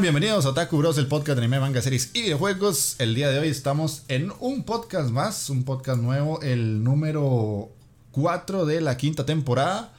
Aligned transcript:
Bienvenidos 0.00 0.44
a 0.44 0.48
Otaku 0.48 0.78
Bros, 0.78 0.98
el 0.98 1.06
podcast 1.06 1.36
de 1.36 1.44
anime, 1.44 1.60
manga, 1.60 1.80
series 1.80 2.10
y 2.14 2.22
videojuegos. 2.22 2.96
El 2.98 3.14
día 3.14 3.30
de 3.30 3.38
hoy 3.38 3.48
estamos 3.48 4.02
en 4.08 4.32
un 4.40 4.64
podcast 4.64 5.10
más, 5.10 5.48
un 5.50 5.62
podcast 5.62 6.02
nuevo, 6.02 6.42
el 6.42 6.82
número 6.82 7.70
4 8.10 8.66
de 8.66 8.80
la 8.80 8.96
quinta 8.96 9.24
temporada. 9.24 9.92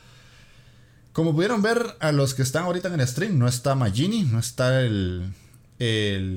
Como 1.14 1.34
pudieron 1.34 1.62
ver 1.62 1.96
a 2.02 2.12
los 2.12 2.34
que 2.34 2.42
están 2.42 2.66
ahorita 2.66 2.90
en 2.90 3.00
el 3.00 3.08
stream, 3.08 3.40
no 3.40 3.48
está 3.48 3.74
Magini, 3.74 4.24
no 4.24 4.38
está 4.38 4.82
el 4.82 5.32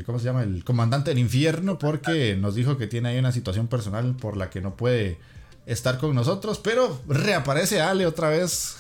¿cómo 0.07 0.21
se 0.21 0.27
llama? 0.27 0.45
El 0.45 0.63
comandante 0.63 1.11
del 1.11 1.19
infierno 1.19 1.79
porque 1.81 2.37
nos 2.37 2.55
dijo 2.55 2.79
que 2.79 2.87
tiene 2.87 3.09
ahí 3.09 3.19
una 3.19 3.33
situación 3.33 3.67
personal 3.67 4.15
por 4.15 4.37
la 4.37 4.51
que 4.51 4.61
no 4.61 4.77
puede 4.77 5.19
estar 5.67 5.99
con 5.99 6.15
nosotros, 6.15 6.61
pero 6.63 7.01
reaparece 7.09 7.81
Ale 7.81 8.07
otra 8.07 8.31
vez 8.31 8.77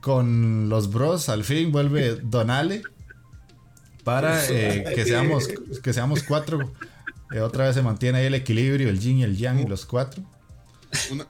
con 0.00 0.68
los 0.68 0.92
bros, 0.92 1.28
al 1.28 1.42
fin 1.42 1.72
vuelve 1.72 2.20
Don 2.22 2.50
Ale 2.50 2.82
para 4.04 4.44
eh, 4.50 4.84
que, 4.94 5.04
seamos, 5.04 5.48
que 5.82 5.92
seamos 5.92 6.22
cuatro. 6.22 6.72
Eh, 7.32 7.40
otra 7.40 7.66
vez 7.66 7.74
se 7.74 7.82
mantiene 7.82 8.18
ahí 8.18 8.26
el 8.26 8.34
equilibrio, 8.34 8.88
el 8.88 8.98
yin 8.98 9.18
y 9.18 9.22
el 9.22 9.36
yang 9.36 9.60
y 9.60 9.66
los 9.66 9.86
cuatro. 9.86 10.22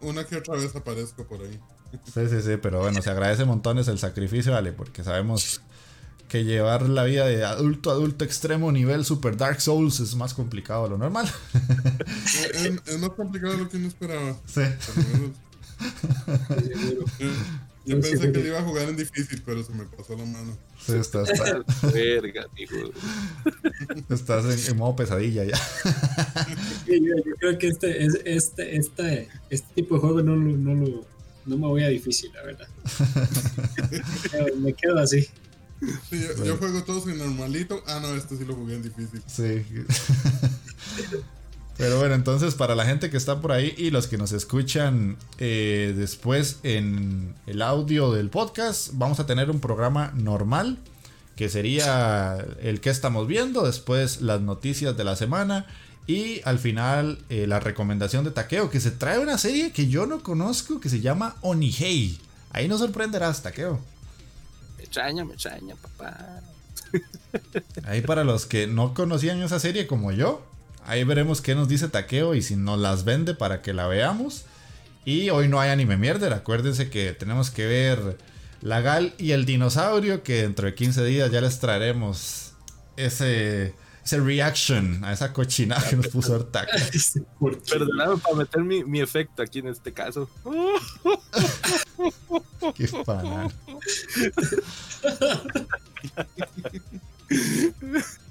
Una, 0.00 0.24
que 0.24 0.36
otra 0.36 0.56
vez 0.56 0.74
aparezco 0.74 1.24
por 1.24 1.40
ahí. 1.40 1.60
Sí, 2.12 2.28
sí, 2.28 2.42
sí, 2.42 2.56
pero 2.60 2.80
bueno, 2.80 3.00
se 3.02 3.10
agradece 3.10 3.44
montones 3.44 3.86
el 3.88 3.98
sacrificio, 3.98 4.52
vale, 4.52 4.72
porque 4.72 5.04
sabemos 5.04 5.60
que 6.28 6.44
llevar 6.44 6.88
la 6.88 7.04
vida 7.04 7.26
de 7.26 7.44
adulto 7.44 7.90
a 7.90 7.92
adulto 7.92 8.24
extremo 8.24 8.72
nivel 8.72 9.04
Super 9.04 9.36
Dark 9.36 9.60
Souls 9.60 10.00
es 10.00 10.14
más 10.16 10.32
complicado 10.32 10.84
de 10.84 10.90
lo 10.90 10.98
normal. 10.98 11.30
Es, 12.86 12.98
más 12.98 13.10
complicado 13.10 13.52
de 13.52 13.58
lo 13.58 13.68
que 13.68 13.76
uno 13.76 13.88
esperaba. 13.88 14.36
Sí. 14.46 14.62
Yo 17.84 18.00
pensé 18.00 18.30
que 18.30 18.38
le 18.38 18.48
iba 18.48 18.58
a 18.58 18.62
jugar 18.62 18.88
en 18.88 18.96
difícil, 18.96 19.42
pero 19.44 19.62
se 19.64 19.72
me 19.72 19.84
pasó 19.84 20.16
la 20.16 20.24
mano. 20.24 20.56
Sí, 20.84 20.92
estás. 20.92 21.28
Verga, 21.92 22.46
Estás 24.08 24.68
en, 24.68 24.76
modo 24.76 24.96
pesadilla 24.96 25.44
ya. 25.44 25.56
Yo, 26.86 27.14
creo 27.38 27.58
que 27.58 27.68
este, 27.68 28.04
este, 28.04 28.76
este, 28.76 29.28
este 29.50 29.68
tipo 29.74 29.96
de 29.96 30.00
juego 30.00 30.22
no, 30.22 30.36
no, 30.36 30.74
lo, 30.74 31.04
no 31.46 31.56
me 31.56 31.66
voy 31.66 31.82
a 31.82 31.88
difícil, 31.88 32.32
la 32.32 32.42
verdad. 32.42 32.68
me 34.58 34.72
quedo 34.74 34.98
así. 34.98 35.28
yo, 36.44 36.56
juego 36.56 36.84
todos 36.84 37.08
en 37.08 37.18
normalito. 37.18 37.82
Ah, 37.86 37.98
no, 38.00 38.14
este 38.14 38.36
sí 38.36 38.44
lo 38.44 38.54
jugué 38.54 38.76
en 38.76 38.82
difícil. 38.82 39.22
Sí. 39.26 39.64
Pero 41.76 41.98
bueno, 41.98 42.14
entonces 42.14 42.54
para 42.54 42.74
la 42.74 42.84
gente 42.84 43.10
que 43.10 43.16
está 43.16 43.40
por 43.40 43.52
ahí 43.52 43.74
y 43.76 43.90
los 43.90 44.06
que 44.06 44.18
nos 44.18 44.32
escuchan 44.32 45.16
eh, 45.38 45.94
después 45.96 46.60
en 46.62 47.34
el 47.46 47.62
audio 47.62 48.12
del 48.12 48.28
podcast, 48.30 48.90
vamos 48.92 49.20
a 49.20 49.26
tener 49.26 49.50
un 49.50 49.60
programa 49.60 50.12
normal, 50.14 50.78
que 51.34 51.48
sería 51.48 52.44
el 52.60 52.80
que 52.80 52.90
estamos 52.90 53.26
viendo, 53.26 53.64
después 53.64 54.20
las 54.20 54.40
noticias 54.42 54.96
de 54.96 55.04
la 55.04 55.16
semana 55.16 55.66
y 56.06 56.40
al 56.44 56.58
final 56.58 57.18
eh, 57.30 57.46
la 57.46 57.60
recomendación 57.60 58.24
de 58.24 58.32
Takeo, 58.32 58.70
que 58.70 58.80
se 58.80 58.90
trae 58.90 59.18
una 59.18 59.38
serie 59.38 59.72
que 59.72 59.88
yo 59.88 60.06
no 60.06 60.22
conozco, 60.22 60.80
que 60.80 60.88
se 60.88 61.00
llama 61.00 61.36
Onihei. 61.40 62.18
Ahí 62.50 62.68
nos 62.68 62.80
sorprenderás, 62.80 63.42
Takeo. 63.42 63.80
Me 64.76 64.84
extraña, 64.84 65.24
me 65.24 65.34
extraña, 65.34 65.74
papá. 65.76 66.42
Ahí 67.84 68.02
para 68.02 68.24
los 68.24 68.46
que 68.46 68.66
no 68.66 68.94
conocían 68.94 69.42
esa 69.42 69.58
serie 69.58 69.86
como 69.86 70.12
yo, 70.12 70.44
Ahí 70.84 71.04
veremos 71.04 71.40
qué 71.40 71.54
nos 71.54 71.68
dice 71.68 71.88
Takeo 71.88 72.34
y 72.34 72.42
si 72.42 72.56
nos 72.56 72.78
las 72.78 73.04
vende 73.04 73.34
para 73.34 73.62
que 73.62 73.72
la 73.72 73.86
veamos. 73.86 74.44
Y 75.04 75.30
hoy 75.30 75.48
no 75.48 75.60
hay 75.60 75.70
anime 75.70 75.96
mierder. 75.96 76.32
Acuérdense 76.32 76.90
que 76.90 77.12
tenemos 77.12 77.50
que 77.50 77.66
ver 77.66 78.18
La 78.60 78.80
Gal 78.80 79.14
y 79.18 79.32
el 79.32 79.44
dinosaurio. 79.44 80.22
Que 80.22 80.42
dentro 80.42 80.66
de 80.66 80.74
15 80.74 81.04
días 81.04 81.30
ya 81.30 81.40
les 81.40 81.58
traeremos 81.58 82.52
ese, 82.96 83.74
ese 84.04 84.20
reaction 84.20 85.04
a 85.04 85.12
esa 85.12 85.32
cochinada 85.32 85.88
que 85.88 85.96
nos 85.96 86.08
puso 86.08 86.34
Artaka. 86.34 86.76
Perdóname 87.68 88.16
para 88.18 88.36
meter 88.36 88.62
mi, 88.62 88.84
mi, 88.84 89.00
efecto 89.00 89.42
aquí 89.42 89.60
en 89.60 89.68
este 89.68 89.92
caso. 89.92 90.28
Qué 92.76 92.86
fanal. 92.86 93.52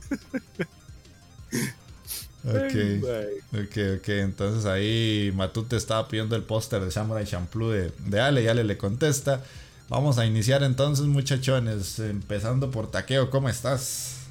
Ok, 2.71 3.63
ok, 3.65 3.77
ok. 3.99 4.09
Entonces 4.09 4.65
ahí 4.65 5.31
Matute 5.35 5.75
estaba 5.75 6.07
pidiendo 6.07 6.35
el 6.35 6.43
póster 6.43 6.81
de 6.81 6.91
Samurai 6.91 7.25
Champloo 7.25 7.71
de, 7.71 7.91
de 7.99 8.19
Ale 8.19 8.43
y 8.43 8.47
Ale 8.47 8.63
le 8.63 8.77
contesta. 8.77 9.43
Vamos 9.91 10.17
a 10.17 10.25
iniciar 10.25 10.63
entonces, 10.63 11.05
muchachones. 11.05 11.99
Empezando 11.99 12.71
por 12.71 12.89
Taqueo, 12.89 13.29
¿cómo 13.29 13.49
estás? 13.49 14.27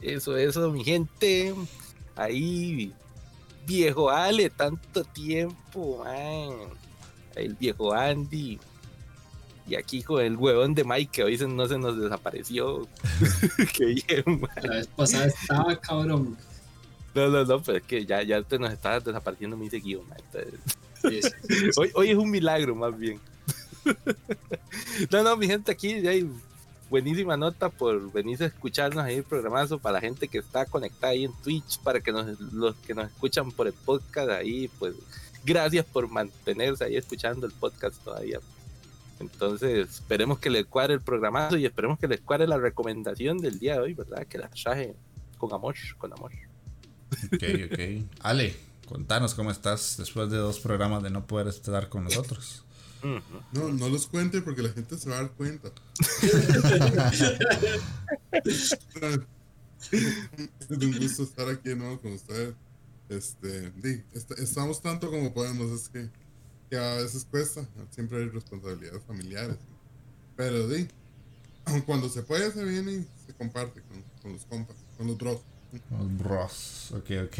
Eso, 0.00 0.36
eso, 0.36 0.70
mi 0.70 0.84
gente. 0.84 1.52
Ahí, 2.14 2.92
viejo 3.66 4.10
Ale, 4.10 4.48
tanto 4.48 5.02
tiempo, 5.02 6.04
man. 6.04 6.70
El 7.34 7.54
viejo 7.54 7.92
Andy. 7.92 8.60
Y 9.68 9.74
aquí 9.74 10.02
con 10.02 10.22
el 10.22 10.36
huevón 10.36 10.74
de 10.74 10.84
Mike 10.84 11.10
que 11.12 11.24
hoy 11.24 11.36
no 11.36 11.66
se 11.66 11.78
nos 11.78 12.00
desapareció. 12.00 12.86
Qué 13.74 13.86
bien, 13.86 14.40
La 14.62 14.70
vez 14.70 14.86
pasada 14.86 15.26
estaba 15.26 15.80
cabrón. 15.80 16.36
No, 17.16 17.30
no, 17.30 17.46
no, 17.46 17.62
pero 17.62 17.78
es 17.78 17.84
que 17.84 18.04
ya, 18.04 18.22
ya 18.22 18.42
te 18.42 18.58
nos 18.58 18.70
está 18.70 19.00
desapareciendo 19.00 19.56
muy 19.56 19.70
seguido, 19.70 20.04
hoy, 21.78 21.90
hoy 21.94 22.10
es 22.10 22.16
un 22.16 22.30
milagro, 22.30 22.74
más 22.74 22.96
bien. 22.98 23.18
no, 25.10 25.22
no, 25.22 25.34
mi 25.38 25.46
gente, 25.46 25.72
aquí 25.72 26.06
hay 26.06 26.28
buenísima 26.90 27.34
nota 27.38 27.70
por 27.70 28.12
venir 28.12 28.42
a 28.42 28.46
escucharnos 28.46 29.02
ahí 29.02 29.14
el 29.14 29.24
programazo 29.24 29.78
para 29.78 29.94
la 29.94 30.00
gente 30.02 30.28
que 30.28 30.36
está 30.36 30.66
conectada 30.66 31.14
ahí 31.14 31.24
en 31.24 31.32
Twitch, 31.42 31.78
para 31.78 32.00
que 32.00 32.12
nos, 32.12 32.38
los 32.52 32.76
que 32.76 32.92
nos 32.92 33.06
escuchan 33.06 33.50
por 33.50 33.66
el 33.66 33.72
podcast 33.72 34.28
ahí, 34.28 34.68
pues 34.78 34.94
gracias 35.42 35.86
por 35.86 36.10
mantenerse 36.10 36.84
ahí 36.84 36.96
escuchando 36.96 37.46
el 37.46 37.52
podcast 37.52 37.96
todavía. 38.04 38.40
Entonces, 39.20 39.88
esperemos 39.88 40.38
que 40.38 40.50
les 40.50 40.66
cuadre 40.66 40.92
el 40.92 41.00
programazo 41.00 41.56
y 41.56 41.64
esperemos 41.64 41.98
que 41.98 42.08
les 42.08 42.20
cuadre 42.20 42.46
la 42.46 42.58
recomendación 42.58 43.38
del 43.38 43.58
día 43.58 43.76
de 43.76 43.80
hoy, 43.80 43.94
¿verdad? 43.94 44.26
Que 44.26 44.36
la 44.36 44.50
traje 44.50 44.94
con 45.38 45.54
amor, 45.54 45.76
con 45.96 46.12
amor. 46.12 46.32
Ok, 47.32 47.42
ok. 47.72 47.78
Ale, 48.20 48.56
contanos 48.86 49.34
cómo 49.34 49.50
estás 49.50 49.96
después 49.98 50.30
de 50.30 50.36
dos 50.38 50.60
programas 50.60 51.02
de 51.02 51.10
no 51.10 51.26
poder 51.26 51.48
estar 51.48 51.88
con 51.88 52.04
nosotros. 52.04 52.64
No, 53.52 53.68
no 53.68 53.88
los 53.88 54.06
cuente 54.06 54.40
porque 54.40 54.62
la 54.62 54.70
gente 54.70 54.98
se 54.98 55.08
va 55.08 55.18
a 55.18 55.22
dar 55.22 55.30
cuenta. 55.32 55.70
es 58.32 58.76
un 60.70 60.98
gusto 60.98 61.22
estar 61.22 61.48
aquí 61.48 61.74
¿no? 61.74 62.00
con 62.00 62.12
ustedes. 62.12 62.54
Este, 63.08 63.70
di, 63.70 64.02
estamos 64.38 64.82
tanto 64.82 65.10
como 65.10 65.32
podemos, 65.32 65.70
es 65.70 65.88
que, 65.88 66.10
que, 66.68 66.76
a 66.76 66.96
veces 66.96 67.24
cuesta, 67.30 67.64
siempre 67.90 68.18
hay 68.18 68.28
responsabilidades 68.28 69.04
familiares. 69.04 69.58
Pero 70.36 70.66
di, 70.66 70.88
cuando 71.84 72.08
se 72.08 72.22
puede 72.22 72.50
se 72.50 72.64
viene 72.64 72.92
y 72.92 73.06
se 73.26 73.34
comparte 73.34 73.82
con, 74.22 74.32
los 74.32 74.44
compas, 74.46 74.76
con 74.96 75.06
los 75.06 75.16
bros. 75.16 75.40
Los 75.90 76.18
bros, 76.18 76.92
ok, 76.92 77.10
ok. 77.26 77.38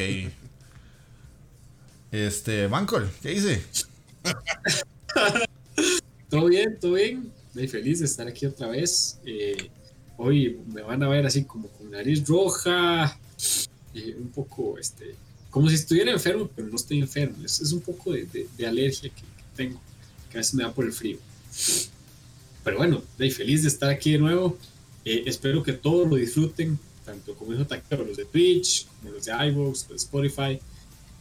Este, 2.12 2.69
Mancol, 2.69 3.11
¿qué 3.23 3.31
dice? 3.31 3.62
todo 6.31 6.46
bien, 6.46 6.78
todo 6.81 6.94
bien. 6.94 7.32
Estoy 7.49 7.69
feliz 7.69 8.00
de 8.00 8.06
estar 8.06 8.26
aquí 8.26 8.46
otra 8.46 8.69
vez. 8.69 9.19
Eh, 9.25 9.70
hoy 10.17 10.58
me 10.73 10.82
van 10.82 11.02
a 11.02 11.08
ver 11.08 11.26
así 11.26 11.44
como 11.44 11.69
con 11.69 11.90
nariz 11.90 12.26
roja, 12.26 13.19
y 13.94 14.12
un 14.12 14.28
poco, 14.28 14.78
este, 14.78 15.14
como 15.50 15.69
si 15.69 15.76
estuviera 15.76 16.12
enfermo, 16.12 16.50
pero 16.55 16.69
no 16.69 16.76
estoy 16.76 17.00
enfermo. 17.00 17.37
Es, 17.44 17.73
un 17.73 17.81
poco 17.81 18.12
de, 18.12 18.49
alergia 18.67 19.11
que, 19.11 19.23
tengo, 19.56 19.81
que 20.31 20.37
a 20.37 20.40
veces 20.40 20.55
me 20.55 20.64
da 20.64 20.73
por 20.73 20.84
el 20.84 20.93
frío. 20.93 21.19
Pero 22.62 22.78
bueno, 22.78 23.02
estoy 23.12 23.31
feliz 23.31 23.62
de 23.62 23.69
estar 23.69 23.90
aquí 23.90 24.12
de 24.12 24.19
nuevo. 24.19 24.58
Eh, 25.05 25.23
espero 25.26 25.62
que 25.62 25.73
todos 25.73 26.08
lo 26.08 26.17
disfruten, 26.17 26.78
tanto 27.06 27.35
como 27.35 27.53
dijo 27.53 27.64
Taquero, 27.64 28.05
los 28.05 28.17
de 28.17 28.26
Twitch, 28.26 28.87
como 29.00 29.12
los 29.14 29.25
de 29.25 29.32
iVoox, 29.32 29.88
de 29.88 29.97
Spotify, 29.97 30.61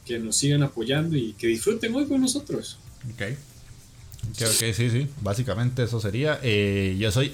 que 0.06 0.20
nos 0.20 0.36
sigan 0.36 0.64
apoyando 0.64 1.16
y 1.16 1.34
que 1.34 1.48
disfruten 1.48 1.96
hoy 1.96 2.06
con 2.06 2.20
nosotros. 2.20 2.78
Ok. 3.14 3.22
Ok, 4.32 4.42
ok, 4.42 4.74
sí, 4.74 4.90
sí. 4.90 5.08
Básicamente 5.22 5.84
eso 5.84 6.02
sería. 6.02 6.40
Eh, 6.42 6.98
yo 7.00 7.12
soy 7.12 7.34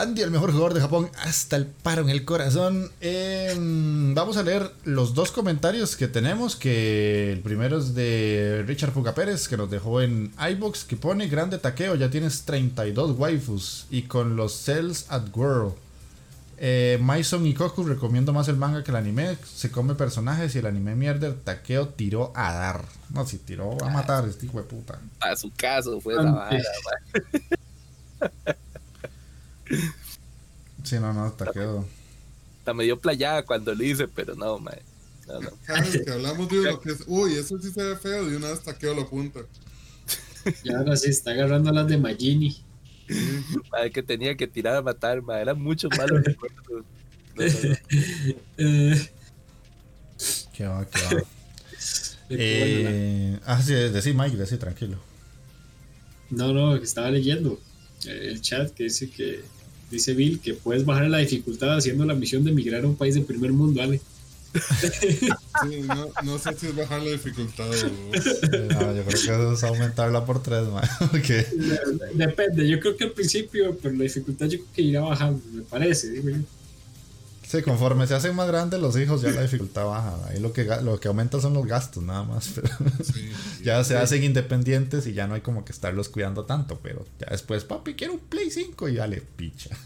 Andy, 0.00 0.22
el 0.22 0.30
mejor 0.30 0.50
jugador 0.50 0.72
de 0.72 0.80
Japón, 0.80 1.10
hasta 1.18 1.56
el 1.56 1.66
paro 1.66 2.00
en 2.00 2.08
el 2.08 2.24
corazón. 2.24 2.90
Em, 3.02 4.14
vamos 4.14 4.38
a 4.38 4.42
leer 4.42 4.72
los 4.84 5.12
dos 5.12 5.30
comentarios 5.30 5.94
que 5.94 6.08
tenemos. 6.08 6.56
Que 6.56 7.32
el 7.32 7.40
primero 7.40 7.78
es 7.78 7.94
de 7.94 8.64
Richard 8.66 8.92
Puga 8.92 9.14
Pérez, 9.14 9.46
que 9.46 9.58
nos 9.58 9.70
dejó 9.70 10.00
en 10.00 10.32
iBox, 10.52 10.84
que 10.84 10.96
pone 10.96 11.28
grande 11.28 11.58
taqueo, 11.58 11.96
ya 11.96 12.08
tienes 12.08 12.44
32 12.44 13.18
waifus. 13.18 13.86
Y 13.90 14.02
con 14.02 14.36
los 14.36 14.54
cells 14.54 15.04
at 15.10 15.36
World. 15.36 15.74
Eh, 16.62 16.98
Maison 17.00 17.46
y 17.46 17.54
Koku 17.54 17.84
recomiendo 17.84 18.34
más 18.34 18.46
el 18.48 18.56
manga 18.56 18.84
que 18.84 18.90
el 18.90 18.98
anime. 18.98 19.38
Se 19.42 19.70
come 19.70 19.94
personajes 19.94 20.54
y 20.54 20.58
el 20.58 20.66
anime 20.66 20.94
mierder. 20.94 21.34
Taqueo 21.40 21.88
tiró 21.88 22.34
a 22.36 22.52
dar. 22.52 22.84
No, 23.08 23.26
si 23.26 23.38
tiró 23.38 23.82
a 23.82 23.88
matar 23.88 24.28
este 24.28 24.44
hijo 24.44 24.58
de 24.58 24.64
puta. 24.64 25.00
A 25.20 25.34
su 25.36 25.50
caso 25.56 25.98
fue 26.02 26.16
la 26.16 26.30
vara, 26.30 26.60
Sí, 30.84 30.96
no, 30.96 31.14
no, 31.14 31.32
taqueo. 31.32 31.86
Está 32.58 32.74
medio 32.74 33.00
playada 33.00 33.42
cuando 33.42 33.74
lo 33.74 33.82
hice, 33.82 34.06
pero 34.06 34.34
no, 34.34 34.58
man. 34.58 34.74
No, 35.28 35.40
no. 35.40 35.50
Cada 35.64 35.80
vez 35.80 36.02
que 36.04 36.10
hablamos 36.10 36.46
de 36.50 36.60
uno 36.60 36.78
que 36.78 36.92
es, 36.92 37.04
uy, 37.06 37.36
eso 37.36 37.58
sí 37.58 37.70
se 37.70 37.82
ve 37.82 37.96
feo, 37.96 38.26
de 38.26 38.36
una 38.36 38.50
vez 38.50 38.60
taqueo 38.60 38.92
lo 38.92 39.08
punta. 39.08 39.40
Y 40.62 40.74
ahora 40.74 40.94
sí 40.96 41.08
está 41.08 41.30
agarrando 41.30 41.72
las 41.72 41.86
de 41.86 41.96
Magini. 41.96 42.62
Madre, 43.72 43.90
que 43.90 44.02
tenía 44.02 44.36
que 44.36 44.46
tirar 44.46 44.76
a 44.76 44.82
matar, 44.82 45.22
madre. 45.22 45.42
Eran 45.42 45.60
muchos 45.60 45.90
malos 45.96 46.22
recuerdos. 46.24 46.84
qué 50.52 50.66
va, 50.66 50.86
qué 50.86 51.00
va. 51.14 51.22
eh, 52.30 53.38
ah, 53.46 53.62
sí, 53.62 53.72
decí 53.72 54.12
Mike, 54.12 54.36
decí 54.36 54.56
tranquilo. 54.56 54.98
No, 56.30 56.52
no, 56.52 56.76
estaba 56.76 57.10
leyendo 57.10 57.58
el 58.06 58.40
chat 58.40 58.70
que 58.72 58.84
dice 58.84 59.10
que 59.10 59.40
dice 59.90 60.14
Bill 60.14 60.40
que 60.40 60.54
puedes 60.54 60.84
bajar 60.84 61.08
la 61.08 61.18
dificultad 61.18 61.76
haciendo 61.76 62.04
la 62.04 62.14
misión 62.14 62.44
de 62.44 62.52
migrar 62.52 62.84
a 62.84 62.86
un 62.86 62.96
país 62.96 63.14
de 63.14 63.22
primer 63.22 63.52
mundo, 63.52 63.82
Ale. 63.82 64.00
Sí, 64.52 65.82
no, 65.82 66.08
no, 66.24 66.38
sé 66.38 66.54
si 66.58 66.66
es 66.66 66.76
bajar 66.76 67.02
la 67.02 67.10
dificultad 67.10 67.68
o... 67.70 67.72
No, 67.72 68.94
yo 68.94 69.04
creo 69.04 69.48
que 69.48 69.54
es 69.54 69.64
aumentarla 69.64 70.24
por 70.24 70.42
tres, 70.42 70.66
man. 70.68 70.84
Depende, 72.14 72.68
yo 72.68 72.80
creo 72.80 72.96
que 72.96 73.04
al 73.04 73.12
principio, 73.12 73.76
pero 73.80 73.94
la 73.94 74.04
dificultad 74.04 74.46
yo 74.46 74.58
creo 74.58 74.72
que 74.74 74.82
irá 74.82 75.02
bajando, 75.02 75.40
me 75.52 75.62
parece, 75.62 76.10
digo 76.10 76.30
yo. 76.30 76.38
Sí, 77.50 77.62
conforme 77.62 78.06
se 78.06 78.14
hacen 78.14 78.36
más 78.36 78.46
grandes 78.46 78.78
los 78.78 78.96
hijos, 78.96 79.22
ya 79.22 79.30
la 79.32 79.42
dificultad 79.42 79.84
baja. 79.84 80.16
Ahí 80.28 80.38
lo 80.38 80.52
que, 80.52 80.62
lo 80.84 81.00
que 81.00 81.08
aumenta 81.08 81.40
son 81.40 81.52
los 81.52 81.66
gastos, 81.66 82.00
nada 82.00 82.22
más. 82.22 82.52
Pero 82.54 82.68
ya 83.64 83.82
se 83.82 83.96
hacen 83.96 84.22
independientes 84.22 85.04
y 85.08 85.14
ya 85.14 85.26
no 85.26 85.34
hay 85.34 85.40
como 85.40 85.64
que 85.64 85.72
estarlos 85.72 86.08
cuidando 86.08 86.44
tanto. 86.44 86.78
Pero 86.80 87.04
ya 87.18 87.26
después, 87.28 87.64
papi, 87.64 87.94
quiero 87.94 88.12
un 88.12 88.20
Play 88.20 88.52
5 88.52 88.88
y 88.90 88.94
dale, 88.94 89.20
picha. 89.34 89.76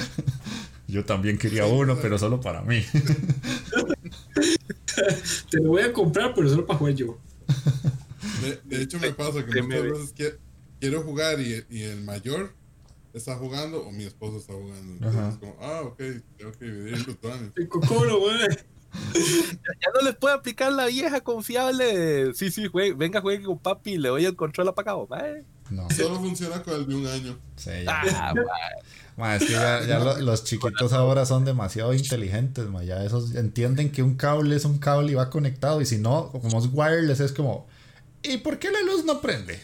Yo 0.88 1.04
también 1.04 1.36
quería 1.36 1.66
uno, 1.66 1.98
pero 2.00 2.18
solo 2.18 2.40
para 2.40 2.62
mí. 2.62 2.82
Te 5.50 5.60
lo 5.60 5.68
voy 5.68 5.82
a 5.82 5.92
comprar, 5.92 6.32
pero 6.34 6.48
solo 6.48 6.64
para 6.64 6.78
jugar 6.78 6.94
yo. 6.94 7.18
De, 8.64 8.82
hecho, 8.82 8.98
me 8.98 9.12
pasa 9.12 9.44
que 9.44 9.60
muchas 9.60 9.82
veces 9.82 10.14
quiero 10.80 11.02
jugar 11.02 11.38
y, 11.40 11.62
y 11.68 11.82
el 11.82 12.02
mayor 12.04 12.54
está 13.16 13.34
jugando 13.36 13.82
o 13.82 13.90
mi 13.90 14.04
esposo 14.04 14.38
está 14.38 14.52
jugando. 14.52 14.92
Entonces 14.92 15.34
es 15.34 15.38
como, 15.38 15.56
ah, 15.60 15.82
ok, 15.84 15.96
tengo 16.36 16.52
que 16.52 16.64
dividir 16.64 16.94
el 16.94 17.16
planes. 17.16 17.52
El 17.56 17.68
cocoro, 17.68 18.20
güey. 18.20 18.38
Ya, 18.38 19.88
no 19.94 20.00
les 20.02 20.16
puedo 20.16 20.34
aplicar 20.34 20.72
la 20.72 20.86
vieja 20.86 21.20
confiable. 21.20 22.34
Sí, 22.34 22.50
sí, 22.50 22.66
juegue, 22.66 22.94
venga, 22.94 23.20
juegue 23.20 23.44
con 23.44 23.58
papi 23.58 23.92
y 23.92 23.98
le 23.98 24.08
doy 24.08 24.24
el 24.24 24.36
control 24.36 24.68
apagado. 24.68 25.08
No. 25.70 25.90
Solo 25.90 26.16
funciona 26.16 26.62
con 26.62 26.74
el 26.74 26.86
de 26.86 26.94
un 26.94 27.06
año. 27.06 27.38
Sí, 27.56 27.70
ya. 27.84 28.02
Ah, 29.18 29.36
es 29.40 29.44
que 29.44 29.52
ya, 29.52 29.98
los 30.20 30.44
chiquitos 30.44 30.92
ahora 30.92 31.26
son 31.26 31.44
demasiado 31.44 31.94
inteligentes, 31.94 32.68
ma. 32.68 32.84
ya 32.84 33.02
esos 33.04 33.34
entienden 33.34 33.90
que 33.90 34.02
un 34.02 34.14
cable 34.14 34.56
es 34.56 34.64
un 34.64 34.78
cable 34.78 35.12
y 35.12 35.14
va 35.14 35.30
conectado 35.30 35.80
y 35.80 35.86
si 35.86 35.98
no, 35.98 36.30
como 36.32 36.58
es 36.58 36.68
wireless 36.72 37.20
es 37.20 37.32
como, 37.32 37.66
¿y 38.22 38.36
por 38.38 38.58
qué 38.58 38.70
la 38.70 38.82
luz 38.82 39.04
no 39.04 39.20
prende? 39.20 39.58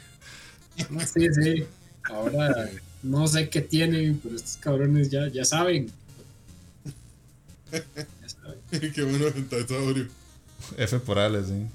Sí, 1.14 1.28
sí. 1.34 1.66
Ahora 2.04 2.70
no 3.02 3.26
sé 3.26 3.48
qué 3.48 3.60
tienen, 3.60 4.20
pero 4.22 4.36
estos 4.36 4.56
cabrones 4.58 5.10
ya, 5.10 5.28
ya 5.28 5.44
saben. 5.44 5.90
ya 7.72 8.28
saben. 8.28 8.92
qué 8.94 9.02
bueno 9.02 9.32
Gentasaurio. 9.32 10.08
F 10.76 10.98
por 11.00 11.18
Alex, 11.18 11.48
sí. 11.48 11.66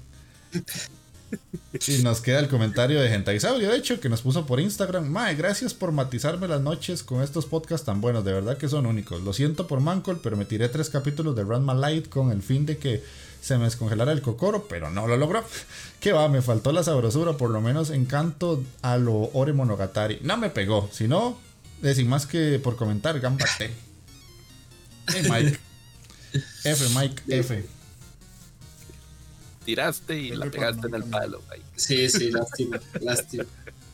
Y 1.86 2.02
nos 2.02 2.22
queda 2.22 2.40
el 2.40 2.48
comentario 2.48 3.00
de 3.00 3.08
Gentaisaurio, 3.10 3.70
de 3.70 3.76
hecho, 3.76 4.00
que 4.00 4.08
nos 4.08 4.22
puso 4.22 4.46
por 4.46 4.60
Instagram. 4.60 5.06
Mae, 5.08 5.34
gracias 5.34 5.74
por 5.74 5.92
matizarme 5.92 6.48
las 6.48 6.62
noches 6.62 7.02
con 7.02 7.22
estos 7.22 7.44
podcasts 7.44 7.84
tan 7.84 8.00
buenos. 8.00 8.24
De 8.24 8.32
verdad 8.32 8.56
que 8.56 8.68
son 8.68 8.86
únicos. 8.86 9.22
Lo 9.22 9.34
siento 9.34 9.66
por 9.66 9.80
Mancol, 9.80 10.20
pero 10.22 10.36
me 10.36 10.46
tiré 10.46 10.68
tres 10.68 10.88
capítulos 10.88 11.36
de 11.36 11.44
Run 11.44 11.66
My 11.66 11.74
Light 11.74 12.08
con 12.08 12.32
el 12.32 12.42
fin 12.42 12.64
de 12.64 12.78
que 12.78 13.02
se 13.40 13.58
me 13.58 13.64
descongelara 13.64 14.12
el 14.12 14.22
cocoro, 14.22 14.66
pero 14.68 14.90
no 14.90 15.06
lo 15.06 15.16
logró. 15.16 15.44
Que 16.00 16.12
va, 16.12 16.28
me 16.28 16.42
faltó 16.42 16.72
la 16.72 16.82
sabrosura, 16.82 17.36
por 17.36 17.50
lo 17.50 17.60
menos 17.60 17.90
encanto 17.90 18.62
a 18.82 18.96
lo 18.96 19.30
Ore 19.32 19.52
Monogatari. 19.52 20.18
No 20.22 20.36
me 20.36 20.50
pegó, 20.50 20.88
si 20.92 21.08
no, 21.08 21.38
sin 21.82 22.08
más 22.08 22.26
que 22.26 22.58
por 22.58 22.76
comentar, 22.76 23.18
gambate. 23.20 23.70
Mike. 25.28 25.58
F, 26.64 26.88
Mike, 26.94 27.22
F. 27.28 27.66
Tiraste 29.64 30.18
y 30.18 30.30
la 30.30 30.50
pegaste 30.50 30.86
en 30.86 30.94
el 30.94 31.04
palo, 31.04 31.42
Mike. 31.50 31.64
Sí, 31.76 32.08
sí, 32.08 32.30
lástima, 32.30 32.80
lástima. 33.00 33.44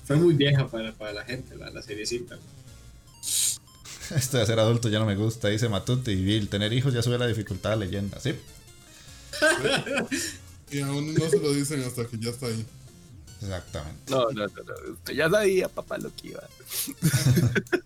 Fue 0.04 0.16
muy 0.16 0.34
vieja 0.34 0.66
para, 0.68 0.92
para 0.92 1.12
la 1.12 1.24
gente, 1.24 1.56
la, 1.56 1.70
la 1.70 1.82
seriecita. 1.82 2.38
Esto 4.14 4.38
de 4.38 4.46
ser 4.46 4.58
adulto 4.60 4.88
ya 4.88 4.98
no 4.98 5.06
me 5.06 5.16
gusta, 5.16 5.48
dice 5.48 5.68
Matute 5.68 6.12
y 6.12 6.22
Bill. 6.22 6.48
Tener 6.48 6.72
hijos 6.72 6.92
ya 6.92 7.02
sube 7.02 7.18
la 7.18 7.26
dificultad 7.26 7.70
de 7.70 7.76
leyenda, 7.86 8.20
¿sí? 8.20 8.34
y 10.70 10.80
aún 10.80 11.14
no 11.14 11.28
se 11.28 11.38
lo 11.38 11.52
dicen 11.52 11.82
hasta 11.82 12.06
que 12.06 12.18
ya 12.18 12.30
está 12.30 12.46
ahí. 12.46 12.64
Exactamente. 13.40 14.10
No, 14.10 14.30
no, 14.30 14.46
no, 14.46 14.62
no. 15.06 15.12
ya 15.12 15.28
sabía, 15.28 15.68
papá, 15.68 15.98
lo 15.98 16.10
que 16.14 16.28
iba. 16.28 16.42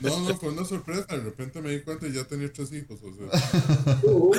No, 0.00 0.20
no, 0.20 0.36
fue 0.36 0.50
una 0.50 0.64
sorpresa. 0.64 1.04
De 1.08 1.20
repente 1.20 1.60
me 1.60 1.70
di 1.70 1.80
cuenta 1.80 2.06
y 2.06 2.12
ya 2.12 2.22
tenía 2.24 2.52
tres 2.52 2.72
hijos. 2.72 3.00
O 3.02 3.12
sea. 3.12 3.26
Uy, 4.04 4.38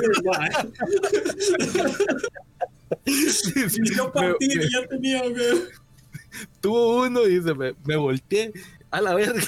sí, 3.30 3.80
yo 3.94 4.10
partí 4.12 4.46
y 4.46 4.72
ya 4.72 4.86
tenía, 4.88 5.22
Tuvo 6.60 7.04
uno 7.04 7.26
y 7.26 7.38
dice, 7.38 7.54
me, 7.54 7.74
me 7.84 7.96
volteé 7.96 8.52
a 8.90 9.00
la 9.00 9.14
verga. 9.14 9.46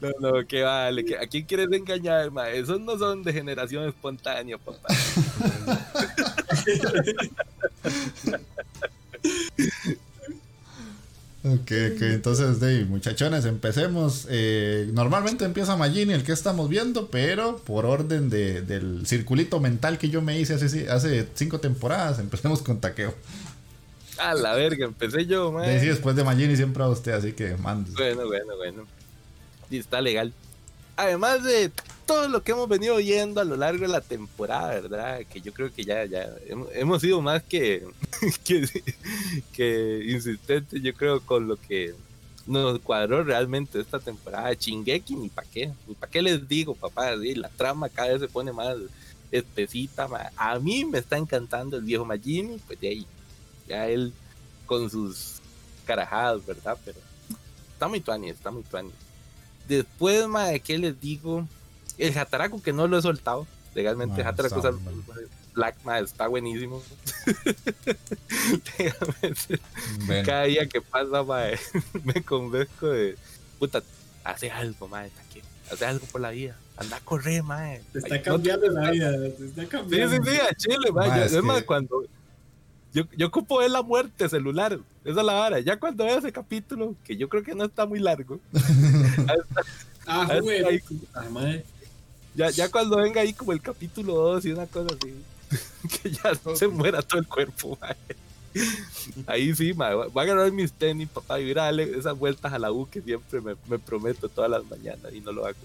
No, 0.00 0.10
no, 0.20 0.46
que 0.46 0.62
vale. 0.62 1.04
¿A 1.20 1.26
quién 1.26 1.44
quieres 1.44 1.68
engañar, 1.72 2.30
ma? 2.30 2.50
Esos 2.50 2.80
no 2.80 2.98
son 2.98 3.22
de 3.22 3.32
generación 3.32 3.88
espontánea, 3.88 4.58
papá. 4.58 4.88
Ok, 11.44 11.72
ok, 11.94 12.02
entonces, 12.02 12.60
Dave, 12.60 12.84
muchachones, 12.84 13.44
empecemos. 13.46 14.28
Eh, 14.30 14.88
normalmente 14.92 15.44
empieza 15.44 15.76
Magini, 15.76 16.12
el 16.12 16.22
que 16.22 16.30
estamos 16.30 16.68
viendo, 16.68 17.08
pero 17.08 17.56
por 17.56 17.84
orden 17.84 18.30
de, 18.30 18.62
del 18.62 19.04
circulito 19.06 19.58
mental 19.58 19.98
que 19.98 20.08
yo 20.08 20.22
me 20.22 20.38
hice 20.38 20.54
hace, 20.54 20.88
hace 20.88 21.28
cinco 21.34 21.58
temporadas, 21.58 22.20
empecemos 22.20 22.62
con 22.62 22.80
Taqueo. 22.80 23.12
A 24.18 24.34
la 24.34 24.54
verga, 24.54 24.84
empecé 24.84 25.26
yo, 25.26 25.50
man. 25.50 25.64
Sí, 25.80 25.86
después 25.86 26.14
de 26.14 26.22
Magini 26.22 26.54
siempre 26.54 26.84
a 26.84 26.88
usted, 26.88 27.12
así 27.12 27.32
que 27.32 27.56
mande. 27.56 27.90
Bueno, 27.90 28.24
bueno, 28.26 28.56
bueno. 28.56 28.86
Y 29.72 29.78
está 29.78 30.00
legal. 30.00 30.32
Además 30.96 31.42
de 31.42 31.72
todo 32.06 32.28
lo 32.28 32.42
que 32.42 32.52
hemos 32.52 32.68
venido 32.68 32.96
oyendo 32.96 33.40
a 33.40 33.44
lo 33.44 33.56
largo 33.56 33.82
de 33.82 33.88
la 33.88 34.02
temporada, 34.02 34.80
¿verdad? 34.80 35.20
Que 35.32 35.40
yo 35.40 35.52
creo 35.54 35.72
que 35.72 35.82
ya, 35.82 36.04
ya 36.04 36.28
hemos, 36.74 37.00
sido 37.00 37.22
más 37.22 37.42
que, 37.48 37.82
que, 39.54 40.04
insistentes, 40.06 40.82
yo 40.82 40.92
creo, 40.92 41.20
con 41.22 41.48
lo 41.48 41.56
que 41.56 41.94
nos 42.46 42.80
cuadró 42.80 43.24
realmente 43.24 43.80
esta 43.80 43.98
temporada. 43.98 44.54
Chingeki, 44.54 45.16
ni 45.16 45.30
pa' 45.30 45.44
qué, 45.44 45.72
ni 45.86 45.94
pa' 45.94 46.08
qué 46.08 46.20
les 46.20 46.46
digo, 46.46 46.74
papá. 46.74 47.16
La 47.16 47.48
trama 47.48 47.88
cada 47.88 48.12
vez 48.12 48.20
se 48.20 48.28
pone 48.28 48.52
más 48.52 48.76
espesita. 49.30 50.06
A 50.36 50.58
mí 50.58 50.84
me 50.84 50.98
está 50.98 51.16
encantando 51.16 51.78
el 51.78 51.84
viejo 51.84 52.04
Magini, 52.04 52.58
pues 52.66 52.78
de 52.78 52.88
ahí, 52.88 53.06
ya 53.66 53.88
él 53.88 54.12
con 54.66 54.90
sus 54.90 55.40
carajadas, 55.86 56.44
¿verdad? 56.44 56.76
Pero 56.84 56.98
está 57.72 57.88
muy 57.88 58.00
tuani, 58.00 58.28
está 58.28 58.50
muy 58.50 58.62
tuani. 58.64 58.92
Después, 59.68 60.26
¿de 60.50 60.60
¿qué 60.60 60.78
les 60.78 60.98
digo? 61.00 61.46
El 61.98 62.16
Hataraku 62.16 62.62
que 62.62 62.72
no 62.72 62.86
lo 62.86 62.98
he 62.98 63.02
soltado. 63.02 63.46
Legalmente, 63.74 64.22
Hataraku 64.22 64.62
Black 65.54 65.76
está 66.02 66.28
buenísimo. 66.28 66.82
Cada 70.24 70.44
día 70.44 70.66
que 70.66 70.80
pasa, 70.80 71.22
me 72.04 72.22
convenzco 72.22 72.88
de 72.88 73.18
puta, 73.58 73.82
hace 74.24 74.50
algo, 74.50 74.88
mae, 74.88 75.10
hace 75.70 75.84
algo 75.84 76.06
por 76.06 76.22
la 76.22 76.30
vida. 76.30 76.56
Anda 76.76 76.96
a 76.96 77.00
correr, 77.00 77.42
mae. 77.42 77.82
Te 77.92 77.98
está 77.98 78.22
cambiando 78.22 78.66
la 78.70 78.90
vida, 78.90 79.12
te 79.12 79.44
está 79.44 79.66
cambiando. 79.66 80.16
Sí, 80.16 80.22
sí, 80.24 80.30
sí, 80.30 80.38
a 80.40 80.54
Chile, 80.54 80.90
mae. 80.92 81.26
es 81.26 81.42
más, 81.42 81.62
cuando 81.64 82.06
yo, 82.92 83.04
yo 83.16 83.26
ocupo 83.26 83.58
ver 83.58 83.70
la 83.70 83.82
muerte 83.82 84.28
celular. 84.28 84.78
Esa 85.04 85.20
es 85.20 85.26
la 85.26 85.32
vara. 85.32 85.60
Ya 85.60 85.78
cuando 85.78 86.04
vea 86.04 86.18
ese 86.18 86.32
capítulo, 86.32 86.94
que 87.04 87.16
yo 87.16 87.28
creo 87.28 87.42
que 87.42 87.54
no 87.54 87.64
está 87.64 87.86
muy 87.86 87.98
largo. 87.98 88.38
ah, 90.06 90.28
madre 91.30 91.64
ya, 92.34 92.50
ya 92.50 92.70
cuando 92.70 92.96
venga 92.96 93.20
ahí 93.20 93.32
como 93.32 93.52
el 93.52 93.60
capítulo 93.60 94.14
2 94.14 94.46
y 94.46 94.52
una 94.52 94.66
cosa 94.66 94.94
así, 94.94 95.14
que 96.02 96.10
ya 96.10 96.32
se 96.54 96.68
muera 96.68 97.02
todo 97.02 97.20
el 97.20 97.26
cuerpo, 97.26 97.78
Ahí 99.26 99.54
sí, 99.54 99.72
va 99.72 100.04
a 100.04 100.22
agarrar 100.22 100.52
mis 100.52 100.72
tenis, 100.72 101.08
papá, 101.08 101.40
y 101.40 101.44
ir 101.44 101.58
a 101.58 101.64
darle 101.64 101.98
esas 101.98 102.18
vueltas 102.18 102.52
a 102.52 102.58
la 102.58 102.70
U 102.70 102.86
que 102.88 103.00
siempre 103.00 103.40
me, 103.40 103.54
me 103.66 103.78
prometo 103.78 104.28
todas 104.28 104.50
las 104.50 104.64
mañanas 104.64 105.12
y 105.12 105.20
no 105.20 105.32
lo 105.32 105.46
hago. 105.46 105.56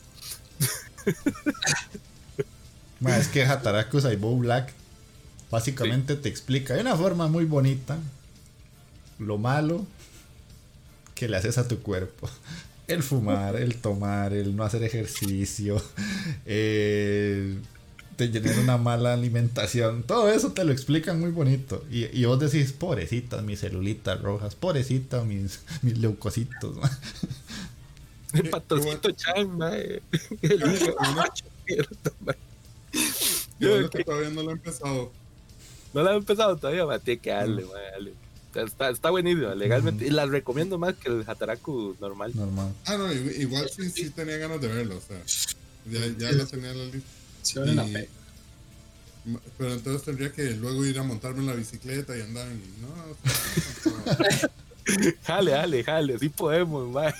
es 3.17 3.27
que 3.27 3.43
Hataraku 3.43 3.99
Saibou 3.99 4.37
Black 4.37 4.73
básicamente 5.49 6.15
te 6.15 6.29
explica 6.29 6.73
de 6.73 6.81
una 6.81 6.95
forma 6.95 7.27
muy 7.27 7.45
bonita 7.45 7.97
lo 9.19 9.37
malo 9.37 9.85
que 11.15 11.27
le 11.27 11.37
haces 11.37 11.57
a 11.57 11.67
tu 11.67 11.79
cuerpo 11.79 12.29
el 12.87 13.03
fumar, 13.03 13.55
el 13.55 13.75
tomar, 13.75 14.33
el 14.33 14.55
no 14.55 14.63
hacer 14.63 14.83
ejercicio, 14.83 15.81
eh, 16.45 17.57
tener 18.15 18.59
una 18.59 18.77
mala 18.77 19.13
alimentación, 19.13 20.03
todo 20.03 20.29
eso 20.29 20.53
te 20.53 20.63
lo 20.63 20.71
explican 20.71 21.19
muy 21.19 21.31
bonito. 21.31 21.85
Y, 21.91 22.25
vos 22.25 22.39
decís, 22.39 22.71
pobrecitas 22.71 23.43
mis 23.43 23.59
celulitas 23.59 24.19
rojas, 24.21 24.55
pobrecitas 24.55 25.25
mis, 25.25 25.59
mis 25.81 25.97
leucocitos. 25.97 26.77
El 28.33 28.49
patocito 28.49 29.11
chamba. 29.11 29.71
Yo 33.59 33.89
que 33.89 34.03
todavía 34.03 34.29
no 34.29 34.43
lo 34.43 34.49
he 34.49 34.53
empezado. 34.53 35.11
No 35.97 36.03
lo 36.03 36.11
he 36.11 36.15
empezado 36.17 36.55
todavía, 36.57 36.85
Mate, 36.85 37.17
que 37.17 37.31
darle, 37.31 37.65
dale. 37.91 38.13
Está, 38.53 38.91
está 38.91 39.09
buenísimo, 39.09 39.49
legalmente. 39.55 40.05
Y 40.05 40.11
la 40.11 40.27
recomiendo 40.27 40.77
más 40.77 40.93
que 40.93 41.09
el 41.09 41.23
Hataraku 41.25 41.95
normal. 41.99 42.33
Normal. 42.35 42.71
Ah, 42.85 42.97
no, 42.97 43.11
igual 43.11 43.67
sí, 43.67 43.89
sí 43.89 44.11
tenía 44.11 44.37
ganas 44.37 44.61
de 44.61 44.67
verlo, 44.67 44.97
o 44.97 45.01
sea. 45.01 45.19
Ya, 45.89 46.05
ya 46.19 46.31
lo 46.33 46.45
tenía 46.45 46.69
en 46.69 46.77
la 46.77 46.85
lista. 46.85 47.09
Sí, 47.41 47.59
la. 47.65 47.87
Pero 49.57 49.73
entonces 49.73 50.03
tendría 50.03 50.31
que 50.31 50.51
luego 50.51 50.85
ir 50.85 50.99
a 50.99 51.03
montarme 51.03 51.39
en 51.39 51.47
la 51.47 51.55
bicicleta 51.55 52.15
y 52.15 52.21
andar 52.21 52.47
en. 52.47 52.61
No, 52.79 52.89
jale, 55.23 55.51
jale, 55.51 55.83
jale, 55.83 56.19
sí 56.19 56.29
podemos, 56.29 56.87
man. 56.91 57.11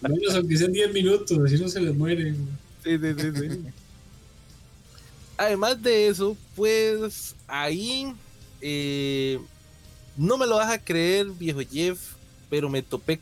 Menos 0.00 0.32
aunque 0.36 0.56
sean 0.56 0.72
10 0.72 0.92
minutos, 0.92 1.36
así 1.44 1.58
no 1.60 1.68
se 1.68 1.80
les 1.80 1.92
mueren. 1.92 2.36
Sí, 2.84 2.96
sí, 2.98 3.14
sí, 3.18 3.32
sí. 3.34 3.64
Además 5.40 5.82
de 5.82 6.06
eso, 6.06 6.36
pues 6.54 7.34
ahí 7.48 8.14
eh, 8.60 9.40
no 10.14 10.36
me 10.36 10.46
lo 10.46 10.56
vas 10.56 10.70
a 10.70 10.76
creer, 10.76 11.28
viejo 11.30 11.60
Jeff, 11.60 12.12
pero 12.50 12.68
me 12.68 12.82
topé 12.82 13.18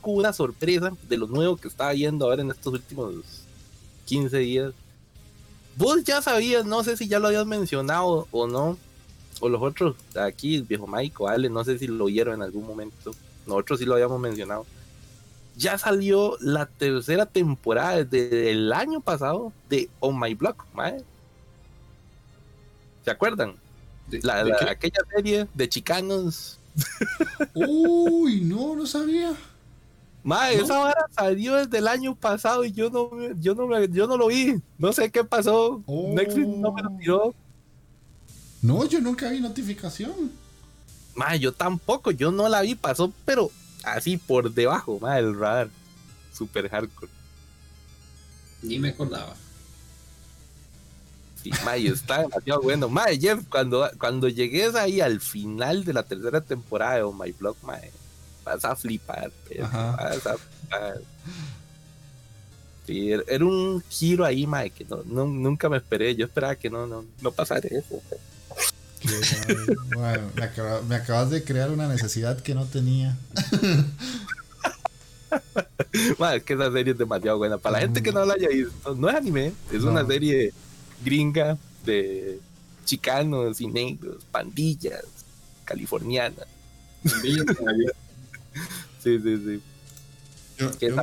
con 0.00 0.14
una 0.18 0.32
sorpresa 0.32 0.92
de 1.08 1.16
lo 1.16 1.26
nuevo 1.26 1.56
que 1.56 1.66
estaba 1.66 1.90
viendo 1.94 2.26
ahora 2.26 2.42
en 2.42 2.52
estos 2.52 2.74
últimos 2.74 3.14
15 4.04 4.38
días. 4.38 4.72
Vos 5.74 6.04
ya 6.04 6.22
sabías, 6.22 6.64
no 6.64 6.84
sé 6.84 6.96
si 6.96 7.08
ya 7.08 7.18
lo 7.18 7.26
habías 7.26 7.44
mencionado 7.44 8.28
o 8.30 8.46
no, 8.46 8.78
o 9.40 9.48
los 9.48 9.60
otros 9.60 9.96
aquí, 10.14 10.54
el 10.54 10.62
viejo 10.62 10.86
Mike 10.86 11.16
o 11.18 11.26
Ale, 11.26 11.50
no 11.50 11.64
sé 11.64 11.76
si 11.76 11.88
lo 11.88 12.04
oyeron 12.04 12.36
en 12.36 12.42
algún 12.42 12.64
momento. 12.64 13.10
Nosotros 13.48 13.80
sí 13.80 13.84
lo 13.84 13.94
habíamos 13.94 14.20
mencionado. 14.20 14.64
Ya 15.56 15.76
salió 15.76 16.36
la 16.38 16.66
tercera 16.66 17.26
temporada 17.26 18.04
desde 18.04 18.52
el 18.52 18.72
año 18.72 19.00
pasado 19.00 19.52
de 19.68 19.90
On 19.98 20.20
My 20.20 20.34
Block, 20.34 20.64
¿Se 23.04 23.10
acuerdan? 23.10 23.54
La, 24.22 24.44
aquella 24.68 25.00
serie 25.14 25.46
de 25.54 25.68
chicanos. 25.68 26.58
Uy, 27.54 28.40
no, 28.42 28.76
no 28.76 28.86
sabía. 28.86 29.34
Ma, 30.22 30.50
esa 30.52 30.78
vara 30.78 31.06
salió 31.10 31.56
desde 31.56 31.78
el 31.78 31.88
año 31.88 32.14
pasado 32.14 32.64
y 32.64 32.72
yo 32.72 32.90
no, 32.90 33.10
yo 33.40 33.54
no, 33.54 33.84
yo 33.86 34.06
no 34.06 34.16
lo 34.16 34.28
vi. 34.28 34.60
No 34.78 34.92
sé 34.92 35.10
qué 35.10 35.24
pasó. 35.24 35.82
Netflix 35.86 36.46
no 36.46 36.72
me 36.72 36.82
lo 36.82 36.90
tiró. 36.98 37.34
No, 38.60 38.84
yo 38.84 39.00
nunca 39.00 39.28
vi 39.30 39.40
notificación. 39.40 40.30
Ma, 41.16 41.34
yo 41.36 41.52
tampoco, 41.52 42.12
yo 42.12 42.30
no 42.30 42.48
la 42.48 42.62
vi, 42.62 42.74
pasó, 42.74 43.12
pero 43.24 43.50
así 43.82 44.16
por 44.16 44.52
debajo, 44.52 44.98
ma, 45.00 45.18
el 45.18 45.38
radar. 45.38 45.68
Super 46.32 46.68
hardcore. 46.68 47.10
Ni 48.62 48.78
me 48.78 48.90
acordaba. 48.90 49.34
Sí, 51.42 51.50
está 51.86 52.22
demasiado 52.22 52.62
bueno. 52.62 52.88
Mae, 52.88 53.18
Jeff, 53.18 53.40
cuando, 53.48 53.90
cuando 53.98 54.28
llegues 54.28 54.74
ahí 54.74 55.00
al 55.00 55.20
final 55.20 55.84
de 55.84 55.92
la 55.92 56.04
tercera 56.04 56.40
temporada 56.40 56.96
de 56.96 57.02
Oh 57.02 57.12
My 57.12 57.32
Blog, 57.32 57.56
mae, 57.62 57.90
vas 58.44 58.64
a 58.64 58.76
flipar. 58.76 59.32
Vas 59.58 60.26
a 60.26 60.36
flipar. 60.36 61.00
Sí, 62.86 63.12
er, 63.12 63.24
era 63.28 63.44
un 63.44 63.82
giro 63.88 64.24
ahí, 64.24 64.46
mae, 64.46 64.70
que 64.70 64.84
no, 64.84 65.26
nunca 65.26 65.68
me 65.68 65.78
esperé. 65.78 66.14
Yo 66.14 66.26
esperaba 66.26 66.54
que 66.54 66.70
no, 66.70 66.86
no, 66.86 67.04
no 67.20 67.32
pasara 67.32 67.68
eso. 67.68 68.00
Bueno, 69.96 70.30
me, 70.86 70.94
acabas 70.94 71.30
de 71.30 71.42
crear 71.42 71.70
una 71.70 71.88
necesidad 71.88 72.40
que 72.40 72.54
no 72.54 72.66
tenía. 72.66 73.16
es 75.92 76.42
que 76.44 76.54
esa 76.54 76.70
serie 76.70 76.92
es 76.92 76.98
demasiado 76.98 77.38
buena. 77.38 77.58
Para 77.58 77.74
la 77.74 77.80
gente 77.80 78.02
que 78.02 78.12
no 78.12 78.24
la 78.24 78.34
haya 78.34 78.48
visto, 78.48 78.94
no 78.94 79.08
es 79.08 79.16
anime, 79.16 79.52
es 79.72 79.82
una 79.82 80.06
serie 80.06 80.52
gringa 81.04 81.58
de 81.84 82.40
chicanos 82.84 83.60
y 83.60 83.66
negros, 83.66 84.24
pandillas 84.30 85.04
californianas. 85.64 86.46
sí, 87.22 87.36
sí, 89.02 89.20
sí. 89.20 89.62
¿Qué 90.56 90.94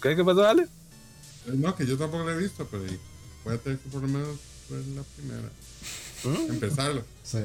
¿Qué, 0.00 0.14
¿Qué 0.14 0.24
pasó, 0.24 0.46
Ale? 0.46 0.62
Eh, 0.62 1.54
no, 1.54 1.74
que 1.74 1.86
yo 1.86 1.98
tampoco 1.98 2.24
lo 2.24 2.30
he 2.30 2.36
visto, 2.36 2.66
pero 2.70 2.84
voy 3.44 3.54
a 3.54 3.58
tener 3.58 3.78
que 3.78 3.88
por 3.88 4.02
lo 4.02 4.08
menos 4.08 4.38
ver 4.68 4.86
la 4.88 5.02
primera. 5.02 5.50
¿Mm? 6.24 6.52
Empezarlo. 6.52 7.04
Sí. 7.24 7.38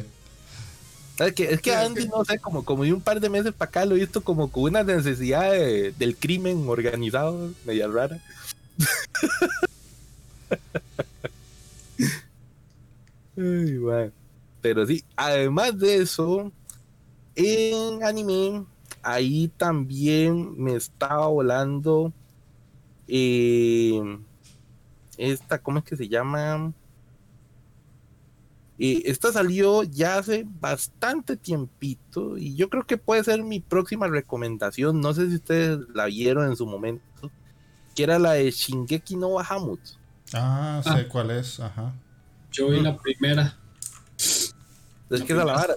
Es 1.20 1.34
que, 1.34 1.44
es 1.52 1.62
que 1.62 1.74
Andy, 1.74 2.08
no 2.08 2.26
sé, 2.26 2.40
como, 2.40 2.66
como 2.66 2.84
de 2.84 2.94
un 2.94 3.02
par 3.02 3.20
de 3.20 3.30
meses 3.30 3.54
para 3.54 3.70
acá 3.70 3.86
lo 3.86 3.96
he 3.96 4.00
visto 4.00 4.24
como 4.24 4.52
con 4.52 4.64
una 4.64 4.84
necesidad 4.84 5.52
del 5.52 6.18
crimen 6.18 6.68
organizado, 6.68 7.52
media 7.66 7.88
rara. 7.88 8.20
Pero 14.62 14.86
sí, 14.86 15.04
además 15.16 15.78
de 15.78 15.98
eso, 15.98 16.52
en 17.36 18.04
anime, 18.04 18.66
ahí 19.02 19.50
también 19.58 20.56
me 20.58 20.76
estaba 20.76 21.28
volando 21.28 22.14
eh, 23.08 24.02
esta, 25.18 25.62
¿cómo 25.62 25.80
es 25.80 25.86
que 25.86 25.98
se 25.98 26.08
llama? 26.08 26.74
Eh, 28.80 29.04
esta 29.06 29.32
salió 29.32 29.84
ya 29.84 30.18
hace 30.18 30.46
bastante 30.60 31.38
tiempito 31.38 32.38
y 32.38 32.56
yo 32.56 32.70
creo 32.70 32.86
que 32.86 32.98
puede 32.98 33.24
ser 33.24 33.44
mi 33.44 33.60
próxima 33.60 34.08
recomendación. 34.08 35.00
No 35.00 35.14
sé 35.14 35.30
si 35.30 35.36
ustedes 35.36 35.80
la 35.94 36.06
vieron 36.06 36.50
en 36.50 36.56
su 36.56 36.66
momento, 36.66 37.32
que 37.96 38.04
era 38.04 38.18
la 38.20 38.34
de 38.34 38.50
Shingeki 38.50 39.16
no 39.16 39.34
Bahamut. 39.34 39.80
Ah, 40.34 40.82
sé 40.84 40.90
ah. 40.90 41.06
cuál 41.10 41.32
es, 41.32 41.60
ajá. 41.60 41.94
Yo 42.52 42.70
vi 42.70 42.80
la 42.82 42.98
primera. 42.98 43.56
Es 44.18 44.54
que 45.10 45.34
es 45.34 45.38
la 45.38 45.46
vara. 45.46 45.76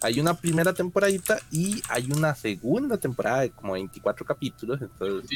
Hay, 0.00 0.20
una 0.20 0.34
primera 0.34 0.72
temporadita 0.72 1.38
y 1.50 1.82
hay 1.88 2.10
una 2.12 2.34
segunda 2.34 2.98
temporada 2.98 3.40
de 3.40 3.50
como 3.50 3.72
24 3.72 4.24
capítulos. 4.24 4.80
Entonces, 4.80 5.30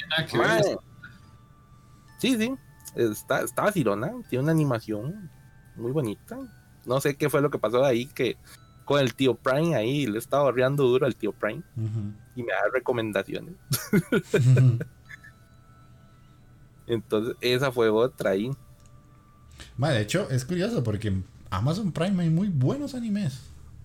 Sí, 2.18 2.36
sí. 2.36 2.54
Está, 2.94 3.42
está 3.42 3.62
vacilona. 3.62 4.12
Tiene 4.28 4.44
una 4.44 4.52
animación 4.52 5.30
muy 5.76 5.90
bonita. 5.90 6.38
No 6.86 7.00
sé 7.00 7.16
qué 7.16 7.28
fue 7.28 7.42
lo 7.42 7.50
que 7.50 7.58
pasó 7.58 7.80
de 7.80 7.88
ahí 7.88 8.06
que 8.06 8.36
con 8.84 9.00
el 9.00 9.14
tío 9.14 9.34
Prime 9.34 9.74
ahí 9.74 10.06
le 10.06 10.18
estaba 10.18 10.44
barriando 10.44 10.84
duro 10.84 11.06
al 11.06 11.16
tío 11.16 11.32
Prime 11.32 11.62
y 12.36 12.42
me 12.42 12.52
da 12.52 12.60
recomendaciones. 12.72 13.54
Entonces, 16.86 17.36
esa 17.40 17.72
fue 17.72 17.88
otra 17.88 18.30
ahí. 18.30 18.50
de 19.78 20.00
hecho, 20.00 20.28
es 20.30 20.44
curioso 20.44 20.82
porque 20.82 21.08
en 21.08 21.24
Amazon 21.50 21.92
Prime 21.92 22.22
hay 22.22 22.30
muy 22.30 22.48
buenos 22.48 22.94
animes. 22.94 23.38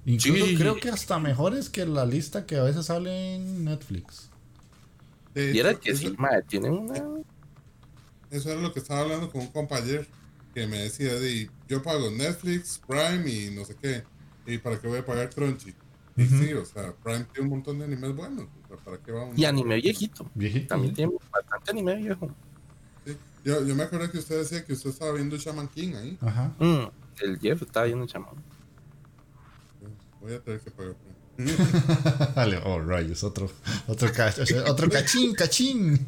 Incluso 0.05 0.45
creo 0.57 0.75
que 0.77 0.89
hasta 0.89 1.19
mejores 1.19 1.69
que 1.69 1.85
la 1.85 2.05
lista 2.05 2.45
que 2.45 2.55
a 2.55 2.63
veces 2.63 2.85
sale 2.85 3.35
en 3.35 3.65
Netflix. 3.65 4.29
y 5.35 5.59
era 5.59 5.75
que 5.75 5.95
sí, 5.95 6.15
madre, 6.17 6.43
tienen 6.47 6.71
una. 6.71 6.95
Eso 8.31 8.51
era 8.51 8.61
lo 8.61 8.73
que 8.73 8.79
estaba 8.79 9.01
hablando 9.01 9.29
con 9.29 9.41
un 9.41 9.47
compañero 9.47 10.05
que 10.53 10.65
me 10.65 10.79
decía 10.79 11.13
de 11.13 11.49
yo 11.67 11.83
pago 11.83 12.09
Netflix, 12.09 12.81
Prime 12.87 13.29
y 13.29 13.51
no 13.51 13.65
sé 13.65 13.75
qué. 13.81 14.03
¿Y 14.45 14.57
para 14.57 14.79
qué 14.79 14.87
voy 14.87 14.99
a 14.99 15.05
pagar 15.05 15.29
Crunchy? 15.29 15.75
Y 16.15 16.25
sí, 16.25 16.53
o 16.53 16.65
sea, 16.65 16.93
Prime 17.03 17.25
tiene 17.31 17.41
un 17.41 17.49
montón 17.49 17.77
de 17.77 17.85
animes 17.85 18.15
buenos. 18.15 18.47
¿para 18.83 18.97
qué 18.97 19.13
y 19.35 19.45
anime 19.45 19.75
viejito. 19.75 20.29
Viejito. 20.33 20.67
También 20.67 20.93
tiene 20.93 21.13
bastante 21.31 21.71
anime 21.71 21.95
viejo. 21.95 22.31
Yo, 23.43 23.63
yo 23.63 23.75
me 23.75 23.83
acuerdo 23.83 24.11
que 24.11 24.17
usted 24.17 24.39
decía 24.39 24.65
que 24.65 24.73
usted 24.73 24.89
estaba 24.89 25.13
viendo 25.13 25.37
Shaman 25.37 25.67
King 25.69 25.93
ahí. 25.95 26.17
Ajá. 26.21 26.53
Mm, 26.59 26.89
el 27.21 27.39
Jeff 27.39 27.61
estaba 27.61 27.85
viendo 27.85 28.05
Shaman. 28.05 28.35
Voy 30.21 30.33
a 30.33 30.39
tener 30.39 30.59
que 30.59 30.71
pagar 30.71 30.95
Dale, 32.35 32.59
oh 32.65 32.79
rayos, 32.79 33.23
otro, 33.23 33.49
otro, 33.87 34.09
otro 34.67 34.89
cachín, 34.89 35.35
cachín. 35.35 36.07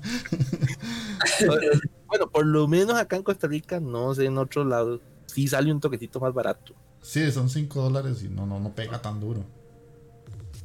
bueno, 2.08 2.30
por 2.32 2.46
lo 2.48 2.68
menos 2.68 2.98
acá 2.98 3.16
en 3.16 3.24
Costa 3.24 3.48
Rica, 3.48 3.80
no 3.80 4.16
sé, 4.16 4.26
en 4.26 4.40
otros 4.40 4.66
lados, 4.66 5.02
sí 5.28 5.48
sale 5.48 5.72
un 5.72 5.80
toquecito 5.80 6.20
más 6.20 6.34
barato. 6.34 6.74
Sí, 7.02 7.32
son 7.32 7.50
5 7.50 7.82
dólares 7.82 8.24
y 8.24 8.30
no, 8.30 8.48
no, 8.48 8.60
no 8.60 8.74
pega 8.74 9.02
tan 9.02 9.20
duro. 9.20 9.46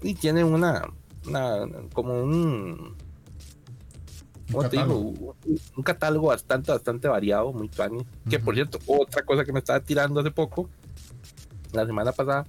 Y 0.02 0.14
tiene 0.14 0.44
una, 0.44 0.82
una 1.26 1.66
como 1.92 2.22
un, 2.22 2.96
un 4.54 4.62
catálogo. 4.62 5.36
un, 5.76 5.82
catálogo 5.82 6.28
bastante, 6.28 6.72
bastante 6.72 7.08
variado, 7.08 7.52
muy 7.52 7.68
funny. 7.68 8.04
Que 8.28 8.38
por 8.38 8.54
cierto, 8.54 8.78
otra 8.86 9.24
cosa 9.24 9.44
que 9.44 9.52
me 9.52 9.58
estaba 9.58 9.80
tirando 9.80 10.20
hace 10.20 10.30
poco, 10.30 10.70
la 11.72 11.86
semana 11.86 12.12
pasada, 12.12 12.46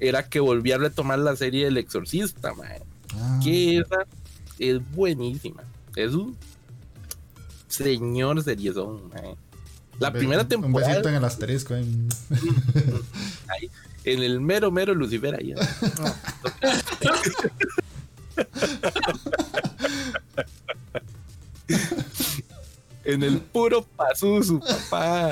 era 0.00 0.22
que 0.28 0.40
volví 0.40 0.72
a 0.72 0.78
retomar 0.78 1.18
la 1.18 1.36
serie 1.36 1.66
del 1.66 1.76
Exorcista, 1.76 2.52
ah. 3.14 3.40
Que 3.42 3.78
esa 3.78 4.06
es 4.58 4.80
buenísima. 4.92 5.62
Es 5.96 6.14
un 6.14 6.36
señor 7.68 8.42
seriezón, 8.42 9.10
La 9.98 10.12
primera 10.12 10.46
temporada. 10.46 10.86
Un 10.86 10.92
besito 10.92 11.08
en 11.08 11.14
el 11.16 11.24
asterisco. 11.24 11.74
en 11.74 12.08
el 14.04 14.40
mero, 14.40 14.70
mero 14.70 14.94
Lucifer 14.94 15.34
ahí. 15.34 15.54
en 23.04 23.22
el 23.22 23.40
puro 23.40 23.86
su 24.42 24.60
papá. 24.60 25.30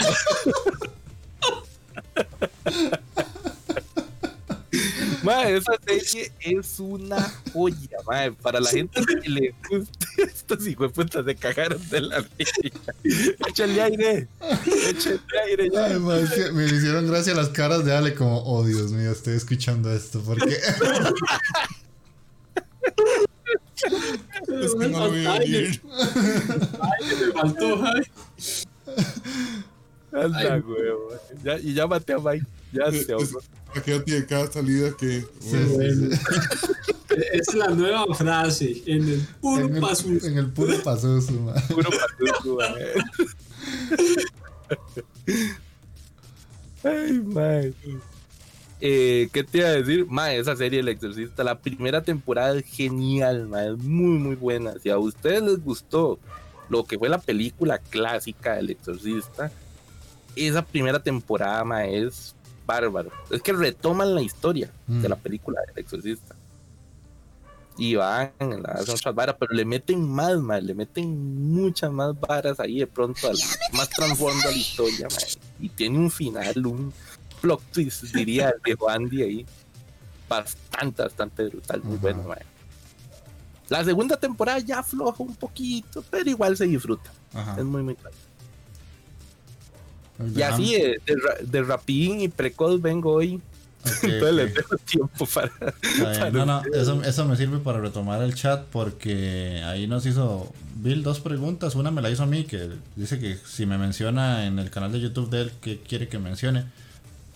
Madre, 5.23 5.59
esa 5.59 5.73
serie 5.87 6.33
es 6.41 6.81
una 6.81 7.33
joya, 7.53 7.99
madre. 8.07 8.33
Para 8.33 8.61
la 8.61 8.71
gente 8.71 9.01
que 9.23 9.29
le 9.29 9.55
gusta 9.71 10.07
estos 10.19 10.67
hijos 10.67 10.89
de 10.89 10.95
puta 10.95 11.25
se 11.25 11.35
cagaron 11.37 11.89
de 11.91 12.01
la 12.01 12.21
vida. 12.21 12.95
Échale 13.49 13.83
aire. 13.83 14.29
Échale 14.89 15.21
aire 15.47 15.71
ya. 15.73 15.99
me 16.53 16.65
hicieron 16.65 17.07
gracia 17.07 17.35
las 17.35 17.51
caras 17.51 17.85
de 17.85 17.95
Ale 17.95 18.15
como, 18.15 18.43
oh 18.45 18.65
Dios 18.65 18.91
mío, 18.91 19.13
estoy 19.13 19.35
escuchando 19.37 19.93
esto. 19.93 20.21
Porque. 20.23 20.59
es 23.77 24.75
que 24.75 24.89
no 24.89 25.09
lo 25.09 25.31
a 25.31 25.35
oír. 25.37 25.83
Ay, 26.81 27.07
me 27.21 27.33
faltó, 27.33 27.85
ay. 27.85 28.03
Anda, 30.13 30.63
huevo. 30.67 31.09
Ya, 31.43 31.59
y 31.59 31.75
ya 31.75 31.87
maté 31.87 32.13
a 32.13 32.19
Mike. 32.19 32.47
Ya 32.73 32.91
se 32.91 33.13
ahogó. 33.13 33.41
Aquí 33.75 33.93
tiene 34.05 34.27
cada 34.27 34.51
salida 34.51 34.95
que. 34.99 35.25
es 37.33 37.55
la 37.55 37.69
nueva 37.69 38.15
frase. 38.15 38.83
En 38.87 39.09
el 39.09 39.27
puro 39.41 39.81
paso. 39.81 40.09
En 40.09 40.39
el 40.39 40.51
puro 40.51 40.79
paso 40.83 41.21
Puro 41.69 41.91
paso 41.91 42.59
Ay, 46.85 47.21
man. 47.21 47.75
Eh, 48.85 49.29
¿Qué 49.33 49.45
te 49.45 49.59
iba 49.59 49.69
a 49.69 49.73
decir? 49.73 50.07
Ma, 50.09 50.33
esa 50.33 50.57
serie 50.57 50.81
El 50.81 50.89
Exorcista, 50.89 51.45
la 51.45 51.57
primera 51.57 52.03
temporada 52.03 52.59
es 52.59 52.65
genial, 52.65 53.47
ma, 53.47 53.65
es 53.65 53.79
muy, 53.79 54.19
muy 54.19 54.35
buena. 54.35 54.75
Si 54.83 54.91
a 54.91 54.99
ustedes 54.99 55.41
les 55.41 55.63
gustó 55.63 56.19
lo 56.69 56.83
que 56.83 56.99
fue 56.99 57.09
la 57.09 57.21
película 57.21 57.79
clásica 57.79 58.59
El 58.59 58.71
Exorcista, 58.71 59.53
esa 60.35 60.65
primera 60.65 61.01
temporada 61.01 61.63
ma, 61.63 61.85
es 61.85 62.35
bárbaro. 62.67 63.13
Es 63.31 63.41
que 63.41 63.53
retoman 63.53 64.17
la 64.17 64.23
historia 64.23 64.71
de 64.89 65.09
la 65.09 65.15
mm. 65.17 65.21
película 65.21 65.61
del 65.69 65.79
exorcista. 65.79 66.35
Y 67.79 67.95
van, 67.95 68.33
hacen 68.67 68.95
otras 68.95 69.15
varas, 69.15 69.37
pero 69.39 69.55
le 69.55 69.65
meten 69.65 70.07
más, 70.07 70.37
más, 70.39 70.63
le 70.63 70.75
meten 70.75 71.53
muchas 71.53 71.91
más 71.91 72.19
varas 72.19 72.61
ahí 72.61 72.81
de 72.81 72.87
pronto, 72.87 73.29
al, 73.29 73.37
más 73.73 73.89
transformando 73.89 74.49
a 74.49 74.51
la 74.51 74.57
historia, 74.57 75.09
y 75.59 75.71
tiene 75.71 75.99
un 75.99 76.11
final, 76.11 76.67
un 76.67 76.93
plot 77.43 77.61
twist, 77.73 78.05
diría 78.05 78.51
el 78.51 78.61
viejo 78.65 78.89
Andy 78.89 79.23
ahí, 79.23 79.47
bastante, 80.29 81.03
bastante 81.03 81.49
brutal, 81.49 81.83
muy 81.83 81.99
bueno, 81.99 82.25
La 83.69 83.85
segunda 83.85 84.17
temporada 84.17 84.61
ya 84.61 84.79
afloja 84.79 85.23
un 85.23 85.35
poquito, 85.35 86.03
pero 86.11 86.31
igual 86.31 86.57
se 86.57 86.67
disfruta. 86.67 87.11
Es 87.59 87.65
muy, 87.65 87.83
muy 87.83 87.97
claro. 87.97 88.17
Y 90.35 90.43
así, 90.43 90.75
de, 90.75 91.01
de, 91.43 91.63
rapidín 91.63 92.21
y 92.21 92.29
precoz 92.29 92.81
vengo 92.81 93.13
hoy. 93.13 93.41
Entonces 94.03 94.35
les 94.35 94.55
dejo 94.55 94.77
tiempo 94.77 95.27
para. 95.27 95.51
no, 96.31 96.47
no, 96.47 96.63
eso, 96.73 97.03
eso, 97.03 97.25
me 97.25 97.37
sirve 97.37 97.59
para 97.59 97.81
retomar 97.81 98.23
el 98.23 98.33
chat 98.35 98.65
porque 98.67 99.61
ahí 99.65 99.89
nos 99.89 100.07
hizo 100.07 100.53
Bill 100.77 101.03
dos 101.03 101.19
preguntas. 101.19 101.75
Una 101.75 101.91
me 101.91 102.01
la 102.01 102.11
hizo 102.11 102.23
a 102.23 102.27
mí 102.27 102.45
que 102.45 102.71
dice 102.95 103.19
que 103.19 103.37
si 103.45 103.67
me 103.67 103.79
menciona 103.79 104.47
en 104.47 104.61
el 104.61 104.71
canal 104.71 104.93
de 104.93 105.01
YouTube 105.01 105.31
de 105.31 105.43
él 105.43 105.53
que 105.61 105.81
quiere 105.81 106.07
que 106.07 106.21
mencione, 106.21 106.67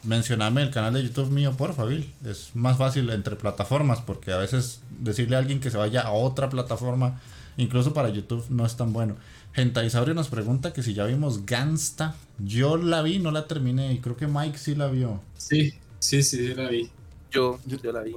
mencioname 0.07 0.63
el 0.63 0.71
canal 0.71 0.95
de 0.95 1.03
YouTube 1.03 1.31
mío, 1.31 1.53
porfa, 1.57 1.85
Bill. 1.85 2.13
Es 2.25 2.51
más 2.55 2.79
fácil 2.79 3.11
entre 3.11 3.37
plataformas 3.37 4.01
porque 4.01 4.33
a 4.33 4.39
veces 4.39 4.81
decirle 5.01 5.37
a 5.37 5.41
alguien 5.41 5.61
que 5.61 5.71
se 5.71 5.77
vaya 5.77 6.03
a 6.03 6.13
otra 6.13 6.49
plataforma, 6.49 7.21
incluso 7.57 7.93
para 7.93 8.09
YouTube, 8.09 8.45
no 8.49 8.65
es 8.65 8.77
tan 8.77 8.93
bueno. 8.93 9.17
Gentaisaurio 9.53 10.15
nos 10.15 10.29
pregunta 10.29 10.73
que 10.73 10.83
si 10.83 10.95
ya 10.95 11.05
vimos 11.07 11.47
Gansta. 11.47 12.15
Yo 12.39 12.77
la 12.77 13.03
vi, 13.03 13.19
no 13.19 13.31
la 13.31 13.47
terminé 13.47 13.93
y 13.93 14.01
creo 14.01 14.17
que 14.17 14.27
Mike 14.27 14.59
sí 14.59 14.75
la 14.75 14.89
vio. 14.89 15.21
Sí, 15.37 15.75
sí, 15.99 16.23
sí, 16.23 16.55
la 16.55 16.69
vi. 16.69 16.91
Yo, 17.31 17.59
yo, 17.67 17.93
la 17.93 18.03
vi. 18.03 18.15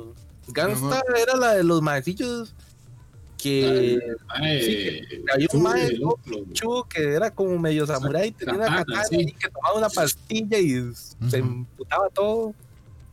Gansta 0.47 1.01
era 1.21 1.35
la 1.35 1.53
de 1.53 1.63
los 1.63 1.81
maecillos 1.81 2.53
que, 3.41 3.99
hay 4.35 5.47
un 5.53 5.63
maestro 5.63 6.19
que 6.89 7.13
era 7.13 7.31
como 7.31 7.57
medio 7.57 7.87
samurái, 7.87 8.31
tenía 8.31 8.55
una 8.55 8.65
katana 8.65 9.03
y 9.11 9.31
que 9.31 9.49
tomaba 9.49 9.77
una 9.77 9.89
pastilla 9.89 10.57
y 10.59 10.93
se 10.93 11.37
emputaba 11.37 12.09
todo. 12.09 12.53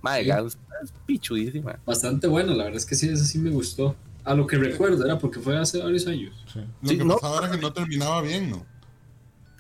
Mae, 0.03 0.25
Gansta 0.25 0.61
es 0.83 0.93
pichudísima. 1.07 1.79
Bastante 1.87 2.27
bueno, 2.27 2.55
la 2.55 2.65
verdad 2.65 2.77
es 2.77 2.87
que 2.87 2.95
sí, 2.95 3.09
eso 3.09 3.25
sí 3.25 3.39
me 3.39 3.51
gustó. 3.51 3.95
A 4.25 4.35
lo 4.35 4.47
que 4.47 4.57
recuerdo, 4.57 5.05
era 5.05 5.19
porque 5.19 5.39
fue 5.39 5.57
hace 5.57 5.79
varios 5.79 6.07
años. 6.09 6.35
Sí. 6.53 6.61
Lo 6.83 6.89
que 6.89 7.05
no, 7.05 7.17
pasaba 7.17 7.47
era 7.47 7.57
que 7.57 7.63
no 7.63 7.73
terminaba 7.73 8.21
bien, 8.23 8.51
¿no? 8.51 8.67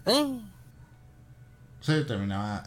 ¿Eh? 0.07 0.41
Sí, 1.81 1.93
terminaba. 2.07 2.65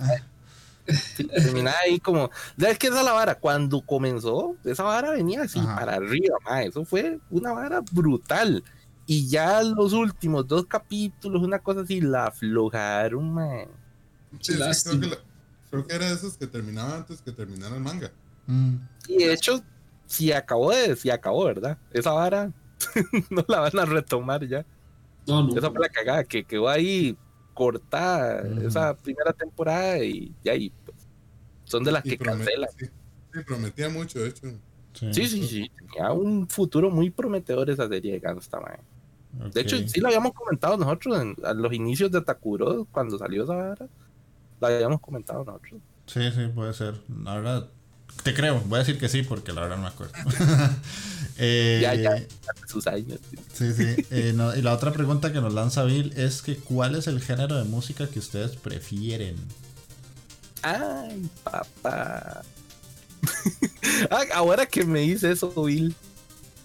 Terminaba 1.15 1.78
ahí 1.86 1.99
como. 1.99 2.30
Es 2.58 2.78
que 2.78 2.88
esa 2.88 3.04
la 3.04 3.13
vara, 3.13 3.36
cuando 3.36 3.82
comenzó, 3.82 4.56
esa 4.63 4.84
vara 4.84 5.12
venía 5.12 5.43
así 5.43 5.60
para 5.60 5.95
arriba, 5.95 6.38
ma. 6.45 6.63
Eso 6.63 6.86
fue 6.86 7.19
una 7.30 7.54
vara 7.54 7.82
brutal. 7.91 8.63
Y 9.06 9.28
ya 9.28 9.63
los 9.63 9.93
últimos 9.93 10.47
dos 10.47 10.65
capítulos, 10.67 11.41
una 11.41 11.60
cosa 11.60 11.82
así, 11.82 11.99
la 11.99 12.28
aflojaron, 12.28 13.34
man. 13.34 13.67
Sí, 14.39 14.54
creo 14.54 14.99
que 14.99 15.17
creo 15.69 15.88
que 15.88 15.95
era 15.95 16.08
de 16.08 16.13
esos 16.13 16.38
que 16.38 16.47
terminaba 16.47 16.97
antes 16.97 17.21
que 17.21 17.32
terminara 17.32 17.75
el 17.75 17.82
manga. 17.82 18.12
Mm. 18.47 18.75
Y 19.08 19.17
de 19.23 19.34
hecho, 19.34 19.63
si 20.06 20.32
acabó 20.32 20.71
de, 20.71 20.95
si 20.95 21.10
acabó, 21.10 21.45
¿verdad? 21.45 21.78
Esa 21.91 22.12
vara 22.12 22.52
no 23.30 23.45
la 23.47 23.60
van 23.60 23.80
a 23.80 23.86
retomar 23.86 24.47
ya. 24.47 24.65
No, 25.28 25.43
no. 25.43 25.58
Esa 25.58 25.69
fue 25.69 25.80
la 25.80 25.89
cagada, 25.89 26.23
que 26.23 26.43
quedó 26.43 26.69
ahí 26.69 27.17
cortada 27.60 28.41
esa 28.65 28.95
primera 28.95 29.34
temporada 29.34 30.02
y, 30.02 30.34
ya 30.41 30.54
ahí 30.54 30.72
pues, 30.86 30.95
son 31.65 31.84
de 31.84 31.91
las 31.91 32.04
que 32.04 32.17
cancelan. 32.17 32.69
Sí, 32.80 33.39
prometía 33.45 33.89
mucho, 33.89 34.19
de 34.19 34.30
hecho. 34.30 34.48
Sí, 34.93 35.28
sí, 35.28 35.45
sí, 35.45 35.72
Tenía 35.78 36.13
un 36.13 36.48
futuro 36.48 36.89
muy 36.89 37.10
prometedor 37.10 37.69
esa 37.69 37.89
serie 37.89 38.13
de 38.13 38.19
Gangsta, 38.19 38.60
De 39.54 39.60
hecho, 39.60 39.78
sí 39.89 40.00
lo 40.00 40.08
habíamos 40.08 40.32
comentado 40.32 40.78
nosotros 40.78 41.22
en, 41.22 41.36
a 41.43 41.54
los 41.54 41.74
inicios 41.74 42.10
de 42.12 42.22
Takuro, 42.22 42.88
cuando 42.93 43.17
salió 43.17 43.43
esa 43.43 43.56
vara. 43.56 43.88
Lo 44.62 44.67
habíamos 44.67 45.02
comentado 45.02 45.43
nosotros. 45.43 45.82
Sí, 46.06 46.32
sí, 46.32 46.48
puede 46.56 46.72
ser. 46.74 46.95
La 47.24 47.36
verdad, 47.36 47.67
te 48.24 48.34
creo. 48.34 48.62
Voy 48.62 48.78
a 48.78 48.80
decir 48.80 48.98
que 48.98 49.10
sí, 49.10 49.24
porque 49.24 49.52
la 49.52 49.62
verdad 49.62 49.76
no 49.76 49.84
me 49.84 49.89
acuerdo. 49.89 50.13
eh, 51.41 51.80
ya, 51.82 51.95
ya, 51.95 52.25
sus 52.67 52.86
años. 52.86 53.17
Sí, 53.54 53.73
sí. 53.73 53.95
Eh, 54.12 54.36
y 54.58 54.62
la 54.62 54.73
otra 54.73 54.91
pregunta 54.91 55.32
que 55.32 55.39
nos 55.39 55.54
lanza 55.54 55.86
Bill 55.86 56.12
es 56.17 56.41
que 56.41 56.58
¿cuál 56.58 56.95
es 56.95 57.08
el 57.08 57.21
género 57.21 57.56
de 57.56 57.63
música 57.63 58.08
que 58.08 58.19
ustedes 58.19 58.58
prefieren? 58.58 59.38
Ay, 60.62 61.30
papá. 61.43 62.43
Ah, 64.12 64.23
ahora 64.34 64.65
que 64.65 64.86
me 64.86 65.02
dice 65.02 65.32
eso, 65.32 65.52
Bill, 65.63 65.93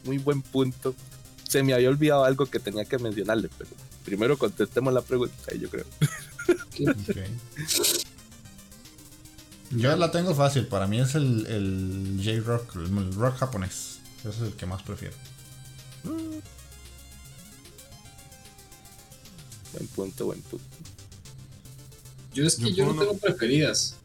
muy 0.05 0.19
buen 0.19 0.41
punto. 0.41 0.95
Se 1.49 1.63
me 1.63 1.75
había 1.75 1.89
olvidado 1.89 2.25
algo 2.25 2.47
que 2.47 2.61
tenía 2.61 2.85
que 2.85 2.97
mencionarle, 2.99 3.51
pero 3.59 3.71
primero 4.05 4.39
contestemos 4.39 4.95
la 4.95 5.03
pregunta, 5.03 5.53
yo 5.59 5.69
creo. 5.69 5.85
Yo 9.71 9.97
la 9.97 10.11
tengo 10.11 10.35
fácil, 10.35 10.67
para 10.67 10.87
mí 10.87 11.01
es 11.01 11.15
el, 11.17 11.47
el 11.47 12.21
J-Rock, 12.25 12.77
el 12.77 13.13
rock 13.15 13.39
japonés. 13.39 13.99
Ese 14.25 14.31
es 14.31 14.41
el 14.41 14.53
que 14.55 14.65
más 14.65 14.83
prefiero. 14.83 15.15
Buen 19.73 19.87
punto, 19.95 20.27
buen 20.27 20.41
punto. 20.43 20.65
Yo 22.33 22.47
es 22.47 22.57
que 22.57 22.73
yo, 22.73 22.87
no 22.87 22.99
tengo 22.99 23.19
preferidas. 23.19 23.97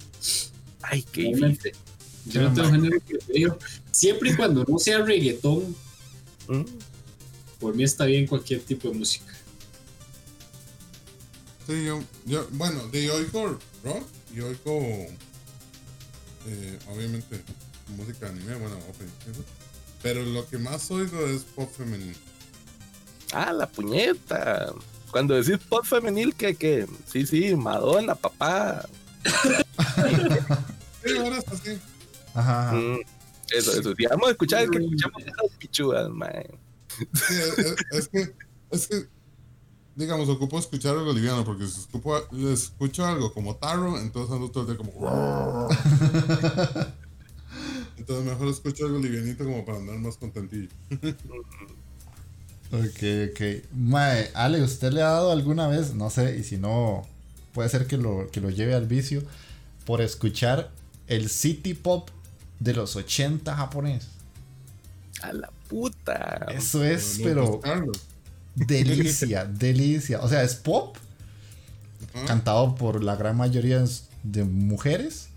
Ay, 0.81 1.03
qué 1.03 1.23
difícil. 1.23 1.71
Yo 2.25 2.41
no 2.41 2.53
tengo 2.53 2.69
género 2.69 2.99
preferido. 2.99 3.57
Siempre 3.91 4.31
y 4.31 4.35
cuando 4.35 4.65
no 4.65 4.77
sea 4.77 4.99
reggaetón, 4.99 5.75
¿Mm? 6.47 6.63
por 7.59 7.75
mí 7.75 7.83
está 7.83 8.05
bien 8.05 8.27
cualquier 8.27 8.61
tipo 8.61 8.89
de 8.89 8.95
música. 8.95 9.33
Sí, 11.65 11.85
yo, 11.85 12.03
yo 12.25 12.47
bueno, 12.51 12.87
de 12.87 13.09
oigo 13.09 13.59
rock 13.83 14.07
y 14.35 14.41
oigo, 14.41 14.79
eh, 16.47 16.79
obviamente, 16.87 17.41
música 17.95 18.25
de 18.25 18.31
anime, 18.31 18.55
bueno, 18.55 18.77
pero 20.01 20.23
lo 20.23 20.47
que 20.47 20.57
más 20.57 20.89
oigo 20.91 21.25
es 21.25 21.43
pop 21.43 21.69
femenil. 21.71 22.15
Ah, 23.33 23.53
la 23.53 23.67
puñeta. 23.67 24.73
Cuando 25.11 25.35
decís 25.35 25.57
pop 25.67 25.85
femenil, 25.85 26.35
que, 26.35 26.55
que, 26.55 26.87
sí, 27.05 27.25
sí, 27.25 27.55
Madonna, 27.55 28.15
papá. 28.15 28.87
sí, 31.03 31.17
ahora 31.17 31.37
es 31.37 31.47
así. 31.47 31.79
Ajá. 32.33 32.71
Mm, 32.73 32.99
eso, 33.51 33.71
eso. 33.73 33.93
Si 33.95 34.05
vamos 34.05 34.27
a 34.27 34.31
escuchar, 34.31 34.69
que 34.69 34.77
escuchamos 34.77 35.23
las 35.23 35.51
pichudas, 35.57 36.09
man. 36.09 36.43
Sí, 37.13 37.33
es, 37.91 38.07
que, 38.09 38.33
es 38.71 38.87
que, 38.87 39.07
digamos, 39.95 40.29
ocupo 40.29 40.59
escuchar 40.59 40.97
algo 40.97 41.13
liviano, 41.13 41.43
porque 41.43 41.65
si 41.67 41.79
escupo, 41.79 42.17
escucho 42.51 43.05
algo 43.05 43.33
como 43.33 43.55
Taro, 43.55 43.97
entonces 43.97 44.33
ando 44.33 44.49
todo 44.51 44.63
el 44.63 44.69
día 44.69 44.77
como. 44.77 45.69
entonces 47.99 48.25
mejor 48.25 48.47
escucho 48.47 48.85
algo 48.85 48.97
livianito 48.97 49.43
como 49.43 49.63
para 49.65 49.77
andar 49.77 49.99
más 49.99 50.17
contentillo. 50.17 50.69
ok, 52.71 53.03
ok. 53.31 53.41
Mae, 53.73 54.31
Ale, 54.33 54.63
¿usted 54.63 54.91
le 54.91 55.01
ha 55.01 55.09
dado 55.09 55.31
alguna 55.31 55.67
vez, 55.67 55.93
no 55.93 56.09
sé, 56.09 56.37
y 56.37 56.43
si 56.43 56.57
no, 56.57 57.05
puede 57.53 57.69
ser 57.69 57.85
que 57.87 57.97
lo, 57.97 58.29
que 58.31 58.41
lo 58.41 58.49
lleve 58.49 58.73
al 58.73 58.87
vicio, 58.87 59.21
por 59.85 60.01
escuchar 60.01 60.71
el 61.07 61.29
City 61.29 61.73
Pop 61.73 62.09
de 62.59 62.73
los 62.73 62.95
80 62.95 63.55
japonés. 63.55 64.07
A 65.21 65.33
la 65.33 65.51
puta. 65.67 66.47
Eso 66.49 66.83
es, 66.83 67.19
pero. 67.23 67.61
Delicia, 68.55 69.45
delicia. 69.51 70.21
O 70.21 70.29
sea, 70.29 70.43
es 70.43 70.55
pop. 70.55 70.97
Cantado 72.25 72.75
por 72.75 73.03
la 73.03 73.15
gran 73.15 73.37
mayoría 73.37 73.83
de 74.23 74.43
mujeres. 74.43 75.28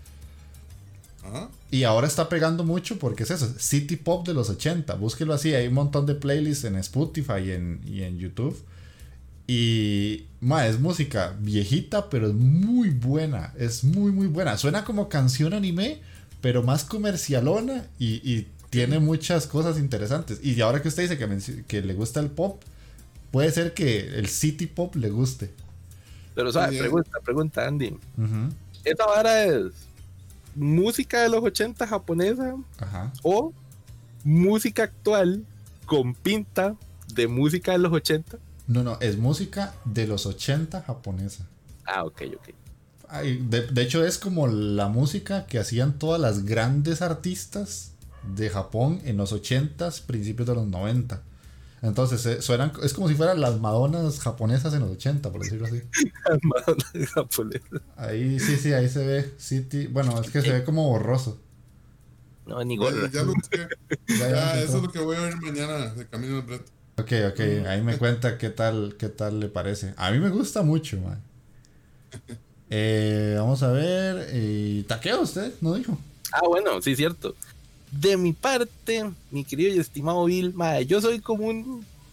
Y 1.71 1.83
ahora 1.83 2.07
está 2.07 2.29
pegando 2.29 2.63
mucho 2.63 2.99
porque 2.99 3.23
es 3.23 3.31
eso, 3.31 3.51
City 3.57 3.95
Pop 3.95 4.27
de 4.27 4.33
los 4.33 4.49
80. 4.49 4.93
Búsquelo 4.95 5.33
así, 5.33 5.53
hay 5.53 5.67
un 5.67 5.73
montón 5.73 6.05
de 6.05 6.15
playlists 6.15 6.65
en 6.65 6.75
Spotify 6.75 7.39
y 7.45 7.51
en, 7.51 7.81
y 7.85 8.03
en 8.03 8.19
YouTube. 8.19 8.55
Y 9.47 10.25
ma, 10.39 10.67
es 10.67 10.79
música 10.79 11.35
viejita, 11.39 12.09
pero 12.09 12.27
es 12.27 12.33
muy 12.33 12.89
buena. 12.89 13.53
Es 13.57 13.83
muy, 13.83 14.11
muy 14.11 14.27
buena. 14.27 14.57
Suena 14.57 14.83
como 14.83 15.09
canción 15.09 15.53
anime, 15.53 15.99
pero 16.41 16.63
más 16.63 16.83
comercialona 16.83 17.87
y, 17.99 18.47
tiene 18.69 18.97
muchas 18.97 19.45
cosas 19.45 19.77
interesantes. 19.77 20.43
Y 20.43 20.59
ahora 20.61 20.81
que 20.81 20.87
usted 20.87 21.03
dice 21.03 21.15
que, 21.15 21.63
que, 21.67 21.81
le 21.83 21.93
gusta 21.93 22.19
el 22.19 22.31
pop, 22.31 22.63
puede 23.29 23.51
ser 23.51 23.75
que 23.75 24.17
el 24.17 24.27
city 24.27 24.65
pop 24.65 24.95
le 24.95 25.11
guste. 25.11 25.51
Pero, 26.33 26.51
¿sabes? 26.51 26.79
Pregunta, 26.79 27.19
pregunta, 27.23 27.67
Andy. 27.67 27.95
¿Esta 28.83 29.05
vara 29.05 29.43
es 29.43 29.73
música 30.55 31.21
de 31.21 31.29
los 31.29 31.43
80 31.43 31.87
japonesa 31.87 32.55
o 33.23 33.53
música 34.23 34.83
actual 34.83 35.45
con 35.85 36.13
pinta 36.13 36.75
de 37.13 37.27
música 37.27 37.73
de 37.73 37.79
los 37.79 37.91
80? 37.91 38.37
No, 38.67 38.83
no, 38.83 38.97
es 39.01 39.17
música 39.17 39.73
de 39.85 40.07
los 40.07 40.25
80 40.25 40.81
japonesa. 40.81 41.45
Ah, 41.85 42.03
ok, 42.05 42.21
ok 42.37 42.49
de, 43.21 43.81
hecho 43.81 44.03
es 44.05 44.17
como 44.17 44.47
la 44.47 44.87
música 44.87 45.45
que 45.45 45.59
hacían 45.59 45.99
todas 45.99 46.19
las 46.19 46.45
grandes 46.45 47.01
artistas 47.01 47.91
de 48.35 48.49
Japón 48.49 49.01
en 49.03 49.17
los 49.17 49.33
80s, 49.33 50.01
principios 50.01 50.47
de 50.47 50.55
los 50.55 50.67
90. 50.67 51.21
Entonces, 51.83 52.25
eh, 52.25 52.41
suenan, 52.41 52.71
es 52.81 52.93
como 52.93 53.09
si 53.09 53.13
fueran 53.13 53.41
las 53.41 53.59
Madonas 53.59 54.17
japonesas 54.21 54.73
en 54.73 54.79
los 54.79 54.91
80, 54.91 55.29
por 55.33 55.41
decirlo 55.41 55.67
así. 55.67 55.81
Las 56.29 56.39
Madonas 56.41 57.09
japonesas. 57.13 57.81
Ahí 57.97 58.39
sí, 58.39 58.55
sí, 58.55 58.71
ahí 58.71 58.87
se 58.87 59.05
ve 59.05 59.33
City. 59.37 59.87
Bueno, 59.87 60.19
es 60.21 60.31
que 60.31 60.41
se 60.41 60.53
ve 60.53 60.63
como 60.63 60.87
borroso. 60.87 61.37
No, 62.45 62.63
ni 62.63 62.77
gorro. 62.77 63.05
Ya, 63.07 63.23
lo 63.23 63.33
ya, 64.07 64.61
eso 64.61 64.77
es 64.77 64.83
lo 64.83 64.91
que 64.93 64.99
voy 64.99 65.17
a 65.17 65.21
ver 65.23 65.35
mañana 65.35 65.93
de 65.93 66.07
camino 66.07 66.37
al 66.37 66.47
reto. 66.47 66.71
Ok, 66.97 67.11
ok, 67.33 67.39
ahí 67.67 67.81
me 67.81 67.97
cuenta 67.97 68.37
qué 68.37 68.49
tal, 68.49 68.95
qué 68.97 69.09
tal 69.09 69.41
le 69.41 69.49
parece. 69.49 69.93
A 69.97 70.11
mí 70.11 70.19
me 70.19 70.29
gusta 70.29 70.63
mucho, 70.63 70.97
man. 71.01 71.21
Eh, 72.75 73.35
vamos 73.37 73.61
a 73.61 73.71
ver. 73.71 74.29
Eh, 74.31 74.83
¿Taqueo 74.87 75.21
usted? 75.21 75.53
¿No 75.61 75.75
dijo? 75.75 75.95
Ah, 76.31 76.41
bueno, 76.47 76.81
sí, 76.81 76.95
cierto. 76.95 77.35
De 77.99 78.17
mi 78.17 78.33
parte, 78.33 79.11
mi 79.31 79.43
querido 79.43 79.75
y 79.75 79.79
estimado 79.79 80.25
Bill, 80.25 80.53
yo 80.87 80.99
soy 80.99 81.19
como 81.19 81.47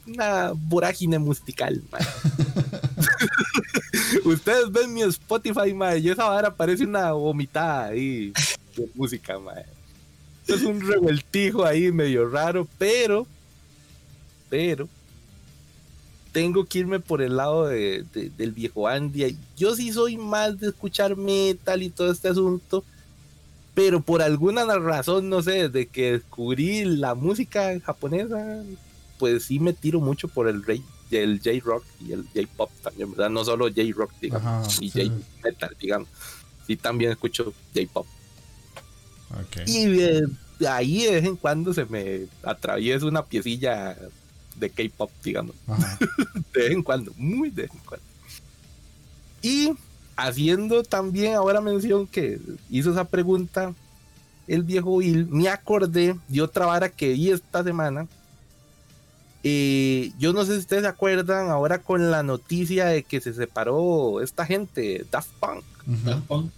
una 0.06 0.52
vorágine 0.54 1.18
musical. 1.18 1.82
Ustedes 4.24 4.70
ven 4.70 4.92
mi 4.92 5.02
Spotify, 5.02 5.72
madre, 5.72 6.00
y 6.00 6.10
esa 6.10 6.28
vara 6.28 6.54
parece 6.54 6.84
una 6.84 7.12
vomitada 7.12 7.86
ahí 7.86 8.32
de 8.76 8.88
música. 8.94 9.38
Madre. 9.38 9.66
Es 10.46 10.62
un 10.62 10.80
revueltijo 10.80 11.64
ahí 11.64 11.92
medio 11.92 12.28
raro, 12.28 12.66
pero, 12.78 13.26
pero, 14.48 14.88
tengo 16.32 16.64
que 16.64 16.80
irme 16.80 17.00
por 17.00 17.22
el 17.22 17.36
lado 17.36 17.66
de, 17.66 18.04
del 18.12 18.52
viejo 18.52 18.88
Andy. 18.88 19.36
Yo 19.56 19.74
sí 19.74 19.92
soy 19.92 20.16
más 20.16 20.58
de 20.58 20.68
escuchar 20.68 21.16
metal 21.16 21.82
y 21.82 21.90
todo 21.90 22.10
este 22.10 22.28
asunto, 22.28 22.84
pero 23.74 24.00
por 24.00 24.22
alguna 24.22 24.64
razón, 24.78 25.28
no 25.28 25.42
sé, 25.42 25.68
desde 25.68 25.86
que 25.86 26.12
descubrí 26.12 26.84
la 26.84 27.14
música 27.14 27.78
japonesa, 27.80 28.62
pues 29.18 29.44
sí 29.44 29.60
me 29.60 29.72
tiro 29.72 30.00
mucho 30.00 30.28
por 30.28 30.48
el 30.48 30.64
rey 30.64 30.82
el 31.10 31.40
J-Rock 31.42 31.84
y 32.00 32.12
el 32.12 32.24
J-Pop 32.34 32.70
también, 32.82 33.10
¿verdad? 33.10 33.30
No 33.30 33.44
solo 33.44 33.66
J-Rock, 33.66 34.12
digamos, 34.20 34.80
y 34.80 34.90
J-Metal, 34.90 35.76
digamos. 35.80 36.08
Sí, 36.66 36.76
también 36.76 37.10
escucho 37.12 37.52
J-Pop. 37.74 38.06
Y 39.66 39.86
de 39.86 40.28
ahí 40.68 41.04
de 41.04 41.12
vez 41.12 41.24
en 41.24 41.36
cuando 41.36 41.72
se 41.72 41.84
me 41.86 42.26
atraviesa 42.42 43.06
una 43.06 43.24
piecilla 43.24 43.96
de 44.56 44.70
K-pop, 44.70 45.10
digamos. 45.22 45.56
de 46.54 46.60
vez 46.60 46.70
en 46.70 46.82
cuando, 46.82 47.12
muy 47.16 47.50
de 47.50 47.62
vez 47.62 47.70
en 47.72 47.80
cuando. 47.80 48.06
Y 49.42 49.72
haciendo 50.16 50.82
también 50.82 51.34
ahora 51.34 51.60
mención 51.60 52.06
que 52.06 52.38
hizo 52.70 52.90
esa 52.90 53.04
pregunta 53.04 53.74
el 54.46 54.64
viejo 54.64 54.98
Bill, 54.98 55.28
me 55.28 55.48
acordé 55.48 56.16
de 56.26 56.42
otra 56.42 56.66
vara 56.66 56.88
que 56.88 57.10
vi 57.12 57.30
esta 57.30 57.62
semana. 57.62 58.08
Eh, 59.44 60.10
yo 60.18 60.32
no 60.32 60.44
sé 60.44 60.54
si 60.54 60.58
ustedes 60.58 60.82
se 60.82 60.88
acuerdan 60.88 61.50
ahora 61.50 61.78
con 61.78 62.10
la 62.10 62.22
noticia 62.24 62.86
de 62.86 63.04
que 63.04 63.20
se 63.20 63.32
separó 63.32 64.20
esta 64.20 64.44
gente, 64.44 65.06
Daft 65.10 65.30
Punk. 65.38 65.64
Daft 65.86 66.26
Punk. 66.26 66.52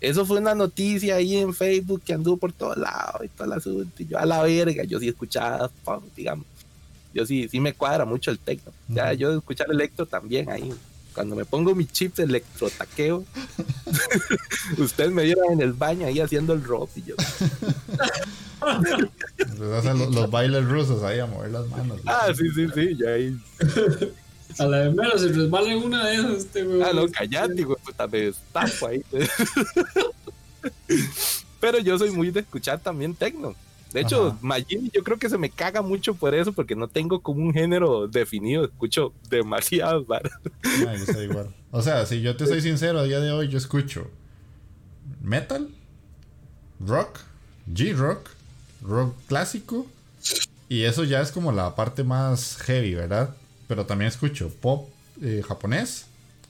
Eso 0.00 0.26
fue 0.26 0.38
una 0.38 0.54
noticia 0.54 1.16
ahí 1.16 1.36
en 1.36 1.54
Facebook 1.54 2.02
que 2.04 2.12
anduvo 2.12 2.36
por 2.36 2.52
todos 2.52 2.76
lados 2.76 3.24
y 3.24 3.28
todo 3.28 3.46
el 3.46 3.52
asunto. 3.54 4.02
Y 4.02 4.06
yo 4.06 4.18
a 4.18 4.26
la 4.26 4.42
verga, 4.42 4.84
yo 4.84 4.98
sí 4.98 5.08
escuchaba 5.08 5.70
digamos. 6.14 6.46
Yo 7.14 7.24
sí, 7.24 7.48
sí 7.48 7.58
me 7.58 7.72
cuadra 7.72 8.04
mucho 8.04 8.30
el 8.30 8.38
techno. 8.38 8.72
Ya, 8.88 9.14
yo 9.14 9.38
escuchar 9.38 9.68
electro 9.70 10.04
también 10.04 10.50
ahí. 10.50 10.70
Cuando 11.16 11.34
me 11.34 11.46
pongo 11.46 11.74
mi 11.74 11.86
chip 11.86 12.14
de 12.16 12.24
electrotaqueo, 12.24 13.24
ustedes 14.76 15.10
me 15.10 15.24
vieron 15.24 15.50
en 15.50 15.62
el 15.62 15.72
baño 15.72 16.06
ahí 16.06 16.20
haciendo 16.20 16.52
el 16.52 16.62
rock 16.62 16.90
y 16.96 17.04
yo. 17.04 17.14
los, 19.58 20.14
los, 20.14 20.30
bailes 20.30 20.66
rusos 20.66 21.02
ahí 21.02 21.18
a 21.18 21.24
mover 21.24 21.52
las 21.52 21.66
manos. 21.68 21.98
Ah, 22.04 22.26
sí, 22.36 22.50
sí, 22.54 22.66
sí, 22.74 22.98
ya 23.00 23.14
ahí. 23.14 23.34
A 24.58 24.66
la 24.66 24.80
de 24.80 24.90
menos 24.90 25.22
se 25.22 25.28
resbala 25.28 25.72
en 25.72 25.84
una 25.84 26.06
de 26.06 26.16
esas, 26.16 26.32
este 26.32 26.64
güey. 26.64 26.82
Ah, 26.82 26.92
no, 26.92 27.08
callate, 27.08 27.64
güey, 27.64 27.78
puta, 27.82 28.06
me 28.06 28.20
destapo 28.20 28.86
ahí. 28.86 29.02
Pero 31.60 31.78
yo 31.78 31.98
soy 31.98 32.10
muy 32.10 32.30
de 32.30 32.40
escuchar 32.40 32.78
también 32.78 33.14
tecno. 33.14 33.54
De 33.92 34.00
hecho, 34.00 34.36
Magini 34.42 34.90
yo 34.92 35.02
creo 35.02 35.18
que 35.18 35.30
se 35.30 35.38
me 35.38 35.48
caga 35.48 35.80
mucho 35.80 36.14
por 36.14 36.34
eso, 36.34 36.52
porque 36.52 36.74
no 36.74 36.88
tengo 36.88 37.20
como 37.20 37.42
un 37.42 37.52
género 37.52 38.08
definido. 38.08 38.64
Escucho 38.64 39.12
demasiados 39.30 40.06
varas. 40.06 40.32
igual. 41.22 41.54
O 41.70 41.82
sea, 41.82 42.04
si 42.06 42.20
yo 42.20 42.36
te 42.36 42.46
soy 42.46 42.60
sincero, 42.60 42.98
a 42.98 43.04
día 43.04 43.20
de 43.20 43.32
hoy 43.32 43.48
yo 43.48 43.58
escucho 43.58 44.10
metal, 45.22 45.68
rock, 46.80 47.20
G-rock, 47.72 48.28
rock 48.82 49.14
clásico, 49.28 49.86
y 50.68 50.82
eso 50.82 51.04
ya 51.04 51.20
es 51.20 51.32
como 51.32 51.52
la 51.52 51.74
parte 51.74 52.04
más 52.04 52.56
heavy, 52.58 52.94
¿verdad? 52.94 53.34
pero 53.66 53.86
también 53.86 54.08
escucho 54.08 54.50
pop 54.60 54.88
eh, 55.22 55.42
japonés, 55.46 56.06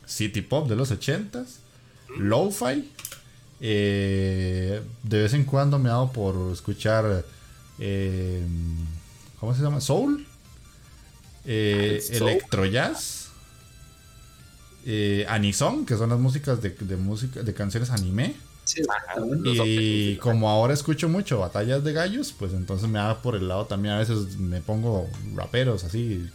city 0.06 0.42
pop 0.42 0.68
de 0.68 0.76
los 0.76 0.90
80s, 0.90 1.58
lo-fi. 2.18 2.90
Eh, 3.60 4.82
de 5.02 5.22
vez 5.22 5.32
en 5.34 5.44
cuando 5.44 5.78
me 5.78 5.90
hago 5.90 6.12
por 6.12 6.52
escuchar, 6.52 7.24
eh, 7.78 8.44
¿cómo 9.40 9.54
se 9.54 9.62
llama? 9.62 9.80
Soul, 9.80 10.26
electro 11.44 12.66
jazz, 12.66 13.30
anison, 15.28 15.86
que 15.86 15.96
son 15.96 16.10
las 16.10 16.18
músicas 16.18 16.60
de, 16.60 16.96
música 16.96 17.42
de 17.42 17.54
canciones 17.54 17.90
anime. 17.90 18.34
y 19.54 20.16
como 20.16 20.50
ahora 20.50 20.74
escucho 20.74 21.08
mucho 21.08 21.38
batallas 21.38 21.82
de 21.84 21.92
gallos, 21.92 22.34
pues 22.36 22.52
entonces 22.52 22.88
me 22.88 22.98
hago 22.98 23.22
por 23.22 23.36
el 23.36 23.48
lado 23.48 23.66
también 23.66 23.94
a 23.94 23.98
veces 23.98 24.36
me 24.38 24.60
pongo 24.60 25.08
raperos 25.34 25.84
así 25.84 26.28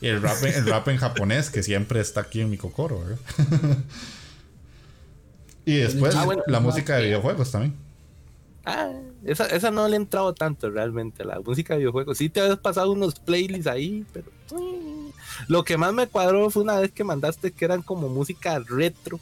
el 0.00 0.20
rap, 0.20 0.42
el 0.42 0.66
rap 0.66 0.88
en 0.88 0.96
japonés, 0.98 1.50
que 1.50 1.62
siempre 1.62 2.00
está 2.00 2.20
aquí 2.22 2.40
en 2.40 2.50
mi 2.50 2.56
cocoro. 2.56 3.02
y 5.64 5.76
después 5.76 6.14
ah, 6.14 6.26
la 6.46 6.60
música 6.60 6.96
de 6.96 7.04
videojuegos 7.04 7.50
también. 7.50 7.74
Ah, 8.64 8.90
esa, 9.24 9.46
esa 9.46 9.70
no 9.70 9.86
le 9.88 9.94
he 9.94 9.96
entrado 9.96 10.32
tanto 10.34 10.70
realmente, 10.70 11.24
la 11.24 11.40
música 11.40 11.74
de 11.74 11.80
videojuegos. 11.80 12.18
Sí 12.18 12.28
te 12.28 12.40
habías 12.40 12.58
pasado 12.58 12.92
unos 12.92 13.18
playlists 13.18 13.66
ahí, 13.66 14.04
pero... 14.12 14.30
Lo 15.48 15.64
que 15.64 15.76
más 15.76 15.92
me 15.92 16.06
cuadró 16.06 16.48
fue 16.50 16.62
una 16.62 16.78
vez 16.78 16.92
que 16.92 17.04
mandaste 17.04 17.52
que 17.52 17.64
eran 17.64 17.82
como 17.82 18.08
música 18.08 18.58
retro, 18.60 19.18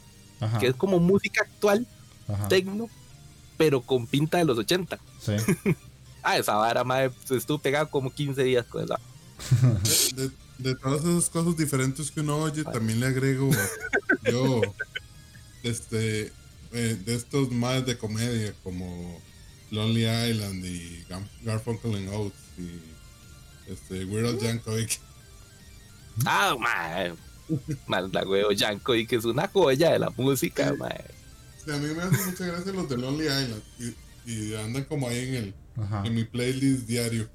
que 0.59 0.67
es 0.67 0.75
como 0.75 0.99
música 0.99 1.41
actual, 1.43 1.87
tecno, 2.49 2.89
pero 3.57 3.81
con 3.81 4.07
pinta 4.07 4.37
de 4.37 4.45
los 4.45 4.57
80. 4.57 4.99
Sí. 5.19 5.33
ah, 6.23 6.37
esa 6.37 6.55
vara, 6.55 6.83
madre, 6.83 7.11
estuvo 7.31 7.57
pegado 7.57 7.89
como 7.89 8.11
15 8.13 8.43
días 8.43 8.65
con 8.65 8.83
esa. 8.83 8.99
de 10.57 10.75
todas 10.75 11.03
esas 11.03 11.29
cosas 11.29 11.57
diferentes 11.57 12.11
que 12.11 12.21
uno 12.21 12.37
oye, 12.37 12.63
también 12.63 12.99
le 12.99 13.07
agrego 13.07 13.49
yo, 14.31 14.61
este, 15.63 16.31
eh, 16.71 16.97
de 17.05 17.15
estos 17.15 17.51
más 17.51 17.85
de 17.85 17.97
comedia 17.97 18.53
como 18.63 19.21
Lonely 19.71 20.05
Island 20.31 20.65
y 20.65 21.05
Garfunkel 21.43 21.95
and 21.95 22.09
Oates 22.09 22.39
y 22.57 23.71
este, 23.71 24.05
Weird 24.05 24.27
Al 24.27 24.39
Yankovic. 24.39 24.99
Ah, 26.25 26.55
man. 26.59 27.17
Manda 27.87 28.27
huevo, 28.27 28.51
Yankovic 28.51 29.13
es 29.13 29.25
una 29.25 29.47
joya 29.47 29.91
de 29.91 29.99
la 29.99 30.09
música, 30.11 30.69
a 30.69 31.77
mí 31.77 31.87
me 31.95 32.03
hacen 32.03 32.25
mucha 32.25 32.45
gracia 32.45 32.73
los 32.73 32.89
de 32.89 32.97
Lonely 32.97 33.25
Island 33.25 33.63
y, 33.79 34.31
y 34.31 34.55
andan 34.55 34.83
como 34.83 35.07
ahí 35.07 35.29
en 35.29 35.35
el 35.35 35.55
en 36.03 36.13
mi 36.13 36.23
playlist 36.23 36.87
diario. 36.87 37.29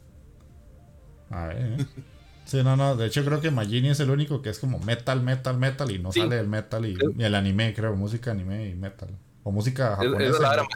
A 1.31 1.47
ver. 1.47 1.87
Sí, 2.49 2.63
no, 2.63 2.77
no. 2.77 2.97
De 2.97 3.07
hecho, 3.07 3.23
creo 3.27 3.43
que 3.43 3.51
Magini 3.51 3.91
es 3.91 4.01
el 4.01 4.11
único 4.11 4.41
que 4.41 4.49
es 4.49 4.59
como 4.59 4.79
metal, 4.79 5.23
metal, 5.23 5.59
metal. 5.59 5.91
Y 5.91 5.99
no 5.99 6.13
sale 6.13 6.39
el 6.39 6.49
metal 6.49 6.87
y, 6.87 6.97
el 7.23 7.35
anime, 7.35 7.75
creo. 7.75 7.95
Música, 7.95 8.31
anime 8.31 8.71
y 8.71 8.75
metal. 8.75 9.11
O 9.43 9.53
música 9.53 9.97
japonesa. 9.97 10.67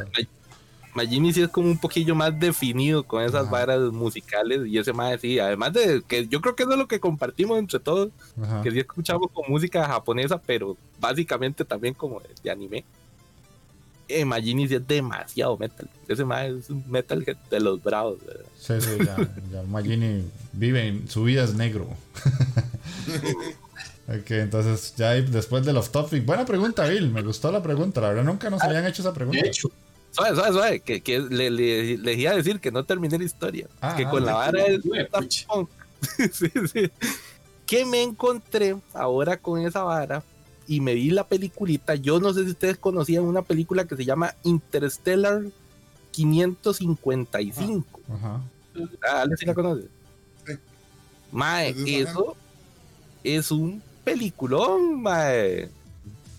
Magini 0.94 1.32
sí 1.32 1.40
es 1.40 1.48
como 1.48 1.68
un 1.68 1.78
poquillo 1.78 2.14
más 2.14 2.38
definido 2.38 3.02
con 3.04 3.22
esas 3.22 3.48
varas 3.48 3.80
musicales. 3.90 4.66
Y 4.66 4.76
ese 4.76 4.92
más 4.92 5.18
sí. 5.18 5.38
Además 5.38 5.72
de 5.72 6.02
que 6.06 6.28
yo 6.28 6.42
creo 6.42 6.54
que 6.54 6.64
eso 6.64 6.72
es 6.72 6.78
lo 6.78 6.86
que 6.86 7.00
compartimos 7.00 7.58
entre 7.58 7.80
todos. 7.80 8.10
Que 8.62 8.70
sí 8.70 8.78
escuchamos 8.78 9.30
con 9.32 9.44
música 9.48 9.86
japonesa, 9.86 10.38
pero 10.42 10.76
básicamente 11.00 11.64
también 11.64 11.94
como 11.94 12.20
de 12.42 12.50
anime 12.50 12.84
Magini 14.24 14.64
es 14.64 14.86
demasiado 14.86 15.56
metal. 15.56 15.88
Ese 16.08 16.24
más 16.24 16.46
es 16.46 16.70
un 16.70 16.84
metal 16.90 17.24
de 17.50 17.60
los 17.60 17.82
bravos. 17.82 18.18
Sí, 18.58 18.74
sí, 18.80 18.90
ya, 19.04 19.16
ya 19.50 19.62
Magini 19.62 20.24
vive, 20.52 21.02
su 21.08 21.24
vida 21.24 21.44
es 21.44 21.54
negro. 21.54 21.88
ok, 24.08 24.30
entonces 24.30 24.94
ya 24.96 25.12
después 25.12 25.64
del 25.64 25.76
off 25.76 25.90
topic. 25.90 26.24
Buena 26.24 26.44
pregunta, 26.44 26.86
Bill. 26.86 27.10
Me 27.10 27.22
gustó 27.22 27.50
la 27.50 27.62
pregunta. 27.62 28.00
La 28.00 28.08
verdad, 28.08 28.24
nunca 28.24 28.50
nos 28.50 28.62
ah, 28.62 28.66
habían 28.66 28.86
hecho 28.86 29.02
esa 29.02 29.12
pregunta. 29.12 29.40
De 29.40 29.48
hecho. 29.48 29.70
Suave, 30.10 30.36
suave, 30.36 30.52
suave. 30.52 30.80
Que, 30.80 31.00
que 31.00 31.20
le, 31.20 31.50
le, 31.50 32.12
iba 32.14 32.32
a 32.32 32.36
decir 32.36 32.60
que 32.60 32.70
no 32.70 32.84
terminé 32.84 33.18
la 33.18 33.24
historia. 33.24 33.66
Ah, 33.80 33.94
que 33.96 34.04
con 34.04 34.24
la 34.24 34.34
vara 34.34 34.64
es. 34.64 34.82
sí, 36.32 36.50
sí. 36.72 36.90
Que 37.64 37.86
me 37.86 38.02
encontré 38.02 38.76
ahora 38.92 39.36
con 39.36 39.60
esa 39.64 39.82
vara 39.82 40.22
y 40.72 40.80
me 40.80 40.94
vi 40.94 41.10
la 41.10 41.28
peliculita. 41.28 41.96
Yo 41.96 42.18
no 42.18 42.32
sé 42.32 42.44
si 42.44 42.52
ustedes 42.52 42.78
conocían 42.78 43.24
una 43.24 43.42
película 43.42 43.86
que 43.86 43.94
se 43.94 44.06
llama 44.06 44.34
Interstellar 44.42 45.42
555. 46.12 48.00
Ajá. 48.10 48.40
Ah, 49.06 49.26
¿sí 49.36 49.44
la 49.44 49.52
conoces? 49.52 49.84
Sí. 50.46 50.54
Mae, 51.30 51.74
eso 51.86 52.34
es 53.22 53.50
un 53.50 53.82
peliculón, 54.02 55.02
mae. 55.02 55.68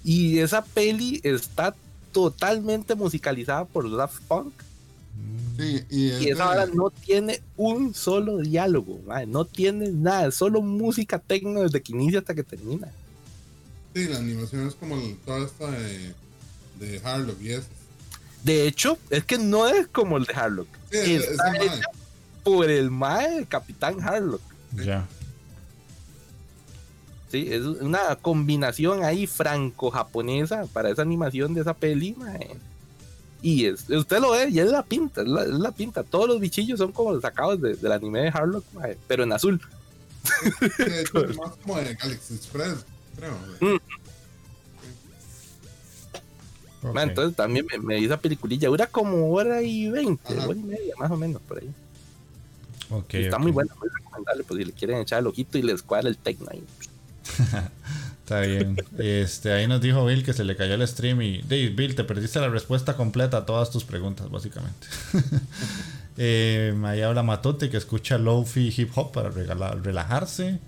Y 0.04 0.40
esa 0.40 0.66
peli 0.66 1.22
está 1.24 1.76
totalmente 2.12 2.96
musicalizada 2.96 3.66
por 3.66 3.96
Daft 3.96 4.24
Punk. 4.24 4.52
Sí, 5.60 5.84
y, 5.92 6.28
esa 6.28 6.50
hora 6.50 6.66
no 6.66 6.90
tiene 6.90 7.40
un 7.56 7.94
solo 7.94 8.40
diálogo, 8.40 9.00
mae. 9.06 9.28
no 9.28 9.46
tiene 9.46 9.92
nada, 9.92 10.32
solo 10.32 10.64
música 10.64 11.20
tecno 11.20 11.62
desde 11.62 11.84
que 11.84 11.92
inicia 11.92 12.18
hasta 12.18 12.34
que 12.34 12.42
termina. 12.42 12.92
Sí, 13.94 14.08
la 14.08 14.18
animación 14.18 14.68
es 14.68 14.76
como 14.76 14.98
toda 15.26 15.46
esta 15.46 15.70
de, 15.72 16.14
de 16.80 17.02
Harlock 17.04 17.42
y 17.42 17.52
eso. 17.52 17.68
De 18.44 18.68
hecho, 18.68 18.98
es 19.10 19.24
que 19.24 19.38
no 19.38 19.68
es 19.68 19.88
como 19.88 20.18
el 20.18 20.26
de 20.26 20.34
Harlock. 20.34 20.68
Sí, 20.92 21.16
Está 21.16 21.52
es 21.54 21.82
por 22.44 22.70
el 22.70 22.92
mae 22.92 23.36
del 23.36 23.48
Capitán 23.48 24.02
Harlock. 24.02 24.42
Ya. 24.76 25.08
Sí, 27.32 27.48
es 27.50 27.64
una 27.64 28.16
combinación 28.18 29.04
ahí 29.04 29.26
franco-japonesa 29.26 30.68
para 30.72 30.90
esa 30.90 31.02
animación 31.02 31.54
de 31.54 31.62
esa 31.62 31.74
peli, 31.74 32.14
mae. 32.18 32.58
Y 33.42 33.66
es, 33.66 33.90
usted 33.90 34.20
lo 34.20 34.32
ve, 34.32 34.50
y 34.50 34.60
es 34.60 34.70
la 34.70 34.84
pinta, 34.84 35.22
es 35.22 35.28
la, 35.28 35.72
pinta. 35.72 36.04
Todos 36.04 36.28
los 36.28 36.40
bichillos 36.40 36.80
son 36.80 36.92
como 36.92 37.20
sacados 37.20 37.60
del 37.62 37.92
anime 37.92 38.22
de 38.22 38.30
Harlock, 38.30 38.66
mae, 38.74 38.98
pero 39.08 39.24
en 39.24 39.34
azul. 39.34 39.60
es 40.62 41.14
más 41.14 41.56
como 41.64 41.78
de 41.78 41.96
Galaxy 41.96 42.36
Express, 42.36 42.86
Mm. 43.62 43.78
entonces 46.98 47.36
también 47.36 47.66
me, 47.72 47.78
me, 47.78 48.04
esa 48.04 48.18
peliculilla. 48.18 48.68
Dura 48.68 48.88
como 48.88 49.32
hora 49.32 49.62
y 49.62 49.90
veinte, 49.90 50.38
hora 50.38 50.58
y 50.58 50.64
media, 50.64 50.96
más 50.98 51.12
o 51.12 51.18
menos, 51.18 51.42
por 51.42 51.60
ahí. 51.60 51.70
está 53.10 53.40
muy 53.40 53.52
buena, 53.52 53.74
muy 53.80 53.90
recomendable. 53.90 54.44
Pues 54.44 54.60
si 54.60 54.66
le 54.66 54.74
quieren 54.74 55.00
echar 55.00 55.20
el 55.20 55.28
ojito 55.28 55.58
y 55.58 55.62
les 55.62 55.84
cuadra 55.84 56.10
el 56.10 56.18
Tecno 56.18 56.48
ahí. 56.52 56.64
Está 58.24 58.40
bien. 58.40 58.78
Este, 58.98 59.52
ahí 59.52 59.68
nos 59.68 59.82
dijo 59.82 60.06
Bill 60.06 60.24
que 60.24 60.32
se 60.32 60.46
le 60.46 60.56
cayó 60.56 60.76
el 60.76 60.88
stream 60.88 61.22
y 61.22 61.42
Dave, 61.42 61.70
Bill, 61.70 61.94
te 61.94 62.06
perdiste 62.06 62.40
la 62.40 62.48
respuesta 62.48 62.96
completa 62.96 63.38
a 63.38 63.46
todas 63.46 63.70
tus 63.70 63.84
preguntas, 63.84 64.32
básicamente. 64.32 64.88
eh, 66.18 66.74
ahí 66.86 67.02
habla 67.02 67.22
Matote 67.22 67.70
que 67.70 67.76
escucha 67.76 68.18
Lofi 68.18 68.74
hip 68.76 68.92
hop 68.96 69.12
para 69.12 69.30
relajarse. 69.30 70.60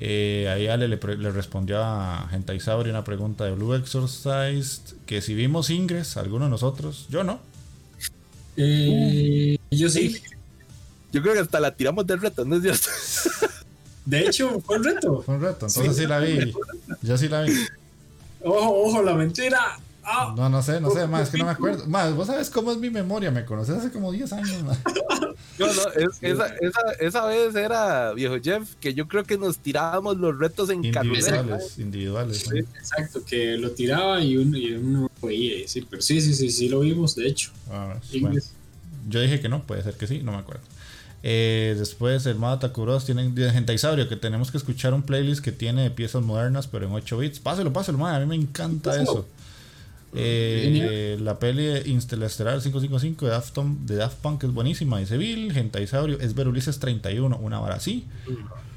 Eh, 0.00 0.48
ahí 0.48 0.68
Ale 0.68 0.86
le, 0.86 0.96
respondió 1.32 1.82
a 1.82 2.28
Gentaisauri 2.30 2.88
una 2.88 3.02
pregunta 3.02 3.44
de 3.44 3.52
Blue 3.52 3.74
Exorcist. 3.74 4.92
Que 5.06 5.20
si 5.20 5.34
vimos 5.34 5.70
Ingress, 5.70 6.16
alguno 6.16 6.44
de 6.44 6.52
nosotros, 6.52 7.06
yo 7.10 7.24
no. 7.24 7.40
Eh, 8.56 9.58
yo 9.70 9.88
sí. 9.90 10.22
Yo 11.12 11.20
creo 11.22 11.34
que 11.34 11.40
hasta 11.40 11.58
la 11.58 11.74
tiramos 11.74 12.06
del 12.06 12.20
reto, 12.20 12.44
¿no 12.44 12.56
es 12.56 12.62
cierto? 12.62 12.88
De 14.06 14.20
hecho, 14.20 14.60
fue 14.60 14.76
un 14.76 14.84
reto. 14.84 15.22
Fue 15.22 15.34
un 15.34 15.42
reto, 15.42 15.66
entonces 15.66 15.96
sí, 15.96 16.06
la 16.06 16.20
vi. 16.20 16.52
Yo 17.02 17.18
sí 17.18 17.28
la 17.28 17.42
vi. 17.42 17.52
Ojo, 18.42 18.84
ojo, 18.84 19.02
la 19.02 19.14
mentira. 19.14 19.78
Ah. 20.10 20.32
No, 20.36 20.48
no 20.48 20.62
sé, 20.62 20.80
no 20.80 20.90
sé, 20.90 21.06
más, 21.06 21.24
es 21.24 21.28
que 21.30 21.36
no 21.38 21.44
me 21.44 21.50
acuerdo. 21.50 21.84
Más, 21.86 22.14
vos 22.14 22.26
sabes 22.28 22.48
cómo 22.48 22.72
es 22.72 22.78
mi 22.78 22.88
memoria, 22.88 23.30
me 23.30 23.44
conoces 23.44 23.76
hace 23.76 23.90
como 23.90 24.10
10 24.10 24.32
años, 24.32 24.62
más. 24.62 24.78
No, 25.58 25.66
no, 25.66 25.72
es- 25.72 26.18
esa, 26.22 26.46
esa, 26.46 26.80
esa 27.00 27.26
vez 27.26 27.54
era, 27.54 28.12
viejo 28.14 28.36
Jeff, 28.42 28.74
que 28.80 28.94
yo 28.94 29.06
creo 29.06 29.24
que 29.24 29.36
nos 29.36 29.58
tirábamos 29.58 30.16
los 30.16 30.38
retos 30.38 30.70
en. 30.70 30.84
Individuales, 30.84 31.78
individuales. 31.78 32.38
Sí, 32.48 32.58
exacto, 32.58 33.20
que 33.24 33.56
lo 33.58 33.72
tiraba 33.72 34.20
y 34.22 34.36
uno, 34.38 34.56
y 34.56 34.72
uno 34.72 35.10
veía. 35.20 35.66
Sí, 35.68 35.86
pero 35.88 36.00
sí, 36.00 36.20
sí, 36.20 36.32
sí, 36.34 36.50
sí 36.50 36.68
lo 36.68 36.80
vimos, 36.80 37.14
de 37.14 37.26
hecho. 37.28 37.50
Bueno, 38.20 38.40
yo 39.08 39.20
dije 39.20 39.40
que 39.40 39.48
no, 39.48 39.62
puede 39.64 39.82
ser 39.82 39.94
que 39.94 40.06
sí, 40.06 40.20
no 40.22 40.32
me 40.32 40.38
acuerdo. 40.38 40.62
Eh, 41.24 41.74
después 41.76 42.24
el 42.26 42.36
Mado 42.36 42.60
Takuros 42.60 43.04
tiene 43.04 43.28
de 43.28 43.50
Gentaisaurio, 43.50 44.08
que 44.08 44.14
tenemos 44.16 44.52
que 44.52 44.56
escuchar 44.58 44.94
un 44.94 45.02
playlist 45.02 45.42
que 45.42 45.50
tiene 45.50 45.90
piezas 45.90 46.22
modernas, 46.22 46.68
pero 46.68 46.86
en 46.86 46.92
8 46.92 47.18
bits. 47.18 47.40
Páselo, 47.40 47.72
páselo, 47.72 47.98
madre, 47.98 48.18
a 48.18 48.20
mí 48.20 48.26
me 48.26 48.36
encanta 48.36 49.00
eso. 49.02 49.26
Eh, 50.14 51.18
la 51.20 51.38
peli 51.38 51.64
de 51.66 51.88
Interestelar 51.88 52.60
555 52.60 53.26
de 53.26 53.30
Daft, 53.30 53.54
Punk- 53.54 53.78
de 53.80 53.96
Daft 53.96 54.18
Punk 54.18 54.44
es 54.44 54.52
buenísima, 54.52 54.98
dice 54.98 55.16
Bill. 55.18 55.52
Gentaisaurio 55.52 56.18
es 56.20 56.34
ver 56.34 56.48
Ulises 56.48 56.78
31, 56.78 57.36
una 57.38 57.60
hora 57.60 57.74
así. 57.76 58.04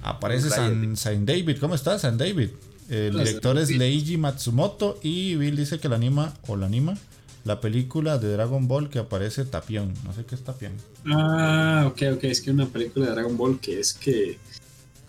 Aparece 0.03 0.49
San, 0.49 0.97
San 0.97 1.25
David, 1.25 1.57
¿cómo 1.59 1.75
estás, 1.75 2.01
San 2.01 2.17
David? 2.17 2.49
El 2.89 3.13
director 3.17 3.57
es. 3.57 3.69
Leiji 3.71 4.17
Matsumoto 4.17 4.99
y 5.01 5.35
Bill 5.35 5.55
dice 5.55 5.79
que 5.79 5.87
la 5.87 5.95
anima, 5.95 6.33
o 6.47 6.57
la 6.57 6.65
anima, 6.65 6.97
la 7.45 7.61
película 7.61 8.17
de 8.17 8.33
Dragon 8.33 8.67
Ball 8.67 8.89
que 8.89 8.99
aparece 8.99 9.45
Tapión. 9.45 9.93
No 10.03 10.13
sé 10.13 10.25
qué 10.25 10.35
es 10.35 10.43
Tapión. 10.43 10.73
Ah, 11.05 11.85
ok, 11.87 12.01
ok, 12.17 12.23
es 12.25 12.41
que 12.41 12.51
una 12.51 12.65
película 12.67 13.05
de 13.05 13.11
Dragon 13.13 13.37
Ball 13.37 13.59
que 13.59 13.79
es 13.79 13.93
que. 13.93 14.37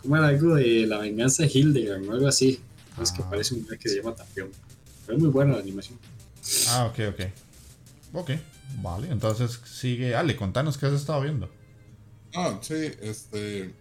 ¿Cómo 0.00 0.16
era 0.16 0.28
algo 0.28 0.54
de 0.56 0.86
la 0.86 0.98
venganza 0.98 1.42
de 1.44 1.50
Hildegard 1.52 2.06
o 2.08 2.12
algo 2.12 2.28
así? 2.28 2.60
Es 3.00 3.10
que 3.12 3.22
Ah. 3.22 3.30
parece 3.30 3.54
un 3.54 3.66
que 3.66 3.88
se 3.88 3.96
llama 3.96 4.14
Tapión. 4.14 4.48
Pero 5.06 5.16
es 5.18 5.22
muy 5.22 5.32
buena 5.32 5.52
la 5.54 5.58
animación. 5.60 5.98
Ah, 6.68 6.86
ok, 6.86 6.98
ok. 7.10 7.20
Ok, 8.14 8.30
vale. 8.82 9.08
Entonces 9.10 9.60
sigue. 9.64 10.14
Ale, 10.14 10.36
contanos 10.36 10.76
qué 10.78 10.86
has 10.86 10.92
estado 10.92 11.20
viendo. 11.22 11.50
Ah, 12.34 12.58
sí, 12.62 12.74
este. 13.00 13.74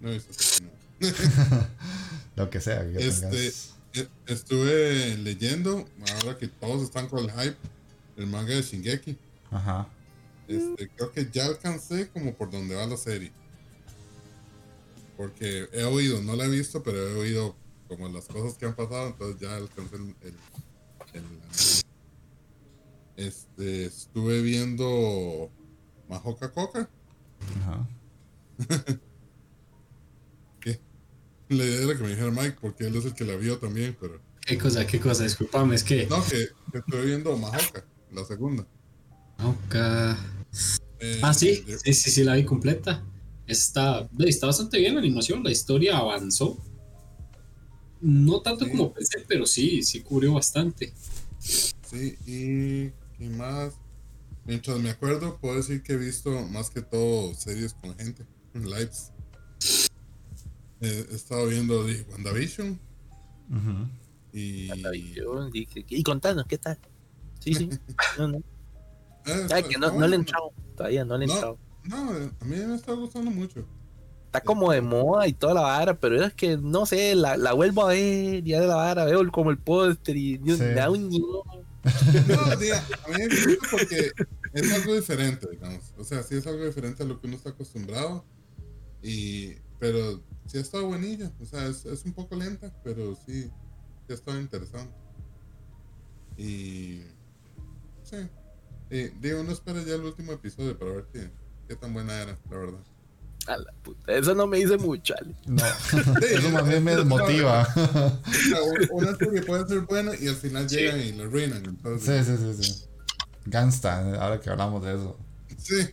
No 0.00 0.10
he 0.10 0.14
visto. 0.14 0.32
Lo 2.36 2.50
que 2.50 2.60
sea. 2.60 2.82
Que 2.90 3.06
Este, 3.06 3.52
e- 3.94 4.08
estuve 4.26 5.16
leyendo, 5.18 5.88
ahora 6.22 6.36
que 6.38 6.48
todos 6.48 6.82
están 6.82 7.08
con 7.08 7.24
el 7.24 7.30
hype, 7.32 7.56
el 8.16 8.26
manga 8.26 8.54
de 8.54 8.62
Shingeki. 8.62 9.16
Ajá. 9.50 9.88
Este, 10.46 10.88
creo 10.88 11.12
que 11.12 11.28
ya 11.30 11.46
alcancé 11.46 12.08
como 12.10 12.34
por 12.34 12.50
donde 12.50 12.74
va 12.74 12.86
la 12.86 12.96
serie. 12.96 13.32
Porque 15.16 15.68
he 15.72 15.82
oído, 15.84 16.22
no 16.22 16.36
la 16.36 16.44
he 16.44 16.48
visto, 16.48 16.82
pero 16.82 16.96
he 17.08 17.14
oído 17.14 17.56
como 17.88 18.08
las 18.08 18.26
cosas 18.26 18.56
que 18.56 18.66
han 18.66 18.74
pasado, 18.76 19.08
entonces 19.08 19.40
ya 19.40 19.56
alcancé 19.56 19.96
el, 19.96 20.14
el- 20.22 20.34
el- 21.14 21.24
este, 23.18 23.84
estuve 23.86 24.40
viendo 24.42 25.50
Majoka 26.08 26.50
Coca. 26.52 26.88
Ajá. 27.60 27.88
¿Qué? 30.60 30.80
La 31.48 31.64
idea 31.64 31.82
era 31.84 31.96
que 31.96 32.02
me 32.02 32.08
dijera 32.10 32.30
Mike, 32.30 32.56
porque 32.60 32.86
él 32.86 32.96
es 32.96 33.04
el 33.04 33.14
que 33.14 33.24
la 33.24 33.36
vio 33.36 33.58
también, 33.58 33.96
pero. 34.00 34.20
¿Qué 34.46 34.56
cosa, 34.56 34.86
qué 34.86 34.98
cosa? 35.00 35.24
Disculpame, 35.24 35.74
es 35.74 35.84
que. 35.84 36.06
No, 36.06 36.24
que, 36.24 36.48
que 36.72 36.78
estoy 36.78 37.06
viendo 37.06 37.36
Majoka, 37.36 37.84
la 38.12 38.24
segunda. 38.24 38.66
Ok. 39.44 39.74
Eh, 41.00 41.20
Ah, 41.22 41.32
sí, 41.34 41.62
de- 41.66 41.78
sí, 41.78 41.92
sí, 41.94 42.10
sí, 42.10 42.24
la 42.24 42.34
vi 42.34 42.44
completa. 42.44 43.04
Está, 43.46 44.08
está 44.20 44.46
bastante 44.46 44.78
bien 44.78 44.94
la 44.94 45.00
animación, 45.00 45.42
la 45.42 45.50
historia 45.50 45.96
avanzó. 45.98 46.58
No 48.00 48.40
tanto 48.42 48.64
Sí. 48.64 48.70
como 48.70 48.92
pensé, 48.92 49.24
pero 49.26 49.46
sí, 49.46 49.82
sí 49.82 50.00
cubrió 50.02 50.34
bastante. 50.34 50.92
Sí, 51.40 52.16
y, 52.26 52.92
y 53.18 53.28
más. 53.28 53.74
Mientras 54.44 54.78
me 54.78 54.90
acuerdo, 54.90 55.36
puedo 55.38 55.56
decir 55.56 55.82
que 55.82 55.92
he 55.94 55.96
visto 55.96 56.30
más 56.48 56.70
que 56.70 56.80
todo 56.82 57.34
series 57.34 57.74
con 57.74 57.94
gente, 57.96 58.24
lives. 58.54 59.12
Eh, 60.80 61.06
he 61.10 61.14
estado 61.14 61.46
viendo 61.48 61.84
de 61.84 62.06
WandaVision 62.10 62.78
Ujú. 63.50 63.88
y. 64.32 64.68
WandaVision, 64.70 65.50
Y, 65.52 65.68
y 65.88 66.02
contanos, 66.02 66.46
¿qué 66.46 66.56
tal? 66.58 66.78
Sí, 67.40 67.54
sí. 67.54 67.68
No, 68.18 68.28
no. 68.28 68.38
Eh, 68.38 68.42
Ay, 69.26 69.40
está- 69.42 69.62
que 69.62 69.74
está 69.74 69.90
no, 69.92 70.06
le 70.08 70.16
he 70.16 70.18
entrado. 70.18 70.52
Todavía 70.76 71.04
no 71.04 71.18
le 71.18 71.24
he 71.24 71.28
No. 71.28 71.34
entrado. 71.34 71.58
No, 71.84 71.96
a 72.40 72.44
mí 72.44 72.56
me 72.56 72.74
está 72.74 72.92
gustando 72.92 73.30
mucho. 73.30 73.64
Está 74.26 74.40
como 74.42 74.70
de 74.72 74.80
moda 74.82 75.26
y 75.26 75.32
toda 75.32 75.54
la 75.54 75.62
vara, 75.62 75.98
pero 75.98 76.22
es 76.22 76.34
que 76.34 76.56
no 76.58 76.84
sé, 76.86 77.14
la, 77.14 77.36
la 77.38 77.54
vuelvo 77.54 77.82
a 77.82 77.88
ver, 77.88 78.44
ya 78.44 78.60
de 78.60 78.66
la 78.66 78.76
vara, 78.76 79.04
veo 79.06 79.26
como 79.32 79.50
el 79.50 79.58
póster 79.58 80.16
y 80.16 80.36
Sí. 80.36 80.42
me 80.58 80.74
da 80.74 80.90
un. 80.90 81.10
No, 82.28 82.40
a 82.40 82.56
mí 82.56 82.66
me 83.18 83.56
porque 83.70 84.12
es 84.52 84.72
algo 84.72 84.94
diferente, 84.94 85.48
digamos. 85.50 85.92
O 85.96 86.04
sea, 86.04 86.22
sí 86.22 86.36
es 86.36 86.46
algo 86.46 86.64
diferente 86.64 87.02
a 87.02 87.06
lo 87.06 87.20
que 87.20 87.26
uno 87.26 87.36
está 87.36 87.50
acostumbrado. 87.50 88.24
Y, 89.02 89.54
pero 89.78 90.22
sí 90.46 90.58
ha 90.58 90.60
estado 90.60 90.86
buenilla. 90.86 91.32
O 91.40 91.46
sea, 91.46 91.66
es, 91.66 91.84
es 91.84 92.04
un 92.04 92.12
poco 92.12 92.36
lenta, 92.36 92.72
pero 92.82 93.16
sí, 93.26 93.44
sí 93.44 94.10
ha 94.10 94.14
estado 94.14 94.40
interesante. 94.40 94.94
Y, 96.36 97.02
sí. 98.02 98.16
Y, 98.90 99.08
digo, 99.20 99.40
uno 99.40 99.52
espera 99.52 99.82
ya 99.82 99.94
el 99.94 100.04
último 100.04 100.32
episodio 100.32 100.78
para 100.78 100.92
ver 100.92 101.06
qué, 101.12 101.30
qué 101.68 101.76
tan 101.76 101.92
buena 101.92 102.22
era, 102.22 102.38
la 102.50 102.56
verdad. 102.56 102.84
A 103.48 103.56
la 103.56 103.72
puta, 103.82 104.12
eso 104.14 104.34
no 104.34 104.46
me 104.46 104.58
dice 104.58 104.76
mucho, 104.76 105.14
Ale. 105.18 105.34
No. 105.46 105.62
Eso 106.22 106.50
más 106.50 106.68
bien 106.68 106.84
me 106.84 106.94
desmotiva. 106.94 107.66
O 107.76 108.32
sea, 108.32 108.62
u- 108.62 108.96
una 108.98 109.16
serie 109.16 109.40
puede 109.42 109.66
ser 109.66 109.80
buena 109.80 110.12
y 110.20 110.28
al 110.28 110.36
final 110.36 110.68
Sí. 110.68 110.76
llegan 110.76 111.00
y 111.00 111.12
la 111.12 111.24
arruinan. 111.24 111.64
Entonces, 111.64 112.26
Sí, 112.26 112.36
sí, 112.36 112.54
sí, 112.62 112.62
sí. 112.72 112.84
Gangsta, 113.46 114.20
ahora 114.22 114.38
que 114.40 114.50
hablamos 114.50 114.84
de 114.84 114.94
eso. 114.94 115.18
Sí. 115.56 115.88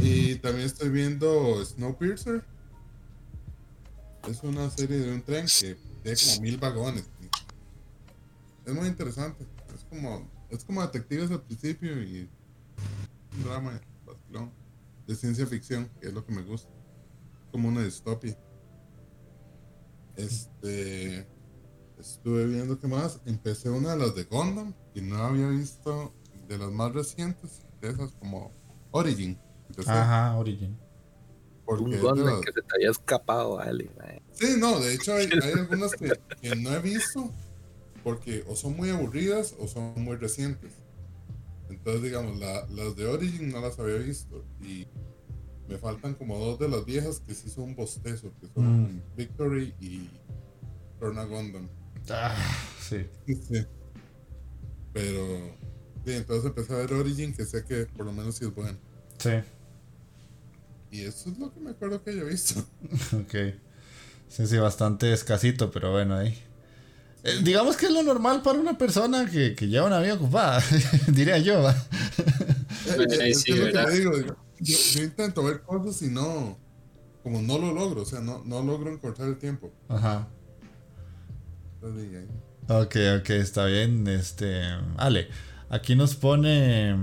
Y 0.00 0.34
también 0.36 0.66
estoy 0.66 0.88
viendo 0.88 1.64
Snowpiercer. 1.64 2.42
Es 4.28 4.42
una 4.42 4.68
serie 4.70 4.98
de 4.98 5.12
un 5.14 5.22
tren 5.22 5.46
que 5.46 5.76
tiene 6.02 6.16
como 6.18 6.40
mil 6.42 6.56
vagones. 6.58 7.04
Es 8.66 8.74
muy 8.74 8.88
interesante. 8.88 9.46
Es 9.74 9.84
como, 9.88 10.28
es 10.50 10.64
como 10.64 10.82
detectives 10.82 11.30
al 11.30 11.42
principio 11.42 12.02
y 12.02 12.28
un 13.36 13.44
drama 13.44 13.80
vacilón, 14.04 14.50
de 15.10 15.16
ciencia 15.16 15.44
ficción, 15.44 15.90
que 16.00 16.06
es 16.06 16.14
lo 16.14 16.24
que 16.24 16.32
me 16.32 16.42
gusta. 16.42 16.70
Como 17.50 17.66
una 17.68 17.82
distopia. 17.82 18.38
Este. 20.16 21.26
Estuve 21.98 22.46
viendo 22.46 22.78
que 22.78 22.86
más. 22.86 23.20
Empecé 23.26 23.70
una 23.70 23.90
de 23.92 23.98
las 23.98 24.14
de 24.14 24.22
Gundam 24.24 24.72
y 24.94 25.00
no 25.00 25.16
había 25.16 25.48
visto 25.48 26.14
de 26.48 26.58
las 26.58 26.70
más 26.70 26.92
recientes, 26.94 27.62
de 27.80 27.90
esas 27.90 28.12
como 28.12 28.52
Origin. 28.92 29.36
Empecé, 29.68 29.90
Ajá, 29.90 30.36
Origin. 30.38 30.78
porque 31.66 31.84
Un 31.84 32.00
Gundam 32.00 32.26
las- 32.26 32.40
que 32.40 32.52
se 32.52 32.62
te 32.62 32.74
había 32.76 32.90
escapado, 32.90 33.58
Ale. 33.58 33.90
Sí, 34.32 34.54
no, 34.58 34.78
de 34.80 34.94
hecho 34.94 35.12
hay, 35.14 35.28
hay 35.42 35.52
algunas 35.52 35.90
que, 35.92 36.12
que 36.40 36.56
no 36.56 36.72
he 36.72 36.78
visto 36.80 37.30
porque 38.02 38.44
o 38.48 38.54
son 38.56 38.76
muy 38.76 38.90
aburridas 38.90 39.54
o 39.58 39.66
son 39.68 39.92
muy 40.02 40.16
recientes. 40.16 40.72
Entonces, 41.70 42.02
digamos, 42.02 42.38
la- 42.38 42.66
las 42.68 42.96
de 42.96 43.06
Origin 43.06 43.50
no 43.50 43.60
las 43.60 43.78
había 43.78 43.96
visto 43.96 44.44
y 44.62 44.86
me 45.68 45.78
faltan 45.78 46.14
como 46.14 46.38
dos 46.38 46.58
de 46.58 46.68
las 46.68 46.84
viejas 46.84 47.20
que 47.26 47.34
sí 47.34 47.48
son 47.48 47.74
bostezo, 47.76 48.32
que 48.40 48.48
son 48.48 48.82
Mm. 48.96 49.02
Victory 49.16 49.74
y 49.80 50.10
Torna 50.98 51.24
Gundam. 51.24 51.68
Ah, 52.10 52.36
sí. 52.80 53.06
Sí. 53.26 53.64
Pero, 54.92 55.22
sí, 56.04 56.12
entonces 56.12 56.46
empecé 56.46 56.72
a 56.74 56.78
ver 56.78 56.92
Origin, 56.92 57.32
que 57.32 57.44
sé 57.44 57.64
que 57.64 57.86
por 57.86 58.04
lo 58.06 58.12
menos 58.12 58.34
sí 58.36 58.44
es 58.44 58.54
bueno. 58.54 58.76
Sí. 59.18 59.30
Y 60.90 61.02
eso 61.02 61.30
es 61.30 61.38
lo 61.38 61.52
que 61.54 61.60
me 61.60 61.70
acuerdo 61.70 62.02
que 62.02 62.10
haya 62.10 62.24
visto. 62.24 62.64
Ok. 63.14 63.34
Sí, 64.28 64.46
sí, 64.46 64.58
bastante 64.58 65.12
escasito, 65.12 65.70
pero 65.70 65.92
bueno, 65.92 66.16
ahí. 66.16 66.28
Eh, 66.28 66.38
digamos 67.42 67.76
que 67.76 67.86
es 67.86 67.92
lo 67.92 68.02
normal 68.02 68.42
para 68.42 68.58
una 68.58 68.78
persona 68.78 69.28
que, 69.30 69.54
que 69.54 69.68
lleva 69.68 69.86
una 69.86 70.00
vida 70.00 70.14
ocupada, 70.14 70.62
diría 71.08 71.38
yo. 71.38 71.68
Eh, 71.70 71.74
eh, 72.96 73.34
yo, 74.60 74.80
yo 74.94 75.02
intento 75.02 75.44
ver 75.44 75.62
cosas 75.62 76.00
y 76.02 76.08
no, 76.08 76.58
como 77.22 77.42
no 77.42 77.58
lo 77.58 77.72
logro, 77.72 78.02
o 78.02 78.06
sea, 78.06 78.20
no, 78.20 78.42
no 78.44 78.62
logro 78.62 78.92
encortar 78.92 79.28
el 79.28 79.38
tiempo. 79.38 79.70
Ajá. 79.88 80.28
Ok, 82.68 82.96
ok, 83.20 83.30
está 83.30 83.66
bien. 83.66 84.06
Este. 84.06 84.62
Ale, 84.96 85.28
aquí 85.68 85.94
nos 85.96 86.14
pone. 86.14 86.94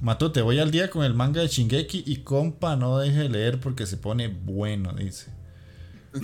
Matute, 0.00 0.42
voy 0.42 0.60
al 0.60 0.70
día 0.70 0.90
con 0.90 1.04
el 1.04 1.14
manga 1.14 1.40
de 1.40 1.48
Shingeki 1.48 2.04
y 2.06 2.18
compa, 2.18 2.76
no 2.76 2.98
deje 2.98 3.18
de 3.22 3.28
leer 3.28 3.60
porque 3.60 3.84
se 3.86 3.96
pone 3.96 4.28
bueno, 4.28 4.92
dice. 4.92 5.32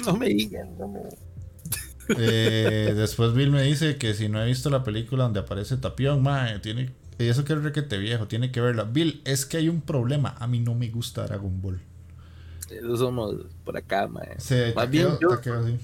No 0.06 0.16
me 0.16 0.28
digan, 0.28 0.78
no 0.78 0.88
me- 0.88 1.00
Eh, 2.08 2.92
después 2.96 3.32
Bill 3.34 3.50
me 3.50 3.62
dice 3.62 3.96
que 3.96 4.14
si 4.14 4.28
no 4.28 4.42
he 4.42 4.46
visto 4.46 4.70
la 4.70 4.84
película 4.84 5.24
donde 5.24 5.40
aparece 5.40 5.76
Tapión, 5.76 6.22
mae, 6.22 6.58
tiene. 6.58 6.92
y 7.18 7.24
Eso 7.26 7.44
que 7.44 7.52
es 7.54 7.62
requete 7.62 7.96
viejo, 7.98 8.26
tiene 8.28 8.50
que 8.50 8.60
verla. 8.60 8.84
Bill, 8.84 9.22
es 9.24 9.46
que 9.46 9.56
hay 9.58 9.68
un 9.68 9.80
problema. 9.80 10.34
A 10.38 10.46
mí 10.46 10.60
no 10.60 10.74
me 10.74 10.88
gusta 10.88 11.24
Dragon 11.26 11.60
Ball. 11.62 11.80
Eso 12.70 12.96
somos 12.96 13.34
por 13.64 13.76
acá, 13.76 14.06
mae. 14.08 14.34
Sí, 14.38 14.54
Más 14.74 14.88
bien, 14.90 15.08
taqueo- 15.08 15.20
yo- 15.20 15.28
taqueo, 15.28 15.66
sí. 15.66 15.76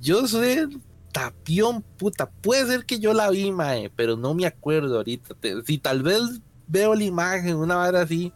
Yo 0.00 0.26
sé 0.28 0.66
Tapión, 1.12 1.82
puta, 1.96 2.28
puede 2.28 2.66
ser 2.66 2.84
que 2.84 2.98
yo 2.98 3.14
la 3.14 3.30
vi, 3.30 3.52
mae, 3.52 3.88
pero 3.94 4.16
no 4.16 4.34
me 4.34 4.46
acuerdo 4.46 4.96
ahorita. 4.96 5.36
si 5.64 5.78
tal 5.78 6.02
vez 6.02 6.20
veo 6.66 6.94
la 6.94 7.04
imagen, 7.04 7.54
una 7.56 7.78
vez 7.88 7.94
así, 8.02 8.32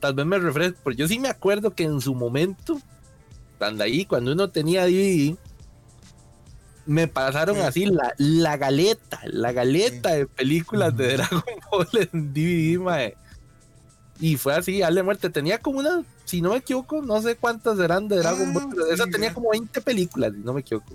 tal 0.00 0.14
vez 0.14 0.24
me 0.24 0.38
refresco, 0.38 0.78
pero 0.82 0.96
yo 0.96 1.06
sí 1.06 1.18
me 1.18 1.28
acuerdo 1.28 1.74
que 1.74 1.84
en 1.84 2.00
su 2.00 2.14
momento, 2.14 2.80
cuando 3.58 3.84
ahí, 3.84 4.06
cuando 4.06 4.32
uno 4.32 4.48
tenía 4.48 4.86
DVD, 4.86 5.36
me 6.86 7.08
pasaron 7.08 7.58
así 7.60 7.86
la, 7.86 8.14
la 8.18 8.56
galeta, 8.56 9.20
la 9.24 9.52
galeta 9.52 10.10
de 10.10 10.26
películas 10.26 10.96
de 10.96 11.16
Dragon 11.16 11.42
Ball 11.70 12.08
en 12.12 12.32
DVD, 12.34 12.80
mae. 12.80 13.16
Y 14.20 14.36
fue 14.36 14.54
así, 14.54 14.82
Ale 14.82 15.02
Muerte. 15.02 15.28
Tenía 15.30 15.58
como 15.58 15.80
una, 15.80 16.04
si 16.24 16.40
no 16.40 16.50
me 16.50 16.58
equivoco, 16.58 17.02
no 17.02 17.20
sé 17.20 17.36
cuántas 17.36 17.78
eran 17.78 18.08
de 18.08 18.16
Dragon 18.16 18.52
Ball, 18.52 18.68
pero 18.70 18.86
esa 18.86 19.06
tenía 19.06 19.34
como 19.34 19.50
20 19.50 19.80
películas, 19.80 20.32
si 20.32 20.40
no 20.40 20.52
me 20.52 20.60
equivoco. 20.60 20.94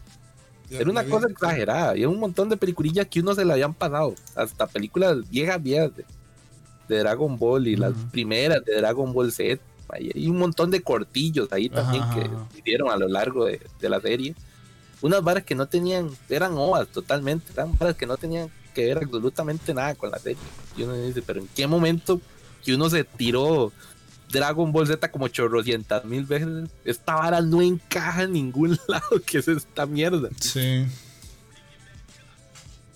Era 0.70 0.90
una 0.90 1.04
cosa 1.04 1.28
exagerada. 1.28 1.98
Y 1.98 2.06
un 2.06 2.20
montón 2.20 2.50
de 2.50 2.58
peliculillas 2.58 3.08
que 3.08 3.20
uno 3.22 3.34
se 3.34 3.44
le 3.44 3.54
habían 3.54 3.74
pasado. 3.74 4.14
Hasta 4.36 4.68
películas 4.68 5.30
viejas, 5.30 5.62
viejas 5.62 5.92
de, 5.96 6.06
Dragon 6.88 7.38
Ball 7.38 7.68
y 7.68 7.76
las 7.76 7.94
primeras 8.12 8.66
de 8.66 8.76
Dragon 8.78 9.14
Ball 9.14 9.32
Z. 9.32 9.62
Y 10.00 10.30
un 10.30 10.38
montón 10.38 10.72
de 10.72 10.82
cortillos 10.82 11.52
ahí 11.52 11.70
también 11.70 12.04
que 12.14 12.60
hicieron 12.60 12.92
a 12.92 12.98
lo 12.98 13.08
largo 13.08 13.46
de, 13.46 13.60
la 13.82 14.00
serie. 14.00 14.36
Unas 15.02 15.24
varas 15.24 15.44
que 15.44 15.56
no 15.56 15.68
tenían, 15.68 16.10
eran 16.30 16.54
ovas 16.58 16.88
totalmente, 16.88 17.52
eran 17.54 17.78
varas 17.78 17.96
que 17.96 18.06
no 18.06 18.18
tenían 18.18 18.50
que 18.74 18.86
ver 18.86 18.98
absolutamente 18.98 19.74
nada 19.74 19.96
con 19.96 20.12
la 20.12 20.20
serie. 20.20 20.38
Y 20.78 20.84
uno 20.84 20.96
dice, 20.96 21.22
pero 21.22 21.40
¿en 21.40 21.48
qué 21.48 21.68
momento 21.68 22.22
que 22.64 22.76
uno 22.76 22.90
se 22.90 23.04
tiró 23.04 23.72
Dragon 24.32 24.72
Ball 24.72 24.88
Z 24.88 25.12
como 25.12 25.28
chorrocientas 25.28 26.06
mil 26.06 26.26
veces. 26.26 26.70
Esta 26.86 27.16
vara 27.16 27.42
no 27.42 27.62
encaja 27.62 28.24
en 28.24 28.34
ningún 28.34 28.78
lado, 28.88 29.22
que 29.26 29.40
es 29.40 29.48
esta 29.48 29.86
mierda. 29.86 30.30
Sí. 30.40 30.86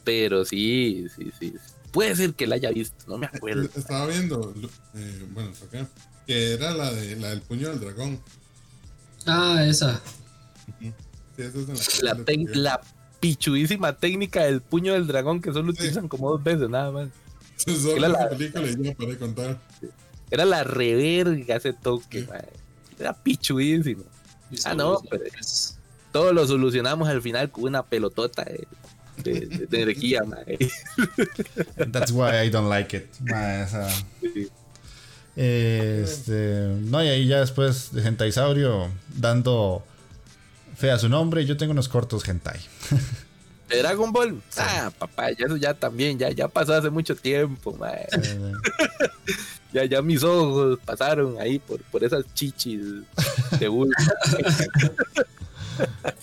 Pero 0.03 0.45
sí, 0.45 1.07
sí, 1.15 1.31
sí. 1.39 1.53
Puede 1.91 2.15
ser 2.15 2.33
que 2.33 2.47
la 2.47 2.55
haya 2.55 2.71
visto, 2.71 3.05
no 3.07 3.17
me 3.17 3.27
acuerdo. 3.27 3.69
Estaba 3.75 4.07
viendo, 4.07 4.53
eh, 4.95 5.25
bueno, 5.31 5.51
acá, 5.63 5.87
que 6.25 6.53
era 6.53 6.73
la, 6.73 6.91
de, 6.91 7.15
la 7.17 7.29
del 7.29 7.41
puño 7.41 7.69
del 7.69 7.79
dragón. 7.79 8.19
Ah, 9.25 9.63
esa. 9.65 10.01
Sí, 11.35 11.41
esa 11.43 11.59
es 11.73 12.03
la, 12.03 12.13
la, 12.13 12.23
la 12.53 12.81
pichudísima 13.19 13.93
técnica 13.93 14.43
del 14.43 14.61
puño 14.61 14.93
del 14.93 15.07
dragón 15.07 15.41
que 15.41 15.53
solo 15.53 15.71
utilizan 15.71 16.09
como 16.09 16.29
dos 16.29 16.43
veces, 16.43 16.69
nada 16.69 16.91
más. 16.91 17.09
era 17.95 18.09
la 18.09 18.29
película 18.29 18.67
y 18.67 18.83
yo 18.83 18.95
para 18.95 19.17
contar. 19.17 19.59
Era 20.29 20.45
la 20.45 20.63
reverga 20.63 21.55
ese 21.55 21.71
toque, 21.71 22.27
Era 22.99 23.13
pichudísimo. 23.13 24.03
Ah, 24.65 24.75
no, 24.75 25.01
pero 25.09 25.23
todo 26.11 26.33
lo 26.33 26.45
solucionamos 26.45 27.07
al 27.07 27.21
final 27.21 27.49
con 27.49 27.63
una 27.63 27.83
pelotota 27.83 28.43
de, 28.43 28.67
energía, 29.71 30.21
That's 31.91 32.11
why 32.11 32.45
I 32.45 32.49
don't 32.49 32.67
like 32.67 32.95
it. 32.95 33.05
Este, 35.35 36.75
no, 36.81 37.03
y 37.03 37.07
ahí 37.07 37.27
ya 37.27 37.39
después 37.39 37.91
de 37.93 38.01
Gentaisaurio 38.01 38.91
dando 39.15 39.83
fe 40.75 40.91
a 40.91 40.97
su 40.99 41.09
nombre, 41.09 41.45
yo 41.45 41.57
tengo 41.57 41.71
unos 41.71 41.87
cortos 41.87 42.27
hentai. 42.27 42.59
Dragon 43.69 44.11
Ball. 44.11 44.41
Ah, 44.57 44.91
papá, 44.97 45.31
ya 45.31 45.45
eso 45.45 45.57
ya 45.57 45.73
también, 45.73 46.17
ya, 46.17 46.29
ya 46.29 46.47
pasó 46.47 46.73
hace 46.73 46.89
mucho 46.89 47.15
tiempo, 47.15 47.77
ya, 49.73 49.85
ya 49.85 50.01
mis 50.01 50.23
ojos 50.23 50.79
pasaron 50.85 51.39
ahí 51.39 51.59
por, 51.59 51.81
por 51.83 52.03
esas 52.03 52.25
chichis 52.33 52.81
de 53.59 53.67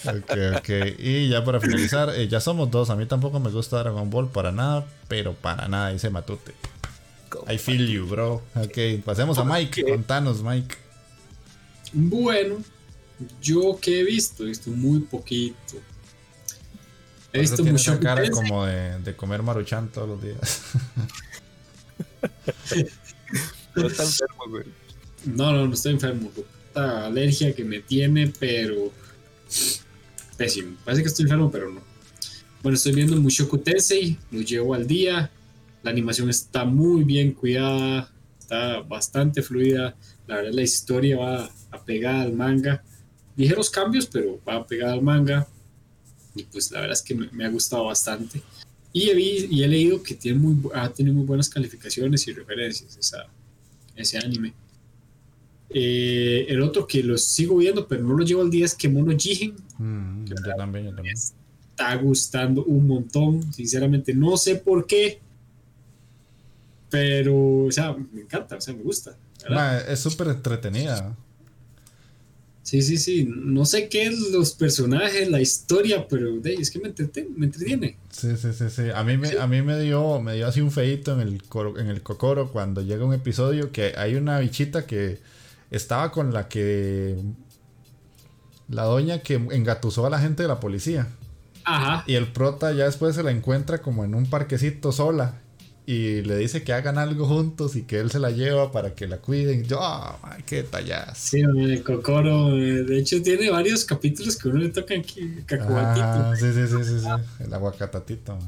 ok, 0.05 0.31
ok. 0.59 0.69
Y 0.99 1.29
ya 1.29 1.45
para 1.45 1.61
finalizar, 1.61 2.11
eh, 2.15 2.29
ya 2.29 2.41
somos 2.41 2.71
dos. 2.71 2.91
A 2.91 2.97
mí 2.97 3.07
tampoco 3.07 3.41
me 3.41 3.51
gusta 3.51 3.79
Dragon 3.79 4.09
Ball 4.09 4.29
para 4.29 4.53
nada, 4.53 4.87
pero 5.09 5.35
para 5.35 5.67
nada, 5.67 5.91
dice 5.91 6.09
Matute. 6.11 6.55
I 7.49 7.59
feel 7.59 7.89
you, 7.89 8.07
bro. 8.07 8.43
Ok, 8.55 9.03
pasemos 9.05 9.39
a 9.39 9.45
Mike. 9.45 9.85
Contanos, 9.85 10.43
Mike. 10.43 10.77
Bueno, 11.93 12.57
yo 13.41 13.79
que 13.81 14.01
he 14.01 14.05
visto, 14.05 14.45
he 14.45 14.49
visto 14.49 14.71
muy 14.71 15.01
poquito. 15.01 15.77
He 17.33 17.41
visto 17.41 17.65
mucho 17.65 17.99
cara 18.01 18.29
como 18.31 18.67
de, 18.67 19.15
comer 19.17 19.43
maruchan 19.43 19.89
todos 19.89 20.09
los 20.09 20.23
días. 20.23 20.63
no 23.77 23.87
está 23.87 24.03
enfermo, 24.03 24.45
güey. 24.49 24.65
No, 25.25 25.53
no, 25.53 25.67
no 25.69 25.75
estoy 25.75 25.93
enfermo. 25.93 26.31
Esta 26.67 27.07
alergia 27.07 27.55
que 27.55 27.65
me 27.65 27.81
tiene, 27.81 28.33
pero. 28.39 28.93
Pésimo. 30.37 30.77
Parece 30.85 31.03
que 31.03 31.09
estoy 31.09 31.25
enfermo, 31.25 31.51
pero 31.51 31.71
no. 31.71 31.83
Bueno, 32.63 32.77
estoy 32.77 32.93
viendo 32.93 33.17
Mushoku 33.17 33.59
Tensei, 33.59 34.19
lo 34.31 34.41
llevo 34.41 34.75
al 34.75 34.87
día. 34.87 35.31
La 35.83 35.91
animación 35.91 36.29
está 36.29 36.65
muy 36.65 37.05
bien 37.05 37.33
cuidada, 37.33 38.11
está 38.39 38.81
bastante 38.81 39.43
fluida. 39.43 39.97
La 40.27 40.37
verdad, 40.37 40.53
la 40.53 40.63
historia 40.63 41.19
va 41.19 41.51
apegada 41.71 42.23
al 42.23 42.33
manga. 42.33 42.83
Ligeros 43.41 43.71
cambios, 43.71 44.07
pero 44.07 44.39
va 44.47 44.57
apegada 44.57 44.93
al 44.93 45.01
manga 45.01 45.49
y 46.35 46.45
pues 46.45 46.71
la 46.71 46.81
verdad 46.81 46.97
es 46.97 47.03
que 47.03 47.15
me, 47.15 47.45
ha 47.45 47.49
gustado 47.49 47.85
bastante. 47.87 48.43
Y 48.93 49.09
he, 49.09 49.19
y 49.19 49.63
he 49.63 49.69
leído 49.69 50.03
que 50.03 50.15
tiene 50.15 50.39
muy, 50.39 50.57
ha 50.75 50.91
tenido 50.91 51.15
muy 51.15 51.25
buenas 51.25 51.49
calificaciones 51.49 52.27
y 52.29 52.33
referencias 52.33 52.99
esa, 52.99 53.27
ese 53.97 54.19
anime. 54.19 54.53
Eh, 55.71 56.47
el 56.49 56.61
otro 56.61 56.87
que 56.87 57.03
lo 57.03 57.17
sigo 57.17 57.57
viendo, 57.57 57.87
pero 57.87 58.03
no 58.03 58.15
lo 58.15 58.25
llevo 58.25 58.43
al 58.43 58.51
día, 58.51 58.67
es 58.67 58.75
Kemono 58.75 59.17
Jigen. 59.17 59.55
Mm, 59.79 60.25
yo 60.27 60.35
también, 60.57 60.87
yo 60.87 60.95
también. 60.95 61.17
Está 61.17 61.95
gustando 61.97 62.65
un 62.65 62.87
montón. 62.87 63.53
Sinceramente, 63.53 64.13
no 64.13 64.37
sé 64.37 64.57
por 64.57 64.87
qué. 64.87 65.21
Pero, 66.91 67.65
o 67.65 67.73
sea, 67.73 67.97
me 68.13 68.21
encanta, 68.23 68.57
o 68.57 68.61
sea, 68.61 68.75
me 68.75 68.83
gusta. 68.83 69.17
es 69.89 70.01
súper 70.01 70.29
entretenida. 70.29 71.17
Sí, 72.63 72.83
sí, 72.83 72.99
sí. 72.99 73.29
No 73.29 73.65
sé 73.65 73.89
qué 73.89 74.05
es 74.07 74.19
los 74.31 74.53
personajes, 74.53 75.29
la 75.31 75.41
historia, 75.41 76.07
pero 76.09 76.41
es 76.45 76.71
que 76.71 76.79
me, 76.79 76.89
entretiene. 76.89 77.97
Sí, 78.11 78.37
sí, 78.37 78.53
sí, 78.53 78.71
sí. 78.71 78.83
A 78.95 79.03
mí 79.03 79.17
me, 79.17 79.39
a 79.39 79.47
mí 79.47 79.63
me 79.63 79.79
dio, 79.81 80.21
me 80.21 80.35
dio 80.35 80.47
así 80.47 80.61
un 80.61 80.71
feito 80.71 81.13
en 81.13 81.21
el, 81.21 81.43
en 81.79 81.87
el 81.87 82.03
cocoro 82.03 82.53
cuando 82.53 82.83
llega 82.83 83.05
un 83.05 83.15
episodio 83.15 83.73
que 83.73 83.95
hay 83.97 84.15
una 84.15 84.39
bichita 84.39 84.87
que 84.87 85.19
estaba 85.71 86.13
con 86.13 86.33
la 86.33 86.49
que. 86.49 87.17
La 88.69 88.85
doña 88.85 89.21
que 89.21 89.35
engatusó 89.35 90.07
a 90.07 90.11
la 90.11 90.21
gente 90.21 90.43
de 90.43 90.49
la 90.49 90.61
policía. 90.61 91.09
Ajá. 91.65 92.05
Y 92.07 92.15
el 92.15 92.29
prota 92.29 92.73
ya 92.73 92.85
después 92.85 93.17
se 93.17 93.23
la 93.23 93.33
encuentra 93.33 93.83
como 93.83 94.05
en 94.05 94.15
un 94.15 94.27
parquecito 94.27 94.93
sola 94.93 95.41
y 95.87 96.23
le 96.23 96.37
dice 96.37 96.63
que 96.63 96.73
hagan 96.73 96.99
algo 96.99 97.27
juntos 97.27 97.75
y 97.75 97.83
que 97.83 97.99
él 97.99 98.11
se 98.11 98.21
la 98.21 98.31
lleva 98.31 98.71
para 98.71 98.95
que 98.95 99.09
la 99.09 99.19
cuiden. 99.19 99.65
Yo, 99.65 99.79
oh, 99.81 100.19
qué 100.47 100.63
tallas. 100.63 101.19
Sí, 101.19 101.41
el 101.41 101.83
Cocoro, 101.83 102.55
de 102.55 102.99
hecho 102.99 103.21
tiene 103.23 103.51
varios 103.51 103.85
capítulos 103.85 104.37
que 104.37 104.49
uno 104.49 104.59
le 104.59 104.69
toca 104.69 104.95
aquí, 104.95 105.43
cacahuatito. 105.47 106.05
Ah, 106.05 106.35
sí, 106.39 106.53
sí, 106.53 106.67
sí, 106.67 106.85
sí, 106.85 107.01
sí. 107.01 107.45
el 107.45 107.53
aguacatatito. 107.53 108.39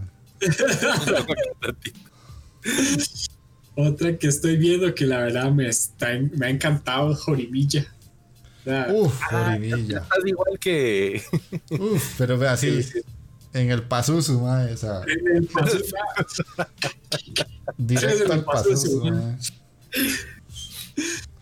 Otra 3.74 4.18
que 4.18 4.26
estoy 4.26 4.56
viendo 4.56 4.94
que 4.94 5.06
la 5.06 5.18
verdad 5.18 5.50
me, 5.50 5.68
está, 5.68 6.08
me 6.36 6.46
ha 6.46 6.50
encantado, 6.50 7.14
Jorimilla. 7.14 7.86
Uf, 8.92 9.20
Jorimilla. 9.30 9.98
Estás 9.98 10.26
igual 10.26 10.58
que... 10.60 11.22
Uf, 11.70 12.14
pero 12.18 12.48
así... 12.48 12.84
En 13.52 13.70
el 13.70 13.82
Pazuzu, 13.82 14.40
mae, 14.40 14.72
esa. 14.72 15.02
En 15.04 15.36
el 15.36 15.46
Pazuzu. 15.46 15.94
Directo 17.76 18.32
al 18.32 18.44
Pazuzu, 18.44 19.02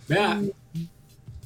Vea, 0.08 0.42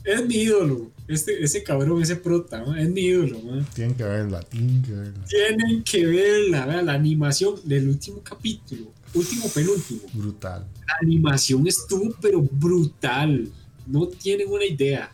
es 0.05 0.27
mi 0.27 0.35
ídolo. 0.37 0.91
Este, 1.07 1.43
ese 1.43 1.63
cabrón, 1.63 2.01
ese 2.01 2.17
prota, 2.17 2.65
es 2.79 2.89
mi 2.89 3.03
ídolo, 3.03 3.41
man. 3.41 3.67
Tienen 3.75 3.95
que 3.95 4.05
verla, 4.05 4.41
tienen 4.41 4.83
que 4.83 4.93
verla. 4.93 5.25
Tienen 5.27 5.85
que 5.85 6.07
verla, 6.07 6.67
vea, 6.67 6.83
la 6.83 6.95
animación 6.95 7.57
del 7.65 7.91
último 7.91 8.23
capítulo, 8.23 8.91
último 9.13 9.49
penúltimo. 9.49 10.01
Brutal. 10.15 10.67
La 10.87 10.95
animación 11.03 11.67
estuvo, 11.67 12.15
pero 12.23 12.41
brutal. 12.41 13.51
No 13.87 14.09
tienen 14.09 14.49
una 14.49 14.65
idea. 14.65 15.13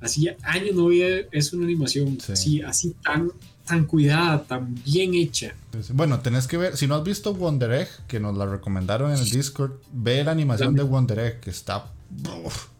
Así 0.00 0.28
años 0.42 0.76
no 0.76 0.86
había 0.86 1.20
es 1.32 1.52
una 1.52 1.64
animación 1.64 2.18
así, 2.28 2.60
así 2.60 2.94
tan 3.02 3.32
tan 3.66 3.84
cuidada, 3.86 4.42
tan 4.44 4.74
bien 4.84 5.14
hecha. 5.14 5.54
Bueno, 5.92 6.20
tenés 6.20 6.46
que 6.46 6.56
ver, 6.56 6.76
si 6.76 6.86
no 6.86 6.96
has 6.96 7.04
visto 7.04 7.34
Wonder 7.34 7.72
Egg, 7.72 7.88
que 8.06 8.20
nos 8.20 8.36
la 8.36 8.46
recomendaron 8.46 9.12
en 9.12 9.18
el 9.18 9.30
Discord, 9.30 9.72
ve 9.92 10.22
la 10.22 10.32
animación 10.32 10.74
de 10.74 10.82
Wonder 10.82 11.18
Egg, 11.18 11.40
que 11.40 11.50
está 11.50 11.90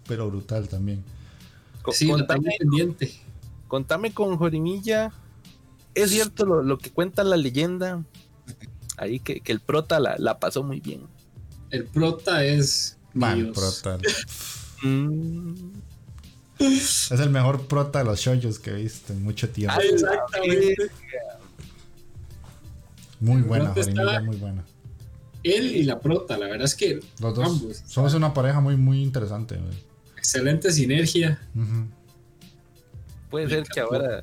pero 0.06 0.28
brutal 0.28 0.68
también. 0.68 1.02
Sí, 1.92 2.08
contame, 2.08 2.56
pendiente. 2.58 3.12
Contame 3.68 4.12
con 4.12 4.36
Jorimilla, 4.36 5.12
es 5.94 6.10
cierto 6.10 6.44
lo, 6.44 6.78
que 6.78 6.90
cuenta 6.90 7.24
la 7.24 7.36
leyenda, 7.36 8.04
ahí 8.96 9.20
que, 9.20 9.42
el 9.46 9.60
prota 9.60 10.00
la, 10.00 10.38
pasó 10.38 10.62
muy 10.62 10.80
bien. 10.80 11.02
El 11.70 11.84
prota 11.84 12.44
es... 12.44 12.98
Man, 13.12 13.52
prota. 13.54 13.98
Mm. 14.82 15.54
Es 16.58 17.10
el 17.10 17.30
mejor 17.30 17.66
prota 17.66 17.98
de 18.00 18.04
los 18.04 18.20
shoyos 18.20 18.58
que 18.58 18.70
he 18.70 18.74
visto 18.74 19.12
en 19.12 19.22
mucho 19.22 19.48
tiempo. 19.50 19.74
Ah, 19.76 19.82
exactamente. 19.84 20.76
Muy 23.20 23.42
buena, 23.42 23.72
Jorimilla, 23.74 24.20
muy 24.20 24.36
buena. 24.36 24.64
Él 25.42 25.76
y 25.76 25.82
la 25.82 26.00
prota, 26.00 26.38
la 26.38 26.46
verdad 26.46 26.64
es 26.64 26.74
que 26.74 27.00
Los 27.20 27.34
dos 27.34 27.46
ambos. 27.46 27.82
somos 27.86 28.14
una 28.14 28.32
pareja 28.32 28.60
muy, 28.60 28.76
muy 28.76 29.02
interesante. 29.02 29.56
güey. 29.56 29.74
Excelente 30.16 30.72
sinergia. 30.72 31.38
Puede 33.30 33.48
ser 33.48 33.64
que 33.64 33.80
ahora, 33.80 34.22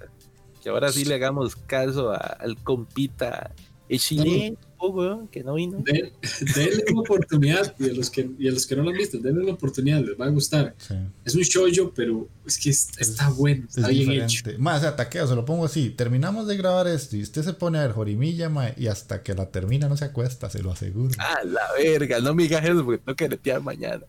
que 0.64 0.70
ahora 0.70 0.92
sí 0.92 1.06
le 1.06 1.16
hagamos 1.16 1.56
caso 1.56 2.12
a- 2.12 2.16
al 2.18 2.58
compita 2.64 3.52
Echile, 3.90 4.56
weón, 4.90 5.28
que 5.28 5.44
no 5.44 5.54
vino. 5.54 5.78
Den- 5.86 6.12
Denle 6.56 6.84
una 6.92 7.02
oportunidad 7.02 7.76
y 7.80 7.90
a, 7.90 7.94
los 7.94 8.10
que, 8.10 8.30
y 8.40 8.48
a 8.48 8.52
los 8.52 8.66
que 8.66 8.76
no 8.76 8.84
lo 8.84 8.90
han 8.90 8.98
visto, 8.98 9.18
denle 9.20 9.44
una 9.44 9.54
oportunidad, 9.54 10.02
les 10.02 10.20
va 10.20 10.26
a 10.26 10.30
gustar. 10.30 10.76
Sí. 10.78 10.96
Es 11.24 11.36
un 11.36 11.42
shoujo, 11.44 11.92
pero 11.96 12.28
es 12.46 12.58
que 12.58 12.70
es- 12.72 12.90
está 12.98 13.30
bueno, 13.30 13.66
Es 13.70 13.78
está 13.78 13.90
bien 13.90 14.12
hecho. 14.12 14.26
diferente. 14.28 14.62
Más, 14.62 14.80
o 14.80 14.82
sea, 14.82 14.96
taqueo, 14.96 15.28
se 15.28 15.36
lo 15.36 15.46
pongo 15.46 15.66
así. 15.66 15.90
Terminamos 15.92 16.48
de 16.48 16.58
grabar 16.58 16.88
esto 16.88 17.16
y 17.18 17.22
usted 17.22 17.44
se 17.44 17.54
pone 17.54 17.78
a 17.78 17.82
ver 17.84 17.92
Jorimilla, 17.92 18.50
mae, 18.50 18.74
y 18.78 18.88
hasta 18.88 19.22
que 19.24 19.34
la 19.34 19.50
termina 19.52 19.88
no 19.88 19.96
se 19.98 20.06
acuesta, 20.06 20.50
se 20.50 20.62
lo 20.64 20.72
aseguro. 20.72 21.14
Ah, 21.20 21.40
la 21.46 21.62
verga, 21.78 22.20
no 22.20 22.34
me 22.34 22.44
digas 22.44 22.64
eso 22.66 22.84
porque 22.84 23.00
tengo 23.16 23.42
que 23.42 23.60
mañana. 23.60 24.02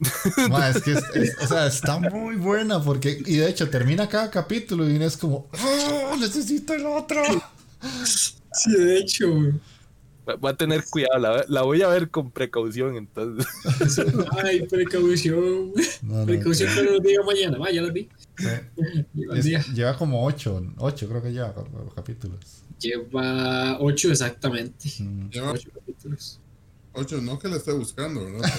Ma, 0.50 0.70
es 0.70 0.82
que 0.82 0.92
es- 0.92 1.04
es- 1.14 1.36
o 1.42 1.46
sea, 1.46 1.66
está 1.66 1.98
muy 2.00 2.36
buena 2.36 2.82
porque, 2.82 3.22
y 3.26 3.36
de 3.36 3.48
hecho 3.48 3.68
termina 3.70 4.08
cada 4.08 4.30
capítulo 4.30 4.88
y 4.88 5.02
es 5.02 5.16
como, 5.16 5.48
¡Oh, 5.62 6.16
necesito 6.16 6.74
el 6.74 6.86
otro. 6.86 7.22
Sí, 8.52 8.72
de 8.72 8.98
hecho, 8.98 9.26
Voy 10.40 10.50
a 10.52 10.56
tener 10.56 10.82
cuidado, 10.90 11.18
la, 11.18 11.44
la 11.48 11.62
voy 11.62 11.82
a 11.82 11.88
ver 11.88 12.08
con 12.10 12.30
precaución 12.30 12.96
entonces. 12.96 13.46
ay, 14.42 14.66
precaución. 14.66 15.72
No, 16.02 16.20
no, 16.20 16.26
Precaución 16.26 16.74
que 16.74 16.82
no 16.82 16.90
lo 16.92 17.00
diga 17.00 17.22
mañana. 17.24 17.58
Va, 17.58 17.70
ya 17.70 17.82
las 17.82 17.92
vi. 17.92 18.08
sí. 18.38 18.46
Lleva, 19.74 19.90
Es- 19.90 19.96
como 19.96 20.24
ocho, 20.24 20.62
ocho 20.78 21.08
creo 21.08 21.22
que 21.22 21.30
lleva 21.32 21.54
los 21.84 21.92
capítulos. 21.94 22.38
Lleva 22.78 23.78
ocho 23.80 24.10
exactamente. 24.10 24.88
Mm. 24.98 25.28
Lleva 25.30 25.52
Ocho 25.52 25.68
capítulos. 25.74 26.40
ocho, 26.94 27.20
no 27.20 27.38
que 27.38 27.48
la 27.48 27.56
esté 27.56 27.72
buscando, 27.72 28.24
¿verdad? 28.24 28.50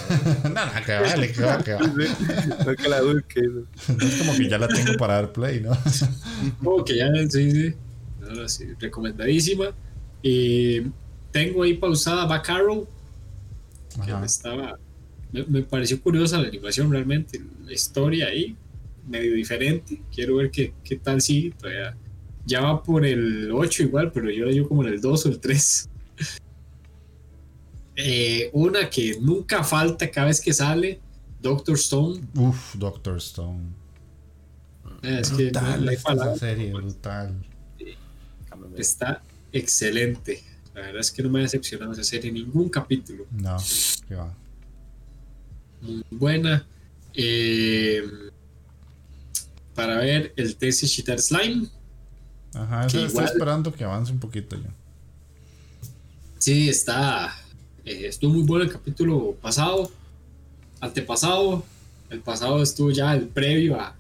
no, 0.44 0.50
no, 0.66 0.86
que 0.86 0.94
vale, 0.94 1.32
que 1.32 1.42
va, 1.42 1.64
que 1.64 1.74
va. 1.74 1.80
No 1.80 2.76
que 2.76 2.90
la 2.90 3.02
busque. 3.02 3.42
No 3.42 4.06
es 4.06 4.16
como 4.20 4.34
que 4.38 4.50
ya 4.50 4.58
la 4.58 4.68
tengo 4.68 4.94
para 4.98 5.16
dar 5.16 5.34
play, 5.34 5.62
¿no? 5.62 5.72
Oh, 6.64 6.84
que 6.84 6.96
ya, 6.98 7.08
sí, 7.30 7.52
sí. 7.52 7.74
No, 8.22 8.30
no, 8.42 8.50
sí, 8.50 8.66
recomendadísima. 8.80 9.68
Y 10.24 10.82
tengo 11.36 11.64
ahí 11.64 11.74
pausada 11.74 12.26
Back 12.26 12.50
Arrow, 12.50 12.88
que 14.06 14.14
me 14.16 14.26
estaba. 14.26 14.80
Me, 15.34 15.44
me 15.44 15.62
pareció 15.64 16.00
curiosa 16.02 16.38
la 16.42 16.48
animación 16.48 16.90
realmente, 16.90 17.42
la 17.66 17.74
historia 17.74 18.28
ahí, 18.28 18.56
medio 19.06 19.34
diferente. 19.34 20.02
Quiero 20.14 20.38
ver 20.38 20.50
qué, 20.50 20.74
qué 20.82 20.96
tal 20.96 21.20
sigue. 21.22 21.52
Todavía. 21.52 21.94
Ya 22.46 22.62
va 22.62 22.82
por 22.82 23.06
el 23.06 23.52
8 23.52 23.84
igual, 23.84 24.12
pero 24.14 24.30
yo 24.30 24.50
yo 24.50 24.66
como 24.70 24.84
en 24.84 24.94
el 24.94 25.02
2 25.02 25.26
o 25.26 25.30
el 25.30 25.40
3. 25.42 25.90
Eh, 27.98 28.50
una 28.52 28.90
que 28.90 29.18
nunca 29.22 29.64
falta 29.64 30.12
cada 30.12 30.28
vez 30.28 30.42
que 30.42 30.52
sale, 30.52 31.00
Doctor 31.42 31.76
Stone. 31.76 32.22
Uf, 32.36 32.76
Doctor 32.76 33.18
Stone. 33.20 33.64
Eh, 35.02 35.20
es 35.22 35.30
que 35.32 35.50
no- 35.50 35.62
no 35.78 35.90
hay 35.90 35.96
esta 35.96 36.36
serie, 36.36 36.74
brutal. 36.74 37.34
Está 38.76 39.24
excelente. 39.54 40.44
La 40.76 40.82
verdad 40.82 41.00
es 41.00 41.10
que 41.10 41.24
no 41.24 41.30
me 41.30 41.40
ha 41.40 41.44
decepcionado 41.44 41.94
esa 41.94 42.04
serie 42.04 42.28
en 42.28 42.36
ningún 42.36 42.68
capítulo. 42.68 43.26
No, 43.32 43.56
que 44.08 44.16
va. 44.16 44.32
Muy 45.82 46.04
buena. 46.12 46.68
Eh, 47.14 48.04
para 49.74 49.98
ver 49.98 50.34
el 50.36 50.56
Tessie 50.58 50.88
Cheater 50.88 51.22
Slime. 51.22 51.68
Ajá, 52.54 52.86
eso 52.88 53.06
estoy 53.06 53.24
esperando 53.24 53.74
que 53.74 53.86
avance 53.86 54.12
un 54.12 54.20
poquito 54.20 54.58
ya. 54.58 54.70
Sí, 56.38 56.68
está. 56.70 57.34
eh, 57.86 58.08
estuvo 58.08 58.34
muy 58.34 58.44
bueno 58.44 58.66
el 58.66 58.72
capítulo 58.72 59.34
pasado. 59.42 59.90
Antepasado. 60.82 61.64
El 62.10 62.20
pasado 62.20 62.62
estuvo 62.62 62.92
ya 62.92 63.14
el 63.16 63.28
previo 63.30 63.80
a. 63.80 63.96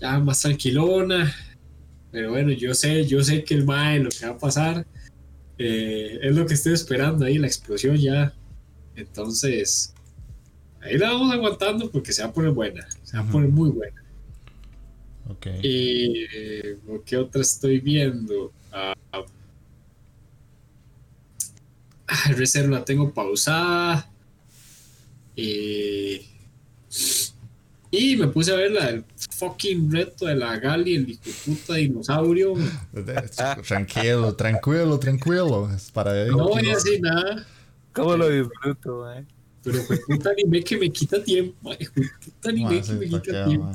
Ya 0.00 0.18
más 0.18 0.40
tranquilona. 0.40 1.32
Pero 2.10 2.30
bueno, 2.30 2.50
yo 2.50 2.74
sé, 2.74 3.06
yo 3.06 3.22
sé 3.22 3.44
que 3.44 3.54
el 3.54 3.64
MAE 3.64 4.00
lo 4.00 4.10
que 4.10 4.26
va 4.26 4.32
a 4.32 4.38
pasar. 4.38 4.84
Eh, 5.62 6.18
es 6.22 6.34
lo 6.34 6.46
que 6.46 6.54
estoy 6.54 6.72
esperando 6.72 7.26
ahí, 7.26 7.36
la 7.36 7.46
explosión 7.46 7.94
ya. 7.96 8.32
Entonces. 8.96 9.92
Ahí 10.80 10.96
la 10.96 11.10
vamos 11.10 11.34
aguantando 11.34 11.90
porque 11.90 12.14
se 12.14 12.22
va 12.22 12.30
a 12.30 12.32
poner 12.32 12.52
buena. 12.52 12.88
Se 13.02 13.18
va 13.18 13.24
a 13.24 13.30
poner 13.30 13.50
muy 13.50 13.68
buena. 13.68 14.02
Ok. 15.28 15.48
Y 15.62 16.24
eh, 16.34 16.78
¿qué 17.04 17.18
otra 17.18 17.42
estoy 17.42 17.78
viendo? 17.80 18.54
Ah, 18.72 18.94
ah, 19.12 19.24
Reserva 22.30 22.78
la 22.78 22.84
tengo 22.86 23.12
pausada. 23.12 24.10
Y, 25.36 26.22
y 27.90 28.16
me 28.16 28.28
puse 28.28 28.52
a 28.52 28.56
ver 28.56 28.70
la 28.70 28.86
del 28.86 29.04
fucking 29.32 29.90
reto 29.90 30.26
de 30.26 30.36
la 30.36 30.56
Gali, 30.58 30.94
el 30.94 31.10
hijo 31.10 31.22
de 31.24 31.32
puta 31.44 31.74
dinosaurio. 31.74 32.54
Tranquilo, 33.66 34.34
tranquilo, 34.34 34.98
tranquilo. 34.98 35.70
Es 35.74 35.90
para 35.90 36.24
No 36.26 36.48
voy 36.48 36.68
a 36.68 36.74
decir 36.74 37.00
nada, 37.00 37.46
¿Cómo 37.92 38.16
lo 38.16 38.28
disfruto, 38.28 39.00
man? 39.00 39.26
pero 39.62 39.82
fue 39.82 39.98
puta 39.98 40.30
anime 40.30 40.62
que 40.62 40.78
me 40.78 40.90
quita 40.90 41.22
tiempo. 41.22 41.70
De 41.70 41.88
puta 42.24 42.48
anime 42.48 42.78
que 42.78 42.84
sí, 42.84 42.92
me 42.92 43.06
quita 43.08 43.44
tiempo. 43.44 43.72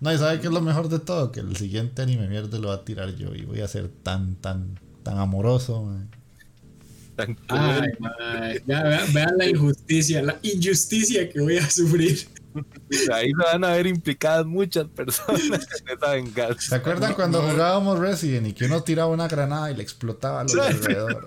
No, 0.00 0.12
y 0.12 0.18
¿sabe 0.18 0.40
qué 0.40 0.46
es 0.46 0.52
lo 0.52 0.60
mejor 0.60 0.88
de 0.88 0.98
todo? 0.98 1.30
Que 1.30 1.40
el 1.40 1.56
siguiente 1.56 2.02
anime 2.02 2.28
mierda 2.28 2.58
lo 2.58 2.68
va 2.68 2.74
a 2.74 2.84
tirar 2.84 3.14
yo 3.16 3.34
y 3.34 3.42
voy 3.44 3.60
a 3.60 3.68
ser 3.68 3.88
tan, 3.88 4.36
tan, 4.36 4.78
tan 5.02 5.18
amoroso. 5.18 5.82
man. 5.82 6.08
Tranquilo. 7.16 7.46
Ay, 7.48 7.90
madre, 7.98 8.62
ya 8.66 8.82
vean, 8.84 9.12
vean 9.12 9.38
la 9.38 9.48
injusticia, 9.48 10.22
la 10.22 10.38
injusticia 10.42 11.28
que 11.28 11.40
voy 11.40 11.58
a 11.58 11.68
sufrir. 11.68 12.28
Ahí 13.12 13.30
se 13.30 13.36
van 13.36 13.64
a 13.64 13.72
ver 13.72 13.86
implicadas 13.86 14.46
muchas 14.46 14.86
personas 14.88 15.42
en 15.50 15.96
esa 15.96 16.12
venganza. 16.12 16.60
¿Se 16.60 16.74
acuerdan 16.74 17.14
cuando 17.14 17.42
jugábamos 17.42 17.98
Resident 17.98 18.48
y 18.48 18.52
que 18.52 18.66
uno 18.66 18.82
tiraba 18.82 19.10
una 19.10 19.28
granada 19.28 19.70
y 19.70 19.76
le 19.76 19.82
explotaba 19.82 20.40
a 20.40 20.42
los 20.44 20.52
de 20.52 20.60
alrededor? 20.62 21.26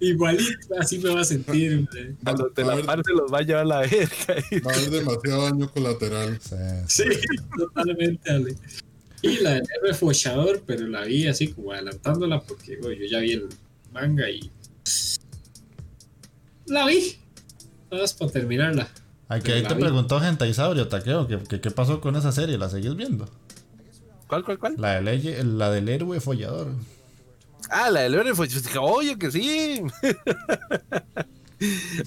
Igualito, 0.00 0.74
así 0.80 0.98
me 0.98 1.14
va 1.14 1.20
a 1.20 1.24
sentir. 1.24 1.88
A 2.24 2.32
los 2.32 2.54
de 2.54 2.64
la 2.64 2.82
parte 2.82 3.12
los 3.12 3.32
va 3.32 3.38
a 3.38 3.42
llevar 3.42 3.66
la 3.66 3.80
verga. 3.80 4.34
Va 4.66 4.72
a 4.72 4.74
haber 4.74 4.90
demasiado 4.90 5.42
daño 5.44 5.70
colateral. 5.70 6.38
Sí, 6.86 7.04
Sí, 7.04 7.04
totalmente, 7.56 8.30
Ale. 8.30 8.56
Y 9.22 9.38
la 9.40 9.54
del 9.54 9.64
héroe 9.76 9.94
fochador, 9.94 10.62
pero 10.66 10.86
la 10.86 11.02
vi 11.02 11.26
así 11.26 11.48
como 11.48 11.72
adelantándola 11.72 12.42
porque 12.42 12.76
bueno, 12.76 12.94
yo 13.00 13.06
ya 13.06 13.20
vi 13.20 13.32
el 13.32 13.48
manga 13.92 14.28
y. 14.28 14.50
La 16.66 16.86
vi. 16.86 17.16
Nada 17.90 18.02
más 18.02 18.14
para 18.14 18.32
terminarla. 18.32 18.88
Ay, 19.28 19.42
que 19.42 19.52
ahí 19.52 19.62
te 19.62 19.74
vi. 19.74 19.80
preguntó 19.80 20.20
Gentaisaurio, 20.20 20.88
Taqueo, 20.88 21.26
que, 21.26 21.38
que 21.38 21.60
qué 21.60 21.70
pasó 21.70 22.00
con 22.00 22.16
esa 22.16 22.32
serie, 22.32 22.58
¿la 22.58 22.68
seguís 22.70 22.94
viendo? 22.94 23.28
¿Cuál, 24.28 24.44
cuál, 24.44 24.58
cuál? 24.58 24.74
La, 24.78 24.94
del, 25.00 25.08
elle- 25.08 25.42
la 25.44 25.70
del 25.70 25.88
héroe 25.88 26.20
follador. 26.20 26.68
Ah, 27.70 27.90
la 27.90 28.00
de 28.02 28.10
Leone 28.10 28.34
fue. 28.34 28.48
Oye, 28.80 29.18
que 29.18 29.30
sí. 29.30 29.82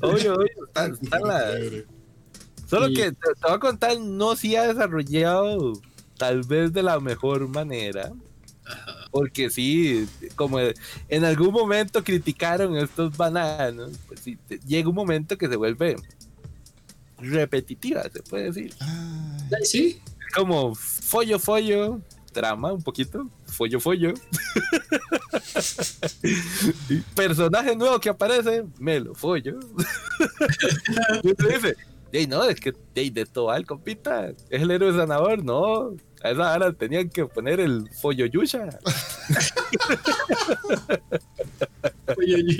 Oye, 0.01 0.29
oye, 0.29 0.51
está, 0.67 0.85
está 0.87 1.19
la. 1.19 1.51
Solo 2.67 2.87
que 2.89 3.11
te, 3.11 3.13
te 3.13 3.47
voy 3.47 3.53
a 3.53 3.59
contar, 3.59 3.99
no 3.99 4.35
se 4.35 4.57
ha 4.57 4.67
desarrollado 4.67 5.73
tal 6.17 6.43
vez 6.43 6.71
de 6.71 6.83
la 6.83 6.99
mejor 6.99 7.47
manera. 7.47 8.11
Porque 9.11 9.49
sí, 9.49 10.07
como 10.35 10.59
en 10.59 11.25
algún 11.25 11.51
momento 11.51 12.03
criticaron 12.03 12.77
estos 12.77 13.17
bananos, 13.17 13.93
pues 14.07 14.19
sí, 14.19 14.37
te- 14.47 14.59
llega 14.59 14.87
un 14.87 14.93
momento 14.95 15.35
que 15.37 15.47
se 15.47 15.55
vuelve 15.55 15.95
repetitiva, 17.21 18.03
se 18.11 18.23
puede 18.23 18.45
decir. 18.45 18.73
Ay, 18.79 19.65
Sí, 19.65 20.01
como 20.35 20.75
follo, 20.75 21.39
follo, 21.39 21.99
trama 22.31 22.73
un 22.73 22.83
poquito, 22.83 23.27
follo, 23.45 23.79
follo. 23.79 24.13
Personaje 27.15 27.75
nuevo 27.75 27.99
que 27.99 28.09
aparece, 28.09 28.65
me 28.79 28.99
lo 28.99 29.13
follo. 29.15 29.59
y 31.23 31.31
usted 31.31 31.55
dice, 31.55 31.75
"Ey, 32.11 32.27
no, 32.27 32.43
es 32.43 32.59
que 32.59 32.73
ey, 32.95 33.09
de 33.09 33.25
todo 33.25 33.53
el 33.55 33.65
compita, 33.65 34.29
es 34.29 34.61
el 34.61 34.71
héroe 34.71 34.93
sanador, 34.93 35.43
no. 35.43 35.95
A 36.23 36.31
esa 36.31 36.53
hora 36.53 36.73
tenían 36.73 37.09
que 37.09 37.25
poner 37.25 37.59
el 37.61 37.89
follo 38.01 38.25
yusha. 38.25 38.67
oye, 42.17 42.35
oye, 42.35 42.57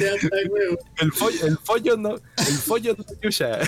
ya 0.00 0.08
está, 0.14 0.36
huevo. 0.50 0.78
El 0.98 1.12
follo, 1.12 1.46
el 1.46 1.58
follo 1.58 1.96
no, 1.96 2.14
el 2.14 2.54
follo 2.64 2.96
no 2.98 3.04
yusha. 3.22 3.60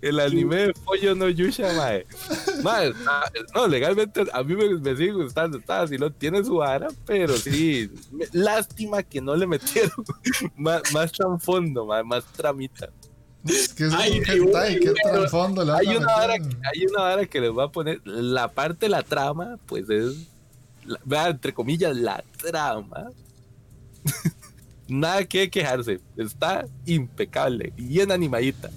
El 0.00 0.20
anime 0.20 0.56
de 0.68 0.72
pollo 0.84 1.14
no 1.16 1.28
yusha, 1.28 1.72
mae. 1.74 2.06
Mae, 2.62 2.92
no, 3.54 3.66
legalmente 3.66 4.24
a 4.32 4.42
mí 4.44 4.54
me, 4.54 4.78
me 4.78 4.96
sigue 4.96 5.12
gustando, 5.12 5.58
está, 5.58 5.86
si 5.88 5.98
lo 5.98 6.12
tiene 6.12 6.44
su 6.44 6.54
vara, 6.56 6.86
pero 7.04 7.36
sí, 7.36 7.90
me- 8.12 8.26
lástima 8.32 9.02
que 9.02 9.20
no 9.20 9.34
le 9.34 9.46
metieron 9.46 9.90
más, 10.56 10.82
más 10.92 11.10
trasfondo, 11.12 11.84
mae, 11.84 12.04
más 12.04 12.24
tramita. 12.26 12.90
¿Qué 13.46 13.86
es 13.86 13.94
hay, 13.94 14.20
hentai? 14.26 14.80
¿Qué 14.80 14.92
trasfondo 14.92 15.62
hay, 15.74 15.86
una 15.88 16.16
hora, 16.16 16.34
hay 16.34 16.86
una 16.90 17.02
hora 17.02 17.26
que 17.26 17.40
les 17.40 17.50
va 17.50 17.64
a 17.64 17.72
poner 17.72 18.00
la 18.04 18.48
parte 18.48 18.86
de 18.86 18.90
la 18.90 19.02
trama, 19.02 19.58
pues 19.66 19.88
es, 19.88 20.26
la, 20.84 21.28
entre 21.28 21.54
comillas, 21.54 21.96
la 21.96 22.22
trama. 22.36 23.10
Nada 24.88 25.24
que 25.24 25.50
quejarse, 25.50 26.00
está 26.16 26.66
impecable, 26.86 27.72
bien 27.76 28.10
animadita. 28.10 28.70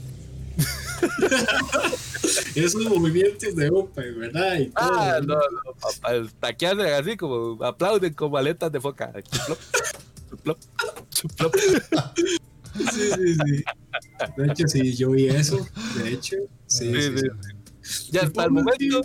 Esos 2.55 2.85
movimientos 2.85 3.55
de 3.55 3.69
OPA, 3.69 4.01
¿verdad? 4.01 4.59
Y 4.59 4.65
todo, 4.67 4.99
ah, 4.99 5.19
no, 5.25 5.35
no, 5.35 5.73
papá, 5.79 6.11
taquean 6.39 6.79
así 6.81 7.17
como 7.17 7.63
aplauden 7.63 8.13
como 8.13 8.37
aletas 8.37 8.71
de 8.71 8.79
foca. 8.79 9.11
Chuplop, 10.29 10.59
chuplop, 11.09 11.55
Sí, 12.75 13.11
sí, 13.15 13.35
sí. 13.35 13.63
De 14.37 14.51
hecho, 14.51 14.67
sí, 14.67 14.95
yo 14.95 15.11
vi 15.11 15.27
eso. 15.27 15.67
De 15.97 16.13
hecho, 16.13 16.37
sí. 16.67 16.93
sí, 16.93 17.17
sí, 17.81 18.11
Ya 18.11 18.21
hasta 18.21 18.45
el 18.45 18.51
momento, 18.51 19.01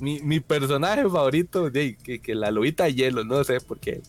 mi, 0.00 0.20
mi 0.20 0.40
personaje 0.40 1.02
favorito, 1.02 1.70
de, 1.70 1.96
que, 1.96 2.20
que 2.20 2.34
la 2.34 2.50
lobita 2.50 2.84
de 2.84 2.94
hielo, 2.94 3.24
no 3.24 3.44
sé 3.44 3.60
por 3.60 3.78
qué. 3.78 4.02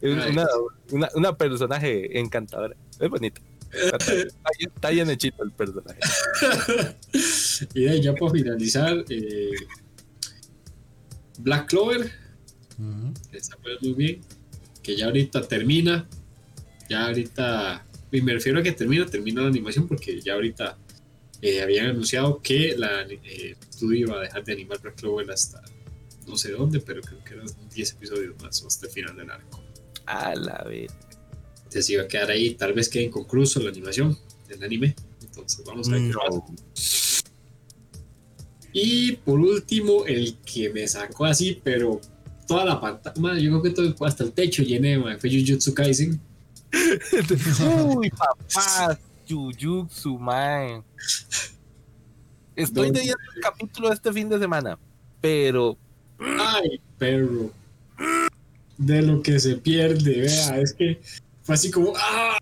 Es 0.00 0.26
una, 0.30 0.46
una, 0.90 1.08
una 1.14 1.36
personaje 1.36 2.18
encantadora. 2.18 2.74
Es 2.98 3.08
bonita. 3.08 3.40
Está, 3.72 4.90
bien 4.90 5.08
hechito 5.10 5.44
el 5.44 5.52
personaje. 5.52 6.00
y 7.74 8.00
ya 8.00 8.14
para 8.14 8.32
finalizar, 8.32 9.04
eh, 9.08 9.50
Black 11.38 11.68
Clover. 11.68 12.10
Fue 12.76 13.78
muy 13.82 13.92
bien. 13.94 14.20
Que 14.82 14.96
ya 14.96 15.06
ahorita 15.06 15.46
termina. 15.46 16.08
Ya 16.90 17.06
ahorita. 17.06 17.86
Y 18.12 18.20
me 18.20 18.34
refiero 18.34 18.58
a 18.58 18.62
que 18.62 18.72
termina, 18.72 19.06
termina 19.06 19.42
la 19.42 19.48
animación 19.48 19.86
porque 19.86 20.20
ya 20.20 20.34
ahorita 20.34 20.76
eh, 21.40 21.62
habían 21.62 21.86
anunciado 21.86 22.42
que 22.42 22.74
la 22.76 23.02
eh, 23.02 23.54
estudio 23.70 24.08
iba 24.08 24.18
a 24.18 24.22
dejar 24.22 24.44
de 24.44 24.52
animar 24.52 24.80
Black 24.80 24.96
Clover 24.96 25.30
hasta 25.30 25.62
no 26.26 26.36
sé 26.36 26.50
dónde, 26.52 26.80
pero 26.80 27.00
creo 27.00 27.22
que 27.24 27.34
eran 27.34 27.46
10 27.72 27.92
episodios 27.92 28.42
más 28.42 28.64
hasta 28.64 28.86
el 28.86 28.92
final 28.92 29.16
del 29.16 29.30
arco. 29.30 29.62
A 30.06 30.34
la 30.34 30.64
vez. 30.64 30.92
Entonces 31.58 31.90
iba 31.90 32.02
a 32.02 32.08
quedar 32.08 32.30
ahí, 32.30 32.54
tal 32.54 32.72
vez 32.72 32.88
quede 32.88 33.04
inconcluso 33.04 33.60
la 33.60 33.70
animación 33.70 34.18
del 34.48 34.62
anime. 34.64 34.96
Entonces 35.22 35.64
vamos 35.64 35.88
a 35.88 35.92
ver 35.92 36.10
qué 36.10 36.14
pasa. 36.14 36.44
Y 38.72 39.12
por 39.12 39.38
último, 39.38 40.04
el 40.06 40.36
que 40.38 40.70
me 40.70 40.86
sacó 40.88 41.24
así, 41.26 41.60
pero 41.62 42.00
toda 42.46 42.64
la 42.64 42.80
pantalla, 42.80 43.38
yo 43.38 43.50
creo 43.50 43.62
que 43.62 43.70
todo, 43.70 44.06
hasta 44.06 44.24
el 44.24 44.32
techo 44.32 44.62
llené, 44.62 45.00
fue 45.18 45.30
Jujutsu 45.30 45.72
Kaisen. 45.72 46.20
Uy, 47.96 48.10
papá, 48.10 48.98
Jujutsu, 49.28 50.18
man. 50.18 50.84
Estoy 52.54 52.90
leyendo 52.90 53.18
el 53.34 53.42
capítulo 53.42 53.92
este 53.92 54.12
fin 54.12 54.28
de 54.28 54.38
semana, 54.38 54.78
pero. 55.20 55.76
Ay, 56.18 56.80
perro. 56.98 57.50
De 58.76 59.02
lo 59.02 59.22
que 59.22 59.38
se 59.38 59.56
pierde, 59.56 60.22
vea, 60.22 60.60
es 60.60 60.72
que 60.72 61.00
fue 61.42 61.54
así 61.54 61.70
como, 61.70 61.92
¡ah! 61.96 62.38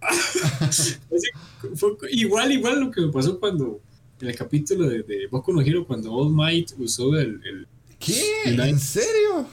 fue 1.74 1.90
igual, 2.10 2.52
igual 2.52 2.80
lo 2.80 2.90
que 2.90 3.02
me 3.02 3.12
pasó 3.12 3.38
cuando, 3.38 3.80
en 4.20 4.28
el 4.28 4.34
capítulo 4.34 4.88
de, 4.88 5.02
de 5.02 5.26
Boku 5.26 5.52
no 5.52 5.60
Hero, 5.60 5.86
cuando 5.86 6.12
All 6.12 6.32
Might 6.32 6.72
usó 6.78 7.16
el... 7.18 7.40
el 7.44 7.68
¿Qué? 7.98 8.42
¿En 8.44 8.78
serio? 8.78 9.46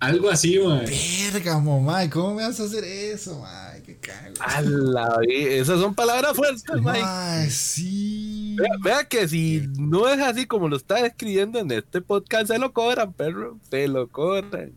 Algo 0.00 0.30
así, 0.30 0.58
man. 0.58 0.84
Verga, 1.32 1.58
mamá, 1.58 2.08
¿cómo 2.08 2.34
me 2.34 2.42
vas 2.44 2.60
a 2.60 2.64
hacer 2.64 2.84
eso, 2.84 3.40
man? 3.40 3.82
Qué 3.84 3.96
cago. 3.96 4.34
A 4.40 4.60
la 4.60 5.18
esas 5.28 5.80
son 5.80 5.94
palabras 5.94 6.36
fuertes, 6.36 6.64
Mike. 6.80 7.02
Ay, 7.04 7.50
sí. 7.50 8.56
Vea, 8.58 8.70
vea, 8.82 9.04
que 9.04 9.26
si 9.26 9.68
no 9.76 10.08
es 10.08 10.20
así 10.20 10.46
como 10.46 10.68
lo 10.68 10.76
está 10.76 11.04
escribiendo 11.04 11.58
en 11.58 11.70
este 11.72 12.00
podcast, 12.00 12.48
se 12.48 12.58
lo 12.58 12.72
cobran, 12.72 13.12
perro. 13.12 13.58
Se 13.70 13.88
lo 13.88 14.08
cobran. 14.08 14.72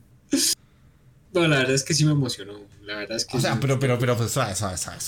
No, 1.34 1.48
la 1.48 1.60
verdad 1.60 1.76
es 1.76 1.84
que 1.84 1.94
sí 1.94 2.04
me 2.06 2.12
emocionó. 2.12 2.54
La 2.84 2.96
verdad 2.96 3.18
es 3.18 3.26
que. 3.26 3.38
O 3.38 3.40
sea, 3.40 3.60
pero, 3.60 3.80
pero, 3.80 4.00
pero, 4.00 4.18
pues, 4.18 4.32
suave, 4.32 4.56
suave, 4.56 4.78
suave, 4.78 5.00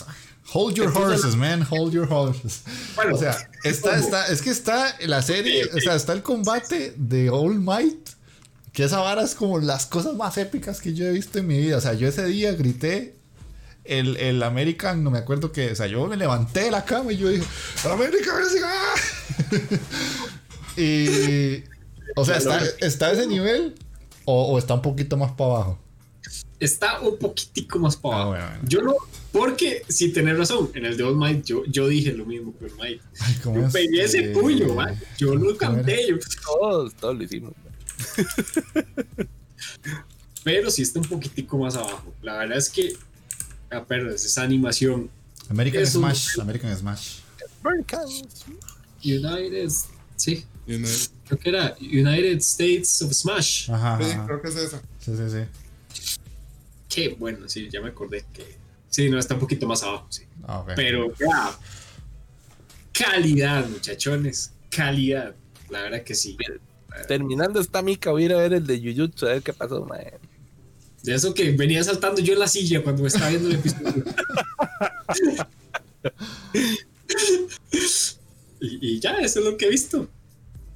Hold 0.53 0.75
your 0.75 0.95
horses, 0.95 1.35
man. 1.35 1.65
Hold 1.69 1.93
your 1.93 2.07
horses. 2.11 2.63
Bueno, 2.95 3.15
o 3.15 3.17
sea, 3.17 3.35
está, 3.63 3.97
está, 3.97 4.27
es 4.27 4.41
que 4.41 4.51
está 4.51 4.95
la 5.01 5.21
serie, 5.21 5.65
o 5.65 5.79
sea, 5.79 5.95
está 5.95 6.13
el 6.13 6.21
combate 6.21 6.93
de 6.97 7.29
All 7.29 7.59
Might. 7.59 8.09
Que 8.73 8.83
esa 8.83 8.99
vara 8.99 9.23
es 9.23 9.35
como 9.35 9.59
las 9.59 9.85
cosas 9.85 10.15
más 10.15 10.37
épicas 10.37 10.81
que 10.81 10.93
yo 10.93 11.05
he 11.05 11.11
visto 11.11 11.39
en 11.39 11.47
mi 11.47 11.59
vida. 11.59 11.77
O 11.77 11.81
sea, 11.81 11.93
yo 11.93 12.07
ese 12.07 12.25
día 12.25 12.53
grité 12.53 13.15
el, 13.83 14.17
el 14.17 14.41
American, 14.43 15.03
no 15.03 15.11
me 15.11 15.19
acuerdo 15.19 15.51
que, 15.51 15.71
o 15.71 15.75
sea, 15.75 15.87
yo 15.87 16.05
me 16.07 16.17
levanté 16.17 16.61
de 16.61 16.71
la 16.71 16.83
cama 16.83 17.13
y 17.13 17.17
yo 17.17 17.29
dije, 17.29 17.45
American, 17.85 18.35
y, 20.77 21.63
o 22.15 22.25
sea, 22.25 22.37
está, 22.37 22.61
está 22.79 23.07
a 23.07 23.11
ese 23.11 23.27
nivel 23.27 23.75
o, 24.25 24.53
o 24.53 24.57
está 24.57 24.73
un 24.73 24.81
poquito 24.81 25.17
más 25.17 25.31
para 25.33 25.51
abajo 25.51 25.79
está 26.63 26.99
un 27.01 27.17
poquitico 27.17 27.79
más 27.79 27.95
para 27.95 28.17
ah, 28.17 28.21
abajo. 28.21 28.59
Yo 28.67 28.81
no, 28.81 28.95
porque 29.31 29.83
si 29.89 30.11
tenés 30.11 30.37
razón, 30.37 30.71
en 30.73 30.85
el 30.85 30.97
de 30.97 31.03
All 31.03 31.15
Might 31.15 31.45
yo, 31.45 31.63
yo 31.65 31.87
dije 31.87 32.13
lo 32.13 32.25
mismo 32.25 32.53
All 32.61 32.71
Might. 32.77 33.01
yo 33.43 33.69
pegué 33.71 34.03
ese 34.03 34.29
puño, 34.29 34.73
man. 34.73 34.99
yo 35.17 35.35
lo 35.35 35.55
canté. 35.57 36.07
Yo... 36.07 36.17
Todos, 36.45 36.93
todos 36.95 37.17
lo 37.17 37.23
hicimos. 37.23 37.53
Pero 40.43 40.69
sí 40.69 40.81
está 40.81 40.99
un 40.99 41.07
poquitico 41.07 41.57
más 41.57 41.75
abajo. 41.75 42.13
La 42.21 42.37
verdad 42.37 42.57
es 42.57 42.69
que, 42.69 42.93
ah, 43.71 43.83
perdón, 43.85 44.13
esa 44.13 44.43
animación. 44.43 45.09
American 45.49 45.85
Smash, 45.85 46.39
American 46.39 46.75
Smash. 46.75 47.19
American 47.63 48.05
United, 49.03 49.69
sí. 50.15 50.45
Creo 50.65 51.39
que 51.39 51.49
era 51.49 51.75
United 51.79 52.37
States 52.37 53.01
of 53.01 53.11
Smash. 53.13 53.69
Ajá, 53.71 53.99
Sí, 54.01 54.17
creo 54.25 54.41
que 54.41 54.47
es 54.49 54.55
esa. 54.55 54.81
Sí, 54.99 55.11
sí, 55.15 55.29
sí. 55.29 56.17
Qué 56.89 57.09
bueno, 57.09 57.49
sí, 57.49 57.69
ya 57.71 57.81
me 57.81 57.89
acordé 57.89 58.25
que. 58.33 58.57
Sí, 58.89 59.09
no, 59.09 59.17
está 59.17 59.33
un 59.33 59.39
poquito 59.39 59.65
más 59.67 59.81
abajo, 59.83 60.07
sí. 60.09 60.23
Ah, 60.43 60.63
Pero 60.75 61.11
ya. 61.17 61.57
Calidad, 62.91 63.67
muchachones. 63.67 64.51
Calidad. 64.69 65.35
La 65.69 65.81
verdad 65.81 66.03
que 66.03 66.13
sí. 66.13 66.37
Terminando 67.07 67.59
esta 67.59 67.81
mica, 67.81 68.11
voy 68.11 68.23
a 68.23 68.25
ir 68.25 68.33
a 68.33 68.37
ver 68.37 68.53
el 68.53 68.67
de 68.67 68.79
Jujutsu, 68.79 69.25
a 69.25 69.29
ver 69.29 69.41
qué 69.41 69.53
pasó, 69.53 69.85
man. 69.85 69.99
De 71.03 71.13
eso 71.13 71.33
que 71.33 71.51
venía 71.51 71.83
saltando 71.83 72.21
yo 72.21 72.33
en 72.33 72.39
la 72.39 72.47
silla 72.47 72.81
cuando 72.81 73.01
me 73.01 73.09
estaba 73.09 73.29
viendo 73.29 73.49
el 73.49 73.55
episodio. 73.55 74.03
y, 78.61 78.95
y 78.95 78.99
ya, 78.99 79.17
eso 79.17 79.39
es 79.39 79.45
lo 79.45 79.57
que 79.57 79.65
he 79.65 79.69
visto 79.69 80.07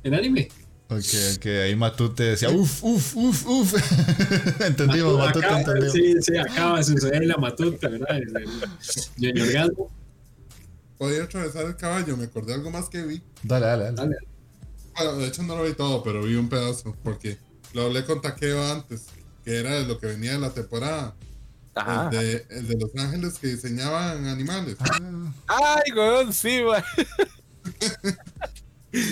en 0.03 0.13
anime. 0.13 0.49
Ok, 0.89 1.03
ok, 1.35 1.45
ahí 1.45 1.75
Matute 1.75 2.23
decía, 2.23 2.49
uff, 2.49 2.81
uff, 2.81 3.15
uff, 3.15 3.45
uff. 3.45 3.73
Entendimos, 4.65 5.17
Matute, 5.17 5.47
entendimos. 5.47 5.91
Sí, 5.91 6.15
sí, 6.21 6.37
acaba 6.37 6.77
de 6.77 6.83
suceder 6.85 7.25
la 7.25 7.37
Matute, 7.37 7.87
¿verdad? 7.87 8.19
Ñoño 9.17 9.43
Orgasmo. 9.43 9.91
Podía 10.97 11.23
atravesar 11.23 11.65
el 11.65 11.75
caballo, 11.75 12.15
me 12.15 12.25
acordé 12.25 12.53
algo 12.53 12.71
más 12.71 12.89
que 12.89 13.03
vi. 13.03 13.21
Dale, 13.43 13.65
dale, 13.65 13.91
dale. 13.91 14.15
De 15.03 15.27
hecho 15.27 15.43
no 15.43 15.55
lo 15.55 15.63
vi 15.63 15.73
todo, 15.73 16.03
pero 16.03 16.23
vi 16.23 16.35
un 16.35 16.49
pedazo, 16.49 16.95
porque 17.03 17.37
lo 17.73 17.83
hablé 17.83 18.05
con 18.05 18.21
Takeo 18.21 18.71
antes, 18.71 19.07
que 19.43 19.57
era 19.59 19.79
lo 19.81 19.99
que 19.99 20.07
venía 20.07 20.33
de 20.33 20.39
la 20.39 20.51
temporada. 20.51 21.15
Ajá. 21.75 22.09
El 22.11 22.17
de, 22.17 22.45
el 22.49 22.67
de 22.67 22.77
Los 22.79 22.95
Ángeles 22.95 23.37
que 23.37 23.47
diseñaban 23.47 24.25
animales. 24.25 24.77
Ah. 24.79 25.31
Ay, 25.47 25.91
weón, 25.95 26.33
sí, 26.33 26.61
güey. 26.61 26.81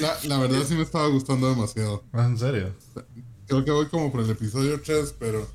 La, 0.01 0.17
la, 0.23 0.39
verdad 0.39 0.63
sí 0.65 0.73
me 0.73 0.81
estaba 0.81 1.07
gustando 1.07 1.49
demasiado. 1.49 2.03
Ah, 2.13 2.25
¿En 2.25 2.37
serio? 2.37 2.73
Creo 3.45 3.63
que 3.63 3.71
voy 3.71 3.85
como 3.87 4.11
por 4.11 4.21
el 4.21 4.29
episodio 4.29 4.81
3, 4.81 5.15
pero... 5.19 5.47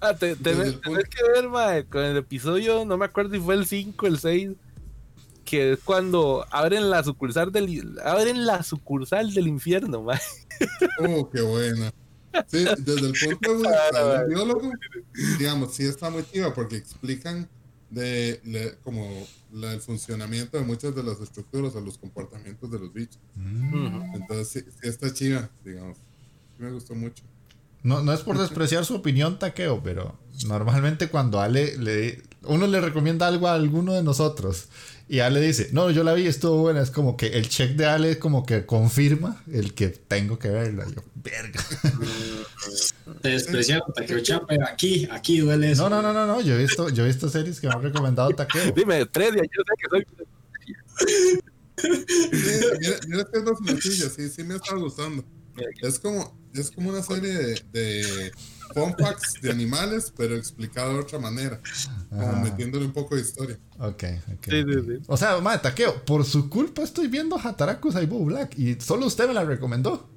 ah, 0.00 0.14
te, 0.14 0.36
tenés, 0.36 0.74
que 0.82 1.22
ver, 1.34 1.48
mae, 1.48 1.86
con 1.86 2.02
el 2.02 2.16
episodio, 2.16 2.84
no 2.84 2.98
me 2.98 3.06
acuerdo 3.06 3.34
si 3.34 3.40
fue 3.40 3.54
el 3.54 3.64
5, 3.64 4.06
el 4.06 4.18
6, 4.18 4.50
que 5.44 5.72
es 5.72 5.80
cuando 5.80 6.46
abren 6.50 6.90
la 6.90 7.02
sucursal 7.02 7.52
del, 7.52 7.98
abren 8.04 8.46
la 8.46 8.62
sucursal 8.62 9.32
del 9.34 9.48
infierno, 9.48 10.02
mae. 10.02 10.20
Oh, 10.98 11.28
qué 11.30 11.40
buena. 11.40 11.92
Sí, 12.46 12.64
desde 12.78 13.08
el 13.08 13.12
punto 13.12 13.58
de 13.58 13.68
vista 13.68 14.18
del 14.18 14.28
biólogo, 14.28 14.72
digamos, 15.38 15.74
sí 15.74 15.84
está 15.84 16.08
muy 16.08 16.24
chiva 16.24 16.54
porque 16.54 16.76
explican 16.76 17.48
de, 17.90 18.78
como 18.82 19.06
el 19.52 19.80
funcionamiento 19.80 20.56
de 20.56 20.64
muchas 20.64 20.94
de 20.94 21.02
las 21.02 21.20
estructuras 21.20 21.74
o 21.74 21.80
los 21.80 21.98
comportamientos 21.98 22.70
de 22.70 22.78
los 22.78 22.92
bichos. 22.92 23.20
Mm. 23.34 24.14
Entonces, 24.14 24.64
sí, 24.64 24.88
está 24.88 25.12
chida, 25.12 25.50
digamos. 25.64 25.98
me 26.58 26.70
gustó 26.70 26.94
mucho. 26.94 27.22
No, 27.82 28.02
no 28.02 28.12
es 28.12 28.20
por 28.20 28.38
despreciar 28.38 28.84
su 28.84 28.94
opinión, 28.94 29.38
Taqueo, 29.38 29.82
pero 29.82 30.16
normalmente 30.46 31.08
cuando 31.08 31.40
Ale 31.40 31.76
le, 31.78 32.22
uno 32.44 32.66
le 32.66 32.80
recomienda 32.80 33.26
algo 33.26 33.48
a 33.48 33.54
alguno 33.54 33.92
de 33.92 34.02
nosotros 34.02 34.68
y 35.12 35.20
Ale 35.20 35.42
dice, 35.42 35.68
no, 35.72 35.90
yo 35.90 36.04
la 36.04 36.14
vi, 36.14 36.26
estuvo 36.26 36.56
buena, 36.56 36.80
es 36.80 36.90
como 36.90 37.18
que 37.18 37.26
el 37.26 37.46
check 37.46 37.72
de 37.72 37.84
Ale 37.84 38.12
es 38.12 38.16
como 38.16 38.46
que 38.46 38.64
confirma 38.64 39.44
el 39.52 39.74
que 39.74 39.88
tengo 39.88 40.38
que 40.38 40.48
verla. 40.48 40.86
Yo, 40.86 41.04
verga. 41.16 41.60
te 43.20 43.28
despreciaron 43.28 43.92
Takeo 43.92 44.46
pero 44.48 44.64
aquí, 44.64 45.06
aquí 45.10 45.40
duele 45.40 45.72
eso. 45.72 45.90
No, 45.90 46.00
no, 46.00 46.00
no, 46.00 46.14
no, 46.14 46.26
no. 46.26 46.40
Yo 46.40 46.54
he 46.54 46.58
visto, 46.62 46.88
yo 46.88 47.04
he 47.04 47.08
visto 47.08 47.28
series 47.28 47.60
que 47.60 47.68
me 47.68 47.74
han 47.74 47.82
recomendado 47.82 48.30
Takeo. 48.30 48.72
Dime, 48.72 49.04
tres 49.04 49.34
días, 49.34 49.48
yo 49.54 49.62
sé 49.68 49.74
que 49.76 49.88
soy. 49.90 50.06
mira, 52.78 52.96
mira 53.06 53.24
que 53.30 53.38
es 53.38 53.44
dos 53.44 53.58
sencillo, 53.66 54.08
sí, 54.08 54.30
sí 54.30 54.42
me 54.44 54.54
está 54.54 54.74
gustando. 54.76 55.22
Es 55.82 55.98
como, 55.98 56.40
es 56.54 56.70
como 56.70 56.88
una 56.88 57.02
serie 57.02 57.34
de, 57.34 57.62
de 57.70 58.32
fun 58.72 58.94
facts 58.98 59.40
de 59.40 59.50
animales, 59.50 60.12
pero 60.16 60.36
explicado 60.36 60.94
de 60.94 61.00
otra 61.00 61.18
manera. 61.18 61.60
Como 62.08 62.42
metiéndole 62.42 62.86
un 62.86 62.92
poco 62.92 63.16
de 63.16 63.22
historia. 63.22 63.58
Ok, 63.78 64.04
ok. 64.34 64.44
Sí, 64.44 64.62
sí, 64.62 64.80
sí. 64.86 65.02
O 65.06 65.16
sea, 65.16 65.40
madre, 65.40 65.60
Takeo, 65.62 66.04
por 66.04 66.24
su 66.24 66.48
culpa 66.48 66.82
estoy 66.82 67.08
viendo 67.08 67.38
Hataraku 67.38 67.92
Saibou 67.92 68.24
Black 68.24 68.58
y 68.58 68.80
solo 68.80 69.06
usted 69.06 69.26
me 69.28 69.34
la 69.34 69.44
recomendó. 69.44 70.08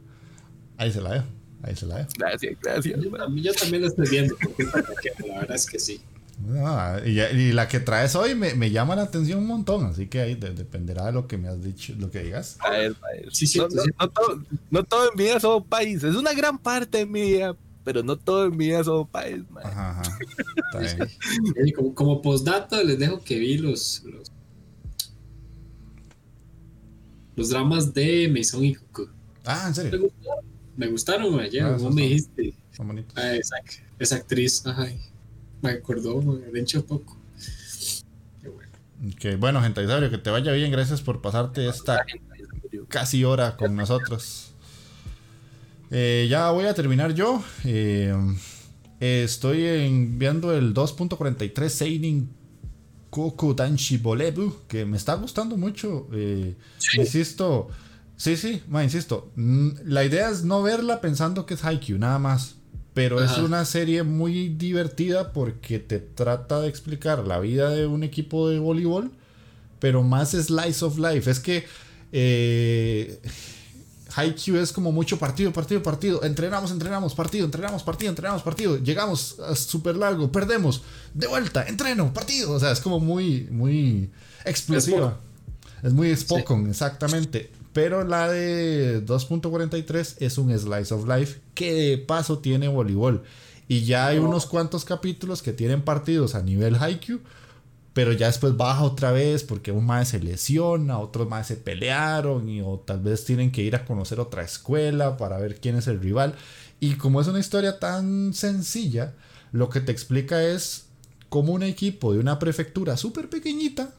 Ahí 0.78 0.92
se 0.92 1.02
la 1.02 1.14
dejo. 1.14 1.26
Ahí 1.64 1.76
se 1.76 1.86
la 1.86 1.98
dejo. 1.98 2.10
Gracias, 2.18 2.58
gracias. 2.62 3.00
Yo, 3.02 3.12
también 3.12 3.82
la 3.82 3.88
estoy 3.88 4.10
viendo, 4.10 4.36
porque 4.38 4.64
la 5.28 5.40
verdad 5.40 5.56
es 5.56 5.66
que 5.66 5.80
sí. 5.80 6.02
Ah, 6.58 7.00
y, 7.04 7.54
la 7.54 7.68
que 7.68 7.80
traes 7.80 8.16
hoy 8.16 8.36
me, 8.36 8.54
me, 8.56 8.70
llama 8.70 8.96
la 8.96 9.04
atención 9.04 9.40
un 9.40 9.48
montón, 9.48 9.86
así 9.86 10.08
que 10.08 10.20
ahí 10.20 10.36
dependerá 10.36 11.06
de 11.06 11.14
lo 11.14 11.28
que 11.28 11.38
me 11.38 11.48
has 11.48 11.64
dicho, 11.64 11.94
lo 11.98 12.12
que 12.12 12.24
digas. 12.24 12.58
A 12.60 12.72
ver, 12.72 12.96
a 13.02 13.14
ver. 13.14 13.34
Sí, 13.34 13.48
sí, 13.48 13.58
no, 13.58 13.68
no, 13.68 14.10
todo, 14.10 14.44
no, 14.70 14.84
todo, 14.84 15.12
en 15.12 15.18
mi 15.18 15.24
vida 15.24 15.40
son 15.40 15.64
países, 15.64 16.12
es 16.12 16.16
una 16.16 16.34
gran 16.34 16.58
parte 16.58 17.06
mía, 17.06 17.56
pero 17.86 18.04
no 18.04 18.18
todo 18.18 18.48
en 18.48 18.58
mi 18.58 18.66
vida 18.66 18.84
son 18.84 19.08
país. 19.08 19.44
Ajá, 19.64 20.02
ajá. 20.02 20.18
como, 21.76 21.96
como 21.96 22.22
postdata 22.22 22.84
les 22.84 23.00
dejo 23.00 23.24
que 23.24 23.40
vi 23.40 23.58
los, 23.58 24.04
los, 24.04 24.32
los 27.38 27.50
dramas 27.50 27.94
de 27.94 28.28
Mason 28.28 28.66
y 28.66 28.76
Cuckoo. 28.76 29.10
Ah, 29.46 29.66
¿en 29.68 29.76
serio? 29.76 29.92
Me 29.92 29.98
gustaron, 30.08 30.46
me 30.76 30.88
gustaron 30.88 31.40
ayer, 31.40 31.64
ah, 31.64 31.78
me 31.94 32.02
dijiste. 32.02 32.54
Son 32.72 32.88
bonitos. 32.88 33.18
Ah, 33.18 33.34
esa, 33.36 33.56
esa 34.00 34.16
actriz, 34.18 34.66
ajá 34.66 34.88
me 35.66 35.72
acordó, 35.72 36.22
me 36.22 36.60
hecho 36.60 36.86
poco. 36.86 37.18
Qué 38.42 38.50
bueno. 38.50 38.72
Okay. 39.16 39.36
Bueno, 39.36 39.62
gente, 39.62 39.86
que 40.10 40.18
te 40.18 40.30
vaya 40.30 40.52
bien. 40.52 40.72
Gracias 40.72 41.02
por 41.02 41.22
pasarte 41.22 41.68
esta 41.68 42.06
casi 42.88 43.24
hora 43.24 43.58
con 43.58 43.76
nosotros. 43.76 44.45
Eh, 45.98 46.28
ya 46.30 46.52
voy 46.52 46.66
a 46.66 46.74
terminar 46.74 47.14
yo. 47.14 47.42
Eh, 47.64 48.14
estoy 49.00 49.64
enviando 49.64 50.54
el 50.54 50.74
2.43 50.74 51.70
Seinin 51.70 52.30
Koku 53.10 53.56
Danshi 53.56 53.96
Bolebu, 53.96 54.68
que 54.68 54.86
me 54.86 54.98
está 54.98 55.14
gustando 55.14 55.56
mucho. 55.56 56.10
Eh, 56.12 56.58
insisto, 56.98 57.70
sí, 58.18 58.36
sí, 58.36 58.62
ma, 58.68 58.84
insisto. 58.84 59.32
La 59.38 60.04
idea 60.04 60.30
es 60.30 60.44
no 60.44 60.62
verla 60.62 61.00
pensando 61.00 61.46
que 61.46 61.54
es 61.54 61.64
Haikyuu, 61.64 61.98
nada 61.98 62.20
más. 62.20 62.56
Pero 62.94 63.24
es 63.24 63.38
una 63.38 63.64
serie 63.64 64.04
muy 64.04 64.50
divertida 64.50 65.32
porque 65.32 65.80
te 65.80 66.00
trata 66.00 66.60
de 66.60 66.68
explicar 66.68 67.26
la 67.26 67.40
vida 67.40 67.70
de 67.70 67.88
un 67.88 68.04
equipo 68.04 68.50
de 68.50 68.60
voleibol, 68.60 69.14
pero 69.80 70.04
más 70.04 70.32
slice 70.32 70.84
of 70.84 70.98
life. 70.98 71.32
Es 71.32 71.40
que 71.40 71.64
eh, 72.12 73.22
Haikyuu 74.16 74.58
es 74.58 74.72
como 74.72 74.92
mucho 74.92 75.20
partido, 75.20 75.52
partido, 75.52 75.84
partido. 75.84 76.24
Entrenamos, 76.24 76.72
entrenamos, 76.72 77.14
partido, 77.14 77.46
entrenamos, 77.46 77.84
partido, 77.84 78.10
entrenamos, 78.10 78.42
partido. 78.44 78.78
Llegamos 78.78 79.38
a 79.40 79.56
súper 79.56 79.98
largo, 79.98 80.32
perdemos. 80.32 80.82
De 81.14 81.28
vuelta, 81.28 81.66
entreno, 81.68 82.14
partido. 82.14 82.52
O 82.54 82.60
sea, 82.60 82.72
es 82.72 82.80
como 82.80 83.00
muy, 83.00 83.48
muy 83.52 84.10
explosiva. 84.46 85.20
Es, 85.84 85.92
muy 85.92 86.16
Spokon, 86.16 86.70
exactamente. 86.70 87.52
Pero 87.74 88.06
la 88.06 88.30
de 88.30 89.06
2.43 89.06 90.16
es 90.20 90.38
un 90.38 90.58
slice 90.58 90.94
of 90.94 91.08
life 91.08 91.42
que 91.54 91.74
de 91.74 91.98
paso 91.98 92.40
tiene 92.40 92.70
voleibol. 92.70 93.24
Y 93.68 93.84
ya 93.84 94.08
hay 94.08 94.20
unos 94.20 94.46
cuantos 94.46 94.86
capítulos 94.86 95.42
que 95.42 95.52
tienen 95.52 95.82
partidos 95.82 96.36
a 96.36 96.42
nivel 96.42 96.76
Haikyuu. 96.76 97.20
Pero 97.96 98.12
ya 98.12 98.28
después 98.28 98.58
baja 98.58 98.84
otra 98.84 99.14
vez 99.14 99.46
porque 99.46 99.72
un 99.72 99.86
más 99.86 100.10
se 100.10 100.20
lesiona, 100.20 101.00
otros 101.00 101.30
más 101.30 101.48
se 101.48 101.56
pelearon 101.56 102.50
y 102.50 102.60
o 102.60 102.84
tal 102.86 103.00
vez 103.00 103.24
tienen 103.24 103.54
que 103.54 103.64
ir 103.64 103.74
a 103.74 103.86
conocer 103.86 104.20
otra 104.20 104.44
escuela 104.44 105.16
para 105.16 105.38
ver 105.38 105.62
quién 105.62 105.78
es 105.78 105.88
el 105.88 106.02
rival. 106.02 106.36
Y 106.82 106.96
como 106.96 107.22
es 107.22 107.28
una 107.28 107.40
historia 107.40 107.80
tan 107.80 108.34
sencilla, 108.34 109.14
lo 109.54 109.70
que 109.70 109.80
te 109.80 109.94
explica 109.94 110.44
es 110.44 110.88
cómo 111.30 111.54
un 111.54 111.64
equipo 111.64 112.12
de 112.12 112.20
una 112.20 112.38
prefectura 112.38 112.98
súper 112.98 113.30
pequeñita 113.30 113.94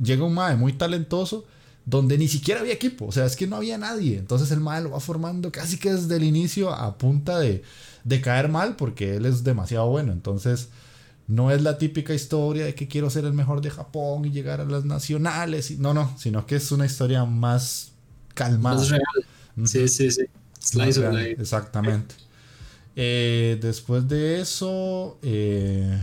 llega 0.00 0.22
un 0.22 0.34
mae 0.34 0.54
muy 0.54 0.74
talentoso 0.74 1.46
donde 1.84 2.18
ni 2.18 2.28
siquiera 2.28 2.60
había 2.60 2.74
equipo, 2.74 3.06
o 3.06 3.12
sea, 3.12 3.26
es 3.26 3.34
que 3.34 3.48
no 3.48 3.56
había 3.56 3.76
nadie. 3.76 4.18
Entonces 4.18 4.52
el 4.52 4.60
mal 4.60 4.84
lo 4.84 4.90
va 4.90 5.00
formando 5.00 5.50
casi 5.50 5.78
que 5.78 5.92
desde 5.92 6.14
el 6.14 6.22
inicio 6.22 6.70
a 6.72 6.96
punta 6.96 7.40
de, 7.40 7.64
de 8.04 8.20
caer 8.20 8.48
mal 8.48 8.76
porque 8.76 9.16
él 9.16 9.26
es 9.26 9.42
demasiado 9.42 9.88
bueno. 9.88 10.12
Entonces 10.12 10.68
no 11.28 11.50
es 11.50 11.62
la 11.62 11.78
típica 11.78 12.14
historia 12.14 12.64
de 12.64 12.74
que 12.74 12.86
quiero 12.86 13.10
ser 13.10 13.24
el 13.24 13.32
mejor 13.32 13.60
de 13.60 13.70
Japón 13.70 14.24
y 14.24 14.30
llegar 14.30 14.60
a 14.60 14.64
las 14.64 14.84
nacionales. 14.84 15.78
No, 15.78 15.92
no, 15.92 16.16
sino 16.18 16.46
que 16.46 16.56
es 16.56 16.70
una 16.70 16.86
historia 16.86 17.24
más 17.24 17.92
calmada. 18.34 18.76
Más 18.76 18.90
real. 18.90 19.02
Sí, 19.64 19.88
sí, 19.88 20.10
sí. 20.10 20.22
Slice 20.60 21.04
of 21.04 21.14
life. 21.14 21.40
Exactamente. 21.40 22.14
Eh, 22.94 23.58
después 23.60 24.08
de 24.08 24.40
eso, 24.40 25.18
eh, 25.22 26.00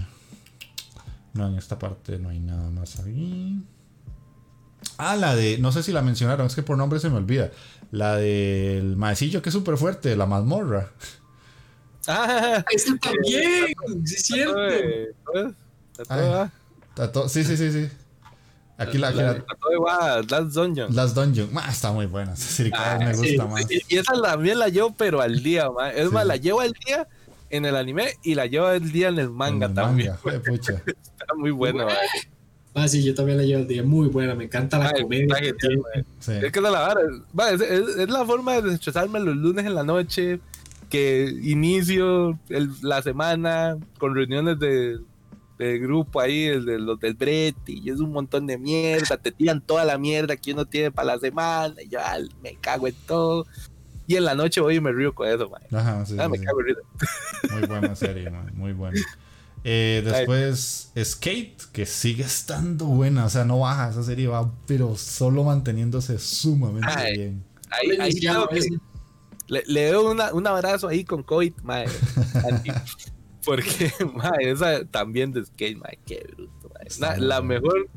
no, 1.33 1.47
en 1.47 1.55
esta 1.55 1.79
parte 1.79 2.19
no 2.19 2.29
hay 2.29 2.39
nada 2.39 2.69
más 2.69 2.99
ahí. 2.99 3.63
Ah, 4.97 5.15
la 5.15 5.35
de. 5.35 5.57
No 5.57 5.71
sé 5.71 5.83
si 5.83 5.91
la 5.91 6.01
mencionaron, 6.01 6.47
es 6.47 6.55
que 6.55 6.63
por 6.63 6.77
nombre 6.77 6.99
se 6.99 7.09
me 7.09 7.17
olvida. 7.17 7.51
La 7.91 8.17
del 8.17 8.95
maecillo 8.95 9.41
que 9.41 9.49
es 9.49 9.53
súper 9.53 9.77
fuerte, 9.77 10.15
la 10.15 10.25
mazmorra. 10.25 10.91
Ah, 12.07 12.63
esa 12.71 12.97
también. 12.97 13.73
Sí, 14.05 14.15
es 14.15 14.25
cierto. 14.25 14.59
sí, 17.29 17.43
sí, 17.43 17.57
sí, 17.57 17.71
sí. 17.71 17.89
Aquí 18.77 18.97
la. 18.97 19.11
la, 19.11 19.33
la 19.33 20.21
Last 20.27 20.53
Dungeon. 20.53 20.95
Last 20.95 21.15
Dungeon. 21.15 21.49
Ah, 21.55 21.69
está 21.71 21.91
muy 21.91 22.05
buena. 22.07 22.35
Sí, 22.35 22.69
ah, 22.73 22.97
me 22.99 23.15
gusta 23.15 23.45
más. 23.45 23.65
Y 23.69 23.97
esa 23.97 24.13
también 24.21 24.59
la 24.59 24.69
llevo, 24.69 24.93
pero 24.97 25.21
al 25.21 25.41
día, 25.43 25.69
Es 25.95 26.11
más, 26.11 26.25
la 26.25 26.37
llevo 26.37 26.61
al 26.61 26.73
día 26.85 27.07
en 27.49 27.65
el 27.65 27.75
anime 27.75 28.17
y 28.23 28.33
la 28.35 28.47
llevo 28.47 28.65
al 28.67 28.91
día 28.91 29.09
en 29.09 29.19
el 29.19 29.29
manga 29.29 29.71
también. 29.71 30.13
está 30.25 31.35
muy 31.37 31.51
buena, 31.51 31.87
Ah, 32.75 32.87
sí, 32.87 33.03
yo 33.03 33.13
también 33.13 33.37
la 33.37 33.43
llevo 33.43 33.61
el 33.61 33.67
día. 33.67 33.83
Muy 33.83 34.07
buena, 34.07 34.33
me 34.33 34.45
encanta 34.45 34.79
la 34.79 34.91
comedia. 34.91 35.35
Es 35.37 35.53
que 36.51 36.59
es 36.59 36.61
la 36.63 36.95
es, 37.51 38.09
la 38.09 38.25
forma 38.25 38.59
de 38.59 38.73
estresarme 38.73 39.19
los 39.19 39.35
lunes 39.35 39.63
en 39.63 39.75
la 39.75 39.83
noche, 39.83 40.39
que 40.93 41.39
inicio 41.41 42.37
la 42.83 43.01
semana 43.01 43.79
con 43.97 44.13
reuniones 44.13 44.59
de, 44.59 44.99
grupo 45.79 46.19
ahí, 46.19 46.49
de 46.49 46.77
los 46.77 46.99
del 46.99 47.15
Bretti, 47.15 47.81
y 47.83 47.89
es 47.89 47.99
un 47.99 48.11
montón 48.11 48.45
de 48.45 48.59
mierda, 48.59 49.17
te 49.17 49.31
tiran 49.31 49.59
toda 49.59 49.85
la 49.85 49.97
mierda 49.97 50.37
que 50.37 50.53
uno 50.53 50.65
tiene 50.65 50.91
para 50.91 51.15
la 51.15 51.19
semana, 51.19 51.73
y 51.81 51.89
yo 51.89 51.97
me 52.43 52.53
cago 52.57 52.87
en 52.87 52.93
todo. 53.07 53.47
Y 54.05 54.17
en 54.17 54.25
la 54.25 54.35
noche 54.35 54.61
voy 54.61 54.75
y 54.75 54.81
me 54.81 54.91
río 54.91 55.15
con 55.15 55.27
eso, 55.27 55.49
man. 55.49 55.63
Ajá, 55.71 56.05
sí, 56.05 56.15
ah, 56.19 56.29
me 56.29 56.37
cago 56.39 56.59
en 56.61 56.75
Muy 57.57 57.67
buena 57.67 57.95
serie, 57.95 58.29
man. 58.29 58.51
muy 58.53 58.73
buena. 58.73 59.01
Eh, 59.63 60.03
después 60.05 60.91
Skate, 60.95 61.71
que 61.71 61.87
sigue 61.87 62.23
estando 62.23 62.85
buena, 62.85 63.25
o 63.25 63.29
sea, 63.29 63.45
no 63.45 63.61
baja, 63.61 63.89
esa 63.89 64.03
serie 64.03 64.27
va, 64.27 64.51
pero 64.67 64.95
solo 64.95 65.43
manteniéndose 65.43 66.19
sumamente 66.19 67.13
bien. 67.13 67.43
Ahí, 67.71 68.13
le, 69.47 69.63
le, 69.67 69.91
doy 69.91 70.15
un 70.33 70.47
abrazo 70.47 70.87
ahí 70.87 71.03
con 71.03 71.23
COVID, 71.23 71.53
mae, 71.63 71.85
porque 73.45 73.91
mae, 74.13 74.51
esa 74.51 74.85
también 74.85 75.31
de 75.31 75.45
Skate, 75.45 75.77
mae, 75.77 75.99
qué 76.05 76.25
bruto, 76.35 76.71
mae. 76.73 77.19
La, 77.19 77.41
mejor 77.41 77.89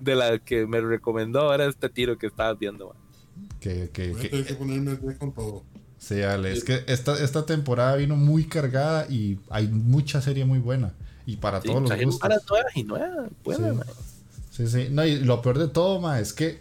de 0.00 0.14
la 0.14 0.38
que 0.38 0.66
me 0.66 0.80
recomendó 0.80 1.40
ahora 1.40 1.66
este 1.66 1.88
tiro 1.88 2.18
que 2.18 2.26
estabas 2.26 2.58
viendo, 2.58 2.88
mae. 2.88 3.48
Que, 3.60 3.90
que, 3.90 4.12
que, 4.12 4.44
que 4.44 4.54
ponerme 4.54 4.96
con 5.18 5.32
todo. 5.32 5.64
Sí, 5.98 6.22
Ale, 6.22 6.52
es 6.52 6.62
que 6.62 6.84
esta, 6.86 7.18
esta 7.18 7.46
temporada 7.46 7.96
vino 7.96 8.16
muy 8.16 8.44
cargada 8.44 9.06
y 9.08 9.40
hay 9.50 9.66
mucha 9.66 10.20
serie 10.20 10.44
muy 10.44 10.58
buena. 10.58 10.94
Y 11.24 11.36
para 11.36 11.60
todos 11.60 11.82
los 11.82 12.00
gustos. 12.00 12.20
Para 12.20 12.38
todas 12.38 12.64
y 12.76 12.84
nuevas, 12.84 13.28
sí. 14.50 14.68
sí, 14.68 14.88
No, 14.90 15.04
y 15.04 15.18
lo 15.18 15.42
peor 15.42 15.58
de 15.58 15.68
todo, 15.68 16.00
ma, 16.00 16.20
es 16.20 16.32
que 16.32 16.60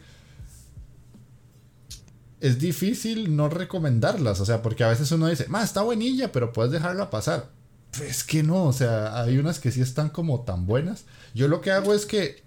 es 2.42 2.60
difícil 2.60 3.36
no 3.36 3.50
recomendarlas. 3.50 4.40
O 4.40 4.46
sea, 4.46 4.62
porque 4.62 4.84
a 4.84 4.90
veces 4.90 5.12
uno 5.12 5.28
dice, 5.28 5.48
ma, 5.48 5.64
está 5.64 5.82
buenilla, 5.82 6.32
pero 6.32 6.54
puedes 6.54 6.72
dejarla 6.72 7.10
pasar. 7.10 7.50
Pues 7.98 8.24
que 8.24 8.44
no, 8.44 8.66
o 8.66 8.74
sea, 8.74 9.22
hay 9.22 9.38
unas 9.38 9.60
que 9.60 9.72
sí 9.72 9.82
están 9.82 10.10
como 10.10 10.42
tan 10.42 10.66
buenas. 10.66 11.06
Yo 11.34 11.48
lo 11.48 11.62
que 11.62 11.72
hago 11.72 11.94
es 11.94 12.06
que 12.06 12.44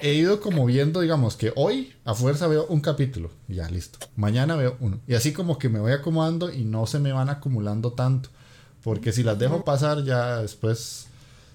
he 0.00 0.14
ido 0.14 0.40
como 0.40 0.66
viendo, 0.66 1.00
digamos, 1.00 1.36
que 1.36 1.52
hoy 1.56 1.94
a 2.04 2.14
fuerza 2.14 2.46
veo 2.48 2.66
un 2.66 2.80
capítulo, 2.80 3.30
ya 3.48 3.68
listo. 3.70 3.98
Mañana 4.16 4.56
veo 4.56 4.76
uno. 4.80 5.00
Y 5.06 5.14
así 5.14 5.32
como 5.32 5.58
que 5.58 5.68
me 5.68 5.80
voy 5.80 5.92
acomodando 5.92 6.52
y 6.52 6.64
no 6.64 6.86
se 6.86 6.98
me 6.98 7.12
van 7.12 7.30
acumulando 7.30 7.92
tanto. 7.92 8.28
Porque 8.82 9.12
si 9.12 9.22
las 9.22 9.38
dejo 9.38 9.64
pasar, 9.64 10.04
ya 10.04 10.42
después 10.42 11.06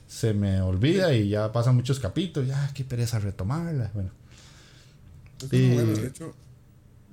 se 0.08 0.34
me 0.34 0.62
olvida 0.62 1.14
y 1.14 1.30
ya 1.30 1.52
pasan 1.52 1.76
muchos 1.76 2.00
capítulos. 2.00 2.50
Ya, 2.50 2.72
qué 2.74 2.84
pereza 2.84 3.20
retomarla. 3.20 3.92
Bueno. 3.94 4.12
de 5.50 6.08
hecho, 6.08 6.34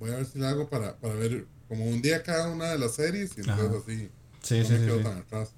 voy 0.01 0.13
a 0.13 0.17
ver 0.19 0.27
si 0.27 0.41
la 0.41 0.51
hago 0.51 0.71
para, 0.71 0.99
para 0.99 1.15
ver 1.15 1.47
como 1.69 1.87
un 1.87 2.03
día 2.03 2.25
cada 2.25 2.51
una 2.51 2.73
de 2.73 2.79
las 2.79 2.97
series 2.97 3.33
y 3.39 3.43
entonces 3.43 3.83
así 3.83 4.11
Sí, 4.43 4.63
no 4.63 4.65
sí, 4.65 4.73
me 4.73 4.79
sí, 4.79 4.85
quedo 4.85 4.97
sí. 4.99 5.03
tan 5.03 5.19
atrás. 5.19 5.51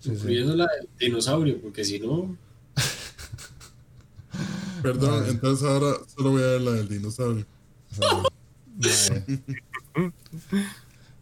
Sí, 0.00 0.10
sí. 0.18 0.24
Incluyendo 0.24 0.56
la 0.56 0.66
del 0.66 0.88
dinosaurio, 0.98 1.60
porque 1.62 1.84
si 1.84 2.00
no, 2.00 2.36
Perdón, 4.82 5.24
entonces 5.28 5.66
ahora 5.66 5.96
solo 6.14 6.30
voy 6.32 6.42
a 6.42 6.46
ver 6.46 6.60
la 6.62 6.70
del 6.72 6.88
dinosaurio. 6.88 7.46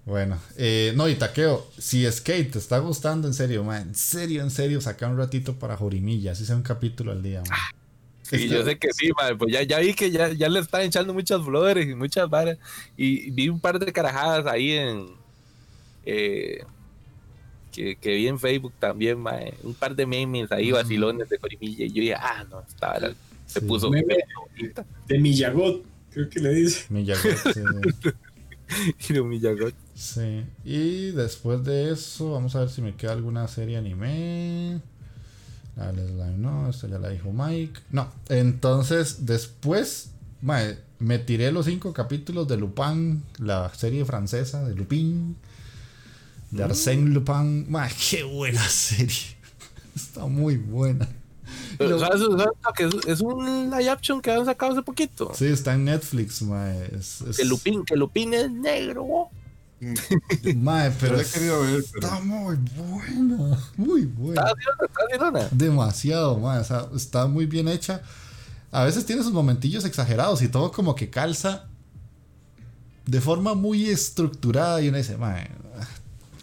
Bueno, 0.05 0.39
eh, 0.57 0.93
no, 0.97 1.09
y 1.09 1.17
Taqueo, 1.17 1.71
si 1.79 2.11
Skate 2.11 2.53
te 2.53 2.59
está 2.59 2.79
gustando, 2.79 3.29
en 3.29 3.35
serio, 3.35 3.63
man, 3.65 3.89
en 3.89 3.95
serio, 3.95 4.43
en 4.43 4.51
serio, 4.51 4.81
saca 4.81 5.07
un 5.09 5.19
ratito 5.19 5.59
para 5.59 5.77
Jorimilla, 5.77 6.33
así 6.33 6.47
sea 6.47 6.57
un 6.57 6.63
capítulo 6.63 7.13
al 7.13 7.23
día, 7.23 7.45
man. 7.45 7.61
Sí, 8.31 8.49
yo 8.49 8.65
sé 8.65 8.79
que 8.79 8.93
sí, 8.93 9.11
madre, 9.17 9.37
pues 9.37 9.53
ya, 9.53 9.63
ya 9.63 9.79
vi 9.81 9.93
que 9.95 10.11
ya, 10.11 10.33
ya 10.33 10.49
le 10.49 10.61
están 10.61 10.83
echando 10.83 11.13
muchas 11.13 11.43
flores 11.45 11.87
y 11.89 11.95
muchas 11.95 12.29
varas. 12.31 12.59
Y 12.97 13.31
vi 13.33 13.49
un 13.49 13.59
par 13.61 13.79
de 13.79 13.93
carajadas 13.93 14.47
ahí 14.47 14.73
en. 14.73 15.09
eh, 16.07 16.65
que, 17.73 17.97
que 17.97 18.15
vi 18.15 18.27
en 18.29 18.39
Facebook 18.39 18.73
también, 18.79 19.19
madre, 19.21 19.55
un 19.63 19.75
par 19.75 19.95
de 19.95 20.05
memes 20.07 20.51
ahí, 20.53 20.71
vacilones 20.73 21.29
de 21.29 21.39
Corimilla. 21.39 21.85
Y 21.85 21.89
yo 21.93 22.01
dije, 22.03 22.15
ah, 22.15 22.45
no, 22.51 22.61
esta 22.69 22.89
vara 22.89 23.15
se 23.47 23.61
Sí. 23.61 23.67
puso 23.67 23.91
Meme. 23.91 24.17
de 25.09 25.19
Miyagot, 25.19 25.83
creo 26.13 26.29
que 26.29 26.41
le 26.41 26.55
dice. 26.55 26.87
Sí. 27.53 27.61
Y 29.09 29.21
Miyagot. 29.21 29.75
Sí, 29.95 30.45
y 30.65 31.11
después 31.11 31.65
de 31.65 31.91
eso, 31.93 32.33
vamos 32.33 32.55
a 32.55 32.61
ver 32.61 32.69
si 32.71 32.81
me 32.81 32.95
queda 32.95 33.13
alguna 33.13 33.47
serie 33.49 33.77
anime. 33.77 34.81
La 35.81 35.93
de 35.93 36.07
Slime, 36.07 36.37
no, 36.39 36.69
esta 36.69 36.87
ya 36.89 36.99
la 36.99 37.09
dijo 37.09 37.33
Mike. 37.33 37.81
No, 37.91 38.09
entonces 38.29 39.25
después 39.27 40.11
mae, 40.43 40.79
me 40.99 41.19
tiré 41.19 41.51
los 41.53 41.67
cinco 41.67 41.93
capítulos 41.93 42.47
de 42.49 42.57
Lupin, 42.59 43.23
la 43.39 43.73
serie 43.75 44.05
francesa 44.05 44.63
de 44.65 44.75
Lupin, 44.75 45.37
de 46.51 46.65
Arsène 46.65 47.09
Lupin. 47.13 47.71
Mae, 47.71 47.91
qué 48.11 48.23
buena 48.25 48.63
serie. 48.69 49.37
Está 49.97 50.27
muy 50.27 50.57
buena. 50.57 51.09
Pero, 51.79 51.91
Lo- 51.93 51.99
¿sabes, 51.99 52.21
sabes 52.21 52.47
lo 52.65 52.73
que 52.77 52.85
es, 52.85 53.07
es 53.07 53.21
un 53.21 53.71
live 53.71 53.89
action 53.91 54.21
que 54.21 54.31
han 54.31 54.45
sacado 54.45 54.73
hace 54.73 54.83
poquito. 54.83 55.33
Sí, 55.35 55.47
está 55.47 55.75
en 55.75 55.85
Netflix, 55.87 56.43
mae. 56.43 56.91
Es, 56.99 57.23
es- 57.23 57.37
Que 57.39 57.45
Lupin, 57.45 57.85
que 57.85 57.97
Lupin 57.97 58.35
es 58.35 58.51
negro. 58.51 59.29
Mae, 60.57 60.91
pero 61.01 61.17
la 61.17 61.23
he 61.23 61.27
querido 61.27 61.63
ver, 61.63 61.85
pero 61.93 62.07
está 62.07 62.21
muy 62.21 62.57
buena. 62.77 63.59
Muy 63.77 64.03
buena. 64.05 64.43
Está 64.43 64.53
haciendo 64.53 65.49
Demasiado. 65.53 66.37
O 66.43 66.65
sea, 66.65 66.87
está 66.95 67.27
muy 67.27 67.47
bien 67.47 67.69
hecha. 67.69 68.03
A 68.71 68.85
veces 68.85 69.07
tiene 69.07 69.23
sus 69.23 69.33
momentillos 69.33 69.85
exagerados 69.85 70.43
y 70.43 70.49
todo 70.49 70.71
como 70.71 70.95
que 70.95 71.11
calza 71.11 71.65
de 73.07 73.21
forma 73.21 73.55
muy 73.55 73.87
estructurada. 73.89 74.81
Y 74.83 74.89
uno 74.89 74.99
dice, 74.99 75.17
man, 75.17 75.49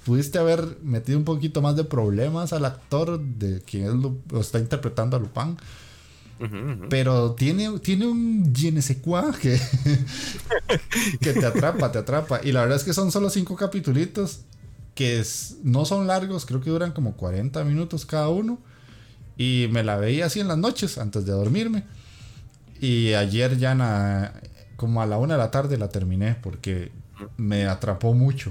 pudiste 0.05 0.39
haber 0.39 0.77
metido 0.81 1.17
un 1.17 1.25
poquito 1.25 1.61
más 1.61 1.75
de 1.75 1.83
problemas 1.83 2.53
al 2.53 2.65
actor 2.65 3.19
de 3.19 3.61
quien 3.61 3.85
es 3.85 3.93
Lu- 3.93 4.21
o 4.33 4.39
está 4.39 4.57
interpretando 4.59 5.15
a 5.15 5.19
Lupin. 5.19 5.57
Pero 6.89 7.31
tiene, 7.33 7.79
tiene 7.79 8.05
un 8.05 8.53
je 8.53 8.71
ne 8.71 8.81
que, 11.21 11.33
te 11.33 11.45
atrapa, 11.45 11.91
te 11.91 11.97
atrapa. 11.99 12.39
Y 12.43 12.51
la 12.51 12.61
verdad 12.61 12.77
es 12.77 12.83
que 12.83 12.93
son 12.93 13.11
solo 13.11 13.29
cinco 13.29 13.55
capitulitos 13.55 14.41
que 14.93 15.23
no 15.63 15.85
son 15.85 16.07
largos, 16.07 16.45
creo 16.45 16.61
que 16.61 16.69
duran 16.69 16.91
como 16.91 17.15
40 17.15 17.63
minutos 17.63 18.05
cada 18.05 18.29
uno. 18.29 18.59
Y 19.37 19.67
me 19.71 19.83
la 19.83 19.97
veía 19.97 20.25
así 20.25 20.39
en 20.39 20.47
las 20.47 20.57
noches 20.57 20.97
antes 20.97 21.25
de 21.25 21.31
dormirme. 21.31 21.83
Y 22.79 23.13
ayer 23.13 23.57
ya 23.57 24.33
como 24.75 25.01
a 25.01 25.05
la 25.05 25.17
una 25.17 25.35
de 25.35 25.39
la 25.39 25.51
tarde 25.51 25.77
la 25.77 25.89
terminé 25.89 26.35
porque 26.41 26.91
me 27.37 27.67
atrapó 27.67 28.13
mucho. 28.13 28.49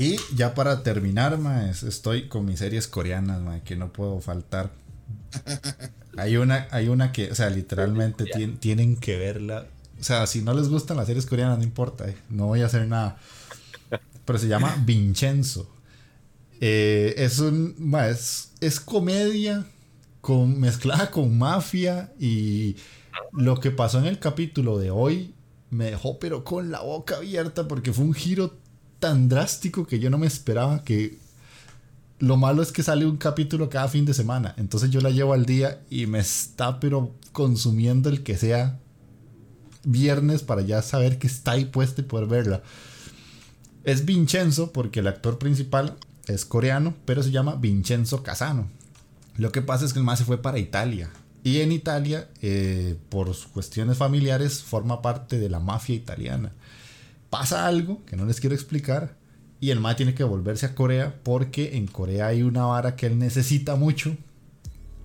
Y 0.00 0.16
ya 0.34 0.54
para 0.54 0.82
terminar, 0.82 1.36
maes, 1.38 1.82
estoy 1.82 2.28
con 2.28 2.46
mis 2.46 2.58
series 2.60 2.88
coreanas, 2.88 3.40
mae, 3.42 3.62
que 3.62 3.76
no 3.76 3.92
puedo 3.92 4.20
faltar. 4.20 4.70
Hay 6.16 6.36
una, 6.36 6.66
hay 6.72 6.88
una 6.88 7.12
que, 7.12 7.30
o 7.30 7.34
sea, 7.34 7.50
literalmente 7.50 8.24
tien- 8.26 8.58
tienen 8.58 8.96
que 8.96 9.16
verla. 9.16 9.66
O 10.00 10.02
sea, 10.02 10.26
si 10.26 10.42
no 10.42 10.54
les 10.54 10.68
gustan 10.68 10.96
las 10.96 11.06
series 11.06 11.26
coreanas, 11.26 11.58
no 11.58 11.64
importa, 11.64 12.08
eh, 12.08 12.16
no 12.30 12.46
voy 12.48 12.62
a 12.62 12.66
hacer 12.66 12.86
nada. 12.88 13.18
Pero 14.24 14.38
se 14.38 14.48
llama 14.48 14.76
Vincenzo. 14.84 15.68
Eh, 16.60 17.14
es 17.18 17.38
un, 17.40 17.74
ma, 17.78 18.08
es, 18.08 18.52
es 18.60 18.80
comedia 18.80 19.66
con, 20.20 20.60
mezclada 20.60 21.10
con 21.10 21.38
mafia 21.38 22.12
y 22.20 22.76
lo 23.32 23.60
que 23.60 23.70
pasó 23.70 23.98
en 23.98 24.06
el 24.06 24.18
capítulo 24.18 24.78
de 24.78 24.90
hoy 24.90 25.34
me 25.70 25.86
dejó 25.86 26.18
pero 26.18 26.44
con 26.44 26.70
la 26.70 26.80
boca 26.82 27.16
abierta 27.18 27.68
porque 27.68 27.92
fue 27.92 28.04
un 28.06 28.14
giro 28.14 28.58
tan 29.00 29.28
drástico 29.28 29.86
que 29.86 29.98
yo 29.98 30.10
no 30.10 30.18
me 30.18 30.26
esperaba 30.26 30.84
que 30.84 31.18
lo 32.18 32.36
malo 32.36 32.62
es 32.62 32.70
que 32.70 32.82
sale 32.82 33.06
un 33.06 33.16
capítulo 33.16 33.68
cada 33.68 33.88
fin 33.88 34.04
de 34.04 34.14
semana 34.14 34.54
entonces 34.56 34.90
yo 34.90 35.00
la 35.00 35.10
llevo 35.10 35.32
al 35.32 35.46
día 35.46 35.80
y 35.90 36.06
me 36.06 36.20
está 36.20 36.78
pero 36.78 37.14
consumiendo 37.32 38.08
el 38.08 38.22
que 38.22 38.36
sea 38.36 38.78
viernes 39.82 40.42
para 40.42 40.62
ya 40.62 40.82
saber 40.82 41.18
que 41.18 41.26
está 41.26 41.52
ahí 41.52 41.64
puesta 41.64 42.02
y 42.02 42.04
poder 42.04 42.28
verla 42.28 42.62
es 43.84 44.04
Vincenzo 44.04 44.72
porque 44.72 45.00
el 45.00 45.08
actor 45.08 45.38
principal 45.38 45.96
es 46.26 46.44
coreano 46.44 46.94
pero 47.06 47.22
se 47.22 47.30
llama 47.30 47.56
Vincenzo 47.56 48.22
Casano 48.22 48.68
lo 49.40 49.52
que 49.52 49.62
pasa 49.62 49.86
es 49.86 49.94
que 49.94 49.98
el 49.98 50.04
más 50.04 50.18
se 50.18 50.26
fue 50.26 50.42
para 50.42 50.58
Italia. 50.58 51.08
Y 51.42 51.60
en 51.60 51.72
Italia, 51.72 52.28
eh, 52.42 52.96
por 53.08 53.34
cuestiones 53.48 53.96
familiares, 53.96 54.62
forma 54.62 55.00
parte 55.00 55.38
de 55.38 55.48
la 55.48 55.60
mafia 55.60 55.94
italiana. 55.94 56.52
Pasa 57.30 57.66
algo 57.66 58.04
que 58.04 58.16
no 58.16 58.26
les 58.26 58.40
quiero 58.40 58.54
explicar. 58.54 59.16
Y 59.60 59.70
el 59.70 59.80
más 59.80 59.96
tiene 59.96 60.14
que 60.14 60.24
volverse 60.24 60.66
a 60.66 60.74
Corea 60.74 61.20
porque 61.22 61.76
en 61.76 61.86
Corea 61.86 62.28
hay 62.28 62.42
una 62.42 62.64
vara 62.64 62.96
que 62.96 63.06
él 63.06 63.18
necesita 63.18 63.76
mucho. 63.76 64.16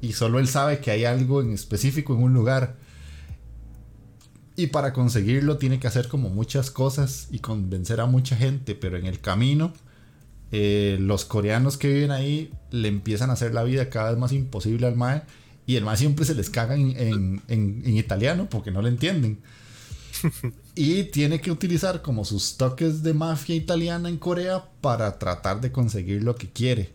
Y 0.02 0.14
solo 0.14 0.40
él 0.40 0.48
sabe 0.48 0.80
que 0.80 0.92
hay 0.92 1.06
algo 1.06 1.42
en 1.42 1.52
específico 1.52 2.16
en 2.16 2.24
un 2.24 2.34
lugar. 2.34 2.78
Y 4.56 4.68
para 4.68 4.94
conseguirlo 4.94 5.58
tiene 5.58 5.80
que 5.80 5.88
hacer 5.88 6.08
como 6.08 6.30
muchas 6.30 6.72
cosas 6.72 7.28
y 7.32 7.40
convencer 7.40 8.02
a 8.02 8.06
mucha 8.06 8.36
gente. 8.36 8.76
Pero 8.76 8.98
en 8.98 9.06
el 9.06 9.20
camino 9.20 9.74
eh, 10.52 10.98
los 11.00 11.26
coreanos 11.26 11.78
que 11.78 11.92
viven 11.92 12.12
ahí 12.12 12.52
le 12.72 12.88
empiezan 12.88 13.30
a 13.30 13.34
hacer 13.34 13.54
la 13.54 13.64
vida 13.64 13.90
cada 13.90 14.12
vez 14.12 14.20
más 14.20 14.32
imposible 14.32 14.88
al 14.88 14.96
mae 14.96 15.24
y 15.66 15.76
el 15.76 15.84
mae 15.84 15.98
siempre 15.98 16.24
se 16.24 16.36
les 16.36 16.50
caga 16.50 16.76
en 16.76 17.42
italiano 17.86 18.48
porque 18.50 18.72
no 18.72 18.82
le 18.82 18.90
entienden. 18.90 19.40
y 20.76 21.06
tiene 21.06 21.40
que 21.40 21.52
utilizar 21.52 22.02
como 22.02 22.26
sus 22.26 22.58
toques 22.58 23.02
de 23.02 23.14
mafia 23.14 23.56
italiana 23.56 24.10
en 24.10 24.18
Corea 24.18 24.66
para 24.82 25.18
tratar 25.18 25.62
de 25.62 25.72
conseguir 25.72 26.24
lo 26.24 26.36
que 26.36 26.50
quiere. 26.50 26.94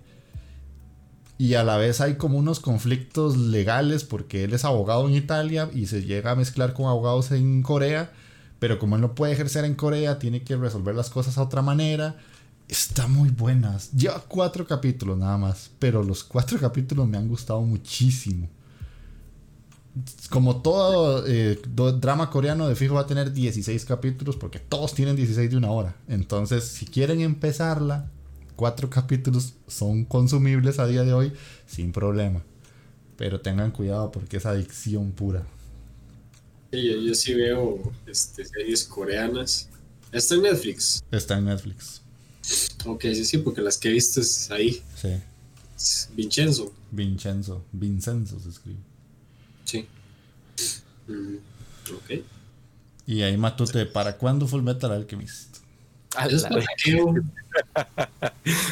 Y 1.38 1.54
a 1.54 1.64
la 1.64 1.78
vez 1.78 2.02
hay 2.02 2.16
como 2.16 2.36
unos 2.36 2.60
conflictos 2.60 3.38
legales 3.38 4.04
porque 4.04 4.44
él 4.44 4.52
es 4.52 4.66
abogado 4.66 5.08
en 5.08 5.14
Italia 5.14 5.70
y 5.74 5.86
se 5.86 6.02
llega 6.02 6.32
a 6.32 6.36
mezclar 6.36 6.74
con 6.74 6.84
abogados 6.84 7.32
en 7.32 7.62
Corea. 7.62 8.12
Pero 8.58 8.78
como 8.78 8.96
él 8.96 9.00
no 9.00 9.14
puede 9.14 9.32
ejercer 9.32 9.64
en 9.64 9.74
Corea, 9.74 10.18
tiene 10.18 10.42
que 10.42 10.56
resolver 10.56 10.94
las 10.94 11.08
cosas 11.08 11.38
a 11.38 11.42
otra 11.42 11.62
manera. 11.62 12.18
Está 12.68 13.06
muy 13.06 13.30
buenas. 13.30 13.90
Lleva 13.92 14.22
cuatro 14.28 14.66
capítulos 14.66 15.16
nada 15.16 15.38
más. 15.38 15.70
Pero 15.78 16.02
los 16.02 16.22
cuatro 16.22 16.58
capítulos 16.60 17.08
me 17.08 17.16
han 17.16 17.28
gustado 17.28 17.62
muchísimo. 17.62 18.46
Como 20.28 20.62
todo 20.62 21.24
eh, 21.26 21.60
drama 22.00 22.30
coreano 22.30 22.68
de 22.68 22.76
fijo 22.76 22.94
va 22.94 23.02
a 23.02 23.06
tener 23.06 23.32
16 23.32 23.84
capítulos 23.84 24.36
porque 24.36 24.58
todos 24.58 24.94
tienen 24.94 25.16
16 25.16 25.50
de 25.50 25.56
una 25.56 25.70
hora. 25.70 25.96
Entonces, 26.08 26.64
si 26.64 26.86
quieren 26.86 27.20
empezarla, 27.20 28.10
cuatro 28.56 28.90
capítulos 28.90 29.54
son 29.66 30.04
consumibles 30.04 30.78
a 30.78 30.86
día 30.86 31.02
de 31.02 31.12
hoy 31.12 31.32
sin 31.66 31.92
problema. 31.92 32.42
Pero 33.16 33.40
tengan 33.40 33.70
cuidado 33.70 34.10
porque 34.12 34.36
es 34.38 34.46
adicción 34.46 35.12
pura. 35.12 35.46
Sí, 36.72 36.86
yo, 36.86 37.00
yo 37.00 37.14
sí 37.14 37.34
veo 37.34 37.92
este, 38.06 38.44
series 38.44 38.84
coreanas. 38.84 39.68
Está 40.12 40.34
en 40.34 40.42
Netflix. 40.42 41.02
Está 41.10 41.38
en 41.38 41.46
Netflix. 41.46 42.02
Ok, 42.86 43.02
sí, 43.02 43.24
sí, 43.24 43.38
porque 43.38 43.60
las 43.60 43.78
que 43.78 43.88
he 43.88 43.92
visto 43.92 44.20
es 44.20 44.50
ahí. 44.50 44.82
Sí. 44.96 46.08
Vincenzo. 46.14 46.72
Vincenzo. 46.90 47.64
Vincenzo 47.72 48.38
se 48.40 48.48
escribe. 48.48 48.89
Sí. 49.64 49.86
Mm, 51.08 51.36
ok. 51.94 52.10
Y 53.06 53.22
ahí 53.22 53.36
Matute, 53.36 53.84
¿para 53.86 54.16
cuándo 54.16 54.46
Full 54.46 54.62
Metal 54.62 54.90
Alchemist? 54.92 55.58
A 56.16 56.26
la 56.28 56.38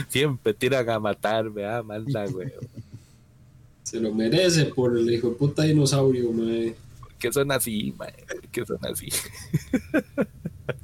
Siempre 0.09 0.55
tiran 0.55 0.89
a 0.91 0.99
matarme, 0.99 1.65
ah, 1.67 1.83
manda, 1.83 2.27
güey. 2.27 2.53
se 3.85 4.01
lo 4.01 4.13
merece 4.15 4.67
por 4.67 4.97
el 4.97 5.11
hijo 5.13 5.29
de 5.31 5.35
puta 5.37 5.63
dinosaurio, 5.65 6.33
mae. 6.33 6.75
Que 7.19 7.33
son 7.33 7.51
así, 7.53 7.95
mae. 7.99 8.15
Que 8.53 8.65
son 8.65 8.79
así. 8.85 9.09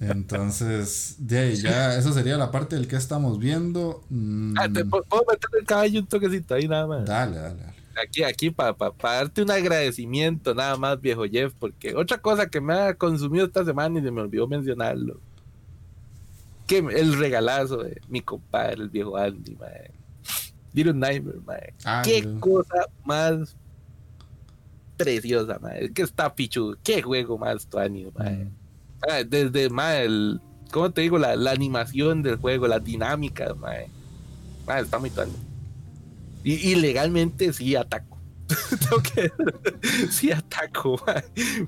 Entonces, 0.01 1.17
de 1.19 1.39
ahí 1.39 1.57
ya, 1.57 1.97
eso 1.97 2.13
sería 2.13 2.37
la 2.37 2.51
parte 2.51 2.77
del 2.77 2.89
que 2.89 2.97
estamos 2.97 3.39
viendo. 3.39 4.03
Mm, 4.11 4.55
Ah, 4.59 4.69
te 4.69 4.85
pu- 4.85 5.05
puedo 5.07 5.25
meter 5.31 5.51
el 5.61 5.67
caballo 5.67 6.01
un 6.01 6.07
toquecito 6.07 6.55
ahí 6.55 6.67
nada 6.69 6.87
más. 6.87 7.05
dale, 7.05 7.37
dale, 7.37 7.61
dale. 7.61 7.75
Aquí, 8.03 8.23
aquí, 8.25 8.51
para 8.51 8.75
darte 9.03 9.43
un 9.43 9.51
agradecimiento 9.51 10.55
nada 10.55 10.77
más, 10.77 11.01
viejo 11.01 11.25
Jeff, 11.25 11.53
porque 11.59 11.95
otra 11.95 12.19
cosa 12.19 12.49
que 12.49 12.61
me 12.61 12.75
ha 12.75 12.95
consumido 12.95 13.47
esta 13.47 13.65
semana 13.65 14.01
y 14.01 14.03
se 14.03 14.11
me 14.11 14.21
olvidó 14.21 14.47
mencionarlo. 14.49 15.21
que 16.67 16.79
el 16.79 17.19
regalazo 17.19 17.79
de 17.85 18.01
mi 18.09 18.21
compadre, 18.21 18.83
el 18.83 18.89
viejo 18.89 19.17
Andy, 19.17 19.55
mae. 19.57 19.91
Little 20.73 20.95
Nightmare, 20.95 21.41
mae. 21.47 21.75
Ah, 21.85 22.03
Qué 22.05 22.23
no. 22.23 22.41
cosa 22.41 22.87
más 23.05 23.55
preciosa, 24.97 25.59
mae. 25.61 25.93
Que 25.93 26.03
está 26.03 26.35
pichu. 26.35 26.77
Qué 26.83 27.03
juego 27.03 27.39
más 27.39 27.69
mae. 27.73 27.91
Mm. 27.91 28.51
Ah, 29.09 29.23
Desde, 29.25 29.69
mae, 29.69 30.05
el, 30.07 30.41
¿cómo 30.73 30.91
te 30.91 31.03
digo? 31.03 31.19
La, 31.19 31.37
la 31.37 31.51
animación 31.53 32.23
del 32.23 32.37
juego, 32.37 32.67
las 32.67 32.83
dinámicas, 32.83 33.57
mae. 33.59 33.89
Mae, 34.67 34.83
está 34.83 34.99
muy 34.99 35.11
tuani. 35.11 35.33
Y, 36.45 36.71
y 36.71 36.75
legalmente 36.77 37.53
sí 37.53 37.75
ataco. 37.75 38.15
Tengo 38.79 39.03
que 39.03 39.33
sí 40.11 40.31
ataco, 40.31 41.03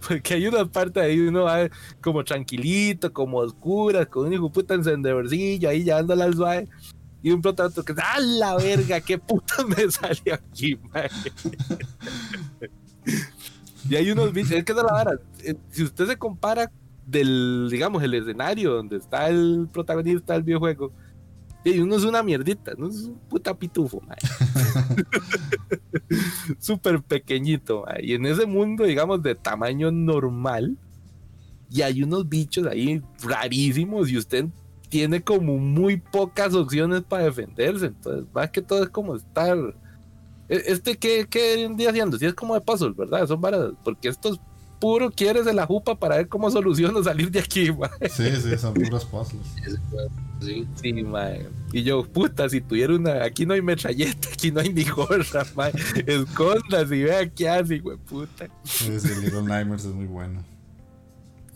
porque 0.07 0.35
hay 0.35 0.47
una 0.47 0.71
parte 0.71 1.01
ahí 1.01 1.19
uno 1.21 1.45
va 1.45 1.69
como 2.03 2.23
tranquilito, 2.23 3.13
como 3.13 3.39
oscuras, 3.39 4.07
con 4.07 4.27
un 4.27 4.35
hijo 4.35 4.53
puta 4.53 4.75
encendedorcillo 4.75 5.69
ahí 5.71 5.83
llevándole 5.85 6.23
al 6.25 6.35
suave. 6.35 6.69
Y 7.23 7.31
un 7.31 7.41
pronto 7.43 7.65
otro 7.65 7.83
que 7.83 7.95
¡ah 7.97 8.21
la 8.21 8.57
verga! 8.57 9.01
¿Qué 9.01 9.19
puta 9.19 9.55
me 9.67 9.91
salió 9.91 10.35
aquí, 10.35 10.79
y 13.89 13.95
hay 13.95 14.11
unos 14.11 14.33
bichos, 14.33 14.53
es 14.53 14.65
que 14.65 14.73
es 14.73 14.77
la 14.79 14.85
vara. 14.85 15.13
eh, 15.45 15.55
Si 15.71 15.83
usted 15.83 16.07
se 16.07 16.17
compara 16.17 16.71
del, 17.07 17.69
digamos, 17.71 18.03
el 18.03 18.15
escenario 18.15 18.73
donde 18.75 18.97
está 18.97 19.29
el 19.29 19.69
protagonista 19.73 20.35
del 20.35 20.43
videojuego, 20.43 20.93
y 21.75 21.81
uno 21.81 21.97
es 21.97 22.05
una 22.05 22.23
mierdita, 22.23 22.73
no 22.79 22.89
es 22.89 23.03
un 23.05 23.19
puta 23.29 23.55
pitufo. 23.59 24.01
Súper 26.59 27.03
pequeñito, 27.03 27.85
mae. 27.85 28.05
Y 28.05 28.15
en 28.15 28.27
ese 28.27 28.47
mundo, 28.47 28.85
digamos, 28.85 29.23
de 29.23 29.35
tamaño 29.35 29.91
normal, 29.91 30.77
y 31.71 31.83
hay 31.83 32.03
unos 32.03 32.29
bichos 32.29 32.67
ahí 32.67 33.03
rarísimos, 33.23 34.11
y 34.11 34.17
usted 34.17 34.47
tiene 34.89 35.23
como 35.23 35.59
muy 35.59 35.97
pocas 35.97 36.55
opciones 36.55 37.03
para 37.03 37.25
defenderse. 37.25 37.87
Entonces, 37.87 38.25
más 38.33 38.51
que 38.51 38.63
todo 38.63 38.83
es 38.85 38.89
como 38.91 39.17
estar. 39.17 39.57
e- 40.49 40.63
Este, 40.67 40.97
¿qué, 40.97 41.27
qué 41.29 41.69
día 41.75 41.91
haciendo? 41.91 42.19
Si 42.19 42.27
es 42.27 42.35
como 42.35 42.55
de 42.55 42.61
puzzle, 42.61 42.95
¿verdad? 42.97 43.27
Son 43.27 43.41
varas. 43.41 43.73
Porque 43.85 44.09
esto 44.09 44.35
es 44.35 44.41
puro 44.79 45.11
quieres 45.11 45.45
de 45.45 45.53
la 45.53 45.67
jupa 45.67 45.99
para 45.99 46.17
ver 46.17 46.29
cómo 46.29 46.51
soluciono 46.51 47.03
salir 47.03 47.31
de 47.31 47.41
aquí, 47.41 47.71
mae. 47.73 48.09
Sí, 48.09 48.31
sí, 48.37 48.57
son 48.59 48.75
puros 48.75 49.05
puzzles. 49.05 49.47
Sí. 50.39 50.69
Sí, 50.75 50.93
mae. 50.93 51.47
Y 51.73 51.83
yo, 51.83 52.05
puta, 52.05 52.47
si 52.51 52.61
tuviera 52.61 52.95
una. 52.95 53.25
Aquí 53.25 53.47
no 53.47 53.55
hay 53.55 53.63
metralleta, 53.63 54.29
aquí 54.31 54.51
no 54.51 54.61
hay 54.61 54.71
ni 54.71 54.85
gorra, 54.85 55.47
mae. 55.55 55.73
Escondas 56.07 56.93
y 56.93 57.05
vea 57.05 57.27
qué 57.31 57.49
hace, 57.49 57.79
güey, 57.79 57.97
puta. 57.97 58.47
Sí, 58.65 59.01
sí, 59.01 59.09
Little 59.23 59.43
Nightmares 59.43 59.87
es 59.87 59.95
muy 59.95 60.05
bueno. 60.05 60.45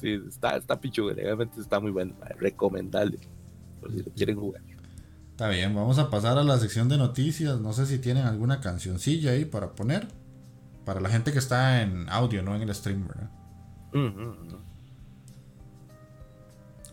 Sí, 0.01 0.19
está, 0.27 0.57
está 0.57 0.81
pichudo, 0.81 1.13
realmente 1.13 1.61
está 1.61 1.79
muy 1.79 1.91
bueno, 1.91 2.15
mae. 2.21 2.33
Recomendable. 2.39 3.19
Por 3.83 3.93
si 3.93 3.99
lo 3.99 4.11
quieren 4.13 4.37
jugar. 4.37 4.63
Está 5.33 5.49
bien, 5.49 5.75
vamos 5.75 5.99
a 5.99 6.09
pasar 6.09 6.39
a 6.39 6.43
la 6.45 6.59
sección 6.59 6.89
de 6.89 6.97
noticias. 6.97 7.61
No 7.61 7.75
sé 7.75 7.85
si 7.85 7.99
tienen 7.99 8.25
alguna 8.25 8.61
cancioncilla 8.61 9.33
ahí 9.33 9.45
para 9.45 9.73
poner. 9.73 10.09
Para 10.91 11.01
la 11.01 11.09
gente 11.09 11.31
que 11.33 11.39
está 11.39 11.83
en 11.83 12.09
audio, 12.09 12.43
no 12.43 12.57
en 12.57 12.63
el 12.63 12.75
stream. 12.75 13.07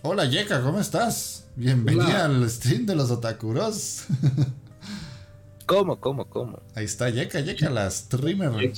Hola 0.03 0.25
Yeka, 0.25 0.61
¿cómo 0.61 0.79
estás? 0.79 1.47
Bienvenida 1.55 2.05
Hola. 2.05 2.25
al 2.25 2.47
stream 2.47 2.85
de 2.85 2.93
los 2.93 3.09
Otakuros. 3.09 4.05
¿Cómo, 5.65 5.99
cómo, 5.99 6.29
cómo? 6.29 6.61
Ahí 6.75 6.85
está 6.85 7.09
Yeka, 7.09 7.39
Yeka, 7.39 7.71
la 7.71 7.89
streamer. 7.89 8.71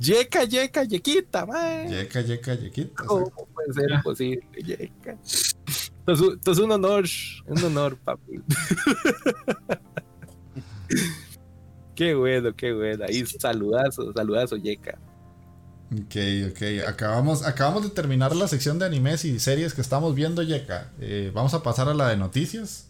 Yeca, 0.00 0.44
yeca, 0.44 0.82
yequita, 0.84 1.44
mae. 1.44 1.90
Yeka, 1.90 2.22
Yeka, 2.22 2.54
Yekita. 2.54 3.04
¿Cómo 3.04 3.28
puede 3.52 3.74
ser 3.74 4.02
posible, 4.02 4.46
yeca? 4.64 5.18
Esto 5.26 6.12
es, 6.14 6.20
un- 6.22 6.36
esto 6.38 6.52
es 6.52 6.58
un 6.58 6.72
honor, 6.72 7.04
un 7.48 7.64
honor, 7.64 7.98
papi. 7.98 8.40
qué 11.98 12.14
bueno, 12.14 12.54
qué 12.54 12.72
bueno. 12.72 13.04
Ahí 13.08 13.26
saludazo, 13.26 14.12
saludazo, 14.12 14.56
yeca. 14.56 14.96
Ok, 15.92 16.16
ok. 16.52 16.86
Acabamos, 16.86 17.44
acabamos 17.44 17.82
de 17.82 17.90
terminar 17.90 18.36
la 18.36 18.46
sección 18.46 18.78
de 18.78 18.84
animes 18.86 19.24
y 19.24 19.40
series 19.40 19.74
que 19.74 19.80
estamos 19.80 20.14
viendo, 20.14 20.42
Yeka. 20.42 20.92
Eh, 21.00 21.32
vamos 21.34 21.54
a 21.54 21.62
pasar 21.64 21.88
a 21.88 21.94
la 21.94 22.08
de 22.08 22.16
noticias. 22.16 22.88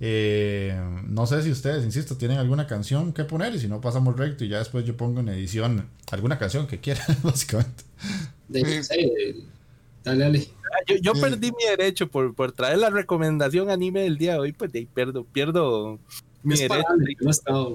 Eh, 0.00 0.74
no 1.06 1.26
sé 1.26 1.42
si 1.42 1.52
ustedes, 1.52 1.84
insisto, 1.84 2.16
tienen 2.16 2.38
alguna 2.38 2.66
canción 2.66 3.12
que 3.12 3.22
poner 3.22 3.54
y 3.54 3.60
si 3.60 3.68
no 3.68 3.80
pasamos 3.80 4.16
recto 4.16 4.44
y 4.44 4.48
ya 4.48 4.58
después 4.58 4.84
yo 4.84 4.96
pongo 4.96 5.20
en 5.20 5.28
edición 5.28 5.88
alguna 6.10 6.36
canción 6.38 6.66
que 6.66 6.80
quieran, 6.80 7.06
básicamente. 7.22 7.84
De, 8.48 8.82
sí, 8.82 9.12
dale, 10.02 10.24
dale. 10.24 10.48
Ah, 10.64 10.82
Yo, 10.88 10.96
yo 10.96 11.14
Sí. 11.14 11.20
perdí 11.20 11.52
mi 11.52 11.64
derecho 11.76 12.08
por, 12.08 12.34
por 12.34 12.50
traer 12.50 12.78
la 12.78 12.90
recomendación 12.90 13.70
anime 13.70 14.00
del 14.00 14.18
día 14.18 14.32
de 14.32 14.38
hoy, 14.40 14.52
pues 14.52 14.72
de 14.72 14.80
ahí 14.80 14.86
pierdo, 14.86 15.22
pierdo 15.24 16.00
mi 16.42 16.54
Es 16.54 16.60
derecho. 16.60 16.82
no 17.20 17.74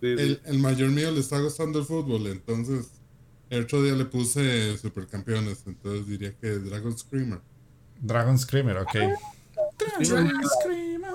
Sí. 0.00 0.06
El, 0.06 0.40
el 0.44 0.58
mayor 0.58 0.90
mío 0.90 1.10
le 1.10 1.20
está 1.20 1.40
gustando 1.40 1.78
el 1.78 1.84
fútbol, 1.84 2.26
entonces 2.26 2.90
el 3.48 3.62
otro 3.64 3.82
día 3.82 3.94
le 3.94 4.04
puse 4.04 4.76
supercampeones, 4.78 5.62
entonces 5.66 6.06
diría 6.06 6.34
que 6.34 6.48
Dragon 6.50 6.96
Screamer. 6.98 7.40
Dragon 8.00 8.38
Screamer, 8.38 8.76
ok. 8.78 8.94
Dragon 9.98 10.42
Screamer. 10.60 11.12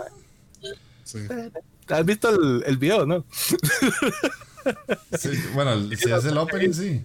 Sí. 1.04 1.20
¿Has 1.88 2.06
visto 2.06 2.30
el, 2.30 2.64
el 2.66 2.78
video, 2.78 3.06
no? 3.06 3.26
Sí, 5.18 5.30
bueno, 5.54 5.90
si 5.96 6.12
es 6.12 6.26
el 6.26 6.38
opening, 6.38 6.72
sí. 6.74 7.04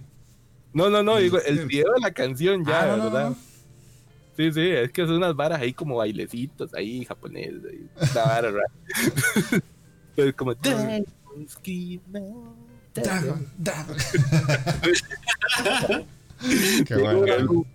No, 0.73 0.89
no, 0.89 1.01
no, 1.03 1.17
digo, 1.17 1.39
el 1.41 1.65
video 1.65 1.91
de 1.93 1.99
la 2.01 2.11
canción 2.11 2.63
ya, 2.65 2.93
Ah, 2.93 2.97
no, 2.97 3.03
¿verdad? 3.05 3.29
no. 3.31 3.35
Sí, 4.37 4.51
sí, 4.51 4.61
es 4.69 4.91
que 4.91 5.01
son 5.07 5.15
unas 5.15 5.35
varas 5.35 5.59
ahí 5.59 5.73
como 5.73 5.95
bailecitos 5.97 6.71
ahí 6.75 7.03
japoneses. 7.03 7.63
Ahí, 7.65 7.89
una 7.99 8.23
vara 8.25 8.51
rara. 8.51 9.61
Es 10.15 10.33
como. 10.35 10.53
Dragon, 12.93 13.47
Dragon. 13.57 13.97
Qué 16.85 16.95
bueno. 16.95 17.65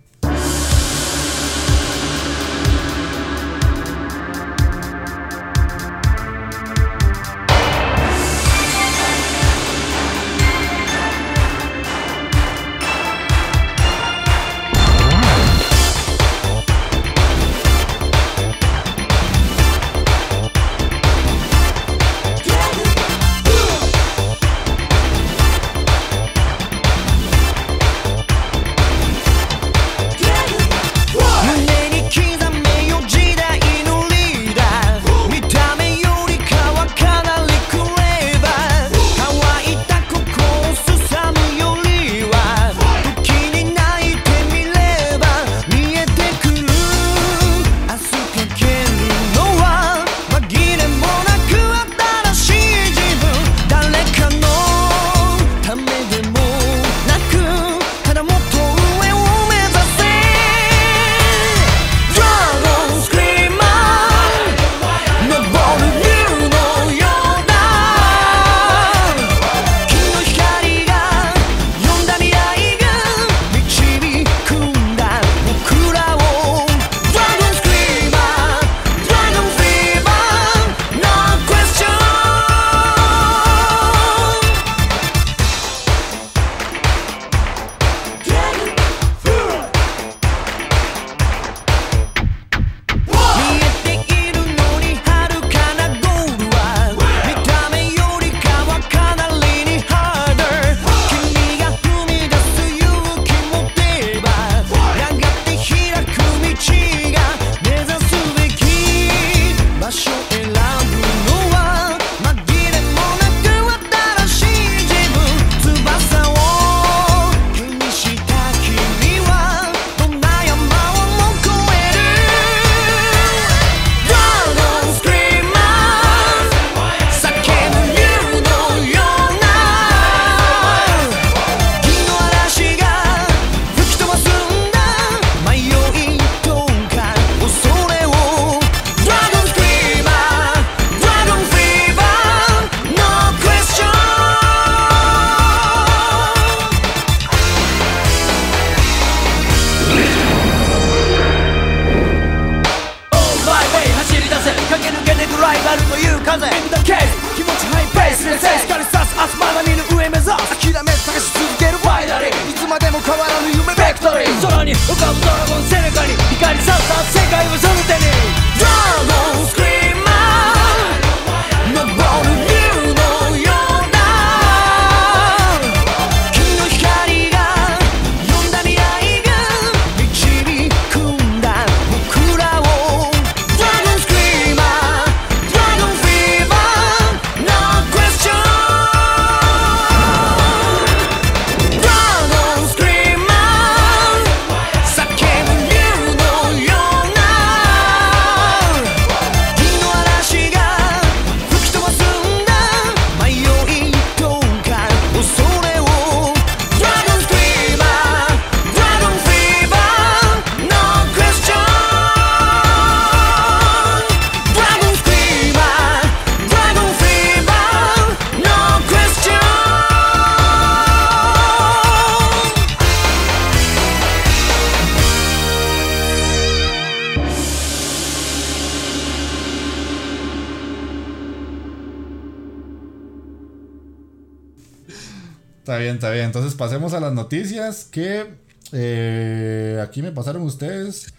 Pasemos 236.63 236.93
a 236.93 237.01
las 237.01 237.11
noticias 237.11 237.83
que 237.83 238.35
eh, 238.71 239.77
aquí 239.83 240.01
me 240.01 240.13
pasaron 240.13 240.43
ustedes. 240.43 241.13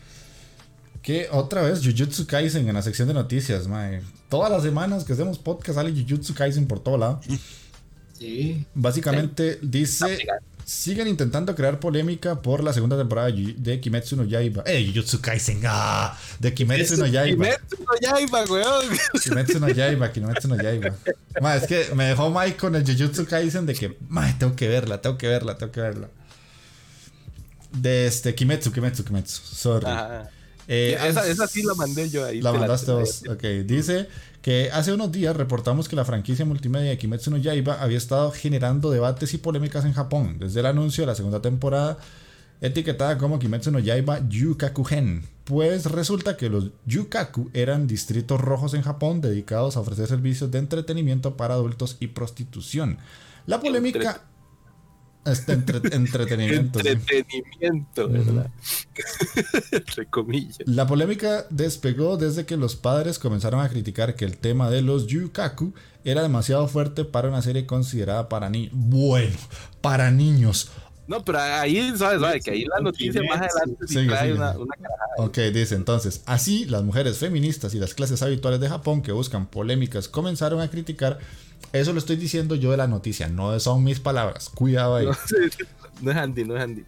Que 1.02 1.28
otra 1.30 1.60
vez 1.60 1.82
Jujutsu 1.84 2.26
Kaisen 2.26 2.66
en 2.66 2.74
la 2.74 2.80
sección 2.80 3.08
de 3.08 3.12
noticias, 3.12 3.68
mae. 3.68 4.00
Todas 4.30 4.50
las 4.50 4.62
semanas 4.62 5.04
que 5.04 5.12
hacemos 5.12 5.38
podcast 5.38 5.74
sale 5.76 5.92
Jujutsu 5.92 6.32
Kaisen 6.32 6.66
por 6.66 6.80
todo 6.80 6.96
lado. 6.96 7.20
Sí. 8.14 8.64
Básicamente 8.74 9.58
dice, 9.60 10.16
siguen 10.84 11.08
intentando 11.08 11.54
crear 11.54 11.80
polémica 11.80 12.42
por 12.42 12.62
la 12.62 12.74
segunda 12.74 12.98
temporada 12.98 13.30
de 13.30 13.80
Kimetsu 13.80 14.16
no 14.16 14.24
Yaiba. 14.24 14.62
Eh, 14.66 14.84
Jujutsu 14.86 15.18
Kaisen, 15.18 15.62
ah, 15.66 16.14
de 16.38 16.52
Kimetsu 16.52 16.98
no 16.98 17.06
Yaiba. 17.06 17.46
Kimetsu 17.46 17.76
no 17.78 17.94
Yaiba, 18.02 18.44
weón. 18.44 18.86
Kimetsu 19.22 19.60
no 19.60 19.68
Yaiba, 19.70 20.12
Kimetsu 20.12 20.46
no 20.46 20.56
Yaiba. 20.56 20.94
Ma, 21.40 21.56
es 21.56 21.66
que 21.66 21.94
me 21.94 22.04
dejó 22.04 22.28
Mike 22.30 22.58
con 22.58 22.76
el 22.76 22.84
Jujutsu 22.84 23.24
Kaisen 23.24 23.64
de 23.64 23.74
que, 23.74 23.96
ma, 24.10 24.38
tengo 24.38 24.54
que 24.54 24.68
verla, 24.68 25.00
tengo 25.00 25.16
que 25.16 25.26
verla, 25.26 25.56
tengo 25.56 25.72
que 25.72 25.80
verla. 25.80 26.08
De 27.72 28.06
este, 28.06 28.34
Kimetsu, 28.34 28.70
Kimetsu, 28.70 29.04
Kimetsu. 29.04 29.40
Sorry. 29.42 29.86
Eh, 30.68 30.98
esa, 31.02 31.26
esa 31.26 31.46
sí 31.46 31.62
la 31.62 31.72
mandé 31.74 32.10
yo 32.10 32.26
ahí. 32.26 32.42
La 32.42 32.52
te 32.52 32.58
mandaste 32.58 32.86
te 32.86 32.92
vos. 32.92 33.22
Ok, 33.30 33.42
dice 33.64 34.06
que 34.44 34.68
hace 34.74 34.92
unos 34.92 35.10
días 35.10 35.34
reportamos 35.34 35.88
que 35.88 35.96
la 35.96 36.04
franquicia 36.04 36.44
multimedia 36.44 36.90
de 36.90 36.98
Kimetsu 36.98 37.30
no 37.30 37.38
Yaiba 37.38 37.80
había 37.80 37.96
estado 37.96 38.30
generando 38.30 38.90
debates 38.90 39.32
y 39.32 39.38
polémicas 39.38 39.86
en 39.86 39.94
Japón 39.94 40.36
desde 40.38 40.60
el 40.60 40.66
anuncio 40.66 41.00
de 41.00 41.06
la 41.06 41.14
segunda 41.14 41.40
temporada 41.40 41.96
etiquetada 42.60 43.16
como 43.16 43.38
Kimetsu 43.38 43.70
no 43.70 43.78
Yaiba 43.78 44.20
Yukaku-gen. 44.28 45.22
Pues 45.44 45.86
resulta 45.86 46.36
que 46.36 46.50
los 46.50 46.72
Yukaku 46.84 47.48
eran 47.54 47.86
distritos 47.86 48.38
rojos 48.38 48.74
en 48.74 48.82
Japón 48.82 49.22
dedicados 49.22 49.78
a 49.78 49.80
ofrecer 49.80 50.08
servicios 50.08 50.50
de 50.50 50.58
entretenimiento 50.58 51.38
para 51.38 51.54
adultos 51.54 51.96
y 51.98 52.08
prostitución. 52.08 52.98
La 53.46 53.60
polémica... 53.60 54.24
Este, 55.24 55.52
entre- 55.52 55.80
entretenimiento. 55.96 56.80
sí. 56.80 56.88
Entretenimiento, 56.88 58.08
¿verdad? 58.08 58.50
Entre 59.72 60.06
comillas. 60.06 60.58
La 60.66 60.86
polémica 60.86 61.46
despegó 61.50 62.16
desde 62.16 62.44
que 62.46 62.56
los 62.56 62.76
padres 62.76 63.18
comenzaron 63.18 63.60
a 63.60 63.68
criticar 63.68 64.14
que 64.16 64.24
el 64.24 64.36
tema 64.36 64.70
de 64.70 64.82
los 64.82 65.06
yukaku 65.06 65.72
era 66.04 66.22
demasiado 66.22 66.68
fuerte 66.68 67.04
para 67.04 67.28
una 67.28 67.40
serie 67.42 67.66
considerada 67.66 68.28
para 68.28 68.50
niños. 68.50 68.72
Bueno, 68.74 69.36
para 69.80 70.10
niños. 70.10 70.70
No, 71.06 71.22
pero 71.24 71.38
ahí, 71.38 71.92
¿sabes? 71.96 72.20
¿sabes? 72.20 72.42
Que 72.44 72.50
ahí 72.52 72.64
la 72.64 72.80
noticia 72.80 73.20
más 73.22 73.36
adelante 73.40 73.86
sí 73.86 74.06
trae 74.06 74.32
una, 74.32 74.52
una. 74.58 74.74
Ok, 75.18 75.36
dice 75.52 75.74
entonces, 75.74 76.22
así 76.24 76.64
las 76.64 76.82
mujeres 76.82 77.18
feministas 77.18 77.74
y 77.74 77.78
las 77.78 77.92
clases 77.94 78.22
habituales 78.22 78.58
de 78.60 78.68
Japón 78.68 79.02
que 79.02 79.12
buscan 79.12 79.46
polémicas 79.46 80.08
comenzaron 80.08 80.60
a 80.60 80.68
criticar. 80.70 81.18
Eso 81.72 81.92
lo 81.92 81.98
estoy 81.98 82.16
diciendo 82.16 82.54
yo 82.54 82.70
de 82.70 82.76
la 82.76 82.86
noticia, 82.86 83.28
no 83.28 83.58
son 83.60 83.84
mis 83.84 84.00
palabras. 84.00 84.48
Cuidado 84.48 84.96
ahí. 84.96 85.06
No, 85.06 85.12
no 86.02 86.10
es 86.10 86.16
Andy, 86.16 86.44
no 86.44 86.56
es 86.56 86.62
Andy. 86.62 86.84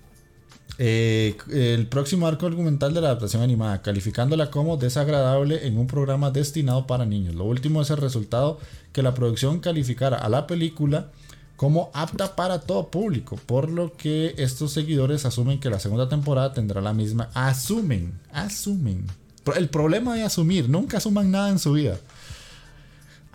Eh, 0.79 1.37
el 1.51 1.87
próximo 1.87 2.27
arco 2.27 2.47
argumental 2.47 2.93
de 2.93 3.01
la 3.01 3.09
adaptación 3.09 3.43
animada, 3.43 3.81
calificándola 3.81 4.51
como 4.51 4.77
desagradable 4.77 5.67
en 5.67 5.79
un 5.79 5.87
programa 5.87 6.31
destinado 6.31 6.87
para 6.87 7.07
niños. 7.07 7.35
Lo 7.35 7.45
último 7.45 7.81
es 7.81 7.91
el 7.91 7.97
resultado 7.97 8.59
que 8.93 9.03
la 9.03 9.15
producción 9.15 9.61
calificara 9.61 10.19
a 10.19 10.29
la 10.29 10.47
película 10.47 11.11
como 11.57 11.91
apta 11.95 12.37
para 12.37 12.61
todo 12.61 12.89
público, 12.89 13.37
por 13.47 13.71
lo 13.71 13.97
que 13.97 14.35
estos 14.37 14.73
seguidores 14.73 15.25
asumen 15.25 15.59
que 15.59 15.71
la 15.71 15.81
segunda 15.81 16.09
temporada 16.09 16.53
tendrá 16.53 16.83
la 16.83 16.93
misma. 16.93 17.31
Asumen, 17.33 18.13
asumen. 18.31 19.07
El 19.57 19.71
problema 19.71 20.15
de 20.15 20.25
asumir, 20.25 20.69
nunca 20.69 20.99
asuman 20.99 21.31
nada 21.31 21.49
en 21.49 21.59
su 21.59 21.73
vida. 21.73 21.99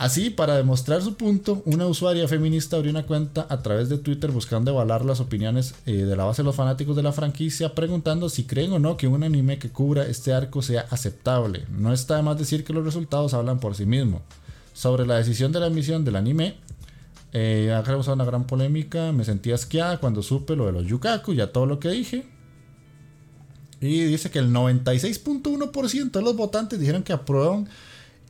Así, 0.02 0.32
para 0.32 0.58
demostrar 0.58 1.04
su 1.04 1.14
punto, 1.14 1.62
una 1.64 1.86
usuaria 1.86 2.28
feminista 2.28 2.76
abrió 2.76 2.90
una 2.90 3.06
cuenta 3.06 3.46
a 3.48 3.62
través 3.62 3.88
de 3.88 4.00
Twitter 4.00 4.32
buscando 4.32 4.72
evaluar 4.72 5.06
las 5.06 5.20
opiniones 5.20 5.76
eh, 5.86 5.92
de 5.92 6.16
la 6.16 6.24
base 6.24 6.42
de 6.42 6.48
los 6.48 6.56
fanáticos 6.56 6.96
de 6.96 7.04
la 7.04 7.12
franquicia, 7.12 7.76
preguntando 7.76 8.28
si 8.28 8.46
creen 8.46 8.74
o 8.74 8.80
no 8.80 8.98
que 8.98 9.08
un 9.08 9.24
anime 9.24 9.60
que 9.60 9.70
cubra 9.70 10.08
este 10.08 10.34
arco 10.34 10.64
sea 10.64 10.88
aceptable. 10.90 11.66
No 11.70 11.94
está 11.94 12.16
de 12.16 12.24
más 12.24 12.40
decir 12.40 12.64
que 12.64 12.74
los 12.74 12.84
resultados 12.84 13.36
hablan 13.36 13.60
por 13.60 13.76
sí 13.76 13.86
mismos. 13.86 14.24
Sobre 14.74 15.06
la 15.06 15.18
decisión 15.18 15.52
de 15.52 15.60
la 15.60 15.68
emisión 15.68 16.04
del 16.04 16.16
anime, 16.16 16.56
eh, 17.32 17.72
ha 17.72 17.84
causado 17.84 18.16
una 18.16 18.26
gran 18.26 18.46
polémica. 18.46 19.12
Me 19.12 19.24
sentí 19.24 19.52
asqueada 19.52 20.00
cuando 20.00 20.24
supe 20.24 20.56
lo 20.56 20.66
de 20.66 20.72
los 20.72 20.88
Yukaku, 20.88 21.36
ya 21.36 21.52
todo 21.52 21.68
lo 21.68 21.80
que 21.80 21.90
dije. 21.90 22.26
Y 23.80 24.02
dice 24.06 24.32
que 24.32 24.40
el 24.40 24.52
96.1% 24.52 26.10
de 26.10 26.22
los 26.24 26.36
votantes 26.36 26.80
dijeron 26.80 27.04
que 27.04 27.14
aprueban 27.14 27.70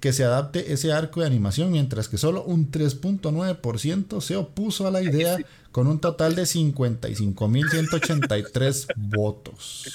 que 0.02 0.12
se 0.12 0.26
adapte 0.26 0.74
ese 0.74 0.92
arco 0.92 1.22
de 1.22 1.28
animación, 1.28 1.72
mientras 1.72 2.10
que 2.10 2.18
solo 2.18 2.44
un 2.44 2.70
3.9% 2.72 4.20
se 4.20 4.36
opuso 4.36 4.86
a 4.88 4.92
la 4.92 5.02
idea 5.02 5.38
con 5.72 5.88
un 5.88 6.00
total 6.02 6.36
de 6.36 6.44
55.183 6.44 8.88
votos. 8.98 9.86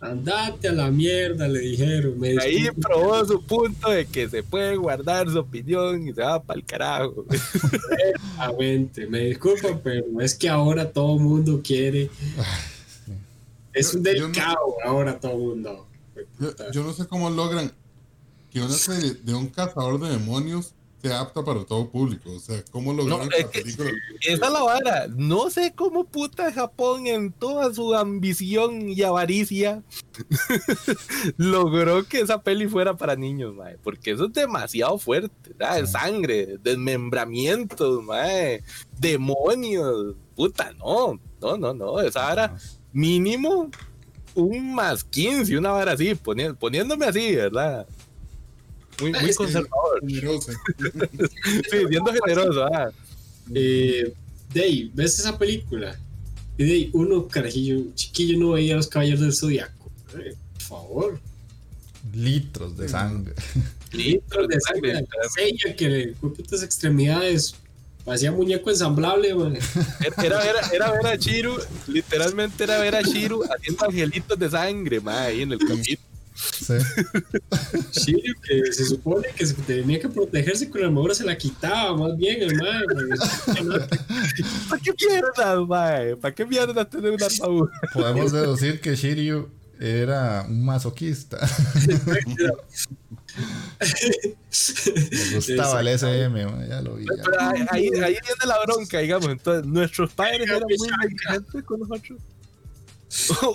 Andate 0.00 0.68
a 0.68 0.72
la 0.72 0.92
mierda, 0.92 1.48
le 1.48 1.58
dijeron. 1.58 2.20
Me 2.20 2.38
Ahí 2.40 2.68
probó 2.80 3.24
su 3.26 3.42
punto 3.44 3.90
de 3.90 4.06
que 4.06 4.28
se 4.28 4.44
puede 4.44 4.76
guardar 4.76 5.28
su 5.28 5.40
opinión 5.40 6.06
y 6.06 6.12
se 6.14 6.22
va 6.22 6.40
para 6.40 6.60
el 6.60 6.64
carajo. 6.64 7.24
Exactamente, 7.28 9.08
me 9.08 9.18
disculpo, 9.24 9.80
pero 9.82 10.04
es 10.20 10.36
que 10.36 10.48
ahora 10.48 10.88
todo 10.88 11.16
el 11.16 11.20
mundo 11.22 11.60
quiere. 11.64 12.10
Es 13.72 13.92
un 13.92 14.04
Yo- 14.04 14.12
yo 14.12 14.20
no- 14.20 14.26
delicado 14.28 14.58
ahora 14.84 15.18
todo 15.18 15.32
el 15.32 15.38
mundo. 15.38 15.88
Yo, 16.38 16.52
yo 16.72 16.84
no 16.84 16.92
sé 16.92 17.04
cómo 17.08 17.28
logran 17.30 17.72
que 18.50 18.60
una 18.60 18.72
serie 18.74 19.14
de 19.22 19.34
un 19.34 19.48
cazador 19.48 20.00
de 20.00 20.10
demonios 20.10 20.74
sea 21.00 21.20
apta 21.20 21.44
para 21.44 21.64
todo 21.64 21.88
público. 21.90 22.32
O 22.32 22.40
sea, 22.40 22.60
cómo 22.72 22.92
lograron 22.92 23.28
No, 23.28 23.32
es 23.36 23.44
la 23.44 23.50
que- 23.50 23.60
película. 23.62 23.90
Esa 24.20 24.46
es 24.46 24.52
la 24.52 24.62
vara. 24.62 25.06
No 25.16 25.48
sé 25.48 25.72
cómo 25.76 26.04
puta 26.04 26.52
Japón 26.52 27.06
en 27.06 27.30
toda 27.32 27.72
su 27.72 27.94
ambición 27.94 28.88
y 28.90 29.02
avaricia 29.02 29.82
logró 31.36 32.04
que 32.04 32.20
esa 32.20 32.42
peli 32.42 32.66
fuera 32.66 32.96
para 32.96 33.16
niños, 33.16 33.54
mae. 33.54 33.76
Porque 33.82 34.12
eso 34.12 34.26
es 34.26 34.32
demasiado 34.32 34.98
fuerte. 34.98 35.52
Sí. 35.58 35.86
Sangre, 35.86 36.58
desmembramientos, 36.62 38.02
mae. 38.02 38.62
Demonios. 38.98 40.16
Puta, 40.34 40.72
no. 40.72 41.20
No, 41.40 41.56
no, 41.56 41.74
no. 41.74 42.00
Esa 42.00 42.22
vara 42.22 42.56
mínimo 42.92 43.70
un 44.34 44.74
más 44.74 45.04
15, 45.04 45.56
una 45.58 45.70
vara 45.70 45.92
así, 45.92 46.14
poni- 46.14 46.56
poniéndome 46.56 47.06
así, 47.06 47.34
¿verdad? 47.34 47.86
Muy, 49.00 49.12
muy 49.12 49.34
conservador. 49.36 50.00
Generosa. 50.06 50.52
Sí, 51.70 51.78
siendo 51.88 52.12
generoso, 52.12 52.64
ah. 52.64 52.90
Eh, 53.54 54.12
Dey, 54.52 54.90
¿ves 54.94 55.18
esa 55.18 55.38
película? 55.38 55.98
Y 56.56 56.64
Dey, 56.64 56.90
uno 56.92 57.28
carajillo, 57.28 57.84
chiquillo, 57.94 58.38
no 58.38 58.52
veía 58.52 58.76
los 58.76 58.88
caballeros 58.88 59.20
del 59.20 59.32
zodiaco. 59.32 59.90
Eh, 60.18 60.34
por 60.54 60.62
favor. 60.62 61.20
Litros 62.14 62.76
de 62.76 62.88
sangre. 62.88 63.34
Litros 63.92 64.48
de 64.48 64.60
sangre, 64.60 65.06
sella 65.34 65.76
que 65.76 65.88
le 65.88 66.06
putas 66.14 66.62
extremidades 66.62 67.54
Parecía 68.08 68.32
muñeco 68.32 68.70
ensamblable, 68.70 69.34
mae. 69.34 69.58
Era, 70.24 70.42
era, 70.42 70.60
era 70.72 70.92
ver 70.92 71.06
a 71.08 71.16
Shiru, 71.16 71.58
literalmente 71.88 72.64
era 72.64 72.78
ver 72.78 72.96
a 72.96 73.02
Shiru 73.02 73.44
haciendo 73.44 73.84
angelitos 73.84 74.38
de 74.38 74.48
sangre, 74.48 74.98
mae, 74.98 75.26
ahí 75.26 75.42
en 75.42 75.52
el 75.52 75.58
camino. 75.58 75.98
Sí. 76.38 76.74
Shiryu, 77.92 78.34
que 78.42 78.72
se 78.72 78.84
supone 78.84 79.26
que 79.34 79.44
tenía 79.46 79.98
que 79.98 80.08
protegerse 80.08 80.70
con 80.70 80.80
la 80.80 80.86
armadura, 80.86 81.14
se 81.14 81.24
la 81.24 81.36
quitaba 81.36 81.96
más 81.96 82.16
bien, 82.16 82.42
el 82.42 82.54
mae. 82.54 82.84
¿Para 84.68 84.82
qué 84.82 84.92
mierda, 85.08 85.66
mae? 85.66 86.16
¿Para 86.16 86.34
qué 86.34 86.46
mierda 86.46 86.88
tener 86.88 87.10
una 87.12 87.26
armadura? 87.26 87.72
Podemos 87.92 88.30
deducir 88.32 88.80
que 88.80 88.94
Shiryu 88.94 89.48
era 89.80 90.44
un 90.48 90.64
masoquista. 90.64 91.38
Le 91.86 91.98
gustaba 95.34 95.80
el 95.80 95.88
SM, 95.88 96.46
man, 96.46 96.68
ya 96.68 96.80
lo 96.82 96.94
vi. 96.94 97.04
ya. 97.04 97.22
Pero 97.24 97.40
ahí, 97.40 97.66
ahí, 97.70 97.88
ahí 97.88 98.16
viene 98.20 98.46
la 98.46 98.58
bronca, 98.64 98.98
digamos. 98.98 99.28
Entonces, 99.28 99.66
nuestros 99.66 100.12
padres 100.12 100.48
eran 100.48 100.62
muy 100.62 100.88
negligentes 100.88 101.64
con 101.64 101.80
nosotros. 101.80 102.20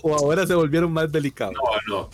O 0.02 0.16
ahora 0.16 0.48
se 0.48 0.56
volvieron 0.56 0.92
más 0.92 1.12
delicados. 1.12 1.54
No, 1.88 1.96
no. 1.96 2.10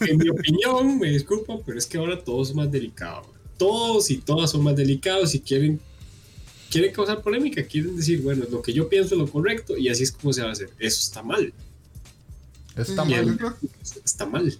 En 0.00 0.18
mi 0.18 0.28
opinión, 0.28 0.98
me 0.98 1.10
disculpo, 1.10 1.62
pero 1.64 1.78
es 1.78 1.86
que 1.86 1.98
ahora 1.98 2.22
todo 2.22 2.42
es 2.42 2.54
más 2.54 2.70
delicado. 2.70 3.22
Todos 3.56 4.10
y 4.10 4.18
todas 4.18 4.50
son 4.50 4.62
más 4.62 4.76
delicados 4.76 5.34
y 5.34 5.40
quieren, 5.40 5.80
quieren 6.70 6.92
causar 6.92 7.22
polémica, 7.22 7.64
quieren 7.64 7.96
decir, 7.96 8.20
bueno, 8.22 8.44
lo 8.50 8.60
que 8.62 8.72
yo 8.72 8.88
pienso 8.88 9.14
es 9.14 9.20
lo 9.20 9.26
correcto 9.30 9.76
y 9.76 9.88
así 9.88 10.02
es 10.02 10.12
como 10.12 10.32
se 10.32 10.42
va 10.42 10.48
a 10.48 10.52
hacer. 10.52 10.70
Eso 10.78 11.00
está 11.02 11.22
mal. 11.22 11.52
Está 12.76 13.04
mal. 13.04 13.38
Está 14.04 14.26
mal. 14.26 14.58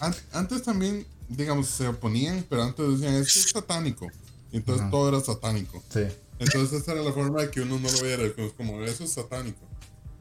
an- 0.00 0.14
antes 0.32 0.62
también, 0.62 1.06
digamos, 1.28 1.66
se 1.68 1.88
oponían, 1.88 2.44
pero 2.48 2.62
antes 2.62 2.86
decían, 3.00 3.14
es 3.14 3.32
que 3.32 3.38
es 3.40 3.50
satánico. 3.50 4.08
Y 4.52 4.58
entonces 4.58 4.82
Ajá. 4.82 4.90
todo 4.90 5.08
era 5.08 5.20
satánico. 5.20 5.82
Sí. 5.92 6.00
Entonces 6.38 6.80
esa 6.82 6.92
era 6.92 7.02
la 7.02 7.12
forma 7.12 7.42
de 7.42 7.50
que 7.50 7.60
uno 7.62 7.78
no 7.80 7.90
lo 7.90 8.02
viera. 8.02 8.22
Es 8.24 8.52
como, 8.56 8.82
eso 8.82 9.04
es 9.04 9.10
satánico. 9.12 9.58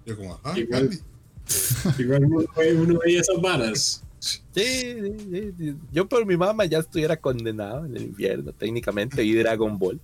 Yo 0.06 0.16
como, 0.18 0.34
ajá, 0.36 0.58
Igual. 0.58 0.88
Gandhi. 0.90 1.00
Igual 2.04 2.26
uno, 2.26 2.46
ve- 2.58 2.74
uno 2.74 3.00
veía 3.06 3.22
esas 3.22 3.40
varas. 3.42 4.04
Sí, 4.20 4.42
sí, 4.56 5.16
sí, 5.32 5.54
sí. 5.58 5.76
Yo 5.92 6.08
por 6.08 6.26
mi 6.26 6.38
mamá 6.38 6.66
ya 6.66 6.80
estuviera 6.80 7.18
condenado 7.18 7.86
en 7.86 7.96
el 7.96 8.04
infierno, 8.04 8.52
técnicamente, 8.52 9.24
y 9.24 9.34
Dragon 9.34 9.78
Ball. 9.78 10.00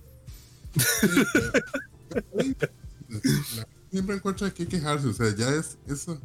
Siempre 3.90 4.16
encuentra 4.16 4.50
que 4.52 4.66
quejarse, 4.66 5.06
o 5.08 5.12
sea, 5.12 5.34
ya 5.36 5.48
es 5.50 5.78
eso. 5.88 6.20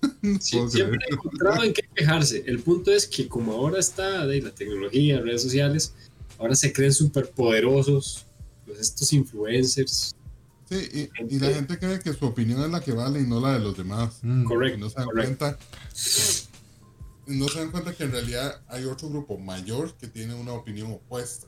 No 0.22 0.38
Sí, 0.40 0.56
puedo 0.56 0.70
siempre 0.70 0.98
he 1.10 1.14
encontrado 1.14 1.64
en 1.64 1.72
qué 1.72 1.82
quejarse. 1.92 2.44
El 2.46 2.60
punto 2.60 2.92
es 2.92 3.04
que 3.08 3.26
como 3.26 3.52
ahora 3.52 3.80
está 3.80 4.28
de 4.28 4.40
la 4.40 4.54
tecnología, 4.54 5.20
redes 5.20 5.42
sociales, 5.42 5.92
ahora 6.38 6.54
se 6.54 6.72
creen 6.72 6.92
súper 6.92 7.30
poderosos 7.30 8.24
pues 8.64 8.78
estos 8.78 9.12
influencers. 9.12 10.14
Sí, 10.70 11.08
y, 11.18 11.34
y 11.34 11.38
la 11.40 11.48
gente 11.50 11.76
cree 11.80 11.98
que 11.98 12.12
su 12.12 12.26
opinión 12.26 12.62
es 12.62 12.70
la 12.70 12.80
que 12.80 12.92
vale 12.92 13.20
y 13.20 13.26
no 13.26 13.40
la 13.40 13.54
de 13.54 13.58
los 13.58 13.76
demás. 13.76 14.18
Mm. 14.22 14.42
Y 14.42 14.44
Correcto, 14.44 14.78
no 14.78 14.88
se 14.88 14.94
dan 14.96 15.06
correcto. 15.06 15.36
cuenta. 15.38 15.58
No 17.28 17.46
se 17.48 17.58
dan 17.60 17.70
cuenta 17.70 17.92
que 17.94 18.04
en 18.04 18.12
realidad 18.12 18.60
hay 18.68 18.84
otro 18.84 19.08
grupo 19.08 19.38
mayor 19.38 19.94
que 19.94 20.06
tiene 20.08 20.34
una 20.34 20.52
opinión 20.52 20.90
opuesta. 20.92 21.46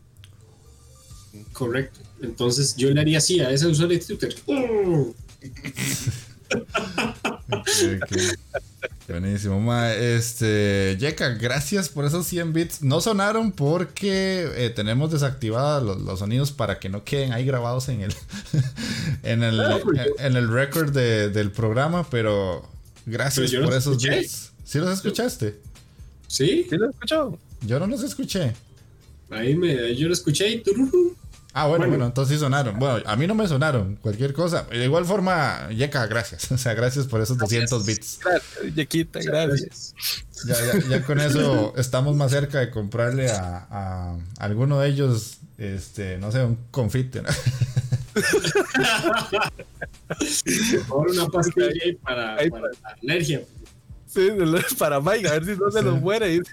Correcto. 1.52 2.00
Entonces 2.22 2.74
yo 2.76 2.90
le 2.90 3.00
haría 3.00 3.18
así 3.18 3.40
a 3.40 3.50
ese 3.50 3.66
usuario 3.66 3.98
de 3.98 4.04
Twitter. 4.04 4.34
¡Oh! 4.46 5.14
Ok, 7.50 7.68
ok. 8.02 8.18
Buenísimo, 9.08 9.58
ma. 9.60 9.92
Este, 9.92 10.96
Yeka, 11.00 11.30
gracias 11.30 11.88
por 11.88 12.04
esos 12.04 12.26
100 12.26 12.52
bits. 12.52 12.82
No 12.82 13.00
sonaron 13.00 13.50
porque 13.52 14.48
eh, 14.54 14.70
tenemos 14.70 15.10
desactivados 15.10 15.82
los, 15.82 16.00
los 16.00 16.18
sonidos 16.20 16.52
para 16.52 16.78
que 16.78 16.88
no 16.88 17.04
queden 17.04 17.32
ahí 17.32 17.44
grabados 17.44 17.88
en 17.88 18.02
el 18.02 18.14
en 19.24 19.42
el, 19.42 19.60
en 20.18 20.36
el 20.36 20.48
record 20.48 20.92
de- 20.92 21.28
del 21.30 21.50
programa, 21.50 22.08
pero 22.08 22.68
gracias 23.06 23.50
Pero 23.50 23.64
por 23.64 23.74
esos 23.74 23.96
escuché. 23.96 24.20
bits. 24.20 24.52
¿Sí 24.64 24.78
los 24.78 24.90
escuchaste? 24.92 25.58
¿Sí? 26.30 26.64
¿Sí 26.70 26.76
lo 26.76 26.88
escuchó? 26.90 27.36
Yo 27.62 27.80
no 27.80 27.88
los 27.88 28.04
escuché. 28.04 28.52
Ahí 29.30 29.56
me, 29.56 29.96
yo 29.96 30.06
lo 30.06 30.14
escuché 30.14 30.48
y 30.48 30.60
tururú. 30.62 31.16
Ah, 31.52 31.66
bueno, 31.66 31.78
bueno, 31.80 31.90
Bueno. 31.94 32.06
entonces 32.06 32.36
sí 32.36 32.40
sonaron. 32.40 32.78
Bueno, 32.78 33.02
a 33.04 33.16
mí 33.16 33.26
no 33.26 33.34
me 33.34 33.48
sonaron. 33.48 33.96
Cualquier 33.96 34.32
cosa. 34.32 34.62
De 34.70 34.84
igual 34.84 35.04
forma, 35.04 35.68
Yeka, 35.70 36.06
gracias. 36.06 36.52
O 36.52 36.56
sea, 36.58 36.74
gracias 36.74 37.08
por 37.08 37.20
esos 37.20 37.36
200 37.36 37.84
bits. 37.84 38.20
Gracias, 38.22 38.74
Yequita, 38.76 39.18
gracias. 39.24 39.92
Ya, 40.46 40.54
ya, 40.54 40.88
ya 40.88 41.02
con 41.04 41.18
eso 41.26 41.74
estamos 41.76 42.14
más 42.14 42.30
cerca 42.30 42.60
de 42.60 42.70
comprarle 42.70 43.28
a, 43.32 43.66
a 43.68 44.16
alguno 44.38 44.78
de 44.78 44.88
ellos, 44.88 45.38
este, 45.58 46.16
no 46.18 46.30
sé, 46.30 46.44
un 46.44 46.56
confite. 46.70 47.22
¿no? 47.22 47.28
Ahora 50.90 51.12
una 51.12 51.26
pastilla 51.26 51.66
ahí 51.84 51.92
para, 51.94 52.36
para 52.48 52.68
la 52.68 52.96
alergia. 53.02 53.42
Sí, 54.12 54.28
para 54.78 55.00
Mike, 55.00 55.28
a 55.28 55.32
ver 55.32 55.44
si 55.44 55.56
no 55.56 55.70
se 55.70 55.78
Sí. 55.80 55.84
nos 55.84 56.00
muere. 56.00 56.40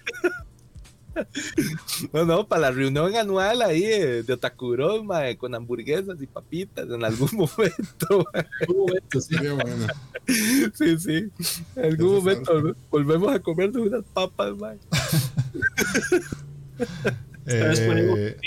No, 2.14 2.26
no, 2.26 2.48
para 2.48 2.62
la 2.62 2.72
reunión 2.72 3.16
anual 3.16 3.64
ahí 3.64 3.84
eh, 3.86 4.22
de 4.22 4.34
Otakuros, 4.34 5.04
mae, 5.04 5.36
con 5.36 5.56
hamburguesas 5.56 6.16
y 6.22 6.28
papitas 6.28 6.86
en 6.92 7.04
algún 7.04 7.30
momento. 7.34 8.24
mae. 8.32 8.46
Un 8.68 8.78
momento, 8.78 9.20
sí. 9.22 9.36
Bueno. 9.36 9.88
Sí, 10.76 11.00
sí. 11.00 11.28
En 11.76 11.86
algún 11.86 12.08
Eso 12.18 12.22
momento 12.22 12.62
¿no? 12.62 12.76
volvemos 12.92 13.34
a 13.34 13.40
comernos 13.40 13.88
unas 13.88 14.04
papas, 14.14 14.56
mae. 14.58 14.78
Eh, 17.48 18.38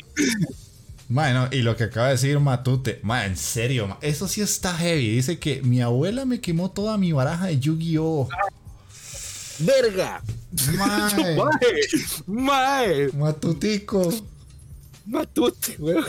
mae, 1.08 1.34
no, 1.34 1.48
y 1.50 1.62
lo 1.62 1.74
que 1.76 1.84
acaba 1.84 2.06
de 2.06 2.12
decir 2.12 2.38
Matute, 2.38 3.00
ma, 3.02 3.26
en 3.26 3.36
serio, 3.36 3.88
ma, 3.88 3.98
eso 4.00 4.28
sí 4.28 4.42
está 4.42 4.74
heavy. 4.76 5.10
Dice 5.16 5.40
que 5.40 5.60
mi 5.62 5.80
abuela 5.80 6.24
me 6.24 6.40
quemó 6.40 6.70
toda 6.70 6.96
mi 6.98 7.10
baraja 7.12 7.46
de 7.46 7.58
Yu-Gi-Oh! 7.58 8.28
¡Verga! 9.60 10.22
Mae, 10.76 11.36
¡Mae! 11.36 11.80
¡Mae! 12.26 13.08
Matutico, 13.12 14.12
¡Matute, 15.06 15.76
weón! 15.78 16.04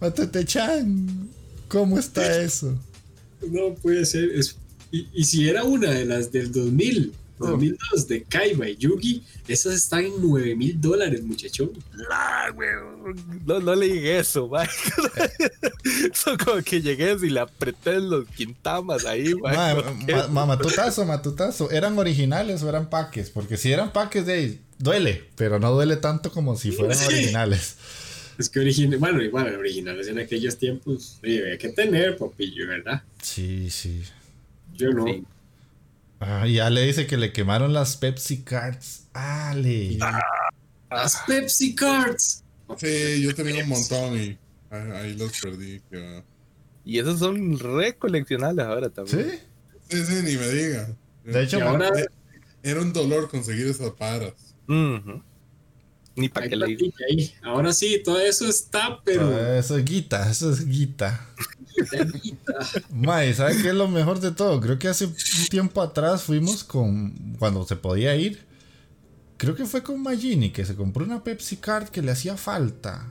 Matute-chan, 0.00 1.28
¿cómo 1.68 1.98
está 1.98 2.42
eso? 2.42 2.76
No 3.48 3.74
puede 3.74 4.04
ser. 4.04 4.30
Es, 4.34 4.56
y, 4.90 5.08
y 5.14 5.24
si 5.24 5.48
era 5.48 5.64
una 5.64 5.90
de 5.90 6.04
las 6.04 6.32
del 6.32 6.50
2000, 6.50 7.12
2002 7.38 8.06
de 8.08 8.22
Kaiba 8.24 8.68
y 8.68 8.76
Yugi, 8.76 9.22
esas 9.48 9.74
están 9.74 10.04
en 10.04 10.12
9 10.20 10.54
mil 10.54 10.80
dólares, 10.80 11.22
muchachón. 11.22 11.70
No, 11.94 12.54
weón. 12.56 13.40
No, 13.46 13.60
no 13.60 13.74
le 13.74 13.86
dije 13.88 14.18
eso, 14.18 14.46
mae. 14.52 14.68
Eso 16.12 16.36
como 16.44 16.62
que 16.62 16.80
llegué 16.80 17.16
y 17.22 17.30
le 17.30 17.40
apreté 17.40 18.00
los 18.00 18.26
quintamas 18.28 19.04
ahí, 19.04 19.34
mae. 19.34 19.56
Ma, 19.74 19.82
como 19.82 20.06
que- 20.06 20.14
ma- 20.14 20.28
ma- 20.28 20.46
matutazo, 20.46 21.04
matutazo. 21.04 21.70
¿Eran 21.70 21.98
originales 21.98 22.62
o 22.62 22.68
eran 22.68 22.88
paques? 22.88 23.30
Porque 23.30 23.56
si 23.56 23.72
eran 23.72 23.92
paques 23.92 24.26
de 24.26 24.32
ahí, 24.32 24.60
duele, 24.78 25.24
pero 25.36 25.58
no 25.58 25.72
duele 25.72 25.96
tanto 25.96 26.30
como 26.30 26.56
si 26.56 26.70
fueran 26.72 26.96
Sí. 26.96 27.06
originales. 27.06 27.76
Es 28.38 28.48
que 28.48 28.60
original, 28.60 28.98
bueno, 28.98 29.22
igual 29.22 29.54
originales 29.54 30.08
en 30.08 30.18
aquellos 30.18 30.58
tiempos, 30.58 31.18
oye, 31.22 31.42
había 31.42 31.58
que 31.58 31.68
tener, 31.68 32.16
papillo, 32.16 32.66
¿verdad? 32.66 33.02
Sí, 33.20 33.68
sí. 33.70 34.02
Yo 34.74 34.90
no. 34.90 35.04
Sí. 35.04 35.22
Ah, 36.24 36.46
ya 36.46 36.70
le 36.70 36.82
dice 36.82 37.06
que 37.08 37.16
le 37.16 37.32
quemaron 37.32 37.72
las 37.72 37.96
Pepsi 37.96 38.42
Cards. 38.42 39.08
Ale. 39.12 39.98
Las 40.90 41.16
Pepsi 41.26 41.74
Cards. 41.74 42.44
Sí, 42.78 43.22
yo 43.22 43.34
tenía 43.34 43.64
un 43.64 43.70
montón 43.70 44.16
y 44.16 44.38
ahí, 44.70 45.14
los 45.16 45.32
perdí. 45.40 45.80
que. 45.90 46.22
Y 46.84 46.98
esos 46.98 47.18
son 47.18 47.58
re 47.58 47.96
coleccionables 47.96 48.64
ahora 48.64 48.88
también. 48.88 49.30
¿Sí? 49.30 49.38
Sí, 49.96 50.04
sí, 50.06 50.14
ni 50.24 50.36
me 50.36 50.48
diga. 50.48 50.88
De 51.24 51.42
hecho, 51.42 51.60
ahora 51.62 51.88
Eh, 51.88 52.06
Era 52.62 52.80
un 52.80 52.92
dolor 52.92 53.28
conseguir 53.28 53.66
esas 53.66 53.90
paras. 53.90 54.54
Ujú. 54.68 55.22
Ni 56.14 56.28
para 56.28 56.48
que 56.48 56.56
le 56.56 56.66
ahí. 56.66 57.34
Ahora 57.42 57.72
sí, 57.72 58.00
todo 58.04 58.20
eso 58.20 58.46
está, 58.48 59.00
pero. 59.04 59.26
ah, 59.34 59.58
eso 59.58 59.76
es 59.76 59.84
guita, 59.84 60.30
eso 60.30 60.52
es 60.52 60.66
guita. 60.66 61.26
Mae, 62.90 63.32
¿sabe 63.34 63.56
qué 63.60 63.68
es 63.68 63.74
lo 63.74 63.88
mejor 63.88 64.20
de 64.20 64.30
todo? 64.32 64.60
Creo 64.60 64.78
que 64.78 64.88
hace 64.88 65.06
un 65.06 65.14
tiempo 65.50 65.82
atrás 65.82 66.22
fuimos 66.22 66.64
con. 66.64 67.36
Cuando 67.38 67.66
se 67.66 67.76
podía 67.76 68.14
ir. 68.16 68.44
Creo 69.36 69.54
que 69.56 69.64
fue 69.66 69.82
con 69.82 70.00
Magini 70.02 70.50
que 70.50 70.64
se 70.64 70.76
compró 70.76 71.04
una 71.04 71.24
Pepsi 71.24 71.56
Card 71.56 71.88
que 71.88 72.00
le 72.02 72.12
hacía 72.12 72.36
falta. 72.36 73.10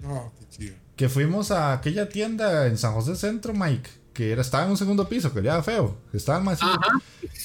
No, 0.00 0.32
qué 0.38 0.46
chido. 0.56 0.74
Que 0.96 1.08
fuimos 1.08 1.50
a 1.52 1.72
aquella 1.72 2.08
tienda 2.08 2.66
en 2.66 2.76
San 2.76 2.92
José 2.94 3.14
Centro, 3.16 3.54
Mike. 3.54 3.88
Que 4.12 4.32
era, 4.32 4.42
estaba 4.42 4.64
en 4.64 4.70
un 4.70 4.76
segundo 4.76 5.08
piso, 5.08 5.32
que 5.32 5.38
era 5.38 5.62
feo. 5.62 5.96
Que 6.10 6.16
estaba 6.16 6.40
más. 6.40 6.60
Ajá. 6.60 6.78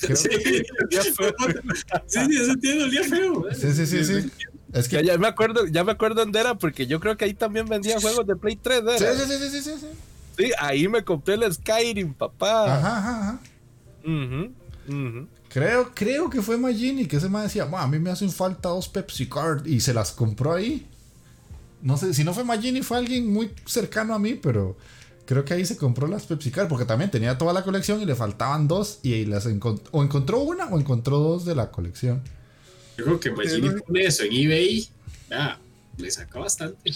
Creo- 0.02 0.16
Sí, 0.18 0.28
sí, 0.32 0.64
sí, 2.08 2.38
ese 2.42 2.58
tío 2.58 2.84
olía 2.84 3.04
feo. 3.04 3.50
¿eh? 3.50 3.56
Sí, 3.56 3.72
sí, 3.74 3.86
sí, 3.86 4.04
sí. 4.04 4.32
Es 4.74 4.90
Ya, 4.90 5.00
que. 5.02 5.06
ya 5.08 5.18
me 5.18 5.28
acuerdo, 5.28 5.68
ya 5.68 5.84
me 5.84 5.92
acuerdo 5.92 6.22
dónde 6.22 6.40
era, 6.40 6.56
porque 6.58 6.88
yo 6.88 7.00
creo 7.00 7.16
que 7.16 7.26
ahí 7.26 7.34
también 7.34 7.68
vendían 7.68 8.02
juegos 8.02 8.26
de 8.28 8.36
Play 8.36 8.56
3, 8.58 8.82
¿era? 8.82 8.98
Sí, 8.98 9.06
sí, 9.06 9.38
sí, 9.38 9.50
sí, 9.50 9.62
sí, 9.62 9.72
sí, 9.80 9.88
sí. 10.38 10.52
Ahí 10.60 10.88
me 10.88 11.04
compré 11.04 11.36
el 11.36 11.54
Skyrim, 11.54 12.14
papá. 12.14 12.76
Ajá, 12.78 12.98
ajá, 12.98 13.20
ajá. 13.22 13.40
Ujú, 14.04 14.54
ujú. 14.88 15.28
Creo, 15.50 15.92
creo 15.96 16.30
que 16.30 16.42
fue 16.42 16.58
Magini 16.58 17.06
que 17.06 17.16
ese 17.18 17.30
man 17.30 17.44
decía, 17.44 17.66
"Ma, 17.66 17.82
a 17.84 17.88
mí 17.88 17.98
me 17.98 18.10
hacen 18.12 18.30
falta 18.30 18.70
dos 18.70 18.90
Pepsi 18.90 19.28
Card 19.28 19.66
y 19.66 19.80
se 19.80 19.94
las 19.94 20.12
compró 20.12 20.54
ahí. 20.54 20.86
No 21.82 21.98
sé, 21.98 22.14
si 22.14 22.24
no 22.24 22.34
fue 22.34 22.44
Magini, 22.44 22.82
fue 22.82 22.98
alguien 22.98 23.32
muy 23.32 23.52
cercano 23.66 24.14
a 24.14 24.20
mí, 24.20 24.34
pero 24.34 24.76
creo 25.26 25.46
que 25.46 25.54
ahí 25.54 25.66
se 25.66 25.78
compró 25.78 26.08
las 26.08 26.26
Pepsi 26.26 26.52
Car, 26.52 26.68
porque 26.68 26.86
también 26.86 27.10
tenía 27.10 27.38
toda 27.38 27.54
la 27.54 27.64
colección 27.64 28.02
y 28.02 28.06
le 28.06 28.16
faltaban 28.16 28.68
dos, 28.68 29.00
y 29.04 29.14
ahí 29.14 29.26
las 29.26 29.46
encont- 29.48 29.88
o 29.92 30.04
encontró 30.04 30.40
una 30.40 30.66
o 30.68 30.80
encontró 30.80 31.20
dos 31.20 31.46
de 31.46 31.56
la 31.56 31.72
colección. 31.72 32.22
Yo 32.98 33.06
creo 33.06 33.20
que 33.20 33.32
Magini 33.32 33.70
pone 33.86 34.04
eso 34.06 34.24
en 34.24 34.34
eBay. 34.34 34.88
Ya, 35.30 35.60
le 35.98 36.12
saca 36.12 36.40
bastante. 36.40 36.92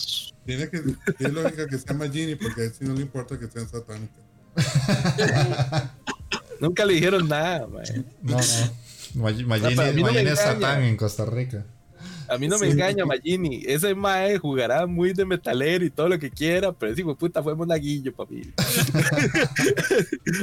Tiene, 0.45 0.69
que, 0.69 0.81
tiene 1.17 1.33
lógica 1.33 1.67
que 1.67 1.77
sea 1.77 1.93
Magini 1.93 2.35
porque 2.35 2.61
a 2.61 2.63
él 2.65 2.73
sí 2.77 2.85
no 2.85 2.93
le 2.93 3.01
importa 3.01 3.37
que 3.39 3.47
sean 3.47 3.67
satánicas. 3.69 4.23
Nunca 6.59 6.85
le 6.85 6.93
dijeron 6.95 7.27
nada, 7.27 7.67
mae. 7.67 8.03
No, 8.21 8.37
no. 8.37 9.23
Mag- 9.23 9.45
Magini, 9.45 9.75
no 9.75 10.11
me 10.11 10.21
es 10.21 10.27
engaña. 10.27 10.35
Satán 10.35 10.83
en 10.83 10.97
Costa 10.97 11.25
Rica. 11.25 11.65
A 12.27 12.37
mí 12.37 12.47
no 12.47 12.59
me 12.59 12.67
Sí. 12.67 12.73
engaña 12.73 13.05
Magini. 13.05 13.63
Ese 13.65 13.95
mae 13.95 14.37
jugará 14.37 14.85
muy 14.85 15.13
de 15.13 15.25
metalero 15.25 15.83
y 15.83 15.89
todo 15.89 16.09
lo 16.09 16.19
que 16.19 16.29
quiera, 16.29 16.71
pero 16.73 16.91
ese 16.91 17.01
hijo 17.01 17.15
puta 17.17 17.41
fue 17.41 17.55
monaguillo 17.55 18.13
para 18.13 18.29
mí. 18.31 18.41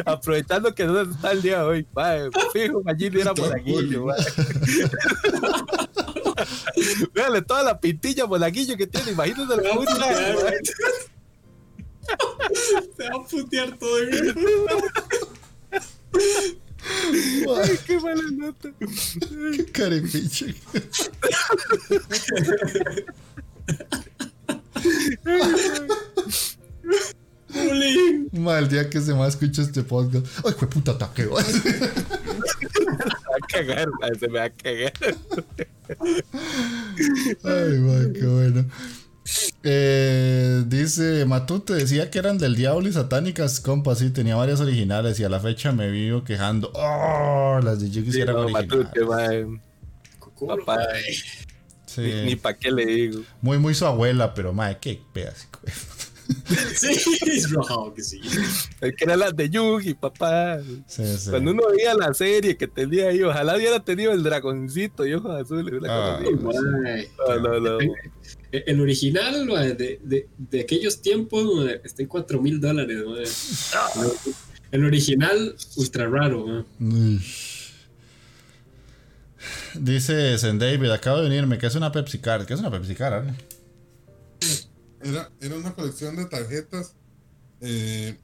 Aprovechando 0.05 0.75
que 0.75 0.85
no 0.85 1.01
está 1.03 1.31
el 1.33 1.43
día 1.43 1.59
de 1.59 1.65
hoy, 1.65 1.87
mae. 1.95 2.29
Fijo, 2.53 2.83
Magini 2.83 3.21
era 3.21 3.33
monaguillo, 3.35 4.07
mae. 4.07 4.17
Véale 7.15 7.43
toda 7.43 7.63
la 7.63 7.81
pintilla 7.81 8.27
monaguillo 8.27 8.77
que 8.77 8.87
tiene, 8.87 9.13
imagínate 9.13 9.57
la 9.57 9.75
puta. 9.75 9.95
Se 12.97 13.11
va 13.11 13.17
a 13.17 13.25
putear 13.25 13.79
todo. 13.79 13.97
Ay, 17.63 17.79
qué 17.87 18.01
mala 18.01 18.23
nota. 18.33 18.69
Qué 18.79 19.67
carepiche. 19.73 20.55
Bullying. 27.49 28.29
Ma, 28.33 28.59
el 28.59 28.69
día 28.69 28.89
que 28.89 29.01
se 29.01 29.15
me 29.15 29.27
escucha 29.27 29.63
este 29.63 29.83
podcast. 29.83 30.27
Ay, 30.45 30.53
fue 30.57 30.69
puta 30.69 30.93
ataque. 30.93 31.29
Va 33.37 33.45
a 33.45 33.47
cagar, 33.49 33.89
se 34.19 34.29
me 34.29 34.39
va 34.39 34.45
a 34.45 34.51
cagar. 34.51 34.93
Ay, 37.45 38.13
qué 38.15 38.27
bueno. 38.27 38.65
Eh, 39.65 40.63
dice 40.67 41.25
Matute, 41.27 41.75
decía 41.75 42.11
que 42.11 42.19
eran 42.19 42.39
del 42.39 42.55
diablo 42.55 42.89
y 42.89 42.93
satánicas, 42.93 43.59
compa, 43.61 43.95
sí, 43.97 44.11
tenía 44.11 44.37
varias 44.37 44.61
originales 44.61 45.19
y 45.19 45.25
a 45.25 45.29
la 45.29 45.41
fecha 45.41 45.73
me 45.73 45.91
vivo 45.91 46.23
quejando. 46.25 46.71
Oh, 46.75 47.59
las 47.63 47.81
de 47.81 47.91
Yugi 47.91 48.13
sí 48.13 48.21
eran 48.21 48.37
No, 48.37 48.43
originales. 48.43 48.71
Matute, 48.71 49.05
mae. 49.05 49.47
Coculo, 50.21 50.57
Papá. 50.65 50.77
mae. 50.77 51.03
Sí. 51.87 52.03
Ni, 52.03 52.23
ni 52.25 52.37
pa' 52.37 52.55
qué 52.55 52.71
le 52.71 52.87
digo. 52.87 53.23
Muy, 53.43 53.59
muy 53.59 53.75
su 53.75 53.85
abuela, 53.87 54.33
pero 54.35 54.53
madre, 54.53 54.79
qué 54.81 55.01
pedazo. 55.13 55.47
Sí, 56.75 56.97
no, 57.53 57.95
que 57.95 58.03
sí. 58.03 58.21
Es 58.81 58.95
que 58.97 59.05
eran 59.05 59.21
las 59.21 59.37
de 59.37 59.49
Yugi, 59.49 59.95
papá. 59.95 60.61
Sí, 60.87 61.05
sí. 61.19 61.31
Cuando 61.31 61.51
uno 61.53 61.63
veía 61.75 61.95
la 61.95 62.13
serie 62.15 62.57
que 62.57 62.67
tenía 62.69 63.09
ahí, 63.09 63.23
ojalá 63.23 63.57
hubiera 63.57 63.81
tenido 63.81 64.13
el 64.13 64.23
dragoncito 64.23 65.07
y 65.07 65.15
ojos 65.15 65.41
azules. 65.41 65.83
Ah. 65.89 66.21
No, 67.29 67.39
no, 67.39 67.61
no. 67.61 67.79
El 68.53 68.81
original 68.81 69.47
de, 69.77 70.01
de, 70.03 70.29
de 70.37 70.61
aquellos 70.61 71.03
tiempos 71.03 71.71
está 71.85 72.03
en 72.03 72.09
4 72.09 72.41
mil 72.41 72.61
dólares. 72.61 73.73
El 74.71 74.85
original, 74.85 75.55
ultra 75.77 76.09
raro. 76.09 76.65
Uy. 76.81 77.21
Dice 79.75 80.39
Zen 80.39 80.59
David, 80.59 80.91
acabo 80.91 81.19
de 81.19 81.29
venirme, 81.29 81.59
que 81.59 81.67
es 81.67 81.75
una 81.75 81.93
Pepsi 81.93 82.19
Card. 82.19 82.47
¿Qué 82.47 82.55
es 82.55 82.61
una 82.61 82.71
Pepsi 82.71 82.95
Card? 82.95 83.29
Era, 85.03 85.31
era 85.41 85.57
una 85.57 85.75
colección 85.75 86.17
de 86.17 86.27
tarjetas. 86.27 86.95
Eh, 87.61 88.19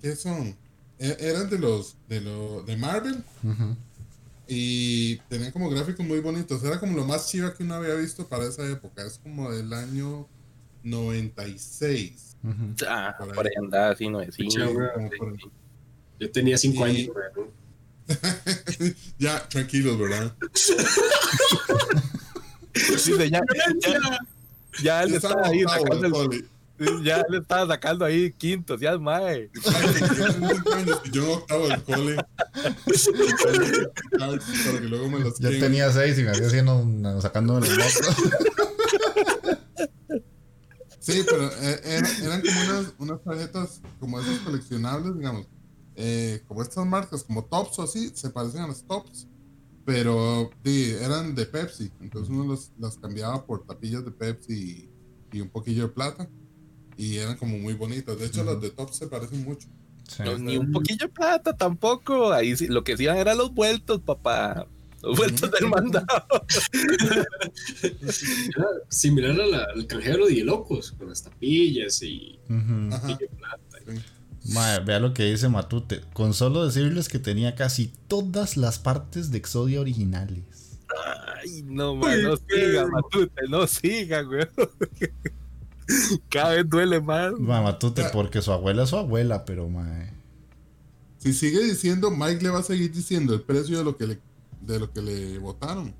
¿Qué 0.00 0.16
son? 0.16 0.56
E- 0.98 1.16
eran 1.20 1.48
de 1.50 1.58
los 1.58 1.96
de, 2.08 2.20
lo, 2.20 2.62
de 2.62 2.76
Marvel 2.76 3.24
y 4.46 5.16
tenían 5.28 5.52
como 5.52 5.70
gráficos 5.70 6.04
muy 6.06 6.20
bonitos. 6.20 6.62
Era 6.64 6.78
como 6.78 6.96
lo 6.96 7.04
más 7.04 7.28
chiva 7.30 7.54
que 7.54 7.62
uno 7.62 7.74
había 7.74 7.94
visto 7.94 8.28
para 8.28 8.46
esa 8.46 8.66
época. 8.68 9.02
Es 9.04 9.18
como 9.18 9.50
del 9.50 9.72
año 9.72 10.28
96. 10.82 12.36
Ujú. 12.42 12.74
Ah, 12.86 13.14
por 13.34 13.46
ahí 13.46 13.52
andaba 13.58 13.90
así, 13.90 14.08
no 14.08 14.18
por 15.18 15.28
ahí. 15.32 15.38
Yo 16.20 16.30
tenía 16.30 16.58
5 16.58 16.84
Sí. 16.86 16.90
años. 16.90 17.16
ya, 19.18 19.48
tranquilos, 19.48 19.98
¿verdad? 19.98 20.36
Dice, 22.74 23.30
ya, 23.30 23.40
ya, 23.80 24.18
ya 24.82 25.02
él 25.02 25.10
Ya 25.10 25.16
estaba 25.16 25.46
ahí 25.46 25.62
sacando 25.62 26.06
el, 26.06 26.12
cole. 26.12 26.44
ya 27.04 27.22
le 27.28 27.38
estaba 27.38 27.66
sacando 27.74 28.04
ahí 28.04 28.32
quintos, 28.32 28.80
ya 28.80 28.92
es 28.94 29.00
mae. 29.00 29.50
Yo 31.12 31.22
en 31.22 31.30
octavo 31.38 31.68
del 31.68 31.82
cole. 31.84 32.16
Para 34.18 34.38
que 34.80 34.80
luego 34.88 35.08
me 35.10 35.20
los 35.20 35.38
Yo 35.38 35.50
tenía 35.50 35.90
seis 35.92 36.18
y 36.18 36.22
me 36.22 36.30
hacía 36.30 36.46
haciendo 36.46 36.76
una- 36.78 37.20
sacándome 37.20 37.60
los 37.66 37.70
mocos. 37.78 38.16
Sí, 41.00 41.22
pero 41.28 41.46
eh, 41.60 41.80
era- 41.84 42.18
eran 42.24 42.40
como 42.40 42.60
unas, 42.62 42.92
unas 42.98 43.22
tarjetas 43.22 43.80
como 44.00 44.18
esas 44.20 44.38
coleccionables, 44.38 45.16
digamos. 45.16 45.46
eh, 45.96 46.42
como 46.48 46.60
estas 46.62 46.84
marcas, 46.86 47.22
como 47.22 47.44
Tops 47.44 47.78
o 47.78 47.82
así, 47.82 48.10
se 48.14 48.28
parecen 48.30 48.62
a 48.62 48.66
las 48.68 48.82
Tops. 48.84 49.28
Pero 49.84 50.50
sí, 50.64 50.94
eran 51.00 51.34
de 51.34 51.46
Pepsi. 51.46 51.90
Entonces 52.00 52.30
uno 52.30 52.44
los- 52.44 52.70
las 52.78 52.96
cambiaba 52.96 53.44
por 53.44 53.66
tapillas 53.66 54.04
de 54.04 54.10
Pepsi 54.10 54.88
y, 55.32 55.36
y 55.36 55.40
un 55.40 55.50
poquillo 55.50 55.82
de 55.84 55.88
plata. 55.88 56.28
Y 56.96 57.16
eran 57.16 57.36
como 57.36 57.58
muy 57.58 57.74
bonitas. 57.74 58.18
De 58.18 58.26
hecho, 58.26 58.44
las 58.44 58.60
de 58.60 58.70
Tops 58.70 58.96
se 58.96 59.06
parecen 59.08 59.44
mucho. 59.44 59.68
Sí. 60.08 60.22
No, 60.24 60.38
ni 60.38 60.56
un 60.56 60.70
poquillo 60.72 61.06
de 61.06 61.12
plata 61.12 61.54
tampoco. 61.56 62.32
Ahí 62.32 62.56
sí, 62.56 62.66
lo 62.68 62.84
que 62.84 62.94
hacían 62.94 63.16
eran 63.16 63.36
los 63.38 63.52
vueltos, 63.52 64.00
papá. 64.00 64.66
Los 65.02 65.18
vueltos 65.18 65.50
del 65.50 65.68
mandado. 65.68 66.06
Era 67.82 68.66
similar 68.88 69.32
a 69.40 69.46
la- 69.46 69.66
al 69.74 69.86
canjero 69.86 70.26
de 70.26 70.44
locos, 70.44 70.92
con 70.92 71.08
las 71.08 71.22
tapillas 71.22 72.02
y, 72.02 72.38
Ujú. 72.48 72.94
Ajá. 72.94 73.10
y 73.10 73.16
de 73.16 73.28
plata. 73.28 73.78
Mae, 74.52 74.80
vea 74.80 75.00
lo 75.00 75.14
que 75.14 75.24
dice 75.24 75.48
Matute. 75.48 76.02
Con 76.12 76.34
solo 76.34 76.64
decirles 76.66 77.08
que 77.08 77.18
tenía 77.18 77.54
casi 77.54 77.90
todas 78.08 78.56
las 78.56 78.78
partes 78.78 79.30
de 79.30 79.38
Exodia 79.38 79.80
originales. 79.80 80.42
Ay, 81.42 81.62
no, 81.64 81.94
man, 81.96 82.22
no 82.22 82.36
siga, 82.36 82.86
Matute, 82.86 83.42
no 83.48 83.66
siga, 83.66 84.22
güey. 84.22 84.46
Cada 86.30 86.54
vez 86.54 86.68
duele 86.68 87.00
más. 87.00 87.32
Ma, 87.38 87.60
Matute, 87.62 88.04
porque 88.12 88.40
su 88.42 88.52
abuela 88.52 88.84
es 88.84 88.90
su 88.90 88.96
abuela, 88.96 89.44
pero 89.44 89.68
mae. 89.68 90.12
Si 91.18 91.32
sigue 91.32 91.62
diciendo, 91.62 92.10
Mike 92.10 92.42
le 92.42 92.50
va 92.50 92.58
a 92.60 92.62
seguir 92.62 92.92
diciendo 92.92 93.34
el 93.34 93.40
precio 93.42 93.78
de 93.78 93.84
lo 93.84 93.96
que 93.96 94.06
le, 94.06 94.18
de 94.60 94.78
lo 94.78 94.90
que 94.92 95.00
le 95.02 95.38
votaron. 95.38 95.94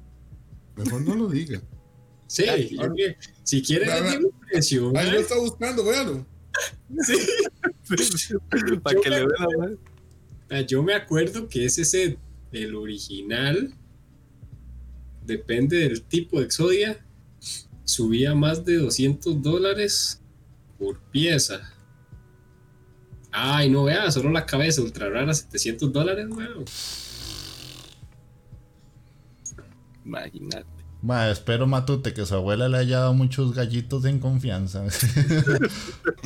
Mejor 0.77 1.01
no 1.03 1.15
lo 1.15 1.29
diga. 1.29 1.61
Sí, 2.27 2.45
Ay, 2.49 2.77
yo 2.77 2.95
que- 2.95 3.17
si 3.43 3.63
quieren 3.63 3.89
Ve, 3.89 3.95
ve. 4.01 4.09
decir 4.11 4.25
un 4.27 4.41
precio, 4.41 4.93
Ahí 4.97 5.11
lo 5.11 5.19
está 5.19 5.39
buscando, 5.39 5.85
véalo. 5.85 6.27
sí. 7.07 7.15
Para 8.83 9.01
que 9.01 9.11
le 9.11 9.21
duela 9.21 9.47
más. 9.59 9.71
Ah, 10.51 10.61
Yo 10.61 10.83
me 10.83 10.95
acuerdo 10.95 11.49
que 11.49 11.65
ese 11.65 11.85
set, 11.85 12.19
el 12.53 12.75
original, 12.75 13.75
depende 15.25 15.79
del 15.79 16.03
tipo 16.03 16.39
de 16.39 16.47
Exodia, 16.47 17.05
subía 17.85 18.35
más 18.35 18.65
de 18.65 18.77
200 18.77 19.43
dólares 19.43 20.23
por 20.79 20.99
pieza. 21.11 21.73
Ay, 23.33 23.69
no 23.69 23.85
vea, 23.85 24.11
solo 24.11 24.31
la 24.31 24.47
cabeza 24.47 24.81
ultra 24.81 25.09
rara, 25.11 25.35
700 25.35 25.93
dólares, 25.93 26.27
weón. 26.31 26.65
Imagínate. 30.05 30.74
Ma, 31.05 31.29
espero 31.31 31.67
Matute 31.67 32.15
que 32.15 32.25
su 32.25 32.35
abuela 32.35 32.67
le 32.67 32.79
haya 32.79 33.01
dado 33.01 33.13
muchos 33.13 33.55
gallitos 33.55 34.07
en 34.07 34.19
confianza. 34.21 34.83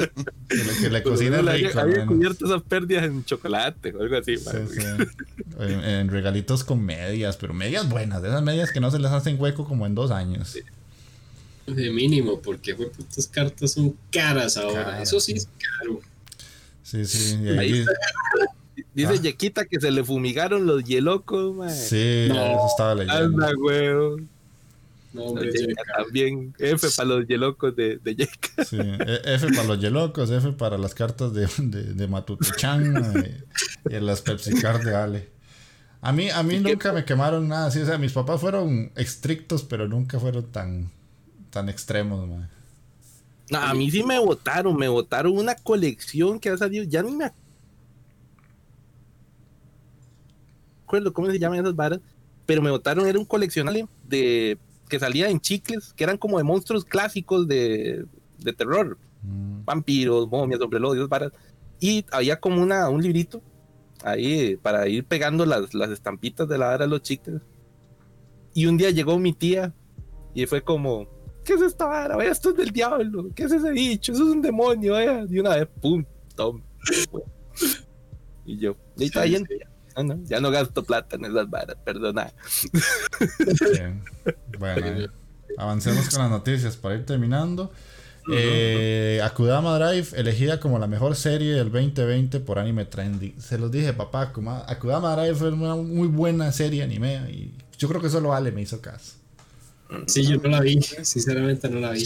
que 0.49 0.55
le, 0.55 0.73
que 0.81 0.91
le 0.91 1.03
cocine 1.03 1.37
Había- 1.39 1.53
rico. 1.55 1.81
Había 1.81 1.99
man. 1.99 2.07
cubierto 2.07 2.47
esas 2.47 2.63
pérdidas 2.63 3.05
en 3.05 3.25
chocolate 3.25 3.93
o 3.95 4.03
algo 4.03 4.17
así, 4.17 4.37
Sí, 4.37 4.45
man. 4.47 4.69
sí. 4.71 4.81
En, 5.59 5.81
en 5.85 6.09
regalitos 6.09 6.63
con 6.63 6.81
medias, 6.85 7.37
pero 7.37 7.53
medias 7.55 7.89
buenas, 7.89 8.23
de 8.23 8.29
esas 8.29 8.43
medias 8.43 8.71
que 8.71 8.79
no 8.81 8.91
se 8.93 9.01
les 9.01 9.11
hacen 9.11 9.41
hueco 9.41 9.65
como 9.67 9.85
en 9.85 9.97
dos 9.97 10.13
años. 10.13 10.57
De 11.67 11.91
mínimo, 11.91 12.41
porque 12.41 12.77
fue 12.77 12.89
putas 12.89 13.27
cartas 13.27 13.73
son 13.73 13.97
caras 14.13 14.57
ahora. 14.57 14.85
Caras, 14.85 15.03
Eso 15.03 15.19
sí 15.19 15.33
es 15.33 15.49
caro. 15.59 16.01
Sí, 16.85 17.05
sí. 17.05 17.37
y 17.43 17.49
Ahí 17.49 17.59
ahí- 17.59 17.79
está. 17.81 17.93
Dice 18.95 19.13
Ah. 19.15 19.23
Yequita 19.23 19.65
que 19.67 19.81
se 19.81 19.91
le 19.91 20.03
fumigaron 20.05 20.67
los 20.67 20.83
hielocos, 20.85 21.55
man. 21.57 21.71
sí, 21.75 22.27
No. 22.29 22.35
eso 22.37 22.67
estaba 22.71 22.95
leyendo. 22.95 23.45
Anda, 23.45 23.51
weón. 23.59 24.29
No, 25.19 25.25
hombre, 25.25 25.51
también. 25.97 26.55
F 26.59 26.89
para 26.97 27.09
los 27.09 27.27
yelocos 27.27 27.75
de, 27.77 27.99
de 27.99 28.15
Yeka. 28.17 28.65
Sí, 28.65 28.77
E- 28.79 29.35
F 29.35 29.49
para 29.49 29.65
los 29.65 29.81
yelocos, 29.81 30.31
F 30.31 30.53
para 30.53 30.79
las 30.79 30.95
cartas 30.95 31.33
de, 31.35 31.49
de, 31.59 31.95
de 31.95 32.09
Matute-chan 32.09 33.17
eh, 33.17 33.45
y 33.91 34.01
las 34.01 34.23
Pepsi 34.23 34.55
Card 34.61 34.85
de 34.85 34.95
Ale. 34.95 35.29
A 36.01 36.13
mí, 36.13 36.31
a 36.31 36.43
mí 36.43 36.55
¿Y 36.55 36.63
qué? 36.63 36.71
nunca 36.73 36.93
me 36.93 37.05
quemaron 37.05 37.49
nada 37.49 37.67
así. 37.67 37.81
O 37.81 37.87
sea, 37.87 37.99
mis 37.99 38.13
papás 38.13 38.41
fueron 38.41 38.93
estrictos, 38.97 39.65
pero 39.65 39.89
nunca 39.89 40.21
fueron 40.21 40.45
tan, 40.53 40.91
tan 41.51 41.69
extremos, 41.69 42.29
man. 42.29 42.49
No, 43.51 43.59
a 43.59 43.75
mí 43.75 43.91
sí 43.91 44.03
me 44.05 44.19
votaron, 44.19 44.77
me 44.77 44.89
votaron 44.89 45.37
una 45.37 45.55
colección 45.55 46.39
que 46.39 46.51
ha 46.51 46.57
salido, 46.59 46.85
ya 46.85 47.03
ni 47.03 47.17
me 47.17 47.33
acuerdo 50.85 51.13
cómo 51.13 51.31
se 51.31 51.39
llaman 51.39 51.61
esas 51.61 51.75
varas, 51.75 52.01
pero 52.47 52.63
me 52.63 52.71
votaron, 52.71 53.07
era 53.07 53.19
un 53.19 53.25
coleccionable 53.25 53.87
de 54.07 54.59
que 54.89 54.99
salía 54.99 55.29
en 55.29 55.41
chicles, 55.41 55.93
que 55.95 56.05
eran 56.05 56.19
como 56.19 56.39
de 56.39 56.45
monstruos 56.45 56.85
clásicos 56.85 57.47
de, 57.47 58.05
de 58.39 58.53
terror, 58.53 58.99
Mm. 59.23 59.65
vampiros, 59.65 60.29
momias, 60.29 60.61
hombres 60.61 61.09
varas, 61.09 61.33
y 61.81 62.05
había 62.13 62.39
como 62.39 62.63
una, 62.63 62.89
un 62.89 63.03
librito 63.03 63.43
ahí 64.05 64.57
para 64.57 64.87
ir 64.89 65.05
pegando 65.05 65.45
las, 65.45 65.75
las 65.75 65.91
estampitas 65.91 66.49
de 66.49 66.59
la 66.59 66.67
vara 66.67 66.85
de 66.85 66.91
los 66.91 67.03
chicles. 67.03 67.41
Y 68.55 68.67
un 68.67 68.77
día 68.77 68.91
llegó 68.91 69.19
mi 69.19 69.33
tía 69.33 69.75
y 70.35 70.47
fue 70.47 70.63
como, 70.63 71.09
¿qué 71.45 71.55
es 71.55 71.63
esta 71.63 71.87
vara? 71.87 72.17
Vaya, 72.17 72.31
esto 72.31 72.51
es 72.51 72.57
del 72.57 72.71
diablo, 72.71 73.29
¿qué 73.35 73.45
es 73.45 73.53
ese 73.53 73.71
bicho? 73.73 74.13
Eso 74.13 74.25
es 74.25 74.31
un 74.31 74.43
demonio, 74.43 74.93
vaya. 74.93 75.25
Y 75.29 75.39
una 75.39 75.57
vez, 75.57 75.69
pum, 75.81 76.05
tom. 76.35 76.63
Y 78.45 78.59
yo, 78.59 78.77
y 78.97 79.05
está 79.05 79.25
bien. 79.25 79.47
Ah, 79.99 80.03
no, 80.05 80.17
ya 80.27 80.39
no 80.41 80.53
gasto 80.53 80.85
plata 80.85 81.17
en 81.17 81.25
esas 81.25 81.51
varas, 81.51 81.77
perdona. 81.85 82.33
Bien. 83.73 84.01
Bueno, 84.61 84.87
eh, 84.87 85.09
avancemos 85.57 86.09
con 86.09 86.21
las 86.21 86.31
noticias 86.31 86.77
para 86.77 86.95
ir 86.95 87.05
terminando. 87.05 87.73
Eh, 88.31 89.21
Akudama 89.25 89.77
Drive, 89.79 90.09
elegida 90.15 90.61
como 90.61 90.79
la 90.79 90.87
mejor 90.87 91.17
serie 91.17 91.53
del 91.55 91.73
2020 91.73 92.39
por 92.41 92.61
Anime 92.61 92.85
Trending. 92.85 93.41
Se 93.41 93.59
los 93.59 93.73
dije, 93.73 93.93
papá, 93.93 94.33
Akuma- 94.33 94.65
Akudama 94.69 95.17
Drive 95.17 95.35
fue 95.35 95.51
una 95.51 95.75
muy 95.75 96.07
buena 96.07 96.53
serie 96.53 96.85
anime 96.85 97.29
y 97.31 97.55
yo 97.77 97.89
creo 97.89 98.01
que 98.01 98.09
solo 98.11 98.33
Ale 98.35 98.53
me 98.53 98.63
hizo 98.63 98.81
caso. 98.81 99.15
Sí, 100.07 100.25
yo 100.27 100.37
no 100.37 100.49
la 100.51 100.61
vi, 100.61 100.81
sinceramente 101.03 101.69
no 101.71 101.81
la 101.81 101.91
vi. 101.91 102.05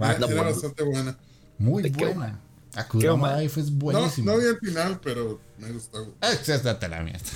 Ah, 0.00 0.16
Era 0.18 0.42
bastante 0.42 0.82
buena. 0.82 1.16
Muy 1.58 1.84
¿De 1.84 1.92
qué 1.92 2.06
buena. 2.06 2.40
Qué 2.74 2.80
Akudama. 2.80 3.36
Drive 3.36 3.60
es 3.60 3.70
buenísimo. 3.72 4.32
no 4.32 4.38
vi 4.38 4.46
el 4.46 4.58
final, 4.58 5.00
pero 5.02 5.40
me 5.58 5.70
gustó. 5.70 6.12
Ah, 6.20 6.32
date 6.62 6.88
la 6.88 7.02
mierda. 7.02 7.20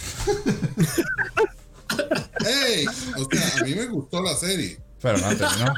¡Ey! 2.44 2.86
O 2.86 3.28
sea, 3.30 3.60
a 3.60 3.64
mí 3.64 3.74
me 3.74 3.86
gustó 3.86 4.22
la 4.22 4.34
serie, 4.34 4.78
Pero 5.00 5.18
no 5.18 5.28
terminó. 5.36 5.74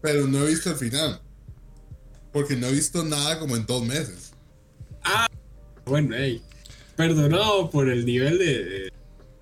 pero 0.00 0.26
no 0.26 0.44
he 0.44 0.48
visto 0.48 0.70
el 0.70 0.76
final. 0.76 1.20
Porque 2.32 2.54
no 2.56 2.66
he 2.66 2.72
visto 2.72 3.04
nada 3.04 3.38
como 3.38 3.56
en 3.56 3.64
dos 3.66 3.82
meses. 3.84 4.32
Bueno, 5.86 6.14
hey, 6.16 6.42
perdonado 6.96 7.70
por 7.70 7.88
el 7.88 8.04
nivel 8.04 8.38
de, 8.38 8.92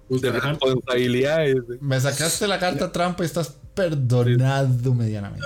de 0.09 0.28
hard. 0.28 0.43
responsabilidades. 0.51 1.56
Me 1.80 2.01
sacaste 2.01 2.47
la 2.47 2.60
carta 2.60 2.93
trampa 2.93 3.24
y 3.24 3.26
estás 3.26 3.55
perdonado 3.74 4.94
medianamente. 4.94 5.44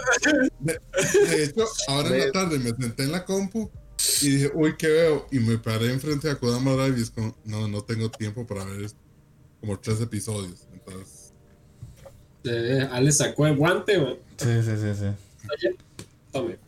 De, 0.59 0.79
de 1.27 1.45
hecho, 1.45 1.65
ahora 1.89 2.09
en 2.11 2.19
la 2.27 2.33
tarde 2.33 2.59
me 2.59 2.71
senté 2.71 3.05
en 3.05 3.13
la 3.13 3.25
compu 3.25 3.71
y 4.23 4.29
dije, 4.31 4.51
uy, 4.55 4.77
¿qué 4.77 4.89
veo? 4.89 5.27
Y 5.31 5.39
me 5.41 5.59
paré 5.59 5.93
enfrente 5.93 6.29
de 6.29 6.37
Kodama 6.37 6.73
Drive 6.73 6.99
y 6.99 7.03
es 7.03 7.11
como, 7.11 7.37
no, 7.45 7.69
no 7.69 7.83
tengo 7.83 8.11
tiempo 8.11 8.47
para 8.47 8.65
ver 8.65 8.83
esto. 8.85 8.99
como 9.61 9.79
tres 9.79 10.01
episodios. 10.01 10.67
Entonces, 10.73 11.33
Eh, 12.45 12.89
Ale 12.91 13.13
sacó 13.13 13.47
el 13.47 13.57
guante, 13.57 13.99
man. 13.99 14.15
Sí, 14.39 14.63
sí, 14.65 14.71
sí, 14.77 14.95
sí. 14.99 15.77
Tome. 16.33 16.59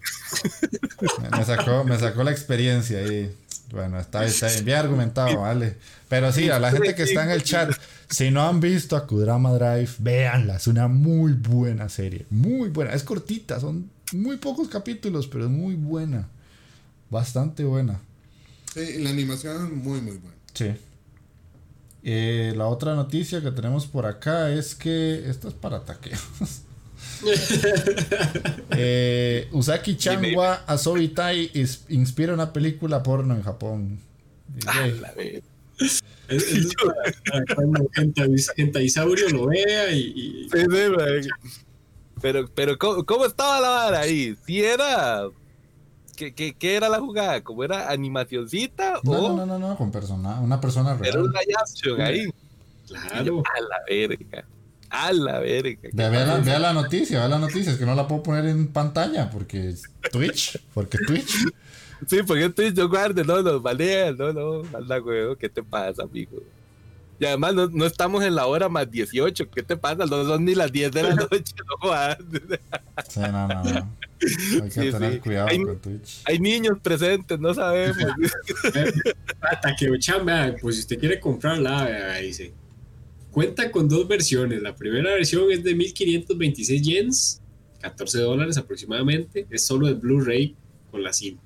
Me 1.30 1.44
sacó, 1.44 1.84
me 1.84 1.98
sacó 1.98 2.22
la 2.24 2.30
experiencia 2.32 3.02
y 3.02 3.34
bueno, 3.70 3.98
está, 3.98 4.20
bien, 4.20 4.30
está 4.32 4.48
bien, 4.48 4.64
bien 4.64 4.76
argumentado, 4.78 5.40
vale. 5.40 5.76
Pero 6.09 6.30
sí, 6.32 6.50
a 6.50 6.59
la 6.59 6.70
gente 6.70 6.94
que 6.94 7.04
está 7.04 7.24
en 7.24 7.30
el 7.30 7.42
chat, 7.42 7.70
si 8.10 8.30
no 8.30 8.46
han 8.46 8.60
visto 8.60 8.96
a 8.96 9.06
Kudrama 9.06 9.52
Drive, 9.52 9.92
véanla, 9.98 10.56
es 10.56 10.66
una 10.66 10.88
muy 10.88 11.32
buena 11.32 11.88
serie, 11.88 12.26
muy 12.28 12.68
buena, 12.68 12.92
es 12.92 13.02
cortita, 13.02 13.60
son 13.60 13.88
muy 14.12 14.36
pocos 14.36 14.68
capítulos, 14.68 15.26
pero 15.26 15.44
es 15.44 15.50
muy 15.50 15.74
buena, 15.74 16.28
bastante 17.12 17.62
buena. 17.64 18.01
sí, 18.74 18.98
la 18.98 19.10
animación 19.10 19.66
es 19.66 19.72
muy, 19.72 20.01
muy 20.01 20.16
buena. 20.16 20.36
Sí. 20.55 20.72
Eh, 22.02 22.52
la 22.56 22.66
otra 22.66 22.97
noticia 22.97 23.40
que 23.40 23.52
tenemos 23.52 23.86
por 23.86 24.06
acá 24.06 24.51
es 24.51 24.74
que 24.74 25.28
esto 25.30 25.47
es 25.48 25.55
para 25.55 25.84
taqueos. 25.84 26.20
Eh, 28.76 29.48
Usaki 29.52 29.97
Changwa 29.97 30.64
Asobitai 30.66 31.51
is- 31.55 31.84
inspira 31.89 32.34
una 32.34 32.52
película 32.52 33.02
porno 33.02 33.34
en 33.34 33.43
Japón. 33.43 34.01
Ah, 34.66 34.86
la. 35.01 35.12
Es- 35.78 36.02
es 36.28 36.72
para- 37.30 37.55
cuando 37.55 37.89
Gentaisaurio 38.56 39.28
lo 39.30 39.47
vea 39.47 39.90
y, 39.93 39.98
y- 40.01 40.48
Sí, 40.51 40.59
sí, 40.60 40.90
man. 40.97 41.52
Pero, 42.20 42.48
pero 42.55 42.78
¿cómo, 42.78 43.05
cómo 43.05 43.26
estaba 43.26 43.60
la 43.60 43.68
vara 43.68 44.01
ahí? 44.01 44.34
Si 44.47 44.60
era. 44.62 45.28
¿Qué, 46.22 46.34
qué, 46.34 46.54
qué 46.54 46.76
era 46.76 46.88
la 46.88 47.00
jugada? 47.00 47.42
¿Cómo 47.42 47.64
era 47.64 47.90
animacioncita? 47.90 49.00
no, 49.02 49.10
o 49.10 49.36
no, 49.36 49.44
no, 49.44 49.58
no, 49.58 49.58
no, 49.58 49.76
con 49.76 49.90
persona, 49.90 50.38
una 50.40 50.60
persona 50.60 50.92
era 50.92 51.00
real. 51.00 51.22
una 51.22 51.40
live 51.40 51.54
action 51.60 52.00
ahí? 52.00 52.28
Claro. 52.86 53.42
a 53.44 53.60
la 53.60 53.76
verga. 53.88 54.44
A 54.88 55.12
la 55.12 55.40
verga. 55.40 55.88
Vea, 55.92 56.10
vea 56.10 56.26
la, 56.26 56.36
vea 56.38 56.58
la 56.60 56.72
noticia, 56.72 57.18
vea 57.18 57.28
la 57.28 57.40
noticia, 57.40 57.72
es 57.72 57.78
que 57.78 57.86
no 57.86 57.96
la 57.96 58.06
puedo 58.06 58.22
poner 58.22 58.46
en 58.46 58.68
pantalla 58.68 59.30
porque 59.30 59.70
es 59.70 59.82
Twitch, 60.12 60.60
porque 60.72 60.98
Twitch. 60.98 61.44
Sí, 62.06 62.20
porque 62.24 62.44
estoy 62.44 62.72
yo 62.72 62.88
guarde, 62.88 63.24
no, 63.24 63.42
nos 63.42 63.62
balea, 63.62 64.12
no, 64.12 64.32
no, 64.32 64.62
anda, 64.76 64.98
güey, 64.98 65.36
¿qué 65.36 65.48
te 65.48 65.62
pasa, 65.62 66.02
amigo? 66.02 66.40
Y 67.18 67.24
además 67.24 67.54
no, 67.54 67.68
no 67.68 67.84
estamos 67.84 68.22
en 68.24 68.34
la 68.34 68.46
hora 68.46 68.68
más 68.68 68.90
18, 68.90 69.50
¿qué 69.50 69.62
te 69.62 69.76
pasa? 69.76 70.06
No 70.06 70.24
son 70.24 70.44
ni 70.44 70.54
las 70.54 70.70
10 70.70 70.92
de 70.92 71.02
la 71.02 71.14
noche, 71.14 71.54
no 71.68 71.76
jodas. 71.80 72.18
Sí, 73.08 73.20
no, 73.20 73.48
no, 73.48 73.62
no. 73.64 73.88
Hay 74.62 74.68
que 74.68 74.70
Sí, 74.70 74.90
tener 74.90 75.12
sí. 75.14 75.18
cuidado 75.20 75.48
Hay- 75.48 75.62
con 75.62 75.78
Twitch. 75.80 76.20
Hay 76.24 76.38
niños 76.38 76.78
presentes, 76.82 77.38
no 77.38 77.52
sabemos. 77.54 77.96
Hasta 79.40 79.76
que 79.76 79.90
Ochan, 79.90 80.24
vea, 80.26 80.54
pues 80.60 80.76
si 80.76 80.80
usted 80.82 80.98
quiere 80.98 81.20
comprarla, 81.20 81.84
vea, 81.84 82.18
dice. 82.18 82.52
Cuenta 83.30 83.70
con 83.70 83.88
dos 83.88 84.06
versiones. 84.06 84.60
La 84.62 84.74
primera 84.74 85.10
versión 85.14 85.50
es 85.50 85.62
de 85.64 85.74
1526 85.74 86.82
yens, 86.82 87.40
14 87.80 88.18
dólares 88.20 88.56
aproximadamente. 88.58 89.46
Es 89.50 89.64
solo 89.64 89.88
el 89.88 89.94
Blu-ray 89.94 90.54
con 90.90 91.02
la 91.02 91.12
cinta. 91.12 91.42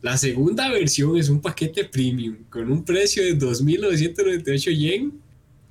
La 0.00 0.16
segunda 0.16 0.70
versión 0.70 1.16
es 1.16 1.28
un 1.28 1.40
paquete 1.40 1.84
premium 1.84 2.44
con 2.50 2.70
un 2.70 2.84
precio 2.84 3.22
de 3.22 3.36
2.998 3.38 4.76
yen, 4.76 5.12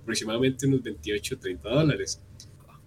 aproximadamente 0.01 0.67
unos 0.67 0.81
28 0.83 1.37
30 1.37 1.69
dólares. 1.69 2.21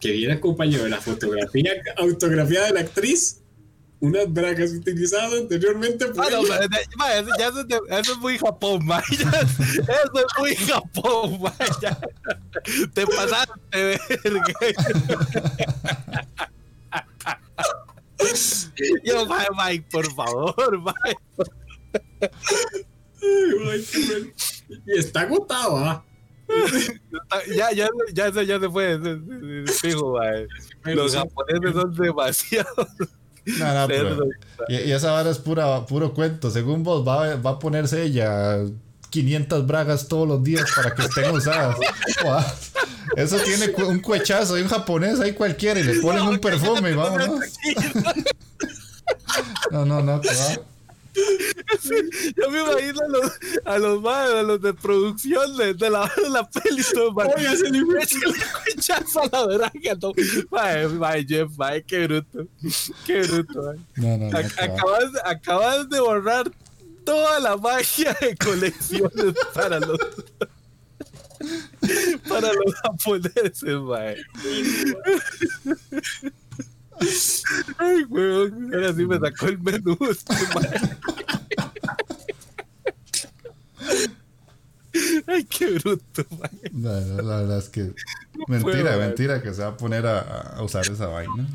Que 0.05 0.13
viene 0.13 0.35
acompañado 0.35 0.85
de 0.85 0.91
la 0.91 1.01
fotografía 1.01 1.73
autografía 1.97 2.65
de 2.65 2.73
la 2.73 2.81
actriz, 2.81 3.41
unas 4.01 4.31
bragas 4.31 4.73
utilizadas 4.73 5.33
anteriormente 5.33 6.05
por 6.09 6.27
Ah, 6.27 6.29
no, 6.31 6.43
ma, 6.43 6.59
ma, 6.99 7.15
eso, 7.15 7.31
ya 7.39 7.49
eso, 7.49 7.65
eso 7.89 8.13
es 8.13 8.19
muy 8.19 8.37
Japón, 8.37 8.85
ma, 8.85 9.03
eso 9.11 9.31
es 9.31 10.39
muy 10.39 10.55
Japón, 10.57 11.41
ma, 11.41 11.55
ya. 11.81 11.99
Te 12.93 13.07
pasaste, 13.07 13.55
verga. 14.25 14.55
Yo, 19.05 19.25
ma, 19.25 19.47
Mike, 19.57 19.87
por 19.91 20.13
favor, 20.13 20.83
Mike. 20.83 21.53
Ay, 23.23 23.55
bueno. 23.59 24.33
Y 24.87 24.99
está 24.99 25.23
agotado, 25.23 25.79
¿ah? 25.79 26.05
Ya, 27.57 27.73
ya, 27.75 27.89
ya, 28.12 28.31
ya 28.43 28.61
se 28.61 28.69
fue, 28.71 29.01
fijo, 29.81 30.19
Los 30.85 31.15
japoneses 31.15 31.73
son 31.73 31.95
demasiado 31.95 32.89
No, 33.47 33.75
no, 33.75 33.87
pero- 33.89 34.09
cerdos. 34.11 34.29
y, 34.69 34.75
y 34.77 34.93
esa 34.93 35.12
vara 35.12 35.31
es 35.31 35.39
pura, 35.39 35.85
puro 35.87 36.12
cuento. 36.15 36.51
Según 36.51 36.83
vos, 36.83 37.07
va, 37.07 37.37
va 37.37 37.51
a 37.51 37.59
ponerse 37.59 38.03
ella 38.03 38.59
500 39.11 39.66
bragas 39.66 40.09
todos 40.09 40.27
los 40.27 40.43
días 40.43 40.65
para 40.75 40.95
que 40.95 41.03
estén 41.03 41.31
usadas. 41.31 41.77
Eso 43.16 43.37
tiene 43.39 43.73
un 43.87 44.01
cuechazo 44.01 44.59
y 44.59 44.62
un 44.62 44.69
japonés 44.69 45.21
ahí 45.21 45.33
cualquiera 45.35 45.79
y 45.79 45.85
le 45.85 46.01
ponen 46.01 46.23
un 46.27 46.39
perfume 46.39 46.91
y 46.91 46.95
vámonos. 46.95 47.41
No, 49.71 49.85
no, 49.85 50.03
no, 50.03 50.21
que 50.21 50.29
va. 50.29 50.59
Yo 52.36 52.51
me 52.51 52.61
imagino 52.61 53.01
a 53.01 53.09
los, 53.09 53.32
a 53.65 53.78
los, 53.78 54.03
ma, 54.03 54.24
a 54.24 54.43
los 54.43 54.61
de 54.61 54.74
producción 54.74 55.57
de, 55.57 55.74
de 55.74 55.91
la, 55.91 56.11
de 56.23 56.28
la 56.31 56.49
peli, 56.49 56.82
todo. 56.93 57.15
Oiga, 57.15 57.57
se 57.57 57.70
le 57.70 57.78
a 57.81 59.27
la 59.32 59.47
verga, 59.47 59.97
no. 60.01 60.12
Mae, 60.51 60.89
mae, 60.89 61.24
Jeff, 61.27 61.51
mae, 61.57 61.82
qué 61.85 62.07
bruto. 62.07 62.47
Qué 63.07 63.23
bruto, 63.23 63.62
mae. 63.62 63.77
No, 63.97 64.19
no, 64.19 64.31
no, 64.31 64.39
Ac- 64.39 64.55
que 64.55 64.69
va. 64.69 64.74
acabas, 64.74 65.11
acabas 65.24 65.89
de 65.89 66.01
borrar 66.01 66.51
toda 67.05 67.39
la 67.41 67.57
magia 67.57 68.16
de 68.20 68.36
colecciones 68.36 69.35
para 69.55 69.78
los. 69.81 69.99
para 72.28 72.53
los 72.53 72.74
japoneses, 72.82 73.81
mae. 73.82 74.16
Ay, 77.79 78.05
weón, 78.09 78.75
ahora 78.75 78.93
sí 78.95 79.07
me 79.07 79.19
sacó 79.19 79.47
el 79.47 79.59
menú, 79.59 79.99
este. 80.11 80.35
Ay, 85.27 85.45
qué 85.45 85.66
bruto. 85.79 86.25
No, 86.73 87.01
no, 87.01 87.23
la 87.23 87.37
verdad 87.39 87.59
es 87.59 87.69
que. 87.69 87.93
Mentira, 88.49 88.83
puedo, 88.83 88.99
mentira 88.99 89.43
que 89.43 89.53
se 89.55 89.62
va 89.62 89.69
a 89.69 89.77
poner 89.77 90.07
a, 90.07 90.21
a 90.57 90.62
usar 90.62 90.87
esa 90.87 91.07
vaina. 91.07 91.47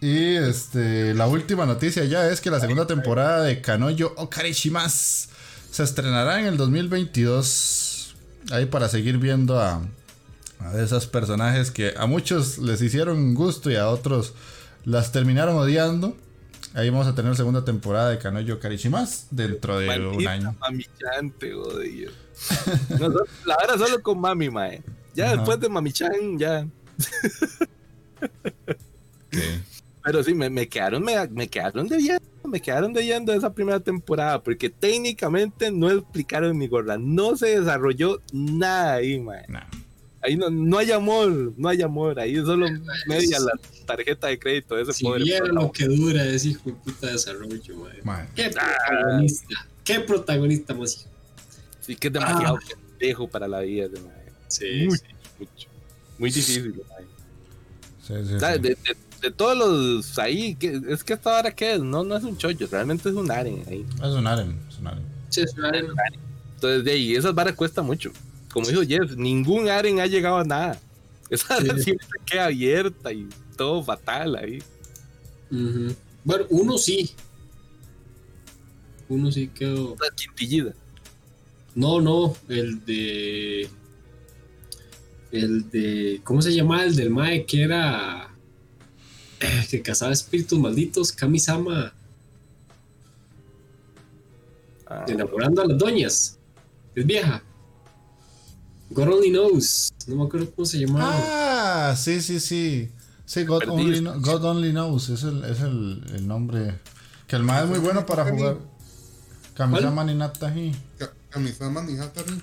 Y 0.00 0.36
este, 0.36 1.14
la 1.14 1.26
última 1.26 1.66
noticia 1.66 2.04
ya 2.04 2.28
es 2.28 2.40
que 2.40 2.50
la 2.50 2.60
segunda 2.60 2.86
temporada 2.86 3.42
de 3.42 3.60
Kanoyo 3.60 4.12
Okarishimas 4.16 5.28
se 5.70 5.82
estrenará 5.82 6.40
en 6.40 6.46
el 6.46 6.56
2022. 6.56 8.14
Ahí 8.50 8.66
para 8.66 8.88
seguir 8.88 9.18
viendo 9.18 9.60
a, 9.60 9.82
a 10.60 10.80
esos 10.80 11.06
personajes 11.06 11.70
que 11.70 11.94
a 11.96 12.06
muchos 12.06 12.58
les 12.58 12.80
hicieron 12.82 13.34
gusto 13.34 13.70
y 13.70 13.76
a 13.76 13.88
otros 13.88 14.34
las 14.84 15.12
terminaron 15.12 15.56
odiando. 15.56 16.16
Ahí 16.74 16.90
vamos 16.90 17.06
a 17.06 17.14
tener 17.14 17.34
segunda 17.36 17.64
temporada 17.64 18.10
de 18.10 18.18
Kanoyo 18.18 18.56
Okarishimas 18.56 19.28
dentro 19.30 19.78
de 19.78 19.88
un 20.08 20.26
año. 20.28 20.54
Mami-chan, 20.60 21.30
te 21.38 21.54
odio. 21.54 22.10
No, 23.00 23.10
so- 23.10 23.24
la 23.46 23.56
verdad 23.56 23.78
solo 23.78 24.02
con 24.02 24.20
mami, 24.20 24.50
mae. 24.50 24.82
Ya 25.14 25.26
Ajá. 25.28 25.36
después 25.36 25.58
de 25.60 25.68
mami-chan, 25.70 26.38
ya. 26.38 26.66
Pero 30.04 30.22
sí, 30.22 30.34
me, 30.34 30.50
me 30.50 30.68
quedaron, 30.68 31.02
me, 31.02 31.26
me 31.28 31.48
quedaron 31.48 31.88
debiendo, 31.88 32.22
me 32.44 32.60
quedaron 32.60 32.92
debiendo 32.92 33.32
esa 33.32 33.52
primera 33.52 33.80
temporada, 33.80 34.42
porque 34.42 34.70
técnicamente 34.70 35.72
no 35.72 35.90
explicaron 35.90 36.58
ni 36.58 36.68
gorda, 36.68 36.96
no 36.98 37.36
se 37.36 37.58
desarrolló 37.58 38.20
nada 38.32 38.94
ahí, 38.94 39.18
mae. 39.18 39.44
Nah. 39.48 39.64
Ahí 40.26 40.36
no, 40.36 40.50
no 40.50 40.78
hay 40.78 40.90
amor, 40.90 41.52
no 41.56 41.68
hay 41.68 41.82
amor, 41.82 42.18
ahí 42.18 42.34
solo 42.36 42.66
media 43.06 43.38
la 43.38 43.52
tarjeta 43.86 44.26
de 44.26 44.38
crédito 44.38 44.74
de 44.74 44.82
ese 44.82 44.92
Si 44.92 45.04
pobre 45.04 45.22
viera 45.22 45.46
lo 45.46 45.70
que 45.70 45.84
dura 45.86 46.24
ese 46.26 46.48
hijo 46.48 46.62
de 46.64 46.72
puta 46.72 47.06
desarrollo, 47.06 47.76
madre. 48.02 48.28
Qué 48.34 48.50
protagonista. 48.50 49.66
Qué 49.84 50.00
protagonista 50.00 50.74
más 50.74 50.96
hijo. 50.96 51.10
Sí, 51.80 51.94
que 51.94 52.08
es 52.08 52.12
demasiado 52.12 52.58
pendejo 52.98 53.28
para 53.28 53.46
la 53.46 53.60
vida, 53.60 53.86
de 53.86 54.00
mae. 54.00 54.12
Sí, 54.48 54.86
Muy, 54.88 54.98
sí. 54.98 55.04
mucho. 55.38 55.68
Muy 56.18 56.30
difícil. 56.30 56.74
Sí, 58.04 58.14
sí, 58.24 58.26
sí. 58.26 58.34
de, 58.34 58.58
de- 58.58 58.76
de 59.22 59.30
todos 59.30 59.56
los 59.56 60.18
ahí, 60.18 60.54
que, 60.56 60.80
es 60.88 61.02
que 61.02 61.14
esta 61.14 61.38
hora 61.38 61.50
que 61.50 61.74
es, 61.74 61.80
no, 61.80 62.04
no 62.04 62.16
es 62.16 62.22
un 62.22 62.36
chollo, 62.36 62.66
realmente 62.70 63.08
es 63.08 63.14
un 63.14 63.30
aren 63.30 63.64
ahí. 63.66 63.84
Es 63.96 64.08
un 64.10 64.26
harem, 64.26 64.54
es 64.68 64.78
un 64.78 64.86
harem. 64.88 65.04
Sí, 65.30 65.40
es 65.40 65.54
una 65.54 65.68
arena. 65.68 65.88
Entonces, 66.54 66.84
de 66.84 66.90
ahí, 66.92 67.14
esas 67.16 67.34
varas 67.34 67.54
cuesta 67.54 67.80
mucho. 67.82 68.12
Como 68.56 68.68
dijo 68.68 68.80
Jeff, 68.88 69.14
ningún 69.18 69.68
aren 69.68 70.00
ha 70.00 70.06
llegado 70.06 70.38
a 70.38 70.44
nada. 70.44 70.80
Esa 71.28 71.60
Sí. 71.60 71.82
siempre 71.82 72.08
queda 72.24 72.46
abierta 72.46 73.12
y 73.12 73.28
todo 73.54 73.82
fatal 73.84 74.34
ahí. 74.34 74.62
Bueno, 76.24 76.46
uno 76.48 76.78
sí. 76.78 77.10
Uno 79.10 79.30
sí 79.30 79.48
quedó. 79.48 79.92
Una 79.92 80.08
quintillida. 80.16 80.72
No, 81.74 82.00
no, 82.00 82.34
el 82.48 82.82
de. 82.86 83.68
El 85.32 85.68
de. 85.70 86.22
¿Cómo 86.24 86.40
se 86.40 86.54
llama? 86.54 86.82
El 86.82 86.96
del 86.96 87.10
Mae 87.10 87.44
que 87.44 87.62
era. 87.62 88.30
eh, 89.40 89.66
Que 89.68 89.82
cazaba 89.82 90.12
espíritus 90.14 90.58
malditos, 90.58 91.12
Kamisama, 91.12 91.92
Ah, 94.86 95.04
enamorando 95.08 95.60
a 95.60 95.66
las 95.66 95.76
doñas. 95.78 96.38
Es 96.94 97.04
vieja. 97.04 97.42
God 98.90 99.08
only 99.08 99.30
knows. 99.30 99.92
No 100.06 100.16
me 100.16 100.24
acuerdo 100.24 100.50
cómo 100.54 100.64
se 100.66 100.78
llamaba. 100.78 101.12
Ah, 101.90 101.96
sí, 101.96 102.20
sí, 102.20 102.40
sí. 102.40 102.90
Sí, 103.24 103.44
God, 103.44 103.62
only, 103.68 104.00
Kno- 104.00 104.20
God 104.20 104.44
Only 104.44 104.70
Knows 104.70 105.08
es 105.08 105.24
el, 105.24 105.44
es 105.44 105.60
el, 105.60 106.04
el 106.14 106.28
nombre. 106.28 106.78
Que 107.26 107.34
el 107.36 107.42
más 107.42 107.64
es 107.64 107.68
muy 107.68 107.80
bueno 107.80 108.06
para 108.06 108.24
jugar. 108.24 108.58
Kamisama 109.54 110.04
Ninatahi. 110.04 110.72
Ka- 110.98 111.12
Kamisama 111.30 111.82
ni 111.82 111.98
Hatari. 111.98 112.40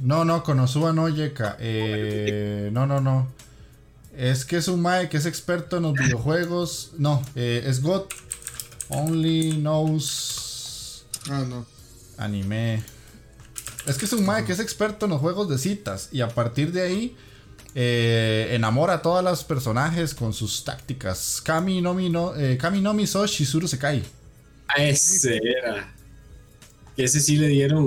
No, 0.00 0.24
no, 0.24 0.42
Konosuba 0.42 0.92
no 0.94 1.08
Yeka. 1.08 1.56
Eh, 1.60 2.70
no, 2.72 2.86
no, 2.86 3.00
no. 3.00 3.28
Es 4.16 4.44
que 4.44 4.56
es 4.56 4.68
un 4.68 4.80
Mae 4.80 5.08
que 5.08 5.18
es 5.18 5.26
experto 5.26 5.76
en 5.76 5.84
los 5.84 5.92
videojuegos. 5.94 6.92
No, 6.98 7.22
eh, 7.34 7.64
es 7.66 7.82
God 7.82 8.04
Only 8.88 9.52
Knows 9.60 10.39
Ah, 11.30 11.44
no. 11.48 11.64
Anime. 12.18 12.82
Es 13.86 13.96
que 13.96 14.04
es 14.04 14.12
un 14.12 14.26
Mae 14.26 14.44
que 14.44 14.52
es 14.52 14.60
experto 14.60 15.06
en 15.06 15.10
los 15.12 15.20
juegos 15.20 15.48
de 15.48 15.56
citas. 15.58 16.08
Y 16.12 16.20
a 16.20 16.28
partir 16.28 16.72
de 16.72 16.82
ahí. 16.82 17.16
eh, 17.76 18.48
enamora 18.50 18.94
a 18.94 19.02
todas 19.02 19.22
las 19.24 19.44
personajes 19.44 20.12
con 20.12 20.32
sus 20.32 20.64
tácticas. 20.64 21.40
Kami 21.40 21.80
no 21.80 21.94
mi 21.94 22.10
no, 22.10 22.34
eh, 22.34 22.56
Kami 22.58 22.80
no 22.80 22.92
mi 22.94 23.06
so 23.06 23.24
Shizuru 23.26 23.68
Sekai. 23.68 24.02
A 24.66 24.82
ese 24.82 25.36
era. 25.36 25.94
Que 26.96 27.04
ese 27.04 27.20
sí 27.20 27.36
le 27.36 27.46
dieron. 27.46 27.86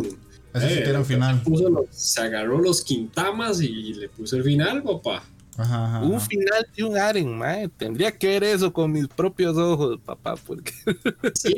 Ese 0.53 0.67
sí 0.69 0.73
eh, 0.75 0.81
tiene 0.83 0.99
un 0.99 1.05
final. 1.05 1.41
puso 1.43 1.69
los- 1.69 1.87
se 1.91 2.21
agarró 2.21 2.59
los 2.61 2.81
quintamas 2.81 3.59
y 3.59 3.93
le 3.95 4.07
puso 4.07 4.37
el 4.37 4.43
final, 4.45 4.81
papá. 4.83 5.21
Ajá, 5.57 5.85
ajá, 5.85 5.99
Un 6.05 6.15
ajá. 6.15 6.25
final 6.27 6.67
de 6.77 6.83
un 6.85 6.97
aren, 6.97 7.37
mae. 7.37 7.67
Tendría 7.67 8.11
que 8.17 8.27
ver 8.27 8.43
eso 8.45 8.71
con 8.71 8.89
mis 8.91 9.07
propios 9.09 9.57
ojos, 9.57 9.99
papá, 10.05 10.35
porque. 10.37 10.71
Sí, 11.35 11.53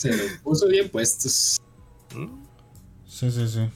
se 0.00 0.16
los 0.16 0.38
puso 0.42 0.66
bien 0.66 0.88
puestos. 0.88 1.60
Sí, 3.06 3.30
sí, 3.30 3.48
sí. 3.48 3.68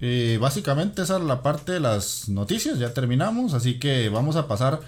Y 0.00 0.38
básicamente 0.38 1.02
esa 1.02 1.18
es 1.18 1.24
la 1.24 1.42
parte 1.42 1.72
de 1.72 1.80
las 1.80 2.30
noticias, 2.30 2.78
ya 2.78 2.94
terminamos, 2.94 3.52
así 3.52 3.78
que 3.78 4.08
vamos 4.08 4.36
a 4.36 4.48
pasar 4.48 4.80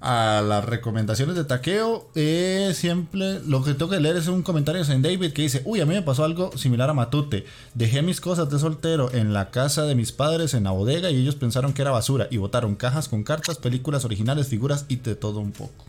a 0.00 0.40
las 0.46 0.64
recomendaciones 0.64 1.34
de 1.34 1.42
taqueo. 1.42 2.08
Eh, 2.14 2.70
siempre 2.72 3.40
lo 3.40 3.64
que 3.64 3.74
tengo 3.74 3.90
que 3.90 3.98
leer 3.98 4.16
es 4.16 4.28
un 4.28 4.42
comentario 4.42 4.80
de 4.80 4.86
Saint 4.86 5.04
David 5.04 5.32
que 5.32 5.42
dice, 5.42 5.62
uy, 5.64 5.80
a 5.80 5.86
mí 5.86 5.94
me 5.94 6.02
pasó 6.02 6.22
algo 6.22 6.56
similar 6.56 6.88
a 6.88 6.94
Matute. 6.94 7.44
Dejé 7.74 8.02
mis 8.02 8.20
cosas 8.20 8.48
de 8.48 8.60
soltero 8.60 9.12
en 9.12 9.32
la 9.32 9.50
casa 9.50 9.82
de 9.82 9.96
mis 9.96 10.12
padres 10.12 10.54
en 10.54 10.62
la 10.64 10.70
bodega 10.70 11.10
y 11.10 11.16
ellos 11.16 11.34
pensaron 11.34 11.72
que 11.72 11.82
era 11.82 11.90
basura 11.90 12.28
y 12.30 12.36
botaron 12.36 12.76
cajas 12.76 13.08
con 13.08 13.24
cartas, 13.24 13.58
películas 13.58 14.04
originales, 14.04 14.46
figuras 14.46 14.84
y 14.88 14.96
de 14.96 15.16
todo 15.16 15.40
un 15.40 15.50
poco. 15.50 15.84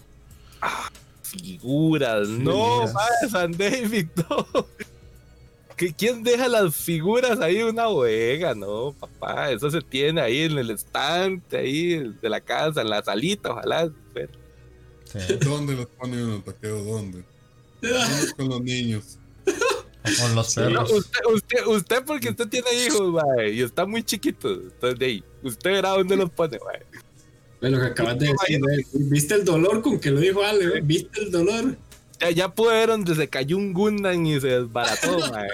Figuras, 1.33 2.27
no, 2.29 2.51
Figuras. 2.87 2.93
mae, 2.93 3.29
San 3.29 3.51
David, 3.57 4.07
no. 4.29 4.47
¿Qué- 5.75 5.93
¿Quién 5.93 6.23
deja 6.23 6.47
las 6.47 6.75
figuras 6.75 7.39
ahí 7.39 7.57
en 7.57 7.65
una 7.67 7.87
bodega? 7.87 8.53
No, 8.53 8.93
papá, 8.99 9.51
eso 9.51 9.71
se 9.71 9.81
tiene 9.81 10.21
ahí 10.21 10.41
en 10.43 10.57
el 10.59 10.69
estante, 10.69 11.57
ahí 11.57 12.13
de 12.21 12.29
la 12.29 12.39
casa, 12.39 12.81
en 12.81 12.89
la 12.91 13.03
salita, 13.03 13.51
ojalá. 13.51 13.89
pero- 14.13 14.31
Sí. 15.05 15.35
¿Dónde 15.41 15.75
los 15.75 15.85
pone 15.87 16.23
uno, 16.23 16.41
taqueo? 16.41 16.83
¿Dónde? 16.83 17.23
Con 18.37 18.49
los 18.49 18.61
niños. 18.61 19.19
O 19.45 20.21
con 20.21 20.35
los 20.35 20.57
No, 20.57 20.63
perros. 20.63 20.91
usted, 20.91 21.19
usted, 21.31 21.65
usted 21.67 22.03
porque 22.05 22.29
usted 22.29 22.47
tiene 22.47 22.67
hijos, 22.85 23.11
mae, 23.13 23.51
y 23.51 23.61
está 23.61 23.85
muy 23.85 24.01
chiquito. 24.03 24.49
Entonces, 24.51 24.97
de 24.99 25.05
ahí, 25.05 25.23
usted 25.43 25.71
verá 25.71 25.89
dónde 25.89 26.15
los 26.15 26.29
pone, 26.31 26.57
mae. 26.65 26.81
Lo 27.71 27.79
que 27.79 27.85
acabas 27.87 28.19
de 28.19 28.27
decir, 28.27 28.59
eh. 28.71 28.85
¿viste 28.93 29.35
el 29.35 29.45
dolor 29.45 29.81
con 29.81 29.99
que 29.99 30.11
lo 30.11 30.19
dijo 30.19 30.43
Ale? 30.43 30.77
eh? 30.77 30.81
¿Viste 30.83 31.21
el 31.21 31.31
dolor? 31.31 31.75
Ya, 32.19 32.29
ya 32.31 32.49
pude 32.53 32.73
ver 32.73 32.89
donde 32.89 33.15
se 33.15 33.27
cayó 33.29 33.57
un 33.57 33.73
Gundam 33.73 34.25
y 34.25 34.39
se 34.39 34.47
desbarató, 34.47 35.17
mae. 35.31 35.47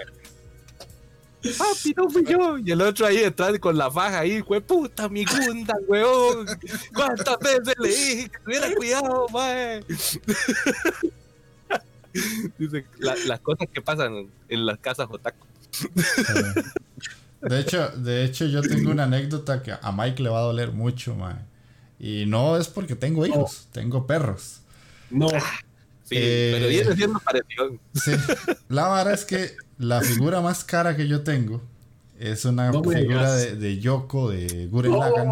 Papi, 1.57 1.94
no 1.95 2.10
fui 2.10 2.26
yo. 2.26 2.57
Y 2.57 2.72
el 2.72 2.81
otro 2.81 3.06
ahí 3.06 3.18
detrás 3.19 3.57
con 3.60 3.77
la 3.77 3.90
faja 3.90 4.19
ahí, 4.19 4.41
fue 4.44 4.60
puta, 4.60 5.07
mi 5.07 5.23
Gundam, 5.23 5.77
weón. 5.88 6.45
¿Cuántas 6.94 7.38
veces 7.40 7.76
le 7.80 7.88
dije 7.90 8.30
que 8.30 8.40
tuviera 8.44 8.76
cuidado, 8.76 9.27
mae? 9.30 9.81
Dice, 12.57 12.86
la- 12.98 13.15
las 13.27 13.40
cosas 13.40 13.68
que 13.72 13.81
pasan 13.81 14.27
en 14.49 14.65
las 14.65 14.80
casas 14.80 15.07
otaku. 15.11 15.45
De 17.41 17.60
hecho, 17.60 17.88
de 17.90 18.26
hecho, 18.26 18.45
yo 18.48 18.61
tengo 18.61 18.91
una 18.91 19.03
anécdota 19.03 19.61
que 19.64 19.72
a 19.72 19.91
Mike 19.91 20.23
le 20.23 20.30
va 20.30 20.40
a 20.40 20.44
doler 20.44 20.72
mucho, 20.72 21.15
mae. 21.15 21.36
Y 22.00 22.26
no 22.28 22.56
es 22.58 22.68
porque 22.68 22.96
tengo 22.96 23.26
hijos, 23.26 23.68
tengo 23.72 24.08
perros. 24.08 24.62
No. 25.10 25.28
Sí, 25.30 26.16
Eh. 26.18 26.52
pero 26.56 26.70
viene 26.70 26.96
siendo 26.96 27.20
parecido. 27.20 27.78
Sí. 27.94 28.12
La 28.70 28.88
vara 28.88 29.14
es 29.14 29.26
que 29.26 29.52
la 29.78 30.02
figura 30.02 30.42
más 30.42 30.64
cara 30.64 30.96
que 30.96 31.08
yo 31.08 31.22
tengo 31.24 31.62
es 32.20 32.46
una 32.46 32.72
No 32.72 32.84
figura 32.84 33.34
de, 33.36 33.56
de 33.56 33.80
Yoko 33.80 34.30
de 34.30 34.68
Gurren 34.68 34.98
Lagann. 34.98 35.30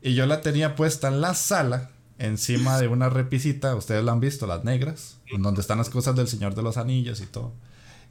Y 0.00 0.14
yo 0.14 0.26
la 0.26 0.40
tenía 0.40 0.74
puesta 0.74 1.08
en 1.08 1.20
la 1.20 1.34
sala, 1.34 1.90
encima 2.18 2.80
de 2.80 2.88
una 2.88 3.08
repisita, 3.08 3.74
ustedes 3.76 4.02
la 4.04 4.12
han 4.12 4.20
visto, 4.20 4.46
las 4.46 4.64
negras, 4.64 5.18
en 5.30 5.42
donde 5.42 5.60
están 5.60 5.78
las 5.78 5.90
cosas 5.90 6.16
del 6.16 6.28
Señor 6.28 6.54
de 6.54 6.62
los 6.62 6.76
Anillos 6.76 7.20
y 7.20 7.26
todo. 7.26 7.52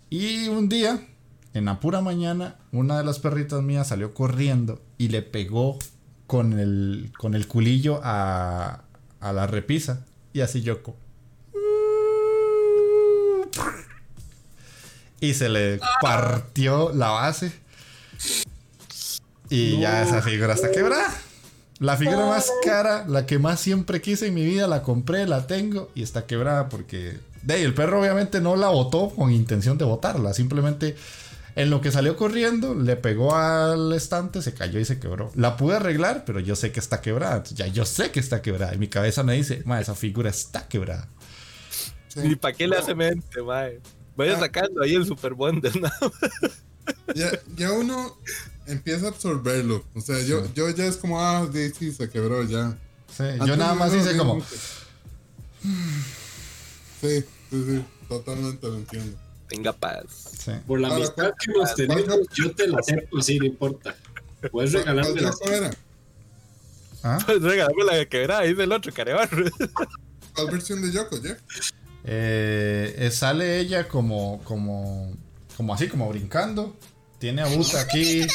Y 0.09 0.47
un 0.47 0.69
día, 0.69 1.05
en 1.53 1.65
la 1.65 1.79
pura 1.79 2.01
mañana, 2.01 2.55
una 2.71 2.97
de 2.97 3.03
las 3.03 3.19
perritas 3.19 3.61
mías 3.61 3.87
salió 3.89 4.13
corriendo 4.13 4.81
y 4.97 5.09
le 5.09 5.21
pegó 5.21 5.77
con 6.31 6.57
el, 6.57 7.11
con 7.17 7.35
el 7.35 7.45
culillo 7.45 7.99
a, 8.05 8.83
a 9.19 9.33
la 9.33 9.47
repisa. 9.47 10.05
Y 10.31 10.39
así 10.39 10.61
Yoko. 10.61 10.95
Y 15.19 15.33
se 15.33 15.49
le 15.49 15.81
partió 16.01 16.93
la 16.93 17.09
base. 17.09 17.51
Y 19.49 19.81
ya 19.81 20.03
esa 20.03 20.21
figura 20.21 20.53
está 20.53 20.71
quebrada. 20.71 21.13
La 21.79 21.97
figura 21.97 22.25
más 22.25 22.49
cara, 22.63 23.05
la 23.09 23.25
que 23.25 23.37
más 23.37 23.59
siempre 23.59 23.99
quise 23.99 24.27
en 24.27 24.33
mi 24.33 24.45
vida, 24.45 24.69
la 24.69 24.83
compré, 24.83 25.27
la 25.27 25.47
tengo 25.47 25.91
y 25.95 26.01
está 26.01 26.27
quebrada 26.27 26.69
porque... 26.69 27.19
De 27.41 27.55
ahí, 27.55 27.63
el 27.63 27.73
perro 27.73 27.99
obviamente 27.99 28.39
no 28.39 28.55
la 28.55 28.69
botó 28.69 29.09
con 29.09 29.33
intención 29.33 29.77
de 29.77 29.83
botarla, 29.83 30.33
simplemente 30.33 30.95
En 31.55 31.69
lo 31.69 31.81
que 31.81 31.91
salió 31.91 32.15
corriendo, 32.15 32.73
le 32.75 32.95
pegó 32.95 33.35
al 33.35 33.91
estante, 33.93 34.41
se 34.41 34.53
cayó 34.53 34.79
y 34.79 34.85
se 34.85 34.99
quebró. 34.99 35.31
La 35.35 35.57
pude 35.57 35.75
arreglar, 35.75 36.23
pero 36.25 36.39
yo 36.39 36.55
sé 36.55 36.71
que 36.71 36.79
está 36.79 37.01
quebrada. 37.01 37.37
Entonces, 37.37 37.57
ya 37.57 37.67
yo 37.67 37.85
sé 37.85 38.11
que 38.11 38.19
está 38.21 38.41
quebrada. 38.41 38.73
Y 38.73 38.77
mi 38.77 38.87
cabeza 38.87 39.23
me 39.23 39.33
dice, 39.33 39.61
ma, 39.65 39.79
esa 39.81 39.93
figura 39.95 40.29
está 40.29 40.67
quebrada. 40.67 41.09
Sí. 42.07 42.21
Ni 42.23 42.35
para 42.35 42.53
qué 42.55 42.67
le 42.67 42.77
hace 42.77 42.95
mente, 42.95 43.41
mae. 43.41 43.79
Vaya 44.15 44.35
Ah. 44.37 44.39
sacando 44.39 44.81
ahí 44.81 44.93
el 44.95 45.05
Super 45.05 45.33
Wonder, 45.33 45.75
¿no? 45.79 45.89
Ya, 47.15 47.29
ya 47.55 47.71
uno 47.73 48.17
empieza 48.65 49.05
a 49.05 49.09
absorberlo. 49.09 49.85
O 49.93 50.01
sea, 50.01 50.19
yo, 50.21 50.51
yo 50.53 50.69
ya 50.71 50.85
es 50.85 50.97
como, 50.97 51.21
ah, 51.21 51.47
sí, 51.53 51.71
sí, 51.77 51.91
se 51.91 52.09
quebró 52.09 52.43
ya. 52.43 52.75
Sí, 53.15 53.23
yo 53.45 53.55
nada 53.55 53.75
más 53.75 53.93
hice 53.93 54.17
como, 54.17 54.35
mucho. 54.35 54.47
Sí, 57.01 57.23
sí, 57.49 57.65
sí, 57.67 57.85
totalmente 58.07 58.67
lo 58.67 58.75
entiendo. 58.75 59.17
Tenga 59.51 59.73
paz. 59.73 60.05
sí. 60.45 60.51
Por 60.65 60.79
la 60.79 60.87
Ahora, 60.87 61.03
amistad 61.03 61.33
que 61.37 61.51
nos 61.51 61.75
tenemos, 61.75 62.19
yo 62.33 62.55
te 62.55 62.69
la 62.69 62.77
acepto 62.79 63.17
así, 63.17 63.37
no 63.37 63.45
importa. 63.47 63.93
Puedes 64.49 64.71
¿Cuál, 64.71 64.85
regalarme 64.85 65.21
la 65.21 65.33
era? 65.51 65.71
¿Ah? 67.03 67.19
Pues 67.25 67.41
regálame 67.41 67.83
la 67.83 68.05
quebrada, 68.05 68.43
dice 68.43 68.63
el 68.63 68.71
otro, 68.71 68.93
carebarro. 68.93 69.45
¿Cuál 70.33 70.51
versión 70.51 70.81
de 70.81 70.93
Yoko, 70.93 71.21
Jeff? 71.21 71.37
Eh, 72.05 72.95
eh, 72.97 73.11
sale 73.11 73.59
ella 73.59 73.89
como, 73.89 74.41
como, 74.45 75.11
como 75.57 75.73
así, 75.73 75.89
como 75.89 76.07
brincando. 76.07 76.77
Tiene 77.19 77.41
a 77.41 77.47
Buta 77.47 77.81
aquí, 77.81 78.25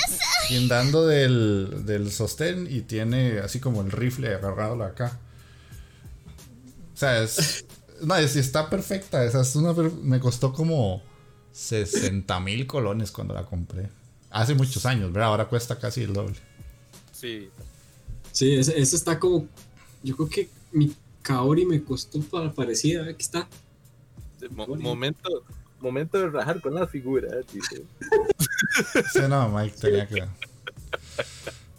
guindando 0.51 1.07
del, 1.07 1.87
del 1.87 2.13
sostén 2.13 2.69
y 2.71 2.83
tiene 2.83 3.39
así 3.39 3.59
como 3.59 3.81
el 3.81 3.91
rifle 3.91 4.35
agarrado 4.35 4.85
acá. 4.85 5.19
O 6.95 6.97
sea, 6.99 7.23
es, 7.23 7.65
no, 8.03 8.17
es- 8.17 8.37
está 8.37 8.69
perfecta. 8.71 9.25
Esa 9.25 9.41
es 9.43 9.55
una, 9.57 9.73
me 9.73 10.21
costó 10.21 10.53
como 10.53 11.03
60 11.53 12.39
mil 12.41 12.67
colones 12.67 13.11
cuando 13.11 13.35
la 13.35 13.45
compré. 13.45 13.89
Hace 14.31 14.55
muchos 14.55 14.85
años, 14.87 15.13
¿verdad? 15.13 15.29
Ahora 15.31 15.47
cuesta 15.49 15.79
casi 15.79 16.03
el 16.03 16.13
doble. 16.13 16.37
Sí. 17.13 17.49
Sí, 18.33 18.55
ese, 18.57 18.79
ese 18.79 18.97
está 18.97 19.19
como. 19.19 19.47
Yo 20.03 20.15
creo 20.17 20.29
que 20.29 20.49
mi 20.73 20.95
Kaori 21.23 21.65
me 21.65 21.83
costó 21.83 22.21
para 22.21 22.53
parecida. 22.53 23.05
Aquí 23.05 23.23
está. 23.23 23.49
Mo- 24.51 24.67
momento, 24.77 25.45
momento 25.81 26.19
de 26.19 26.29
rajar 26.29 26.61
con 26.61 26.75
la 26.75 26.87
figura, 26.87 27.29
dice. 27.53 27.83
Sí, 29.13 29.21
no, 29.29 29.49
Mike 29.49 29.77
tenía 29.81 30.07
que. 30.07 30.25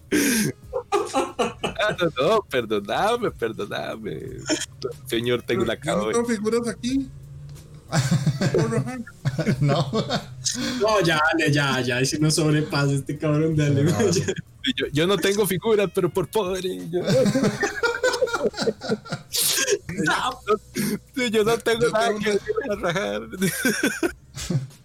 Ah, 1.80 1.96
no, 2.00 2.28
no, 2.28 2.42
perdoname, 2.42 3.30
perdoname. 3.32 4.20
Señor, 5.06 5.44
tengo 5.44 5.64
la 5.64 5.76
no 5.76 5.80
cabeza. 5.80 6.12
tengo 6.12 6.26
figuras 6.26 6.68
aquí. 6.68 7.08
No. 9.62 9.92
No, 10.82 11.02
ya, 11.02 11.22
dale, 11.32 11.52
ya, 11.52 11.80
ya. 11.82 12.02
Y 12.02 12.06
si 12.06 12.18
no 12.20 12.32
sobrepasa 12.32 12.94
este 12.94 13.18
cabrón, 13.18 13.56
dale. 13.56 13.84
No. 13.84 14.00
Yo, 14.76 14.88
yo 14.92 15.08
no 15.08 15.18
tengo 15.18 15.46
figuras, 15.48 15.90
pero 15.94 16.10
por 16.10 16.28
pobre. 16.28 16.90
Yo, 16.90 17.02
yo, 21.16 21.28
yo 21.28 21.44
no 21.44 21.58
tengo 21.60 21.82
Yo 21.82 21.92
nada 21.92 22.08
tengo 22.08 22.20
que 22.20 22.32
decir 22.32 22.54
a 22.70 22.76
rajar. 22.76 23.22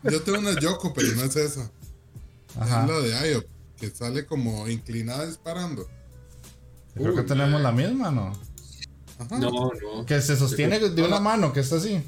Yo 0.05 0.23
tengo 0.23 0.39
una 0.39 0.59
Yoko, 0.61 0.93
pero 0.95 1.09
no 1.17 1.25
es 1.25 1.37
esa. 1.37 1.71
Ajá. 2.59 2.83
Es 2.83 2.91
la 2.91 3.01
de 3.01 3.15
Ayo, 3.17 3.45
que 3.79 3.91
sale 3.91 4.27
como 4.27 4.69
inclinada 4.69 5.27
disparando. 5.27 5.89
Creo 6.95 7.15
que 7.15 7.23
tenemos 7.23 7.61
la 7.61 7.73
misma, 7.73 8.11
¿no? 8.11 8.33
Ajá. 9.19 9.39
No, 9.39 9.51
no. 9.51 10.07
Que 10.07 10.21
se 10.21 10.37
sostiene 10.37 10.79
de 10.79 11.03
una 11.03 11.21
mano, 11.21 11.53
que 11.53 11.61
está 11.61 11.77
así. 11.77 12.03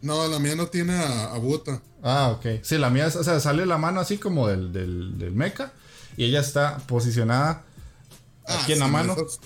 No, 0.00 0.28
la 0.28 0.38
mía 0.38 0.54
no 0.54 0.68
tiene 0.68 0.94
a, 0.94 1.34
a 1.34 1.38
Buta. 1.38 1.82
Ah, 2.02 2.28
ok. 2.36 2.62
Sí, 2.62 2.78
la 2.78 2.90
mía, 2.90 3.08
o 3.08 3.24
sea, 3.24 3.40
sale 3.40 3.66
la 3.66 3.78
mano 3.78 4.00
así 4.00 4.18
como 4.18 4.46
del, 4.46 4.72
del, 4.72 5.18
del 5.18 5.32
mecha 5.32 5.72
y 6.16 6.24
ella 6.24 6.40
está 6.40 6.78
posicionada 6.86 7.64
Ah, 8.46 8.60
aquí 8.62 8.72
en 8.72 8.78
la 8.78 8.88
mano. 8.88 9.12
Eso, 9.14 9.40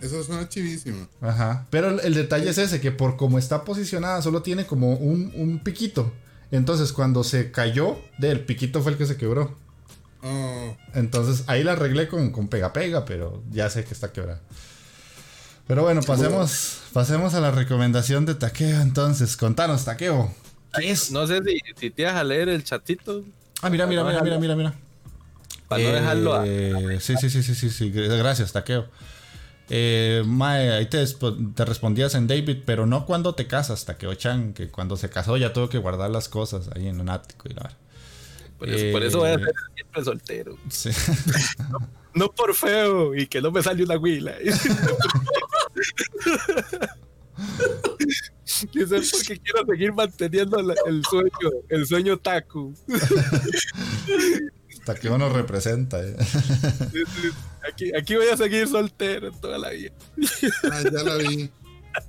eso 0.00 0.24
suena 0.24 0.48
chivísimo. 0.48 1.06
Ajá. 1.20 1.66
Pero 1.70 1.90
el, 1.90 2.00
el 2.00 2.14
detalle 2.14 2.48
es 2.48 2.58
ese, 2.58 2.80
que 2.80 2.90
por 2.92 3.16
como 3.16 3.38
está 3.38 3.64
posicionada 3.64 4.22
solo 4.22 4.42
tiene 4.42 4.64
como 4.64 4.94
un, 4.94 5.32
un 5.34 5.58
piquito. 5.58 6.12
Entonces 6.52 6.92
cuando 6.92 7.22
se 7.24 7.50
cayó, 7.50 7.98
del 8.18 8.44
piquito 8.44 8.82
fue 8.82 8.92
el 8.92 8.98
que 8.98 9.06
se 9.06 9.16
quebró. 9.16 9.58
Oh, 10.22 10.76
Entonces 10.94 11.44
ahí 11.46 11.64
la 11.64 11.72
arreglé 11.72 12.08
con, 12.08 12.30
con 12.30 12.48
pega 12.48 12.72
pega, 12.72 13.04
pero 13.04 13.42
ya 13.50 13.70
sé 13.70 13.84
que 13.84 13.94
está 13.94 14.12
quebrada. 14.12 14.40
Pero 15.66 15.82
bueno, 15.82 16.02
pasemos, 16.02 16.80
pasemos 16.92 17.34
a 17.34 17.40
la 17.40 17.52
recomendación 17.52 18.26
de 18.26 18.34
Takeo 18.34 18.80
entonces. 18.80 19.36
Contanos, 19.36 19.84
Takeo. 19.84 20.34
¿Qué 20.74 20.90
es? 20.90 21.10
No 21.10 21.26
sé 21.26 21.40
si, 21.44 21.58
si 21.76 21.90
te 21.90 22.04
vas 22.04 22.16
a 22.16 22.24
leer 22.24 22.48
el 22.48 22.64
chatito 22.64 23.24
Ah, 23.62 23.68
mira, 23.68 23.86
mira, 23.86 24.04
mira, 24.04 24.22
mira, 24.22 24.38
mira, 24.38 24.56
mira. 24.56 24.74
para 25.68 25.82
no 25.82 25.92
dejarlo 25.92 26.34
a. 26.34 26.46
Eh, 26.46 26.98
Sí, 27.00 27.14
sí, 27.20 27.28
sí, 27.28 27.42
sí, 27.42 27.54
sí, 27.54 27.70
sí. 27.70 27.90
Gracias, 27.90 28.52
Taqueo. 28.52 28.86
Eh, 29.68 30.22
mae, 30.26 30.72
ahí 30.72 30.86
te, 30.86 31.04
respondías 31.64 32.14
en 32.14 32.26
David, 32.26 32.62
pero 32.66 32.86
no 32.86 33.06
cuando 33.06 33.34
te 33.34 33.46
casas, 33.46 33.84
Taqueo 33.84 34.14
Chan, 34.14 34.54
que 34.54 34.68
cuando 34.68 34.96
se 34.96 35.10
casó 35.10 35.36
ya 35.36 35.52
tuvo 35.52 35.68
que 35.68 35.78
guardar 35.78 36.10
las 36.10 36.28
cosas 36.28 36.68
ahí 36.74 36.88
en 36.88 37.00
un 37.00 37.08
ático 37.08 37.48
y 37.48 37.54
la 37.54 37.62
verdad. 37.62 37.78
Por 38.58 38.68
eso, 38.68 38.92
por 38.92 39.02
eso 39.04 39.18
voy 39.18 39.30
a 39.30 39.38
ser 39.38 39.54
siempre 39.90 40.04
soltero. 40.04 40.56
Sí. 40.68 40.90
No 42.12 42.28
por 42.32 42.52
feo 42.56 43.14
y 43.14 43.28
que 43.28 43.40
no 43.40 43.52
me 43.52 43.62
sale 43.62 43.84
una 43.84 43.96
huila. 43.96 44.34
Dice 48.74 49.00
porque 49.12 49.38
quiero 49.40 49.64
seguir 49.64 49.92
manteniendo 49.92 50.60
la- 50.60 50.74
el 50.86 51.04
sueño, 51.04 51.30
el 51.68 51.86
sueño 51.86 52.18
taku. 52.18 52.74
Taqueo 54.84 55.16
nos 55.18 55.32
representa. 55.32 56.02
eh. 56.02 56.16
Aquí, 57.72 57.92
aquí 57.96 58.16
voy 58.16 58.26
a 58.28 58.36
seguir 58.36 58.66
soltero 58.66 59.30
toda 59.30 59.56
la 59.58 59.70
vida. 59.70 59.92
ah, 60.72 60.82
ya 60.82 61.02
la 61.04 61.14
vi. 61.16 61.48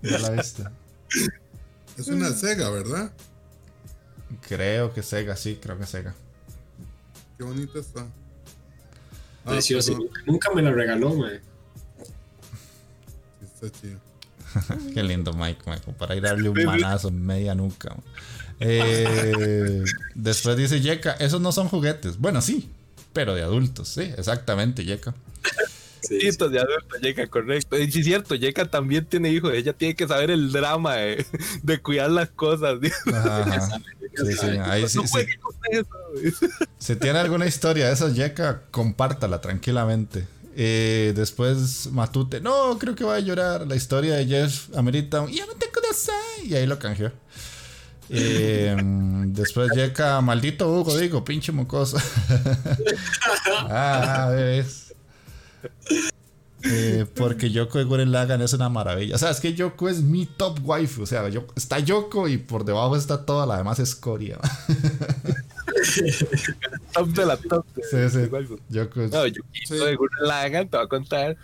Ya 0.01 0.17
la 0.17 0.31
viste. 0.31 0.63
Es 1.95 2.07
una 2.07 2.31
Sega, 2.31 2.71
¿verdad? 2.71 3.13
Creo 4.47 4.93
que 4.93 5.03
Sega, 5.03 5.35
sí, 5.35 5.59
creo 5.61 5.77
que 5.77 5.85
Sega. 5.85 6.15
Qué 7.41 7.45
bonita 7.45 7.79
está. 7.79 8.01
Ah, 9.45 9.49
Precioso. 9.49 9.93
perdón, 9.93 10.09
Nunca, 10.27 10.53
me 10.53 10.61
la 10.61 10.71
regaló, 10.71 11.15
mae. 11.15 11.41
Está 13.41 13.71
chido. 13.71 13.99
Qué 14.93 15.01
lindo, 15.01 15.33
Mike, 15.33 15.59
como 15.63 15.97
para 15.97 16.15
ir 16.15 16.23
a 16.27 16.29
darle 16.29 16.49
un 16.49 16.63
manazo 16.63 17.07
en 17.07 17.25
media 17.25 17.55
nuca. 17.55 17.95
Eh, 18.59 19.83
después 20.13 20.55
dice 20.55 20.81
Yeka, 20.81 21.13
esos 21.13 21.41
no 21.41 21.51
son 21.51 21.67
juguetes. 21.67 22.19
Bueno, 22.19 22.43
sí, 22.43 22.69
pero 23.11 23.33
de 23.33 23.41
adultos, 23.41 23.87
sí, 23.87 24.01
exactamente, 24.01 24.85
Yeka. 24.85 25.15
Sí, 26.01 26.19
sí. 26.31 26.37
De 26.49 26.59
adulto, 26.59 26.97
Yeka, 27.01 27.27
correcto. 27.27 27.77
Y 27.77 27.91
sí, 27.91 27.99
es 27.99 28.05
cierto, 28.05 28.35
Yeka 28.35 28.65
también 28.65 29.05
tiene 29.05 29.29
hijos. 29.29 29.53
Ella 29.53 29.73
tiene 29.73 29.95
que 29.95 30.07
saber 30.07 30.31
el 30.31 30.51
drama 30.51 30.95
de, 30.95 31.25
de 31.63 31.81
cuidar 31.81 32.11
las 32.11 32.29
cosas. 32.29 32.79
no. 32.79 33.81
Si 36.77 36.95
tiene 36.95 37.19
alguna 37.19 37.45
historia 37.45 37.87
de 37.87 37.93
esas, 37.93 38.15
Yeka, 38.15 38.63
compártala 38.71 39.39
tranquilamente. 39.41 40.27
Eh, 40.55 41.13
después 41.15 41.87
Matute, 41.91 42.41
no, 42.41 42.77
creo 42.77 42.95
que 42.95 43.03
va 43.03 43.15
a 43.15 43.19
llorar. 43.19 43.67
La 43.67 43.75
historia 43.75 44.15
de 44.15 44.25
Jeff 44.25 44.75
amerita 44.75 45.21
un 45.21 45.31
"Yamete 45.31 45.67
kudasai", 45.73 46.45
y 46.47 46.55
ahí 46.55 46.65
lo 46.67 46.77
canjeó. 46.77 47.11
Eh, 48.09 48.75
después 49.27 49.71
Yeka, 49.73 50.19
maldito 50.21 50.69
Hugo, 50.69 50.97
digo, 50.97 51.23
pinche 51.23 51.51
mocoso. 51.51 51.97
ah, 53.69 54.29
ves. 54.33 54.90
Eh, 56.63 57.07
porque 57.15 57.49
Yoko 57.49 57.79
de 57.79 57.85
Gurren 57.85 58.11
Lagann 58.11 58.39
es 58.43 58.53
una 58.53 58.69
maravilla. 58.69 59.15
O 59.15 59.17
sea, 59.17 59.31
es 59.31 59.39
que 59.39 59.55
Yoko 59.55 59.89
es 59.89 60.03
mi 60.03 60.27
top 60.27 60.59
waifu. 60.63 61.01
O 61.01 61.05
sea, 61.07 61.27
yo- 61.27 61.47
está 61.55 61.79
Yoko 61.79 62.27
y 62.27 62.37
por 62.37 62.65
debajo 62.65 62.95
está 62.95 63.25
toda 63.25 63.47
la 63.47 63.57
demás 63.57 63.79
escoria. 63.79 64.37
Top 66.93 67.07
de 67.09 67.25
la 67.25 67.37
top. 67.37 67.65
de- 67.75 67.83
Sí, 67.83 68.09
sí. 68.11 68.17
de. 68.29 68.59
Yoko 68.69 69.01
es- 69.01 69.11
No, 69.11 69.25
yo 69.25 69.41
Sí. 69.65 69.75
de 69.75 69.95
Gurren 69.95 70.27
Lagann 70.27 70.69
te 70.69 70.77
voy 70.77 70.85
a 70.85 70.89
contar. 70.89 71.37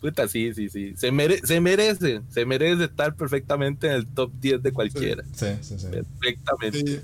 Puta, 0.00 0.28
sí, 0.28 0.52
sí, 0.54 0.68
sí. 0.68 0.94
Se, 0.96 1.10
mere- 1.12 1.40
se 1.44 1.60
merece, 1.60 2.22
se 2.30 2.44
merece 2.44 2.84
estar 2.84 3.14
perfectamente 3.16 3.86
en 3.86 3.92
el 3.94 4.06
top 4.06 4.32
10 4.40 4.62
de 4.62 4.72
cualquiera. 4.72 5.22
Sí, 5.32 5.46
sí, 5.62 5.78
sí. 5.78 5.86
Perfectamente. 5.90 6.78
Sí, 6.86 7.00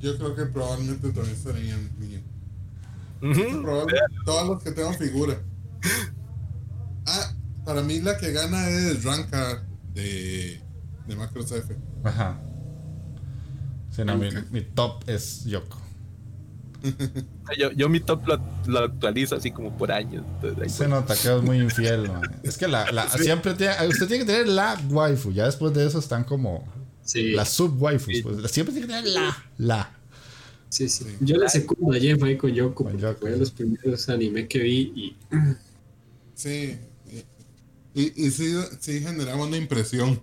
yo 0.00 0.16
creo 0.18 0.34
que 0.34 0.46
probablemente 0.46 1.10
también 1.12 1.36
estarían 1.36 1.90
bien. 1.98 2.22
Ujú. 3.22 3.62
Probablemente 3.62 4.16
todos 4.24 4.48
los 4.48 4.62
que 4.62 4.72
tengan 4.72 4.94
figura. 4.94 5.38
Ah, 7.06 7.32
para 7.64 7.82
mí 7.82 8.00
la 8.00 8.16
que 8.16 8.32
gana 8.32 8.68
es 8.68 9.02
Rankar 9.04 9.66
de, 9.94 10.60
de 11.06 11.16
Macros 11.16 11.50
F. 11.52 11.76
Ajá. 12.04 12.40
Sí, 13.90 14.04
no, 14.04 14.16
mi, 14.16 14.28
mi 14.50 14.62
top 14.62 15.04
es 15.08 15.44
Yoko. 15.44 15.78
Yo, 17.58 17.70
yo 17.72 17.88
mi 17.88 18.00
top 18.00 18.26
lo, 18.26 18.40
lo 18.66 18.78
actualizo 18.80 19.36
así 19.36 19.50
como 19.52 19.76
por 19.76 19.92
años. 19.92 20.24
entonces, 20.42 20.72
Se 20.72 20.88
nota 20.88 21.14
que 21.14 21.32
es 21.36 21.42
muy 21.42 21.58
infiel, 21.60 22.08
man. 22.08 22.22
Es 22.42 22.56
que 22.56 22.66
la, 22.66 22.90
la- 22.90 23.08
siempre 23.10 23.54
tiene, 23.54 23.74
usted 23.86 24.06
tiene 24.08 24.24
que 24.24 24.32
tener 24.32 24.48
la 24.48 24.80
waifu. 24.90 25.30
Ya 25.32 25.44
después 25.44 25.72
de 25.74 25.86
eso 25.86 25.98
están 25.98 26.24
como 26.24 26.66
Sí. 27.04 27.32
las 27.32 27.50
sub 27.50 27.80
waifus. 27.80 28.14
Sí. 28.16 28.22
Pues, 28.22 28.50
siempre 28.50 28.72
tiene 28.72 28.88
que 28.88 28.94
tener 28.94 29.10
la, 29.12 29.36
la. 29.58 29.90
Sí, 30.70 30.88
sí. 30.88 31.04
Sí. 31.04 31.16
Yo 31.20 31.36
le 31.36 31.48
secundo 31.48 31.94
a 31.94 32.00
Jeff 32.00 32.20
ahí 32.22 32.36
con 32.38 32.50
Yoko, 32.52 32.84
Con 32.84 32.98
Yoko, 32.98 33.20
fue 33.20 33.30
de 33.30 33.34
sí. 33.36 33.40
los 33.40 33.50
primeros 33.52 34.08
anime 34.08 34.48
que 34.48 34.58
vi 34.60 34.92
y 34.96 35.16
Sí. 36.34 36.78
Y, 37.94 38.26
y 38.26 38.30
sí, 38.30 38.54
sí 38.80 39.00
generaba 39.00 39.44
una 39.44 39.56
impresión. 39.56 40.20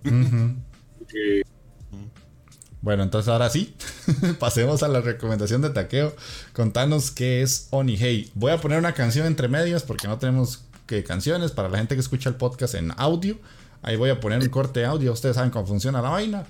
Bueno, 2.81 3.03
entonces 3.03 3.29
ahora 3.29 3.49
sí, 3.49 3.75
pasemos 4.39 4.83
a 4.83 4.87
la 4.87 5.01
recomendación 5.01 5.61
de 5.61 5.69
Takeo. 5.69 6.15
Contanos 6.53 7.11
qué 7.11 7.41
es 7.41 7.67
Onihei. 7.71 8.31
Voy 8.35 8.51
a 8.51 8.61
poner 8.61 8.79
una 8.79 8.93
canción 8.93 9.27
entre 9.27 9.47
medias 9.47 9.83
porque 9.83 10.07
no 10.07 10.17
tenemos 10.17 10.63
que 10.87 11.03
canciones 11.03 11.51
para 11.51 11.69
la 11.69 11.77
gente 11.77 11.95
que 11.95 12.01
escucha 12.01 12.29
el 12.29 12.35
podcast 12.35 12.75
en 12.75 12.91
audio. 12.97 13.37
Ahí 13.81 13.95
voy 13.95 14.09
a 14.09 14.19
poner 14.19 14.39
un 14.39 14.49
corte 14.49 14.81
de 14.81 14.85
audio. 14.85 15.11
Ustedes 15.11 15.35
saben 15.35 15.51
cómo 15.51 15.67
funciona 15.67 16.01
la 16.01 16.09
vaina. 16.09 16.45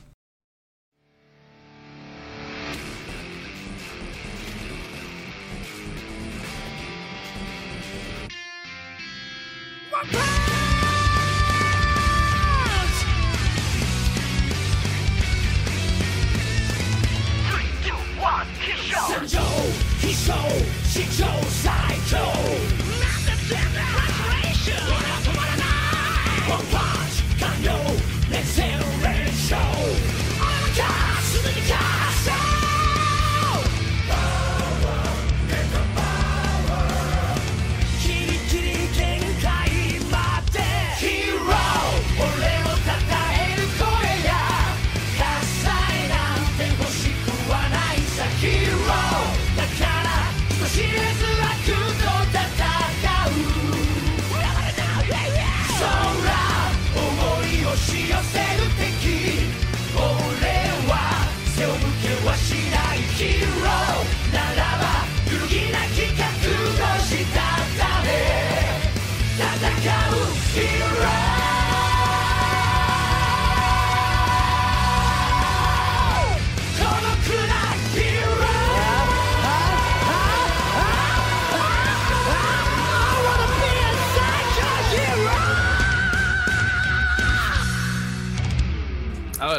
She 50.80 51.39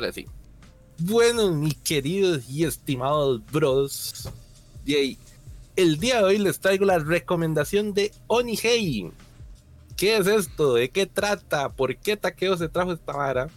Ahora 0.00 0.12
sí. 0.14 0.24
Bueno, 1.00 1.52
mis 1.54 1.74
queridos 1.76 2.48
y 2.48 2.64
estimados 2.64 3.42
bros. 3.52 4.30
Yay. 4.86 5.18
El 5.76 5.98
día 6.00 6.18
de 6.18 6.24
hoy 6.24 6.38
les 6.38 6.58
traigo 6.58 6.86
la 6.86 6.98
recomendación 6.98 7.92
de 7.92 8.10
Onihei. 8.26 9.10
¿Qué 9.94 10.16
es 10.16 10.26
esto? 10.26 10.72
¿De 10.74 10.88
qué 10.88 11.04
trata? 11.04 11.68
¿Por 11.70 11.94
qué 11.98 12.16
Takeo 12.16 12.56
se 12.56 12.70
trajo 12.70 12.92
esta 12.94 13.12
vara? 13.12 13.48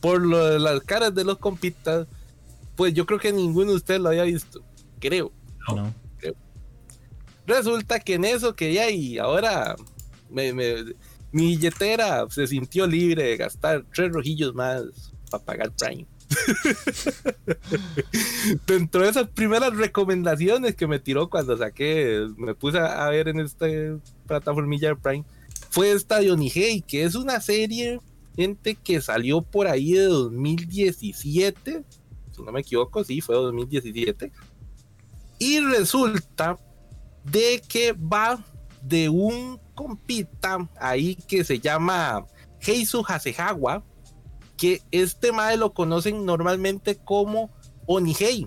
Por 0.00 0.20
lo 0.26 0.44
de 0.44 0.58
las 0.58 0.80
caras 0.80 1.14
de 1.14 1.22
los 1.22 1.38
compitas, 1.38 2.08
pues 2.74 2.92
yo 2.94 3.06
creo 3.06 3.20
que 3.20 3.32
ninguno 3.32 3.70
de 3.70 3.76
ustedes 3.76 4.00
lo 4.00 4.08
había 4.08 4.24
visto. 4.24 4.60
Creo. 4.98 5.30
No. 5.68 5.94
Resulta 7.46 8.00
que 8.00 8.14
en 8.14 8.24
eso 8.24 8.56
que 8.56 8.72
ya 8.74 8.90
y 8.90 9.18
ahora 9.18 9.76
me- 10.28 10.52
me- 10.52 10.94
mi 11.30 11.46
billetera 11.46 12.26
se 12.28 12.46
sintió 12.48 12.86
libre 12.88 13.22
de 13.22 13.36
gastar 13.36 13.84
tres 13.94 14.12
rojillos 14.12 14.54
más 14.54 15.11
para 15.32 15.44
pagar 15.44 15.72
Prime. 15.72 16.06
Dentro 18.66 19.02
de 19.02 19.08
esas 19.08 19.28
primeras 19.28 19.74
recomendaciones 19.76 20.76
que 20.76 20.86
me 20.86 20.98
tiró 20.98 21.28
cuando 21.28 21.56
saqué, 21.56 22.26
me 22.36 22.54
puse 22.54 22.78
a 22.78 23.08
ver 23.08 23.28
en 23.28 23.40
esta 23.40 23.66
plataformilla 24.26 24.94
Prime, 24.94 25.24
fue 25.70 25.92
esta 25.92 26.20
de 26.20 26.30
Onihei, 26.30 26.82
que 26.82 27.04
es 27.04 27.14
una 27.14 27.40
serie, 27.40 28.00
gente, 28.36 28.74
que 28.74 29.00
salió 29.00 29.42
por 29.42 29.66
ahí 29.66 29.92
de 29.92 30.04
2017, 30.04 31.84
si 32.30 32.42
no 32.42 32.52
me 32.52 32.60
equivoco, 32.60 33.02
sí, 33.04 33.20
fue 33.20 33.34
2017. 33.34 34.32
Y 35.38 35.60
resulta 35.60 36.58
de 37.24 37.62
que 37.68 37.92
va 37.92 38.42
de 38.82 39.08
un 39.08 39.60
compita 39.74 40.68
ahí 40.78 41.14
que 41.14 41.44
se 41.44 41.58
llama 41.58 42.26
Heisu 42.60 43.04
Hasehawa, 43.06 43.82
que 44.62 44.80
este 44.92 45.32
mae 45.32 45.56
lo 45.56 45.74
conocen 45.74 46.24
normalmente 46.24 46.94
como 46.96 47.50
Onihei, 47.86 48.46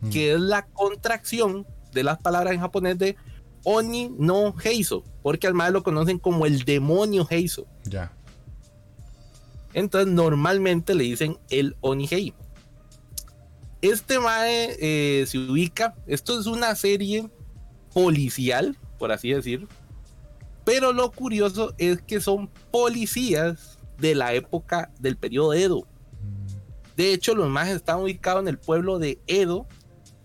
Mm. 0.00 0.10
que 0.10 0.32
es 0.32 0.40
la 0.40 0.66
contracción 0.66 1.64
de 1.92 2.02
las 2.02 2.18
palabras 2.18 2.52
en 2.52 2.58
japonés 2.58 2.98
de 2.98 3.14
Oni 3.62 4.10
no 4.18 4.52
Heiso, 4.64 5.04
porque 5.22 5.46
al 5.46 5.54
mae 5.54 5.70
lo 5.70 5.84
conocen 5.84 6.18
como 6.18 6.46
el 6.46 6.64
demonio 6.64 7.24
Heiso. 7.30 7.68
Ya. 7.84 8.10
Entonces 9.72 10.12
normalmente 10.12 10.96
le 10.96 11.04
dicen 11.04 11.38
el 11.48 11.76
Onihei. 11.80 12.34
Este 13.80 14.18
Mae 14.18 14.76
eh, 14.80 15.24
se 15.28 15.38
ubica, 15.38 15.94
esto 16.08 16.40
es 16.40 16.46
una 16.46 16.74
serie 16.74 17.30
policial, 17.94 18.76
por 18.98 19.12
así 19.12 19.30
decir. 19.30 19.68
Pero 20.64 20.92
lo 20.92 21.12
curioso 21.12 21.72
es 21.78 22.02
que 22.02 22.20
son 22.20 22.48
policías 22.72 23.71
de 24.02 24.16
la 24.16 24.34
época 24.34 24.90
del 24.98 25.16
periodo 25.16 25.54
Edo. 25.54 25.86
De 26.96 27.14
hecho, 27.14 27.34
los 27.36 27.48
más 27.48 27.68
están 27.68 28.00
ubicados 28.00 28.42
en 28.42 28.48
el 28.48 28.58
pueblo 28.58 28.98
de 28.98 29.20
Edo, 29.28 29.66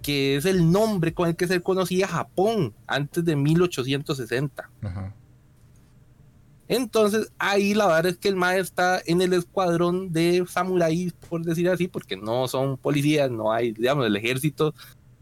que 0.01 0.35
es 0.35 0.45
el 0.45 0.71
nombre 0.71 1.13
con 1.13 1.29
el 1.29 1.35
que 1.35 1.47
se 1.47 1.61
conocía 1.61 2.07
Japón 2.07 2.73
antes 2.87 3.23
de 3.23 3.35
1860. 3.35 4.69
Ajá. 4.81 5.15
Entonces, 6.67 7.31
ahí 7.37 7.75
la 7.75 7.85
verdad 7.85 8.07
es 8.07 8.17
que 8.17 8.29
el 8.29 8.35
mae 8.35 8.59
está 8.59 8.99
en 9.05 9.21
el 9.21 9.31
escuadrón 9.33 10.11
de 10.11 10.43
samuráis, 10.49 11.13
por 11.13 11.43
decir 11.43 11.69
así, 11.69 11.87
porque 11.87 12.17
no 12.17 12.47
son 12.47 12.77
policías, 12.77 13.29
no 13.29 13.53
hay, 13.53 13.71
digamos, 13.71 14.07
el 14.07 14.15
ejército 14.15 14.73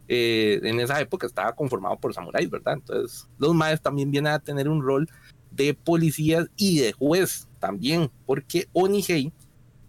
eh, 0.07 0.61
en 0.63 0.79
esa 0.79 0.99
época 1.01 1.27
estaba 1.27 1.53
conformado 1.53 1.97
por 1.97 2.13
samuráis, 2.13 2.49
¿verdad? 2.49 2.75
Entonces, 2.75 3.27
los 3.37 3.53
maes 3.53 3.81
también 3.81 4.09
vienen 4.09 4.31
a 4.31 4.39
tener 4.39 4.69
un 4.69 4.81
rol 4.81 5.07
de 5.51 5.73
policías 5.73 6.47
y 6.55 6.79
de 6.79 6.93
juez 6.93 7.47
también, 7.65 8.11
porque 8.27 8.67
Onihei 8.73 9.33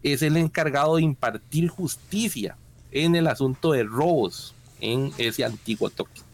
es 0.03 0.23
el 0.23 0.39
encargado 0.39 0.97
de 0.97 1.03
impartir 1.03 1.69
justicia 1.69 2.57
en 2.90 3.15
el 3.15 3.27
asunto 3.27 3.73
de 3.73 3.85
robos 3.85 4.55
en 4.81 5.12
ese 5.19 5.44
antiguo 5.44 5.90
Tokio. 5.90 6.24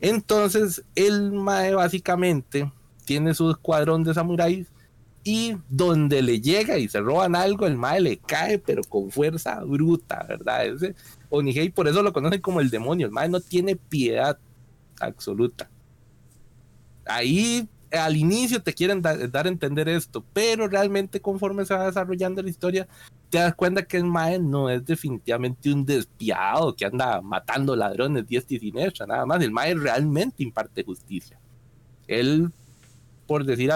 Entonces, 0.00 0.82
el 0.94 1.32
mae 1.32 1.74
básicamente 1.74 2.72
tiene 3.04 3.34
su 3.34 3.50
escuadrón 3.50 4.04
de 4.04 4.14
samuráis 4.14 4.68
y 5.22 5.56
donde 5.68 6.22
le 6.22 6.40
llega 6.40 6.78
y 6.78 6.88
se 6.88 7.00
roban 7.00 7.36
algo, 7.36 7.66
el 7.66 7.76
mae 7.76 8.00
le 8.00 8.16
cae, 8.16 8.58
pero 8.58 8.82
con 8.84 9.10
fuerza 9.10 9.62
bruta, 9.64 10.24
¿verdad? 10.26 10.64
Ese 10.64 10.94
Onihei, 11.28 11.68
por 11.68 11.88
eso 11.88 12.02
lo 12.02 12.14
conocen 12.14 12.40
como 12.40 12.62
el 12.62 12.70
demonio. 12.70 13.06
El 13.06 13.12
mae 13.12 13.28
no 13.28 13.40
tiene 13.40 13.76
piedad 13.76 14.38
absoluta. 14.98 15.68
Ahí 17.04 17.68
al 17.98 18.16
inicio 18.16 18.62
te 18.62 18.72
quieren 18.74 19.02
da- 19.02 19.26
dar 19.28 19.46
a 19.46 19.48
entender 19.48 19.88
esto, 19.88 20.24
pero 20.32 20.68
realmente 20.68 21.20
conforme 21.20 21.64
se 21.64 21.74
va 21.74 21.86
desarrollando 21.86 22.42
la 22.42 22.50
historia, 22.50 22.88
te 23.30 23.38
das 23.38 23.54
cuenta 23.54 23.84
que 23.84 23.96
el 23.96 24.04
mae 24.04 24.38
no 24.38 24.70
es 24.70 24.84
definitivamente 24.84 25.72
un 25.72 25.84
despiadado 25.84 26.74
que 26.74 26.86
anda 26.86 27.20
matando 27.20 27.74
ladrones 27.76 28.26
diestra 28.26 28.56
y 28.56 28.60
siniestra, 28.60 29.06
nada 29.06 29.26
más. 29.26 29.42
El 29.42 29.50
mae 29.50 29.74
realmente 29.74 30.42
imparte 30.42 30.84
justicia. 30.84 31.38
Él 32.06 32.50
por 33.26 33.44
decir, 33.44 33.70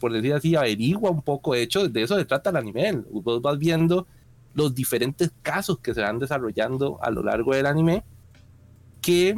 decir 0.00 0.34
así, 0.34 0.56
averigua 0.56 1.10
un 1.10 1.22
poco. 1.22 1.54
De 1.54 1.62
hecho, 1.62 1.86
eso 1.92 2.16
se 2.16 2.24
trata 2.24 2.50
el 2.50 2.56
anime. 2.56 3.02
Vos 3.10 3.42
vas 3.42 3.58
viendo 3.58 4.06
los 4.54 4.74
diferentes 4.74 5.32
casos 5.42 5.78
que 5.78 5.94
se 5.94 6.00
van 6.00 6.18
desarrollando 6.18 6.98
a 7.02 7.10
lo 7.10 7.22
largo 7.22 7.54
del 7.54 7.66
anime. 7.66 8.04
Que 9.00 9.36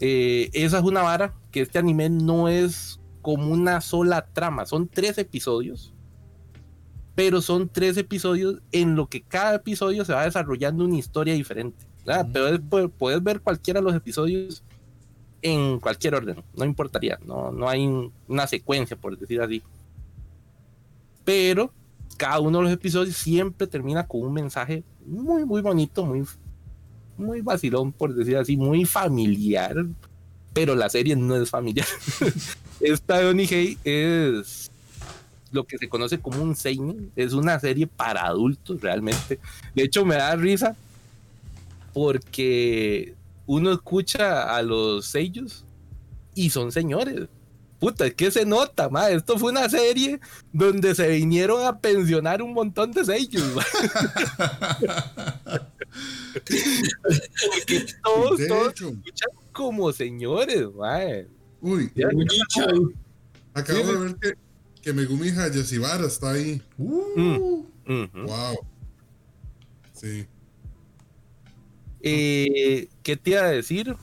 eh, 0.00 0.50
esa 0.52 0.78
es 0.78 0.84
una 0.84 1.02
vara 1.02 1.34
que 1.50 1.62
este 1.62 1.78
anime 1.78 2.08
no 2.08 2.48
es 2.48 2.98
como 3.22 3.50
una 3.52 3.80
sola 3.80 4.26
trama. 4.32 4.66
Son 4.66 4.86
tres 4.88 5.16
episodios. 5.18 5.94
Pero 7.14 7.40
son 7.42 7.68
tres 7.68 7.96
episodios 7.96 8.60
en 8.72 8.96
lo 8.96 9.06
que 9.06 9.22
cada 9.22 9.54
episodio 9.56 10.04
se 10.04 10.12
va 10.14 10.24
desarrollando 10.24 10.84
una 10.84 10.96
historia 10.96 11.34
diferente. 11.34 11.86
Pero 12.04 12.48
es- 12.48 12.60
pu- 12.60 12.90
puedes 12.90 13.22
ver 13.22 13.40
cualquiera 13.40 13.80
de 13.80 13.84
los 13.84 13.94
episodios 13.94 14.64
en 15.40 15.78
cualquier 15.80 16.14
orden, 16.14 16.42
no 16.56 16.64
importaría, 16.64 17.18
no, 17.26 17.50
no 17.50 17.68
hay 17.68 17.84
un- 17.86 18.12
una 18.28 18.46
secuencia, 18.46 18.96
por 18.96 19.18
decir 19.18 19.40
así. 19.40 19.60
Pero 21.24 21.72
cada 22.16 22.40
uno 22.40 22.58
de 22.58 22.64
los 22.64 22.72
episodios 22.72 23.16
siempre 23.16 23.66
termina 23.66 24.06
con 24.06 24.22
un 24.22 24.32
mensaje 24.32 24.84
muy, 25.04 25.44
muy 25.44 25.60
bonito, 25.60 26.04
muy, 26.06 26.24
muy 27.18 27.40
vacilón, 27.40 27.92
por 27.92 28.14
decir 28.14 28.36
así, 28.36 28.56
muy 28.56 28.84
familiar. 28.84 29.74
Pero 30.52 30.74
la 30.76 30.88
serie 30.88 31.16
no 31.16 31.34
es 31.36 31.50
familiar. 31.50 31.86
Esta 32.82 33.18
de 33.18 33.26
Onihei 33.26 33.78
es 33.84 34.70
lo 35.52 35.64
que 35.64 35.78
se 35.78 35.88
conoce 35.88 36.18
como 36.18 36.42
un 36.42 36.56
seinen, 36.56 37.12
es 37.14 37.32
una 37.32 37.60
serie 37.60 37.86
para 37.86 38.26
adultos 38.26 38.80
realmente. 38.80 39.38
De 39.74 39.84
hecho, 39.84 40.04
me 40.04 40.16
da 40.16 40.34
risa 40.34 40.74
porque 41.92 43.14
uno 43.46 43.72
escucha 43.72 44.56
a 44.56 44.62
los 44.62 45.06
sellos 45.06 45.64
y 46.34 46.50
son 46.50 46.72
señores. 46.72 47.28
Puta, 47.78 48.06
es 48.06 48.14
que 48.14 48.30
se 48.30 48.46
nota, 48.46 48.88
ma. 48.88 49.10
Esto 49.10 49.38
fue 49.38 49.50
una 49.50 49.68
serie 49.68 50.20
donde 50.52 50.94
se 50.94 51.08
vinieron 51.08 51.66
a 51.66 51.78
pensionar 51.78 52.40
un 52.40 52.52
montón 52.52 52.92
de 52.92 53.04
sellos. 53.04 53.42
Porque 57.52 57.86
todos, 58.02 58.40
todos 58.46 58.72
escuchan 58.74 59.30
como 59.52 59.92
señores, 59.92 60.72
ma. 60.74 61.00
Uy, 61.62 61.92
acabo 63.54 63.78
Sí, 63.78 63.86
de 63.86 63.98
ver 63.98 64.16
que, 64.16 64.34
que 64.82 64.92
Megumi 64.92 65.28
Hayashibara 65.28 66.06
está 66.06 66.32
ahí. 66.32 66.60
Uh. 66.76 67.64
Wow. 67.86 68.58
Sí. 69.92 70.26
Eh, 72.00 72.88
¿Qué 73.04 73.16
te 73.16 73.30
iba 73.30 73.42
a 73.42 73.50
decir? 73.50 73.94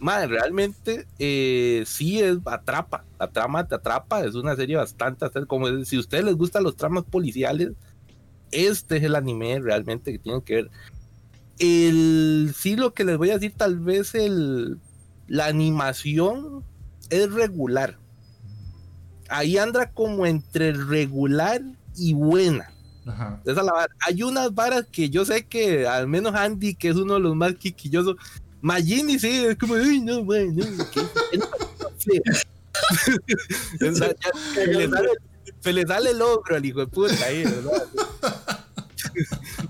Madre, 0.00 0.28
realmente 0.28 1.06
eh, 1.20 1.84
sí 1.86 2.20
es 2.20 2.38
atrapa. 2.44 3.04
La 3.20 3.30
trama 3.30 3.68
te 3.68 3.76
atrapa. 3.76 4.24
Es 4.24 4.34
una 4.34 4.56
serie 4.56 4.76
bastante. 4.76 5.26
Como 5.46 5.84
si 5.84 5.96
a 5.96 6.00
ustedes 6.00 6.24
les 6.24 6.34
gustan 6.34 6.64
los 6.64 6.74
tramas 6.74 7.04
policiales, 7.04 7.70
este 8.50 8.96
es 8.96 9.04
el 9.04 9.14
anime 9.14 9.60
realmente 9.60 10.10
que 10.10 10.18
tienen 10.18 10.40
que 10.40 10.54
ver. 10.54 10.70
El, 11.60 12.52
sí, 12.56 12.74
lo 12.74 12.94
que 12.94 13.04
les 13.04 13.16
voy 13.16 13.30
a 13.30 13.34
decir, 13.34 13.52
tal 13.56 13.78
vez 13.78 14.14
el, 14.16 14.78
la 15.28 15.46
animación 15.46 16.64
es 17.10 17.30
regular. 17.32 17.96
Ahí 19.28 19.58
anda 19.58 19.90
como 19.90 20.26
entre 20.26 20.72
regular 20.72 21.62
y 21.96 22.14
buena. 22.14 22.72
Ajá. 23.06 23.40
Esa 23.44 23.60
es 23.60 23.66
la 23.66 23.72
vara. 23.72 23.94
Hay 24.06 24.22
unas 24.22 24.54
varas 24.54 24.86
que 24.90 25.10
yo 25.10 25.24
sé 25.24 25.46
que 25.46 25.86
al 25.86 26.08
menos 26.08 26.34
Andy, 26.34 26.74
que 26.74 26.88
es 26.88 26.96
uno 26.96 27.14
de 27.14 27.20
los 27.20 27.36
más 27.36 27.54
quiquillosos, 27.54 28.16
Magini 28.60 29.18
sí, 29.18 29.44
es 29.44 29.56
como, 29.56 29.74
uy, 29.74 30.00
no, 30.00 30.24
güey, 30.24 30.52
no. 30.52 30.64
Sí. 31.98 32.20
Se, 33.78 33.90
le 34.66 34.88
sale, 34.88 35.08
se 35.60 35.72
le 35.72 35.86
sale 35.86 36.10
el 36.10 36.22
ogro 36.22 36.56
al 36.56 36.64
hijo 36.64 36.80
de 36.80 36.86
puta 36.86 37.24
ahí, 37.24 37.44
¿verdad? 37.44 37.86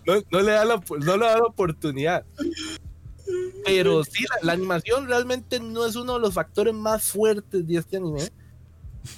No, 0.06 0.22
no 0.30 0.40
le 0.42 0.52
da 0.52 0.64
la, 0.64 0.82
no 0.98 1.16
le 1.16 1.26
da 1.26 1.36
la 1.36 1.44
oportunidad. 1.44 2.24
Pero 3.64 4.04
sí, 4.04 4.24
la, 4.24 4.46
la 4.46 4.52
animación 4.52 5.06
realmente 5.06 5.60
no 5.60 5.86
es 5.86 5.96
uno 5.96 6.14
de 6.14 6.20
los 6.20 6.34
factores 6.34 6.74
más 6.74 7.04
fuertes 7.04 7.66
de 7.66 7.76
este 7.76 7.98
anime, 7.98 8.28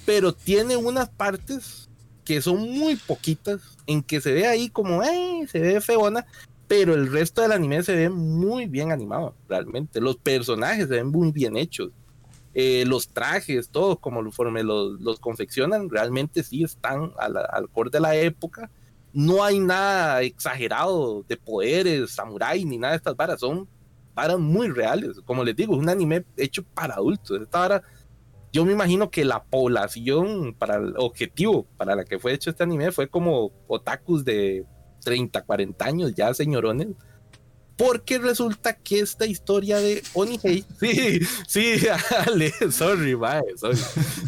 pero 0.05 0.33
tiene 0.33 0.75
unas 0.75 1.09
partes 1.09 1.89
que 2.23 2.41
son 2.41 2.61
muy 2.61 2.95
poquitas, 2.95 3.61
en 3.85 4.01
que 4.01 4.21
se 4.21 4.33
ve 4.33 4.47
ahí 4.47 4.69
como, 4.69 5.03
eh, 5.03 5.45
se 5.49 5.59
ve 5.59 5.81
feona, 5.81 6.25
pero 6.67 6.93
el 6.93 7.11
resto 7.11 7.41
del 7.41 7.51
anime 7.51 7.83
se 7.83 7.95
ve 7.95 8.09
muy 8.09 8.65
bien 8.65 8.91
animado, 8.91 9.35
realmente. 9.47 9.99
Los 9.99 10.17
personajes 10.17 10.87
se 10.87 10.95
ven 10.95 11.07
muy 11.07 11.31
bien 11.31 11.57
hechos. 11.57 11.91
Eh, 12.55 12.85
los 12.87 13.07
trajes, 13.09 13.69
todos 13.69 13.99
como 13.99 14.21
los, 14.21 14.37
los 15.01 15.19
confeccionan, 15.19 15.89
realmente 15.89 16.43
sí 16.43 16.63
están 16.63 17.11
al, 17.17 17.37
al 17.37 17.69
core 17.69 17.89
de 17.89 17.99
la 17.99 18.15
época. 18.15 18.69
No 19.11 19.43
hay 19.43 19.59
nada 19.59 20.21
exagerado 20.21 21.23
de 21.27 21.37
poderes, 21.37 22.11
samurái, 22.11 22.65
ni 22.65 22.77
nada 22.77 22.93
de 22.93 22.97
estas 22.97 23.15
varas. 23.15 23.39
Son 23.39 23.67
varas 24.13 24.39
muy 24.39 24.69
reales. 24.69 25.21
Como 25.25 25.43
les 25.43 25.55
digo, 25.55 25.73
es 25.73 25.79
un 25.79 25.89
anime 25.89 26.25
hecho 26.37 26.63
para 26.63 26.95
adultos. 26.95 27.41
Esta 27.41 27.59
vara 27.59 27.83
yo 28.53 28.63
me 28.65 28.71
imagino 28.71 29.09
que 29.09 29.25
la 29.25 29.43
población 29.43 30.53
para 30.53 30.75
el 30.75 30.93
objetivo 30.97 31.65
para 31.75 31.95
la 31.95 32.05
que 32.05 32.19
fue 32.19 32.33
hecho 32.33 32.51
este 32.51 32.63
anime 32.63 32.91
fue 32.91 33.09
como 33.09 33.51
otakus 33.67 34.23
de 34.23 34.63
30, 35.03 35.41
40 35.41 35.83
años, 35.83 36.13
ya 36.15 36.31
señorones. 36.35 36.89
Porque 37.75 38.19
resulta 38.19 38.77
que 38.77 38.99
esta 38.99 39.25
historia 39.25 39.79
de 39.79 40.03
Onihei, 40.13 40.63
sí, 40.79 41.19
sí, 41.47 41.77
Ale, 42.27 42.51
sorry, 42.69 43.15
mae, 43.15 43.41
sorry. 43.57 43.79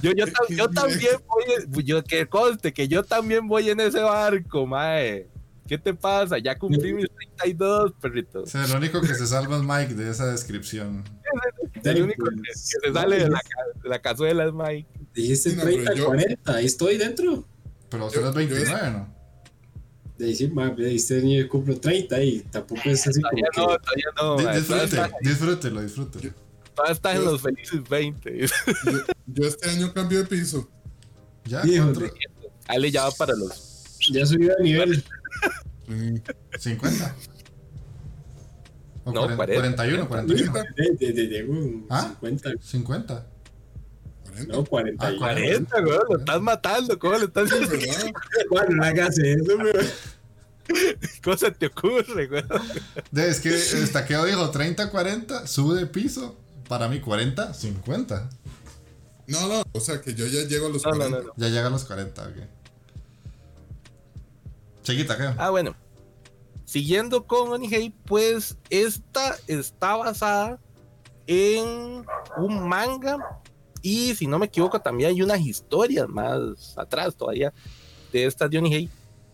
Yo, 0.02 0.12
yo, 0.14 0.26
yo 0.50 0.68
también 0.70 1.18
voy, 1.28 1.84
yo 1.84 2.04
que 2.04 2.26
conste 2.26 2.74
que 2.74 2.88
yo 2.88 3.04
también 3.04 3.48
voy 3.48 3.70
en 3.70 3.80
ese 3.80 4.00
barco, 4.00 4.66
mae. 4.66 5.28
¿Qué 5.68 5.78
te 5.80 5.94
pasa? 5.94 6.38
Ya 6.38 6.58
cumplí 6.58 6.94
mis 6.94 7.08
32, 7.38 7.94
perrito. 8.00 8.44
O 8.44 8.46
sea, 8.46 8.66
el 8.66 8.76
único 8.76 9.02
que 9.02 9.16
se 9.16 9.26
salva 9.26 9.58
es 9.58 9.64
Mike 9.64 9.96
de 9.96 10.12
esa 10.12 10.28
descripción. 10.32 11.04
El 11.84 12.04
único 12.04 12.26
que, 12.30 12.36
que 12.42 12.54
se 12.54 12.78
sale 12.94 13.18
de 13.18 13.30
la, 13.30 13.42
de 13.84 13.90
la 13.90 14.02
cazuela 14.02 14.46
es 14.46 14.54
Mike. 14.54 14.88
Dijiste 15.14 15.52
Sí, 15.52 15.56
no, 15.56 15.64
pero 15.64 15.74
30, 15.76 15.94
yo- 15.96 16.06
40, 16.06 16.56
ahí 16.56 16.66
estoy 16.66 16.98
dentro. 16.98 17.48
Pero 17.90 18.10
solo 18.10 18.30
es 18.30 18.34
yo 18.36 18.42
es- 18.42 18.50
29, 18.50 18.92
¿no? 18.92 19.16
De 20.18 20.26
decir, 20.28 20.54
ma, 20.54 20.70
de 20.70 20.96
este 20.96 21.18
año 21.20 21.48
cumplo 21.50 21.78
30 21.80 22.24
y 22.24 22.40
tampoco 22.42 22.82
es 22.86 23.06
así 23.06 23.22
como 23.22 23.32
Todavía 23.32 23.50
que. 23.54 23.62
no, 23.62 24.38
todavía 24.38 24.52
no. 24.54 24.60
Disfrute, 24.60 25.14
disfrútelo, 25.22 25.82
disfrútelo. 25.82 26.34
todavía 26.74 26.94
estás 26.94 27.16
en 27.18 27.26
los 27.26 27.42
felices 27.42 27.90
20. 27.90 28.40
Yo, 28.40 28.48
yo 29.28 29.48
este 29.48 29.70
año 29.70 29.94
cambio 29.94 30.20
de 30.20 30.26
piso. 30.26 30.70
Ya, 31.44 31.62
cuatro- 31.62 32.10
Ale 32.68 32.90
ya 32.92 33.04
va 33.04 33.12
para 33.12 33.36
los. 33.36 33.98
Ya 34.12 34.26
subí 34.26 34.46
de 34.46 34.56
nivel. 34.62 35.04
Mm, 35.88 36.16
50. 36.58 37.16
O 39.04 39.12
No, 39.12 39.22
40, 39.36 39.36
40. 39.36 39.76
41, 39.76 40.08
41. 40.08 40.54
De, 40.76 40.92
de, 40.98 41.14
de, 41.14 41.28
de 41.28 41.44
un 41.44 41.86
¿Ah? 41.92 42.08
50, 42.20 42.50
50. 42.60 43.28
40. 44.24 44.54
no 44.54 44.66
40. 44.66 45.08
Ah, 45.08 45.12
40, 45.16 45.82
güey, 45.82 45.98
lo 46.10 46.18
estás 46.18 46.42
matando. 46.42 46.98
¿Cómo 46.98 47.18
le 47.20 47.26
estás 47.26 47.52
Es 47.52 47.70
verdad. 47.70 48.12
Bueno, 48.50 48.76
no 48.78 48.84
hagas 48.84 49.16
eso. 49.20 49.54
¿Cómo 51.24 51.38
se 51.38 51.52
te 51.52 51.68
ocurre, 51.68 52.26
güey? 52.26 52.44
Es 53.16 53.40
que 53.40 53.50
el 53.50 53.92
taqueo 53.92 54.26
dijo 54.26 54.50
30, 54.50 54.90
40, 54.90 55.46
sube 55.46 55.78
de 55.80 55.86
piso. 55.86 56.36
Para 56.68 56.88
mí 56.90 57.00
40, 57.00 57.54
50. 57.54 58.30
No, 59.28 59.48
no, 59.48 59.64
o 59.72 59.80
sea 59.80 60.02
que 60.02 60.16
yo 60.16 60.26
ya 60.26 60.42
llego 60.48 60.66
a 60.66 60.70
los 60.70 60.84
No, 60.84 60.92
no, 60.92 60.98
40. 60.98 61.18
no, 61.20 61.24
no. 61.28 61.34
Ya 61.38 61.50
llegan 61.50 61.72
los 61.72 61.86
40, 61.86 62.24
ok. 62.28 62.36
Chiquita. 64.86 65.36
Ah, 65.38 65.50
bueno. 65.50 65.76
Siguiendo 66.64 67.28
con 67.28 67.50
Onihei, 67.52 67.90
pues 68.06 68.58
esta 68.70 69.36
está 69.48 69.96
basada 69.98 70.60
en 71.28 72.06
un 72.38 72.68
manga 72.68 73.18
y 73.82 74.16
si 74.16 74.26
no 74.28 74.40
me 74.40 74.48
equivoco 74.48 74.80
también 74.80 75.10
hay 75.10 75.22
unas 75.22 75.42
historias 75.42 76.08
más 76.08 76.76
atrás 76.78 77.16
todavía 77.16 77.54
de 78.12 78.26
estas 78.26 78.50
de 78.50 78.58
Onihei 78.58 78.90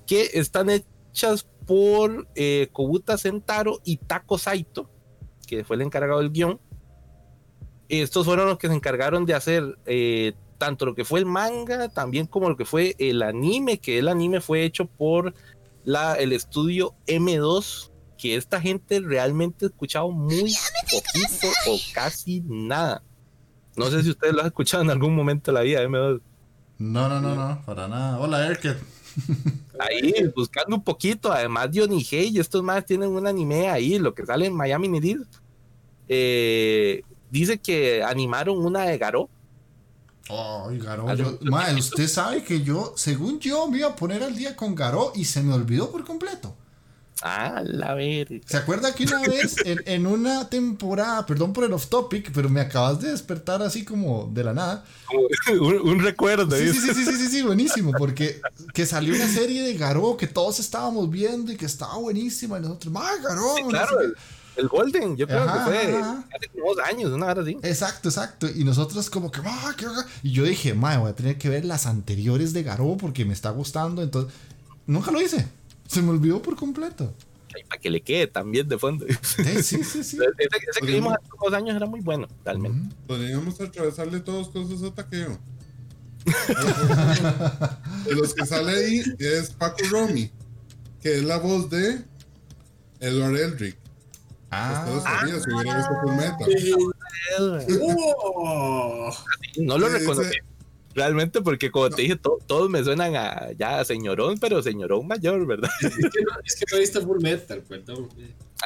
que 0.06 0.30
están 0.34 0.69
hechas 0.69 1.48
por 1.65 2.28
eh, 2.36 2.69
Kobuta 2.72 3.18
Sentaro 3.18 3.80
y 3.86 3.98
Tako 3.98 4.38
Saito, 4.38 4.90
que 5.48 5.64
fue 5.64 5.78
el 5.78 5.84
encargado 5.84 6.19
del 6.19 6.32
guion. 6.32 6.60
Estos 7.88 8.26
fueron 8.26 8.48
los 8.48 8.57
que 8.57 8.68
se 8.68 8.73
encargaron 8.73 9.26
de 9.26 9.34
hacer 9.34 9.78
eh, 9.86 10.34
tanto 10.61 10.85
lo 10.85 10.93
que 10.93 11.05
fue 11.05 11.19
el 11.19 11.25
manga, 11.25 11.89
también 11.89 12.27
como 12.27 12.47
lo 12.47 12.55
que 12.55 12.65
fue 12.65 12.95
el 12.99 13.23
anime, 13.23 13.79
que 13.79 13.97
el 13.97 14.07
anime 14.07 14.41
fue 14.41 14.63
hecho 14.63 14.85
por 14.85 15.33
la, 15.83 16.13
el 16.13 16.33
estudio 16.33 16.93
M2, 17.07 17.89
que 18.15 18.35
esta 18.35 18.61
gente 18.61 18.99
realmente 18.99 19.65
ha 19.65 19.69
escuchado 19.69 20.11
muy 20.11 20.53
poquito 20.83 21.47
o 21.67 21.79
casi 21.95 22.43
nada. 22.45 23.01
No 23.75 23.88
sé 23.88 24.03
si 24.03 24.11
ustedes 24.11 24.35
lo 24.35 24.41
han 24.41 24.45
escuchado 24.45 24.83
en 24.83 24.91
algún 24.91 25.15
momento 25.15 25.49
de 25.49 25.55
la 25.55 25.61
vida, 25.61 25.83
M2. 25.83 26.21
No, 26.77 27.09
no, 27.09 27.19
no, 27.19 27.33
no, 27.33 27.63
para 27.65 27.88
nada. 27.88 28.19
Hola, 28.19 28.45
Erket. 28.45 28.77
Ahí, 29.79 30.13
buscando 30.35 30.75
un 30.75 30.83
poquito, 30.83 31.31
además 31.31 31.71
de 31.71 31.81
Onihei, 31.81 32.38
estos 32.38 32.61
más 32.61 32.85
tienen 32.85 33.09
un 33.09 33.25
anime 33.25 33.67
ahí, 33.67 33.97
lo 33.97 34.13
que 34.13 34.27
sale 34.27 34.45
en 34.45 34.53
Miami 34.53 34.89
Nidil. 34.89 35.25
Eh, 36.07 37.01
dice 37.31 37.57
que 37.57 38.03
animaron 38.03 38.63
una 38.63 38.83
de 38.83 38.99
Garou. 38.99 39.27
Ay, 40.32 40.80
Garó. 40.80 41.14
Yo- 41.16 41.38
usted 41.78 42.08
sabe 42.08 42.44
que 42.44 42.62
yo, 42.62 42.94
según 42.95 43.40
yo, 43.40 43.68
me 43.68 43.80
iba 43.80 43.90
a 43.90 43.95
poner 43.95 44.24
al 44.24 44.36
día 44.36 44.56
con 44.56 44.76
Garó 44.76 45.12
y 45.16 45.26
se 45.26 45.41
me 45.44 45.53
olvidó 45.53 45.91
por 45.91 46.06
completo. 46.06 46.56
Ah, 47.24 47.62
la 47.64 47.94
verga. 47.94 48.40
¿Se 48.48 48.58
acuerda 48.58 48.95
que 48.95 49.03
una 49.03 49.22
vez 49.22 49.56
en, 49.64 49.80
en 49.86 50.08
una 50.08 50.49
temporada, 50.49 51.24
perdón 51.28 51.53
por 51.53 51.64
el 51.66 51.74
off 51.74 51.86
topic, 51.86 52.32
pero 52.34 52.49
me 52.49 52.62
acabas 52.62 52.99
de 52.99 53.12
despertar 53.12 53.62
así 53.62 53.86
como 53.86 54.28
de 54.34 54.44
la 54.44 54.53
nada? 54.53 54.86
Un, 55.60 55.76
un 55.88 55.99
recuerdo. 55.99 56.56
Sí, 56.56 56.70
sí, 56.74 56.80
sí, 56.80 56.94
sí, 57.06 57.16
sí, 57.16 57.28
sí, 57.28 57.41
buenísimo, 57.44 57.91
porque 57.95 58.41
que 58.74 58.88
salió 58.88 59.14
una 59.14 59.28
serie 59.28 59.62
de 59.62 59.76
Garó 59.76 60.18
que 60.18 60.26
todos 60.26 60.60
estábamos 60.60 61.12
viendo 61.12 61.52
y 61.52 61.58
que 61.58 61.66
estaba 61.68 61.95
buenísima 61.98 62.58
y 62.58 62.62
nosotros, 62.62 62.91
¡ah, 62.98 63.12
Garó! 63.22 63.56
Sí, 63.56 63.64
no 63.64 63.70
claro, 63.70 63.99
sé 64.02 64.08
qué". 64.08 64.40
El 64.56 64.68
Golden, 64.68 65.15
yo 65.18 65.28
creo 65.28 65.41
Ajá, 65.44 65.53
que 65.53 65.72
fue 65.72 65.98
ajá. 65.98 66.26
hace 66.36 66.48
como 66.49 66.73
dos 66.73 66.86
años, 66.86 67.11
una 67.11 67.28
hora 67.28 67.41
así. 67.41 67.57
Exacto, 67.64 68.10
exacto. 68.10 68.48
Y 68.53 68.64
nosotros 68.64 69.10
como 69.10 69.32
que, 69.32 69.41
"Ah, 69.45 69.73
qué 69.78 69.86
bacán". 69.86 70.06
y 70.23 70.32
yo 70.32 70.44
dije, 70.44 70.73
mae, 70.73 70.98
voy 70.98 71.10
a 71.10 71.15
tener 71.15 71.38
que 71.38 71.49
ver 71.49 71.65
las 71.65 71.86
anteriores 71.86 72.53
de 72.53 72.64
Garou 72.64 72.98
porque 72.98 73.26
me 73.26 73.34
está 73.34 73.49
gustando. 73.52 74.02
Entonces, 74.02 74.34
nunca 74.86 75.11
lo 75.11 75.22
hice. 75.22 75.48
Se 75.88 76.02
me 76.02 76.10
olvidó 76.11 76.41
por 76.41 76.56
completo. 76.56 77.14
Ay, 77.53 77.64
para 77.68 77.82
que 77.82 77.90
le 77.90 78.02
quede 78.02 78.28
también 78.28 78.68
de 78.68 78.78
fondo. 78.78 79.06
Eh, 79.06 79.18
sí, 79.61 79.84
sí, 79.84 80.03
sí. 80.03 80.18
Ese, 80.38 80.57
ese 80.69 80.80
que 80.86 80.91
vimos 80.94 81.14
hace 81.14 81.28
dos 81.44 81.53
años 81.53 81.76
era 81.76 81.86
muy 81.86 81.99
bueno, 82.02 82.28
realmente. 82.45 82.95
Podríamos 83.07 83.60
atravesarle 83.60 84.19
todos 84.22 84.49
cosas 84.49 84.82
a 84.84 84.94
taqueo. 84.94 85.38
de 88.06 88.15
los 88.15 88.34
que 88.34 88.45
sale 88.45 88.72
ahí 88.72 89.03
es 89.18 89.49
Paco 89.49 89.84
Romy, 89.90 90.32
que 91.02 91.15
es 91.18 91.23
la 91.23 91.38
voz 91.38 91.69
de 91.69 92.06
Edward 92.99 93.36
Eldrick. 93.38 93.81
Ah, 94.52 94.86
sabían 95.03 95.41
si 95.41 95.49
hubiera 95.53 95.78
visto 95.78 95.94
Full 96.02 96.15
Metal. 96.15 97.65
¡Oh! 97.82 99.10
No 99.57 99.78
lo 99.78 99.88
reconocí. 99.90 100.38
Realmente, 100.94 101.40
porque 101.41 101.72
como 101.72 101.90
te 101.90 102.02
dije, 102.02 102.18
to- 102.18 102.38
todos 102.48 102.69
me 102.69 102.84
suenan 102.84 103.15
a 103.15 103.53
ya 103.53 103.80
a 103.80 103.86
señorón, 103.86 104.38
pero 104.40 104.61
señorón 104.61 105.07
mayor, 105.07 105.45
¿verdad? 105.48 105.69
Es 105.82 105.95
que 105.95 106.22
no, 106.22 106.32
es 106.44 106.56
que 106.56 106.65
no 106.69 106.80
viste 106.80 106.99
Full 107.02 107.22
Metal, 107.22 107.64
pues 107.65 107.88
no. 107.88 108.10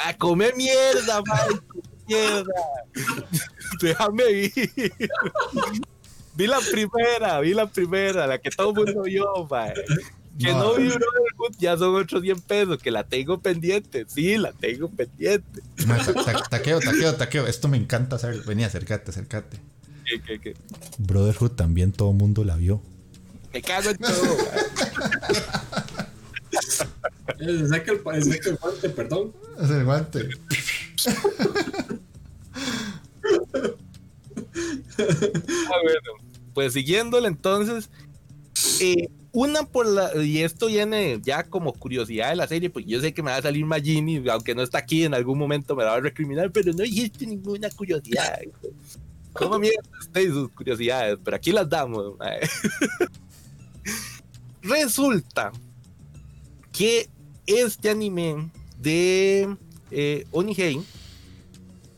A 0.03 0.17
comer 0.17 0.55
mierda, 0.55 1.21
man. 1.27 1.61
Mierda. 2.07 2.53
Déjame 3.79 4.31
ir. 4.31 4.51
Vi 6.33 6.47
la 6.47 6.59
primera, 6.71 7.39
vi 7.41 7.53
la 7.53 7.67
primera, 7.67 8.25
la 8.27 8.39
que 8.39 8.49
todo 8.49 8.69
el 8.71 8.75
mundo 8.85 9.03
vio, 9.03 9.45
man. 9.49 9.73
Que 10.39 10.51
no, 10.51 10.59
No. 10.63 10.75
vi 10.75 10.87
Brotherhood, 10.87 11.55
ya 11.59 11.77
son 11.77 11.95
otros 11.95 12.21
100 12.21 12.41
pesos, 12.41 12.77
que 12.81 12.91
la 12.91 13.03
tengo 13.05 13.39
pendiente. 13.39 14.05
Sí, 14.07 14.37
la 14.37 14.51
tengo 14.51 14.89
pendiente. 14.89 15.61
mae, 15.87 16.03
ta- 16.03 16.13
ta- 16.13 16.43
taqueo, 16.49 16.79
taqueo, 16.79 17.15
taqueo. 17.15 17.47
Esto 17.47 17.67
me 17.69 17.77
encanta 17.77 18.17
hacer. 18.17 18.41
Vení, 18.43 18.63
acércate, 18.65 19.11
acércate. 19.11 19.59
Brotherhood 20.97 21.51
también 21.51 21.91
todo 21.93 22.11
el 22.11 22.17
mundo 22.17 22.43
la 22.43 22.55
vio. 22.57 22.81
Me 23.53 23.61
cago 23.61 23.89
en 23.89 23.97
todo. 23.97 24.13
Eh, 27.39 27.65
Saca 27.67 27.91
el, 27.91 27.99
saca 28.23 28.49
el 28.49 28.55
guante, 28.57 28.89
perdón. 28.89 29.33
Es 29.61 29.69
el 29.69 29.83
guante. 29.85 30.29
Ah, 34.97 35.79
bueno. 35.83 36.11
Pues 36.53 36.73
siguiéndole 36.73 37.27
entonces, 37.27 37.89
eh, 38.79 39.09
una 39.35 39.63
por 39.63 39.85
la, 39.85 40.15
y 40.23 40.43
esto 40.43 40.67
viene 40.67 41.19
ya 41.21 41.43
como 41.43 41.73
curiosidad 41.73 42.29
de 42.29 42.37
la 42.37 42.47
serie, 42.47 42.69
porque 42.69 42.87
yo 42.87 43.01
sé 43.01 43.13
que 43.13 43.21
me 43.21 43.31
va 43.31 43.37
a 43.37 43.41
salir 43.41 43.65
Magini, 43.65 44.23
aunque 44.29 44.55
no 44.55 44.61
está 44.61 44.77
aquí, 44.77 45.03
en 45.03 45.13
algún 45.13 45.37
momento 45.37 45.75
me 45.75 45.83
la 45.83 45.89
va 45.89 45.97
a 45.97 45.99
recriminar, 45.99 46.53
pero 46.53 46.71
no 46.71 46.83
dijiste 46.83 47.27
ninguna 47.27 47.69
curiosidad. 47.69 48.39
¿Cómo 49.33 49.59
mierda 49.59 49.81
usted 49.99 50.21
y 50.21 50.27
sus 50.27 50.49
curiosidades? 50.51 51.17
Pero 51.21 51.35
aquí 51.35 51.51
las 51.51 51.69
damos. 51.69 52.13
Resulta 54.61 55.51
que 56.71 57.09
este 57.45 57.89
anime 57.89 58.49
de 58.79 59.53
eh, 59.91 60.25
Onihei 60.31 60.81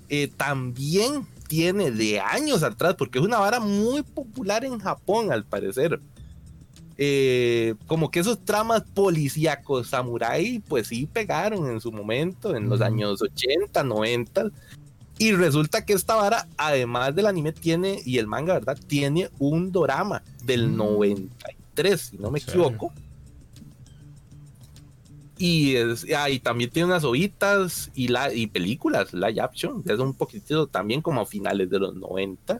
eh, 0.09 0.27
también 0.35 1.27
tiene 1.47 1.91
de 1.91 2.19
años 2.19 2.63
atrás, 2.63 2.95
porque 2.97 3.19
es 3.19 3.25
una 3.25 3.37
vara 3.37 3.59
muy 3.59 4.01
popular 4.01 4.65
en 4.65 4.79
Japón, 4.79 5.31
al 5.31 5.45
parecer. 5.45 6.01
Eh, 6.99 7.75
como 7.85 8.09
que 8.09 8.19
esos 8.19 8.43
tramas 8.43 8.81
policíacos 8.93 9.89
samurai, 9.89 10.61
pues 10.67 10.87
sí 10.87 11.07
pegaron 11.11 11.69
en 11.69 11.79
su 11.79 11.91
momento, 11.91 12.55
en 12.55 12.69
los 12.69 12.81
años 12.81 13.21
80, 13.21 13.83
90. 13.83 14.49
Y 15.19 15.31
resulta 15.31 15.85
que 15.85 15.93
esta 15.93 16.15
vara, 16.15 16.47
además 16.57 17.15
del 17.15 17.27
anime, 17.27 17.51
tiene, 17.51 18.01
y 18.05 18.17
el 18.17 18.27
manga, 18.27 18.53
¿verdad? 18.53 18.77
Tiene 18.87 19.29
un 19.39 19.71
drama 19.71 20.23
del 20.43 20.69
Mm. 20.69 20.75
93, 20.77 22.01
si 22.01 22.17
no 22.17 22.31
me 22.31 22.39
equivoco. 22.39 22.91
Y, 25.39 25.75
es, 25.75 26.05
ah, 26.15 26.29
y 26.31 26.39
también 26.39 26.71
tiene 26.71 26.87
unas 26.87 27.03
ovitas 27.03 27.91
y, 27.93 28.07
la, 28.07 28.33
y 28.33 28.47
películas, 28.47 29.13
live 29.13 29.39
action, 29.39 29.83
es 29.85 29.99
un 29.99 30.15
poquitito 30.15 30.65
también 30.65 31.01
como 31.01 31.21
a 31.21 31.25
finales 31.27 31.69
de 31.69 31.77
los 31.77 31.95
90. 31.95 32.59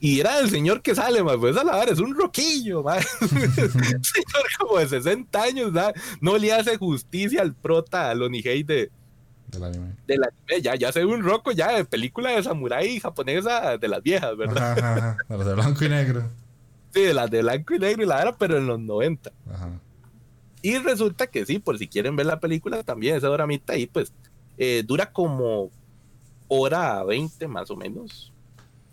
Y 0.00 0.20
era 0.20 0.38
el 0.40 0.48
señor 0.48 0.80
que 0.80 0.94
sale, 0.94 1.22
más 1.22 1.36
pues 1.36 1.56
a 1.58 1.62
la 1.62 1.72
vara, 1.76 1.92
es 1.92 1.98
un 1.98 2.14
roquillo, 2.14 2.80
un 3.20 3.34
señor 3.34 4.46
como 4.58 4.78
de 4.78 4.88
60 4.88 5.42
años, 5.42 5.72
ma. 5.72 5.92
no 6.22 6.38
le 6.38 6.52
hace 6.52 6.78
justicia 6.78 7.42
al 7.42 7.54
prota, 7.54 8.10
al 8.10 8.22
Onihei 8.22 8.62
de, 8.62 8.90
Del 9.48 9.64
anime. 9.64 9.94
del 10.06 10.22
anime, 10.24 10.62
ya, 10.62 10.74
ya 10.74 10.90
se 10.90 11.00
ve 11.00 11.06
un 11.06 11.22
roco 11.22 11.52
ya 11.52 11.72
de 11.76 11.84
película 11.84 12.30
de 12.30 12.42
samurái 12.42 12.98
japonesa 12.98 13.76
de 13.76 13.88
las 13.88 14.02
viejas, 14.02 14.34
¿verdad? 14.38 14.78
Ajá, 14.78 14.96
ajá. 14.96 15.16
De 15.28 15.36
los 15.36 15.46
de 15.46 15.54
blanco 15.54 15.84
y 15.84 15.88
negro. 15.90 16.22
Sí, 16.94 17.02
de 17.02 17.14
las 17.14 17.30
de 17.30 17.42
blanco 17.42 17.74
y 17.74 17.78
negro 17.78 18.02
y 18.02 18.06
la 18.06 18.16
vara, 18.16 18.36
pero 18.38 18.56
en 18.56 18.66
los 18.66 18.80
90. 18.80 19.30
Ajá. 19.52 19.70
Y 20.62 20.78
resulta 20.78 21.26
que 21.26 21.44
sí, 21.46 21.58
por 21.58 21.78
si 21.78 21.88
quieren 21.88 22.16
ver 22.16 22.26
la 22.26 22.40
película, 22.40 22.82
también 22.82 23.16
esa 23.16 23.28
doramita 23.28 23.74
ahí, 23.74 23.86
pues 23.86 24.12
eh, 24.58 24.82
dura 24.86 25.12
como 25.12 25.70
hora 26.48 27.02
20 27.04 27.48
más 27.48 27.70
o 27.70 27.76
menos. 27.76 28.29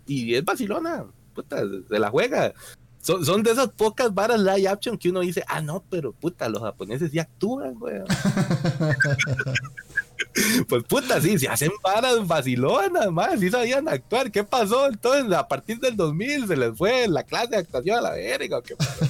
Y 0.08 0.34
es 0.34 0.44
vacilona, 0.44 1.04
puta, 1.34 1.62
se 1.88 1.98
la 1.98 2.10
juega. 2.10 2.52
Son, 3.00 3.24
son 3.24 3.44
de 3.44 3.52
esas 3.52 3.68
pocas 3.68 4.12
varas 4.12 4.40
live 4.40 4.66
action 4.66 4.98
que 4.98 5.10
uno 5.10 5.20
dice, 5.20 5.44
ah, 5.46 5.60
no, 5.60 5.84
pero 5.88 6.12
puta, 6.12 6.48
los 6.48 6.60
japoneses 6.60 7.12
sí 7.12 7.20
actúan, 7.20 7.76
weón. 7.80 8.06
pues 10.68 10.84
puta, 10.84 11.20
sí, 11.20 11.38
se 11.38 11.48
hacen 11.48 11.70
varas 11.82 12.26
vacilonas, 12.26 13.12
más, 13.12 13.38
sí 13.38 13.50
sabían 13.50 13.86
actuar. 13.88 14.32
¿Qué 14.32 14.44
pasó? 14.44 14.88
Entonces, 14.88 15.30
a 15.32 15.46
partir 15.46 15.78
del 15.78 15.94
2000 15.96 16.48
se 16.48 16.56
les 16.56 16.76
fue 16.76 17.06
la 17.06 17.22
clase 17.22 17.50
de 17.50 17.58
actuación 17.58 17.98
a 17.98 18.02
la 18.02 18.10
verga, 18.12 18.56
¿o 18.58 18.62
¿qué 18.62 18.74
pasó? 18.76 18.90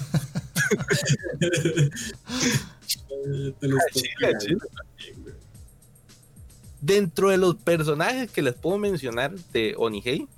Dentro 6.81 7.31
de 7.31 7.39
los 7.39 7.57
personajes 7.57 8.31
que 8.31 8.43
les 8.43 8.55
puedo 8.55 8.79
mencionar 8.79 9.35
de 9.53 9.75
Onihei, 9.77 10.29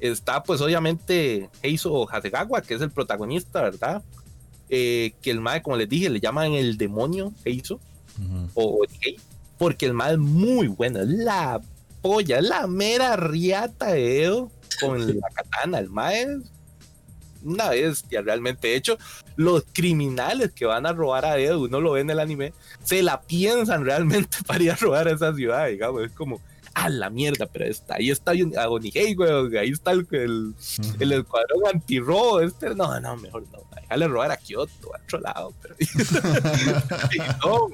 está 0.00 0.42
pues 0.42 0.60
obviamente 0.60 1.50
Heizo 1.62 2.08
Hasegawa, 2.10 2.62
que 2.62 2.74
es 2.74 2.80
el 2.80 2.90
protagonista, 2.90 3.62
¿verdad? 3.62 4.02
Eh, 4.68 5.14
que 5.22 5.30
el 5.30 5.40
mae, 5.40 5.62
como 5.62 5.76
les 5.76 5.88
dije, 5.88 6.10
le 6.10 6.20
llaman 6.20 6.52
el 6.52 6.76
demonio 6.76 7.32
Heizo 7.44 7.80
Ujú. 8.18 8.50
o 8.54 8.82
Onihei, 8.82 9.16
porque 9.56 9.86
el 9.86 9.94
mae 9.94 10.12
es 10.12 10.18
muy 10.18 10.68
bueno, 10.68 11.00
es 11.00 11.08
la 11.08 11.60
polla, 12.02 12.38
es 12.38 12.44
la 12.44 12.66
mera 12.66 13.16
riata 13.16 13.92
de 13.92 14.24
Edo 14.24 14.50
con 14.80 15.06
la 15.06 15.28
katana, 15.34 15.78
el 15.78 15.88
mae 15.88 16.22
es 16.22 16.38
una 17.42 17.70
bestia 17.70 18.22
realmente. 18.22 18.68
De 18.68 18.76
hecho, 18.76 18.98
los 19.36 19.64
criminales 19.72 20.52
que 20.52 20.66
van 20.66 20.86
a 20.86 20.92
robar 20.92 21.24
a 21.24 21.38
Edo, 21.38 21.62
uno 21.62 21.80
lo 21.80 21.92
ve 21.92 22.00
en 22.00 22.10
el 22.10 22.18
anime, 22.18 22.52
se 22.82 23.02
la 23.02 23.20
piensan 23.20 23.84
realmente 23.84 24.38
para 24.46 24.62
ir 24.62 24.70
a 24.72 24.76
robar 24.76 25.08
a 25.08 25.12
esa 25.12 25.34
ciudad, 25.34 25.68
digamos, 25.68 26.04
es 26.04 26.12
como, 26.12 26.40
a 26.74 26.88
la 26.88 27.10
mierda, 27.10 27.46
pero 27.46 27.64
está, 27.64 27.94
ahí 27.96 28.10
está 28.10 28.32
a 28.56 28.68
Onihei, 28.68 29.14
güey, 29.14 29.56
ahí 29.56 29.70
está 29.70 29.92
el, 29.92 30.06
el, 30.10 30.54
el 31.00 31.12
escuadrón 31.12 31.62
antirrobo, 31.72 32.40
este, 32.40 32.74
no, 32.74 32.98
no, 33.00 33.16
mejor 33.16 33.44
no, 33.52 33.58
déjale 33.80 34.08
robar 34.08 34.30
a 34.30 34.36
Kioto, 34.36 34.94
a 34.94 35.02
otro 35.02 35.20
lado, 35.20 35.54
pero 35.62 35.74
no, 37.44 37.68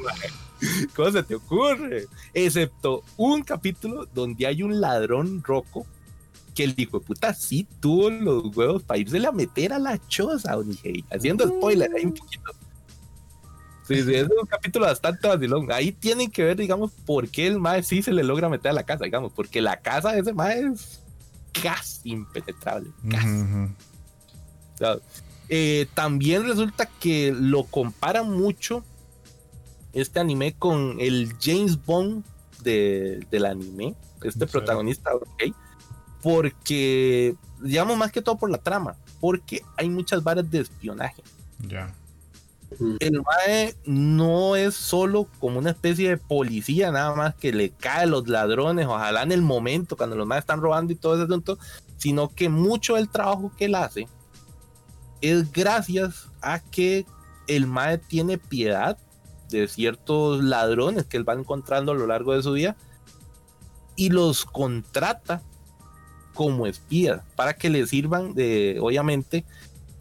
¿cómo 0.94 1.10
se 1.10 1.22
te 1.22 1.34
ocurre? 1.34 2.06
Excepto 2.32 3.02
un 3.16 3.42
capítulo 3.42 4.06
donde 4.14 4.46
hay 4.46 4.62
un 4.62 4.80
ladrón 4.80 5.42
roco 5.42 5.86
que 6.54 6.64
el 6.64 6.74
hijo 6.76 7.00
de 7.00 7.06
puta 7.06 7.34
sí 7.34 7.66
tuvo 7.80 8.10
los 8.10 8.56
huevos 8.56 8.82
para 8.84 8.98
irse 8.98 9.24
a 9.26 9.32
meter 9.32 9.72
a 9.72 9.78
la 9.78 9.98
choza, 10.08 10.56
Onihei, 10.56 11.04
haciendo 11.10 11.48
spoiler 11.48 11.90
ahí 11.94 12.06
un 12.06 12.14
poquito. 12.14 12.52
Sí, 13.86 14.02
sí, 14.02 14.14
es 14.14 14.24
un 14.28 14.46
capítulo 14.46 14.86
bastante 14.86 15.28
vacilón. 15.28 15.70
Ahí 15.70 15.92
tienen 15.92 16.30
que 16.30 16.42
ver, 16.42 16.56
digamos, 16.56 16.92
por 17.04 17.28
qué 17.28 17.46
el 17.46 17.60
mae 17.60 17.82
sí 17.82 18.02
se 18.02 18.12
le 18.12 18.22
logra 18.24 18.48
meter 18.48 18.70
a 18.70 18.74
la 18.74 18.82
casa, 18.84 19.04
digamos, 19.04 19.32
porque 19.32 19.60
la 19.60 19.76
casa 19.80 20.12
de 20.12 20.20
ese 20.20 20.32
mae 20.32 20.60
es 20.72 21.00
casi 21.62 22.10
impenetrable. 22.10 22.90
Casi. 23.10 23.44
Eh, 25.48 25.86
también 25.94 26.46
resulta 26.46 26.86
que 26.86 27.32
lo 27.38 27.64
comparan 27.64 28.30
mucho 28.30 28.82
este 29.92 30.18
anime 30.18 30.54
con 30.58 30.96
el 31.00 31.34
James 31.40 31.84
Bond 31.84 32.24
de- 32.62 33.24
del 33.30 33.44
anime, 33.44 33.94
este 34.22 34.46
Sí. 34.46 34.50
protagonista, 34.52 35.14
ok, 35.14 35.54
porque, 36.22 37.34
digamos, 37.60 37.96
más 37.98 38.10
que 38.10 38.22
todo 38.22 38.38
por 38.38 38.50
la 38.50 38.58
trama, 38.58 38.96
porque 39.20 39.62
hay 39.76 39.90
muchas 39.90 40.24
varas 40.24 40.50
de 40.50 40.60
espionaje. 40.60 41.22
Ya. 41.68 41.92
El 42.98 43.22
MAE 43.22 43.76
no 43.84 44.56
es 44.56 44.74
solo 44.74 45.28
como 45.38 45.58
una 45.58 45.70
especie 45.70 46.08
de 46.08 46.16
policía, 46.16 46.90
nada 46.90 47.14
más 47.14 47.34
que 47.34 47.52
le 47.52 47.70
cae 47.70 48.02
a 48.02 48.06
los 48.06 48.26
ladrones, 48.28 48.86
ojalá 48.86 49.22
en 49.22 49.32
el 49.32 49.42
momento 49.42 49.96
cuando 49.96 50.16
los 50.16 50.26
MAE 50.26 50.40
están 50.40 50.60
robando 50.60 50.92
y 50.92 50.96
todo 50.96 51.14
ese 51.14 51.24
asunto, 51.24 51.58
sino 51.96 52.28
que 52.28 52.48
mucho 52.48 52.96
del 52.96 53.08
trabajo 53.08 53.52
que 53.56 53.66
él 53.66 53.74
hace 53.74 54.08
es 55.20 55.52
gracias 55.52 56.28
a 56.42 56.60
que 56.60 57.06
el 57.46 57.66
MAE 57.66 57.98
tiene 57.98 58.38
piedad 58.38 58.98
de 59.50 59.68
ciertos 59.68 60.42
ladrones 60.42 61.04
que 61.04 61.16
él 61.16 61.28
va 61.28 61.34
encontrando 61.34 61.92
a 61.92 61.94
lo 61.94 62.06
largo 62.06 62.34
de 62.34 62.42
su 62.42 62.52
vida 62.52 62.76
y 63.96 64.10
los 64.10 64.44
contrata 64.44 65.42
como 66.34 66.66
espías 66.66 67.22
para 67.36 67.54
que 67.54 67.70
le 67.70 67.86
sirvan 67.86 68.34
de, 68.34 68.78
obviamente, 68.80 69.44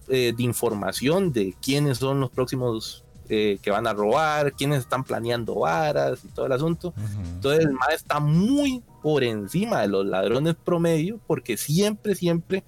eh, 0.08 0.34
de 0.36 0.44
información 0.44 1.32
de 1.32 1.56
quiénes 1.62 1.98
son 1.98 2.20
los 2.20 2.30
próximos 2.30 3.04
eh, 3.30 3.58
que 3.62 3.72
van 3.72 3.88
a 3.88 3.94
robar, 3.94 4.54
quiénes 4.54 4.80
están 4.80 5.04
planeando 5.04 5.56
varas 5.56 6.24
y 6.26 6.28
todo 6.28 6.46
el 6.46 6.52
asunto. 6.52 6.94
Entonces 7.36 7.66
el 7.66 7.72
MAE 7.72 7.96
está 7.96 8.20
muy 8.20 8.84
por 9.02 9.24
encima 9.24 9.82
de 9.82 9.88
los 9.88 10.06
ladrones 10.06 10.56
promedio 10.56 11.20
porque 11.26 11.56
siempre, 11.58 12.16
siempre 12.16 12.64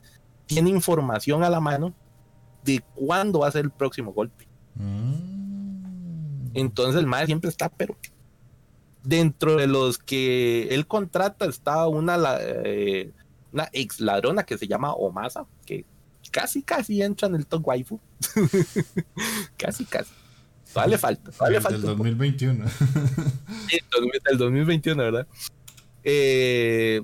tiene 0.45 0.69
información 0.69 1.43
a 1.43 1.49
la 1.49 1.59
mano 1.59 1.93
de 2.63 2.81
cuándo 2.95 3.39
va 3.39 3.47
a 3.47 3.51
ser 3.51 3.65
el 3.65 3.71
próximo 3.71 4.13
golpe. 4.13 4.47
Mm. 4.75 6.51
Entonces 6.53 6.99
el 6.99 7.07
MAE 7.07 7.25
siempre 7.25 7.49
está, 7.49 7.69
pero 7.69 7.97
dentro 9.03 9.57
de 9.57 9.67
los 9.67 9.97
que 9.97 10.69
él 10.73 10.87
contrata 10.87 11.45
está 11.45 11.87
una, 11.87 12.17
eh, 12.39 13.11
una 13.51 13.69
ex 13.71 13.99
ladrona 13.99 14.43
que 14.43 14.57
se 14.57 14.67
llama 14.67 14.93
Omasa, 14.93 15.45
casi, 16.35 16.61
casi 16.63 17.01
entra 17.01 17.29
en 17.29 17.35
el 17.35 17.45
top 17.45 17.65
waifu. 17.65 17.97
casi, 19.57 19.85
casi. 19.85 20.11
Todavía 20.73 20.95
le 20.95 20.97
falta, 20.97 21.31
todavía 21.31 21.59
Del 21.59 21.63
falta. 21.63 21.79
poco. 21.81 21.87
2021. 22.03 22.65
Sí, 23.69 23.79
del- 23.99 24.21
del 24.29 24.37
2021, 24.37 25.01
¿verdad? 25.01 25.27
Eh, 26.03 27.01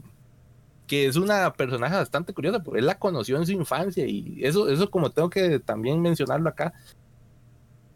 que 0.85 1.05
es 1.07 1.15
una 1.15 1.53
personaje 1.53 1.95
bastante 1.95 2.33
curiosa, 2.33 2.61
porque 2.61 2.79
él 2.81 2.85
la 2.85 2.99
conoció 2.99 3.37
en 3.37 3.45
su 3.45 3.53
infancia 3.53 4.05
y 4.05 4.39
eso, 4.43 4.67
eso 4.69 4.91
como 4.91 5.09
tengo 5.09 5.29
que 5.29 5.59
también 5.59 6.01
mencionarlo 6.01 6.49
acá. 6.49 6.73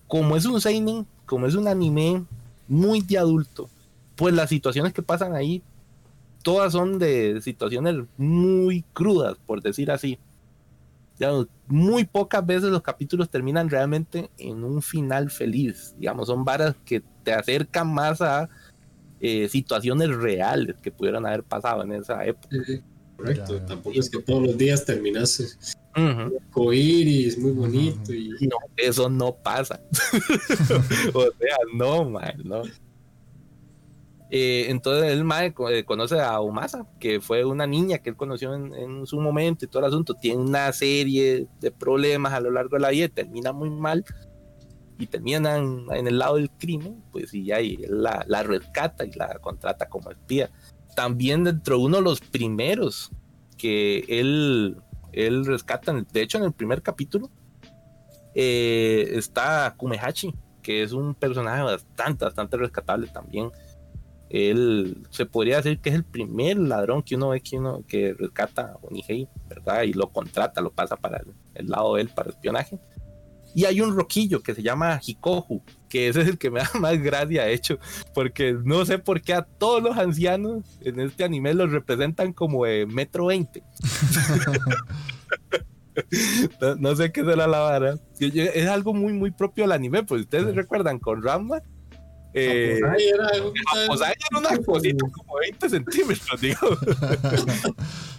Como 0.07 0.37
es 0.37 0.45
un 0.45 0.61
seinen, 0.61 1.05
como 1.25 1.45
es 1.47 1.55
un 1.55 1.67
anime 1.67 2.23
muy 2.67 3.01
de 3.01 3.17
adulto, 3.17 3.69
pues 4.15 4.33
las 4.33 4.49
situaciones 4.49 4.93
que 4.93 5.01
pasan 5.01 5.35
ahí, 5.35 5.61
todas 6.41 6.71
son 6.71 6.97
de 6.99 7.41
situaciones 7.41 7.95
muy 8.17 8.83
crudas, 8.93 9.35
por 9.45 9.61
decir 9.61 9.91
así. 9.91 10.17
Digamos, 11.17 11.47
muy 11.67 12.03
pocas 12.05 12.45
veces 12.45 12.69
los 12.69 12.81
capítulos 12.81 13.29
terminan 13.29 13.69
realmente 13.69 14.29
en 14.37 14.63
un 14.63 14.81
final 14.81 15.29
feliz. 15.31 15.93
Digamos, 15.97 16.27
son 16.27 16.43
varas 16.43 16.75
que 16.83 17.03
te 17.23 17.33
acercan 17.33 17.93
más 17.93 18.21
a 18.21 18.49
eh, 19.19 19.47
situaciones 19.47 20.15
reales 20.15 20.75
que 20.81 20.91
pudieran 20.91 21.25
haber 21.25 21.43
pasado 21.43 21.83
en 21.83 21.93
esa 21.93 22.25
época. 22.25 22.57
Correcto, 23.17 23.53
Ya, 23.53 23.59
ya. 23.59 23.65
tampoco 23.65 23.99
es 23.99 24.09
que 24.09 24.21
todos 24.21 24.43
los 24.43 24.57
días 24.57 24.85
terminas 24.85 25.57
Ujú. 25.95 26.37
coiris, 26.51 27.37
muy 27.37 27.51
bonito 27.51 28.13
y 28.13 28.29
No, 28.41 28.57
eso 28.75 29.09
no 29.09 29.37
pasa. 29.41 29.79
o 31.13 31.23
sea, 31.39 31.57
no, 31.73 32.09
man, 32.09 32.33
no. 32.43 32.63
Eh, 34.37 34.69
entonces 34.69 35.13
el 35.13 35.23
mae 35.23 35.53
eh, 35.71 35.85
conoce 35.85 36.19
a 36.19 36.41
Umasa, 36.41 36.85
que 36.99 37.21
fue 37.21 37.45
una 37.45 37.65
niña 37.65 37.99
que 37.99 38.09
él 38.09 38.17
conoció 38.17 38.53
en, 38.53 39.07
su 39.07 39.21
momento 39.21 39.63
y 39.63 39.69
todo 39.69 39.79
el 39.79 39.87
asunto. 39.87 40.13
Tiene 40.13 40.41
una 40.41 40.73
serie 40.73 41.47
de 41.61 41.71
problemas 41.71 42.33
a 42.33 42.41
lo 42.41 42.51
largo 42.51 42.75
de 42.75 42.81
la 42.81 42.89
vida, 42.89 43.07
termina 43.07 43.53
muy 43.53 43.69
mal 43.69 44.03
y 44.99 45.07
terminan 45.07 45.85
en 45.89 46.07
el 46.07 46.19
lado 46.19 46.35
del 46.35 46.51
crimen, 46.51 47.01
pues 47.13 47.33
y 47.33 47.49
ahí 47.53 47.79
él 47.81 48.03
la, 48.03 48.43
rescata 48.43 49.05
y 49.05 49.13
la 49.13 49.39
contrata 49.39 49.87
como 49.87 50.11
espía. 50.11 50.51
También 50.97 51.45
dentro 51.45 51.77
de 51.77 51.85
uno 51.85 51.97
de 51.97 52.03
los 52.03 52.19
primeros 52.19 53.11
que 53.57 54.03
él, 54.09 54.75
él 55.13 55.45
rescata, 55.45 55.93
de 55.93 56.21
hecho 56.21 56.39
en 56.39 56.43
el 56.43 56.51
primer 56.51 56.81
capítulo, 56.81 57.29
eh, 58.33 59.11
está 59.13 59.73
Kumehachi, 59.77 60.35
que 60.61 60.83
es 60.83 60.91
un 60.91 61.15
personaje 61.15 61.63
bastante, 61.63 62.25
bastante 62.25 62.57
rescatable 62.57 63.07
también. 63.07 63.49
Él 64.29 65.05
se 65.11 65.25
podría 65.25 65.57
decir 65.57 65.79
que 65.79 65.89
es 65.89 65.95
el 65.95 66.03
primer 66.03 66.57
ladrón 66.57 67.03
que 67.03 67.15
uno 67.15 67.29
ve 67.29 67.41
que 67.41 67.57
uno 67.57 67.83
que 67.87 68.13
rescata 68.13 68.73
a 68.73 68.77
Onihei, 68.81 69.27
¿verdad? 69.47 69.83
Y 69.83 69.93
lo 69.93 70.11
contrata, 70.11 70.61
lo 70.61 70.71
pasa 70.71 70.95
para 70.95 71.17
el, 71.17 71.33
el 71.53 71.67
lado 71.67 71.95
de 71.95 72.01
él 72.01 72.09
para 72.09 72.31
espionaje. 72.31 72.79
Y 73.55 73.63
hay 73.63 73.79
un 73.79 73.95
roquillo 73.95 74.43
que 74.43 74.53
se 74.53 74.61
llama 74.61 74.99
Hikohu, 75.01 75.63
que 75.87 76.09
ese 76.09 76.21
es 76.21 76.27
el 76.27 76.37
que 76.37 76.51
me 76.51 76.59
da 76.61 76.69
más 76.77 77.01
gracia, 77.01 77.45
de 77.45 77.53
hecho, 77.53 77.79
porque 78.13 78.53
no 78.53 78.85
sé 78.85 78.99
por 78.99 79.21
qué 79.21 79.33
a 79.33 79.43
todos 79.43 79.81
los 79.81 79.97
ancianos 79.97 80.77
en 80.81 80.99
este 80.99 81.23
anime 81.23 81.53
los 81.53 81.71
representan 81.71 82.33
como 82.33 82.65
de 82.65 82.85
metro 82.85 83.27
veinte. 83.27 83.63
no, 86.61 86.75
no 86.75 86.95
sé 86.97 87.13
qué 87.13 87.23
será 87.23 87.47
la 87.47 87.59
vara. 87.59 87.95
Es 88.19 88.67
algo 88.67 88.93
muy, 88.93 89.13
muy 89.13 89.31
propio 89.31 89.63
del 89.63 89.71
anime, 89.71 90.03
pues 90.03 90.21
ustedes 90.21 90.53
recuerdan 90.53 90.99
con 90.99 91.23
Ramma. 91.23 91.61
Eh, 92.37 92.79
Ay, 92.83 93.07
era 93.07 93.29
ella 93.33 94.13
era 94.29 94.39
una 94.39 94.57
cosita 94.57 95.05
como 95.13 95.35
20 95.39 95.69
centímetros, 95.69 96.41
digo. 96.41 96.59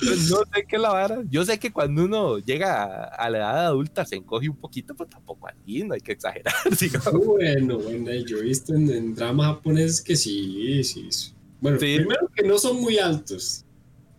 no 0.01 0.36
sé 0.55 0.66
qué 0.68 0.76
es 0.76 0.82
la 0.82 0.93
vara. 0.93 1.22
Yo 1.28 1.44
sé 1.44 1.59
que 1.59 1.70
cuando 1.72 2.05
uno 2.05 2.38
llega 2.38 2.82
a, 2.84 3.05
a 3.09 3.30
la 3.30 3.38
edad 3.38 3.66
adulta 3.66 4.05
se 4.06 4.16
encoge 4.16 4.48
un 4.48 4.56
poquito, 4.56 4.94
pero 4.94 5.09
tampoco 5.10 5.48
así, 5.48 5.82
no 5.84 5.94
hay 5.94 6.01
que 6.01 6.12
exagerar. 6.12 6.55
digamos. 6.80 7.26
Bueno, 7.26 7.78
bueno, 7.78 8.10
yo 8.26 8.38
he 8.38 8.43
visto 8.43 8.74
en, 8.74 8.90
en 8.90 9.14
dramas 9.14 9.48
japoneses 9.56 10.01
que 10.01 10.16
sí, 10.16 10.82
sí. 10.82 11.06
sí. 11.10 11.32
Bueno, 11.60 11.78
Sí. 11.78 11.97
primero 11.97 12.30
que 12.34 12.43
no 12.43 12.59
son 12.59 12.80
muy 12.80 12.98
altos. 12.98 13.64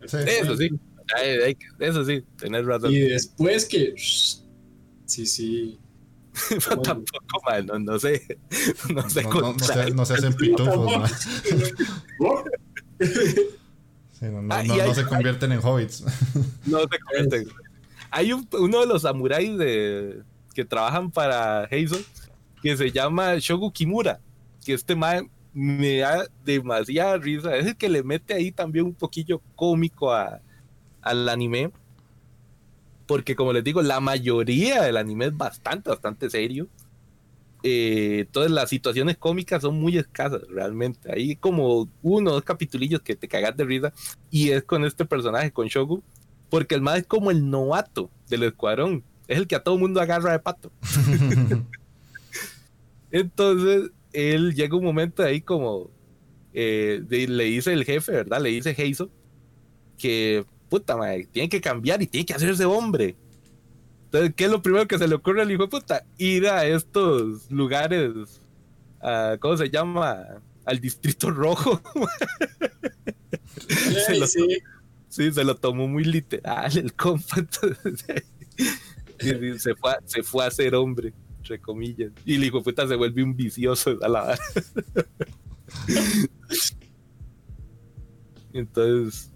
Sí. 0.06 0.18
Eso 0.28 0.56
sí, 0.58 0.70
hay- 1.16 1.30
hay 1.42 1.56
que- 1.56 1.68
eso 1.80 2.06
sí, 2.06 2.24
tenés 2.38 2.66
razón. 2.66 2.92
Y 2.92 3.00
después 3.00 3.66
que. 3.66 3.94
Sí, 3.98 5.26
sí. 5.26 5.80
Tampoco, 6.84 7.42
man, 7.50 7.86
no, 7.86 8.00
sé. 8.00 8.38
No 8.94 9.10
sé 9.10 9.24
No, 9.24 9.54
no, 9.54 9.60
se, 9.60 9.92
no 9.92 10.06
se 10.06 10.14
hacen 10.14 10.34
pitufos, 10.34 10.98
man. 10.98 11.10
Sí, 13.00 14.26
no, 14.32 14.48
Ah, 14.54 14.64
se 14.94 15.06
convierten 15.06 15.52
en 15.52 15.60
hobbits. 15.64 16.04
No 16.66 16.80
se 16.80 17.00
cometen. 17.00 17.48
Hay 18.10 18.34
un- 18.34 18.48
uno 18.54 18.80
de 18.82 18.88
los 18.88 19.02
samuráis 19.04 19.58
de, 19.58 20.22
que 20.54 20.66
trabajan 20.66 21.12
para 21.12 21.64
Hazel 21.66 22.04
que 22.62 22.76
se 22.76 22.92
llama 22.92 23.36
Shogu 23.38 23.72
Kimura. 23.72 24.20
Que 24.66 24.74
este 24.74 24.96
man 24.96 25.30
me 25.54 25.98
da 26.00 26.26
demasiada 26.44 27.18
risa. 27.18 27.56
Es 27.56 27.68
el 27.68 27.76
que 27.78 27.90
le 27.90 28.04
mete 28.04 28.34
ahí 28.34 28.52
también 28.52 28.86
un 28.86 28.94
poquillo 28.96 29.42
cómico 29.56 30.12
a- 30.12 30.42
al 31.02 31.30
anime. 31.30 31.72
Porque, 33.08 33.36
como 33.36 33.54
les 33.54 33.64
digo, 33.64 33.82
la 33.82 34.00
mayoría 34.00 34.84
del 34.84 34.98
anime 34.98 35.26
es 35.28 35.38
bastante, 35.38 35.90
bastante 35.90 36.30
serio. 36.30 36.68
Eh, 37.64 38.20
entonces, 38.28 38.52
las 38.52 38.70
situaciones 38.70 39.18
cómicas 39.18 39.62
son 39.62 39.80
muy 39.80 39.98
escasas, 39.98 40.42
realmente. 40.50 41.12
Hay 41.12 41.36
como 41.38 41.90
uno 42.02 42.32
o 42.32 42.34
dos 42.36 42.44
capitulillos 42.44 43.02
que 43.02 43.16
te 43.16 43.28
cagas 43.28 43.56
de 43.58 43.64
risa. 43.64 43.94
Y 44.30 44.50
es 44.52 44.64
con 44.64 44.86
este 44.86 45.06
personaje, 45.06 45.52
con 45.52 45.68
Shogu. 45.68 46.04
Porque 46.50 46.76
el 46.76 46.82
más 46.82 47.00
es 47.00 47.08
como 47.08 47.32
el 47.32 47.50
novato 47.50 48.12
del 48.30 48.44
escuadrón. 48.44 49.04
Es 49.28 49.38
el 49.38 49.48
que 49.48 49.56
a 49.56 49.64
todo 49.64 49.78
mundo 49.78 50.00
agarra 50.00 50.32
de 50.34 50.40
pato. 50.40 50.72
Entonces, 53.12 53.92
él 54.14 54.54
llega 54.54 54.76
un 54.78 54.84
momento 54.84 55.24
ahí 55.24 55.42
como 55.42 55.90
eh, 56.54 57.02
de- 57.08 57.28
le 57.28 57.46
dice 57.46 57.74
el 57.74 57.84
jefe, 57.86 58.12
¿verdad? 58.12 58.42
Le 58.42 58.50
dice 58.50 58.76
Heizo 58.78 59.10
que 59.98 60.46
puta 60.70 60.96
madre, 60.98 61.28
tiene 61.32 61.50
que 61.50 61.62
cambiar 61.62 62.02
y 62.02 62.08
tiene 62.08 62.26
que 62.26 62.34
hacerse 62.34 62.66
hombre. 62.66 63.16
Entonces, 64.06 64.34
¿qué 64.36 64.46
es 64.46 64.52
lo 64.52 64.62
primero 64.62 64.88
que 64.88 64.98
se 64.98 65.08
le 65.08 65.16
ocurre 65.16 65.42
al 65.42 65.52
hijo 65.52 65.64
de 65.64 65.70
puta? 65.70 66.06
Ir 66.18 66.48
a 66.48 66.66
estos 66.66 67.50
lugares, 67.52 68.42
a- 69.02 69.38
¿cómo 69.40 69.58
se 69.58 69.70
llama? 69.70 70.26
Al 70.66 70.80
distrito 70.80 71.32
rojo. 71.32 71.82
Se 73.68 74.14
Ay, 74.14 74.20
lo- 74.20 74.28
sí. 74.28 74.58
Sí, 75.10 75.32
se 75.32 75.44
lo 75.44 75.56
tomó 75.56 75.88
muy 75.88 76.04
literal 76.04 76.78
el 76.78 76.94
compa. 76.94 77.38
Entonces, 77.40 78.24
sí, 79.20 79.32
sí, 79.40 79.60
se, 79.60 79.76
fue 79.76 79.92
a, 79.92 80.00
se 80.06 80.22
fue 80.24 80.46
a 80.46 80.52
ser 80.52 80.76
hombre, 80.76 81.14
entre 81.40 81.60
comillas. 81.60 82.12
Y 82.26 82.36
el 82.36 82.44
hijo 82.44 82.58
de 82.60 82.64
puta 82.66 82.88
se 82.88 82.96
vuelve 82.96 83.24
un 83.24 83.36
vicioso 83.36 83.98
a 84.02 84.08
la. 84.08 84.38
Entonces, 88.54 89.32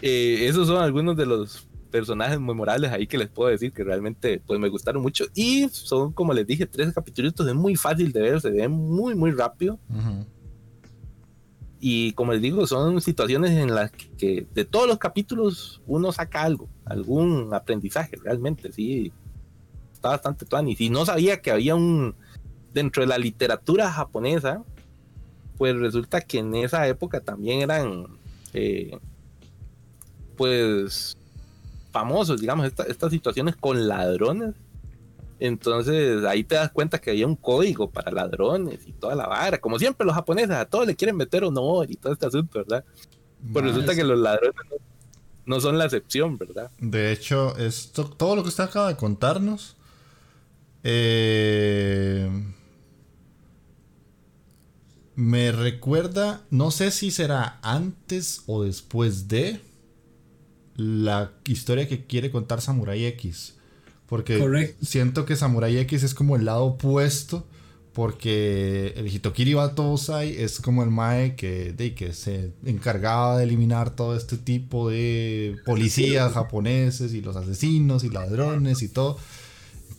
eh, 0.00 0.46
esos 0.48 0.66
son 0.68 0.82
algunos 0.82 1.16
de 1.16 1.26
los 1.26 1.68
personajes 1.90 2.38
memorables 2.40 2.90
ahí 2.90 3.06
que 3.06 3.16
les 3.16 3.28
puedo 3.28 3.48
decir 3.48 3.72
que 3.72 3.84
realmente 3.84 4.42
pues 4.46 4.58
me 4.60 4.68
gustaron 4.68 5.00
mucho 5.02 5.24
y 5.34 5.68
son 5.70 6.12
como 6.12 6.34
les 6.34 6.46
dije 6.46 6.66
tres 6.66 6.92
capítulos 6.92 7.32
es 7.38 7.54
muy 7.54 7.76
fácil 7.76 8.12
de 8.12 8.20
ver 8.20 8.40
se 8.40 8.50
ve 8.50 8.68
muy 8.68 9.14
muy 9.14 9.30
rápido 9.30 9.78
Ujú. 9.88 10.26
y 11.80 12.12
como 12.12 12.32
les 12.32 12.42
digo, 12.42 12.66
son 12.66 13.00
situaciones 13.00 13.52
en 13.52 13.74
las 13.74 13.92
que 13.92 14.46
de 14.52 14.64
todos 14.64 14.88
los 14.88 14.98
capítulos 14.98 15.80
uno 15.86 16.10
saca 16.12 16.42
algo, 16.42 16.68
algún 16.84 17.54
aprendizaje 17.54 18.16
realmente, 18.22 18.72
sí. 18.72 19.12
Está 19.92 20.10
bastante 20.10 20.44
tuani. 20.44 20.72
Y 20.72 20.76
si 20.76 20.90
no 20.90 21.06
sabía 21.06 21.40
que 21.40 21.50
había 21.50 21.74
un, 21.74 22.14
dentro 22.72 23.02
de 23.02 23.06
la 23.06 23.18
literatura 23.18 23.90
japonesa, 23.90 24.62
pues 25.56 25.74
resulta 25.76 26.20
que 26.20 26.38
en 26.38 26.54
esa 26.54 26.86
época 26.88 27.20
también 27.20 27.62
eran, 27.62 28.06
eh, 28.52 28.98
pues, 30.36 31.16
famosos, 31.92 32.40
digamos, 32.40 32.66
esta- 32.66 32.84
estas 32.84 33.10
situaciones 33.10 33.56
con 33.56 33.88
ladrones. 33.88 34.54
Entonces 35.38 36.24
ahí 36.24 36.44
te 36.44 36.54
das 36.54 36.70
cuenta 36.70 36.98
que 36.98 37.10
había 37.10 37.26
un 37.26 37.36
código 37.36 37.90
para 37.90 38.10
ladrones 38.10 38.80
y 38.86 38.92
toda 38.92 39.14
la 39.14 39.26
vara. 39.26 39.58
Como 39.58 39.78
siempre 39.78 40.06
los 40.06 40.14
japoneses 40.14 40.50
a 40.56 40.64
todos 40.64 40.86
le 40.86 40.96
quieren 40.96 41.16
meter 41.16 41.44
honor 41.44 41.90
y 41.90 41.96
todo 41.96 42.12
este 42.14 42.26
asunto, 42.26 42.58
¿verdad? 42.60 42.84
Pues 43.52 43.64
resulta 43.64 43.94
que 43.94 44.04
los 44.04 44.18
ladrones 44.18 44.54
no, 44.70 44.76
no 45.56 45.60
son 45.60 45.76
la 45.78 45.84
excepción, 45.84 46.38
¿verdad? 46.38 46.70
De 46.78 47.12
hecho, 47.12 47.54
esto, 47.58 48.04
todo 48.08 48.34
lo 48.36 48.42
que 48.42 48.48
usted 48.48 48.64
acaba 48.64 48.88
de 48.88 48.96
contarnos. 48.96 49.76
eh, 50.88 52.30
me 55.14 55.50
recuerda, 55.50 56.42
no 56.50 56.70
sé 56.70 56.90
si 56.90 57.10
será 57.10 57.58
antes 57.62 58.42
o 58.46 58.62
después 58.64 59.28
de 59.28 59.60
la 60.76 61.32
historia 61.46 61.88
que 61.88 62.06
quiere 62.06 62.30
contar 62.30 62.60
Samurai 62.60 63.04
X. 63.06 63.54
Porque 64.06 64.76
siento 64.82 65.26
que 65.26 65.36
Samurai 65.36 65.76
X 65.78 66.02
es 66.04 66.14
como 66.14 66.36
el 66.36 66.44
lado 66.44 66.64
opuesto. 66.64 67.46
Porque 67.92 68.92
el 68.94 69.08
Hitokiri 69.08 69.54
Batosai 69.54 70.36
es 70.36 70.60
como 70.60 70.82
el 70.82 70.90
Mae 70.90 71.34
que, 71.34 71.72
de, 71.72 71.94
que 71.94 72.12
se 72.12 72.52
encargaba 72.66 73.38
de 73.38 73.44
eliminar 73.44 73.96
todo 73.96 74.14
este 74.14 74.36
tipo 74.36 74.90
de 74.90 75.56
policías 75.64 76.34
japoneses 76.34 77.14
y 77.14 77.22
los 77.22 77.36
asesinos 77.36 78.04
y 78.04 78.10
ladrones 78.10 78.82
y 78.82 78.88
todo. 78.88 79.16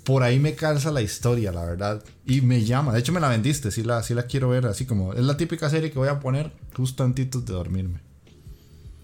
Por 0.04 0.22
ahí 0.22 0.38
me 0.40 0.54
calza 0.54 0.92
la 0.92 1.02
historia, 1.02 1.52
la 1.52 1.66
verdad. 1.66 2.04
Y 2.24 2.42
me 2.42 2.64
llama. 2.64 2.94
De 2.94 3.00
hecho, 3.00 3.14
me 3.14 3.20
la 3.20 3.30
vendiste. 3.30 3.72
Sí 3.72 3.82
la, 3.82 4.04
sí 4.04 4.14
la 4.14 4.28
quiero 4.28 4.50
ver 4.50 4.68
así 4.68 4.86
como. 4.86 5.14
Es 5.14 5.24
la 5.24 5.36
típica 5.36 5.68
serie 5.68 5.90
que 5.90 5.98
voy 5.98 6.10
a 6.10 6.20
poner 6.20 6.52
justo 6.76 7.04
antes 7.04 7.32
de 7.32 7.52
dormirme. 7.52 8.07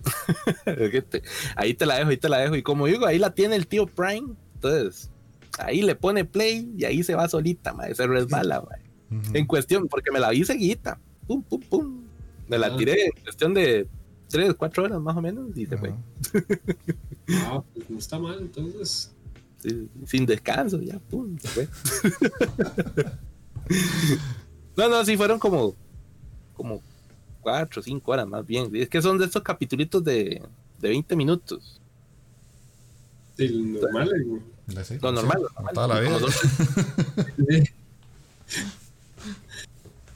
Ahí 1.55 1.73
te 1.73 1.85
la 1.85 1.95
dejo, 1.97 2.09
ahí 2.09 2.17
te 2.17 2.29
la 2.29 2.37
dejo. 2.39 2.55
Y 2.55 2.63
como 2.63 2.87
digo, 2.87 3.05
ahí 3.05 3.17
la 3.19 3.33
tiene 3.33 3.55
el 3.55 3.67
tío 3.67 3.85
Prime. 3.85 4.33
Entonces, 4.55 5.09
ahí 5.59 5.81
le 5.81 5.95
pone 5.95 6.25
play 6.25 6.73
y 6.77 6.85
ahí 6.85 7.03
se 7.03 7.15
va 7.15 7.27
solita, 7.29 7.73
mae, 7.73 7.93
se 7.95 8.05
resbala. 8.07 8.63
En 9.33 9.45
cuestión, 9.45 9.87
porque 9.87 10.11
me 10.11 10.19
la 10.19 10.29
vi 10.31 10.43
seguida. 10.43 10.99
Pum, 11.27 11.43
pum, 11.43 11.61
pum. 11.61 12.03
Me 12.47 12.57
la 12.57 12.67
Ah. 12.67 12.75
tiré 12.77 13.05
en 13.05 13.11
cuestión 13.23 13.53
de 13.53 13.87
3, 14.29 14.53
4 14.57 14.83
horas 14.85 14.99
más 14.99 15.15
o 15.15 15.21
menos 15.21 15.55
y 15.55 15.65
se 15.67 15.77
fue. 15.77 15.93
Ah, 17.29 17.63
pues 17.73 17.89
no 17.89 17.99
está 17.99 18.17
mal, 18.19 18.39
entonces. 18.41 19.13
Sí, 19.59 19.87
sin 20.05 20.25
descanso, 20.25 20.81
ya, 20.81 20.99
pum, 20.99 21.37
se 21.39 21.47
fue. 21.47 21.67
no, 24.77 24.89
no, 24.89 25.05
sí 25.05 25.15
fueron 25.15 25.39
como, 25.39 25.75
como 26.53 26.81
4 27.43 27.79
o 27.79 27.83
5 27.83 28.11
horas 28.11 28.27
más 28.27 28.45
bien. 28.45 28.73
Es 28.75 28.89
que 28.89 29.01
son 29.01 29.17
de 29.17 29.25
estos 29.25 29.43
capitulitos 29.43 30.03
de, 30.03 30.41
de 30.79 30.89
20 30.89 31.15
minutos. 31.15 31.79
El 33.37 33.73
normal. 33.73 34.09
Lo 34.09 34.25
normal, 34.67 34.85
Sí, 34.85 34.97
lo 35.01 35.11
normal. 35.11 35.41
Toda 35.73 35.87
la 35.87 35.99
vida. 35.99 36.17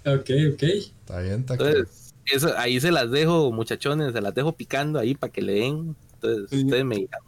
Ok, 0.05 0.29
ok. 0.53 0.63
Está 0.63 1.19
bien, 1.19 1.39
está 1.41 1.57
claro. 1.57 1.79
Entonces, 1.79 2.13
eso, 2.27 2.57
ahí 2.57 2.79
se 2.79 2.91
las 2.91 3.11
dejo, 3.11 3.51
muchachones, 3.51 4.13
se 4.13 4.21
las 4.21 4.33
dejo 4.33 4.53
picando 4.53 4.99
ahí 4.99 5.15
para 5.15 5.33
que 5.33 5.41
le 5.41 5.53
den. 5.53 5.95
Entonces, 6.13 6.49
Sí. 6.49 6.63
ustedes 6.63 6.85
me 6.85 6.95
digan. 6.95 7.19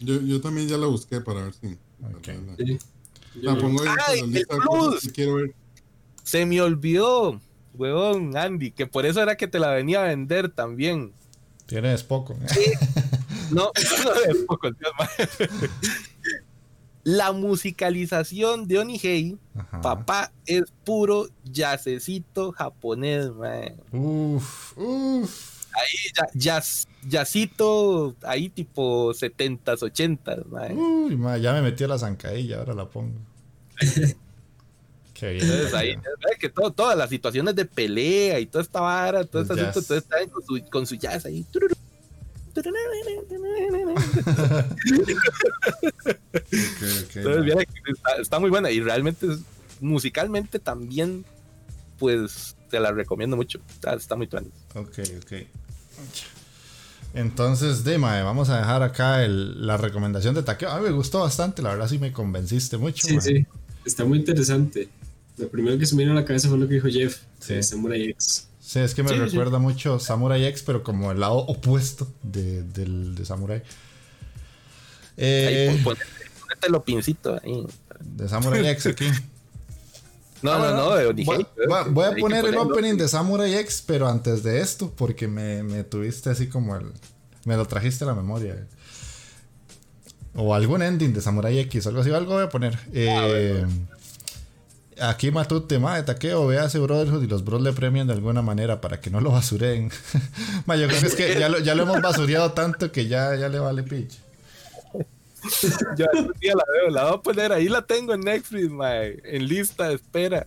Yo, 0.00 0.20
yo 0.20 0.40
también 0.42 0.68
ya 0.68 0.76
la 0.76 0.86
busqué 0.88 1.20
para 1.22 1.44
ver 1.44 1.54
si. 1.54 1.68
Ok. 1.68 2.26
para 2.26 2.38
verla. 2.38 2.56
Sí. 2.58 2.78
La 3.40 3.56
pongo 3.56 3.82
ahí 3.82 3.88
¡Ay, 4.08 4.20
con 4.20 4.30
la 4.32 4.38
lista 4.38 4.54
el 4.54 4.60
de 4.60 4.66
cosas 4.66 4.90
plus! 4.90 5.02
que 5.04 5.10
quiero 5.12 5.34
ver. 5.36 5.54
Se 6.22 6.44
me 6.44 6.60
olvidó, 6.60 7.40
huevón, 7.78 8.36
Andy, 8.36 8.70
que 8.72 8.86
por 8.86 9.06
eso 9.06 9.22
era 9.22 9.36
que 9.36 9.46
te 9.48 9.58
la 9.58 9.70
venía 9.70 10.00
a 10.02 10.06
vender 10.06 10.48
también. 10.50 11.12
Tienes 11.66 12.02
poco. 12.04 12.36
No, 13.50 13.70
no 14.04 14.14
de 14.34 14.44
poco, 14.46 14.70
Dios. 14.70 14.92
La 17.04 17.30
musicalización 17.32 18.66
de 18.66 18.78
Onihei, 18.80 19.38
Ajá. 19.56 19.80
papá, 19.80 20.32
es 20.44 20.64
puro 20.84 21.28
jazzecito 21.44 22.50
japonés, 22.52 23.30
man. 23.32 23.74
Uf, 23.92 24.76
uf. 24.76 25.56
Ahí 25.72 26.10
ya, 26.16 26.26
jazz, 26.34 26.88
jazzito, 27.06 28.16
ahí 28.22 28.48
tipo 28.48 29.12
70s, 29.12 29.82
80s, 29.82 30.46
man. 30.46 30.76
Uy, 30.76 31.16
ma, 31.16 31.36
ya 31.36 31.52
me 31.52 31.62
metió 31.62 31.86
la 31.86 31.98
zancadilla, 31.98 32.58
ahora 32.58 32.74
la 32.74 32.88
pongo. 32.88 33.18
Qué 35.18 35.32
bien. 35.32 35.44
Entonces 35.44 35.74
ahí, 35.74 35.96
ves 35.96 36.38
que 36.38 36.48
todo- 36.48 36.70
todas 36.72 36.96
las 36.96 37.08
situaciones 37.10 37.54
de 37.54 37.64
pelea 37.64 38.38
y 38.40 38.46
toda 38.46 38.62
esta 38.62 38.80
vara, 38.80 39.24
todo 39.24 39.42
este 39.42 39.54
asunto, 39.60 39.78
entonces 39.80 40.02
están 40.04 40.28
con 40.28 40.44
su, 40.44 40.70
con 40.70 40.86
su 40.86 40.94
jazz 40.96 41.24
ahí. 41.26 41.44
Entonces, 47.14 47.66
está, 47.86 48.16
está 48.20 48.38
muy 48.38 48.50
buena 48.50 48.70
y 48.70 48.80
realmente 48.80 49.26
musicalmente 49.80 50.58
también, 50.58 51.24
pues 51.98 52.56
te 52.70 52.80
la 52.80 52.92
recomiendo 52.92 53.36
mucho. 53.36 53.60
Está, 53.70 53.94
está 53.94 54.16
muy 54.16 54.26
buena. 54.26 54.48
Ok, 54.74 54.98
ok. 55.22 55.32
Entonces, 57.14 57.84
Dima, 57.84 58.22
vamos 58.22 58.50
a 58.50 58.58
dejar 58.58 58.82
acá 58.82 59.24
el- 59.24 59.66
la 59.66 59.76
recomendación 59.76 60.34
de 60.34 60.42
Takeo. 60.42 60.70
A 60.70 60.78
mí 60.78 60.84
me 60.84 60.90
gustó 60.92 61.20
bastante, 61.20 61.62
la 61.62 61.70
verdad 61.70 61.88
sí 61.88 61.98
me 61.98 62.12
convenciste 62.12 62.76
mucho. 62.76 63.06
Sí, 63.06 63.18
sí. 63.20 63.46
Está 63.84 64.04
muy 64.04 64.18
interesante. 64.18 64.88
Lo 65.38 65.48
primero 65.48 65.78
que 65.78 65.86
se 65.86 65.94
me 65.94 66.02
vino 66.02 66.12
a 66.12 66.20
la 66.20 66.24
cabeza 66.24 66.48
fue 66.48 66.58
lo 66.58 66.66
que 66.68 66.74
dijo 66.74 66.88
Jeff, 66.88 67.18
Sí. 67.40 67.54
de 67.54 67.62
Samurai 67.62 68.02
X. 68.10 68.48
Sí, 68.60 68.80
es 68.80 68.94
que 68.94 69.02
me 69.02 69.10
Sí, 69.10 69.14
sí. 69.16 69.20
recuerda 69.20 69.58
mucho 69.58 69.98
Samurai 70.00 70.44
X, 70.46 70.62
pero 70.64 70.82
como 70.82 71.12
el 71.12 71.20
lado 71.20 71.36
opuesto 71.36 72.08
de, 72.22 72.62
del, 72.62 73.14
de 73.14 73.24
Samurai. 73.24 73.62
Eh, 75.16 75.68
Ahí, 75.70 75.76
pon- 75.76 75.94
ponete, 75.96 76.04
ponete 76.40 76.68
lo 76.70 76.84
pincito 76.84 77.38
ahí. 77.42 77.66
de 78.00 78.28
Samurai 78.28 78.66
X 78.68 78.86
aquí. 78.86 79.06
No, 80.42 80.52
Ah, 80.52 80.58
no, 80.58 80.60
bueno, 80.64 80.76
no, 80.76 80.94
de 80.96 81.04
voy, 81.06 81.10
Onihei. 81.36 81.46
voy- 81.66 81.90
voy 81.92 82.04
a 82.04 82.10
poner 82.14 82.44
el 82.44 82.56
opening 82.58 82.94
de 82.98 83.08
Samurai 83.08 83.54
X, 83.54 83.82
pero 83.84 84.06
antes 84.06 84.42
de 84.42 84.60
esto, 84.60 84.92
porque 84.94 85.26
me, 85.26 85.62
me 85.62 85.82
tuviste 85.82 86.28
así 86.28 86.46
como 86.48 86.76
el. 86.76 86.92
Me 87.46 87.56
lo 87.56 87.64
trajiste 87.64 88.04
a 88.04 88.08
la 88.08 88.14
memoria. 88.14 88.66
O 90.34 90.54
algún 90.54 90.82
ending 90.82 91.14
de 91.14 91.22
Samurai 91.22 91.58
X 91.60 91.86
algo 91.86 92.02
así, 92.02 92.10
algo 92.12 92.34
voy 92.34 92.44
a 92.44 92.48
poner. 92.50 92.78
Eh, 92.92 93.64
Aquí 95.00 95.30
Matute, 95.30 95.78
ma, 95.78 95.96
de 95.96 96.04
taqueo, 96.04 96.46
vea 96.46 96.66
ese 96.66 96.78
Brotherhood 96.78 97.22
y 97.22 97.26
los 97.26 97.44
bros 97.44 97.60
le 97.60 97.72
premian 97.72 98.06
de 98.06 98.14
alguna 98.14 98.40
manera 98.40 98.80
para 98.80 99.00
que 99.00 99.10
no 99.10 99.20
lo 99.20 99.30
basuren. 99.30 99.90
ma, 100.66 100.76
yo 100.76 100.88
creo 100.88 101.00
que 101.00 101.06
es 101.06 101.14
que 101.14 101.38
ya 101.38 101.48
lo, 101.48 101.58
ya 101.58 101.74
lo 101.74 101.82
hemos 101.82 102.00
basureado 102.00 102.52
tanto 102.52 102.90
que 102.90 103.06
ya, 103.06 103.36
ya 103.36 103.48
le 103.48 103.58
vale 103.58 103.82
pitch. 103.82 104.18
Yo 105.96 106.06
algún 106.12 106.32
día 106.40 106.54
la 106.56 106.64
veo, 106.72 106.90
la 106.90 107.04
voy 107.04 107.14
a 107.14 107.22
poner 107.22 107.52
ahí, 107.52 107.68
la 107.68 107.82
tengo 107.82 108.14
en 108.14 108.20
Netflix, 108.20 108.70
mae, 108.70 109.20
en 109.24 109.46
lista 109.46 109.88
de 109.88 109.94
espera. 109.94 110.46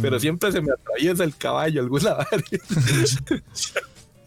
Pero 0.00 0.20
siempre 0.20 0.52
se 0.52 0.60
me 0.60 0.72
atraviesa 0.72 1.24
el 1.24 1.36
caballo 1.36 1.80
alguna 1.80 2.16
vez. 2.16 3.18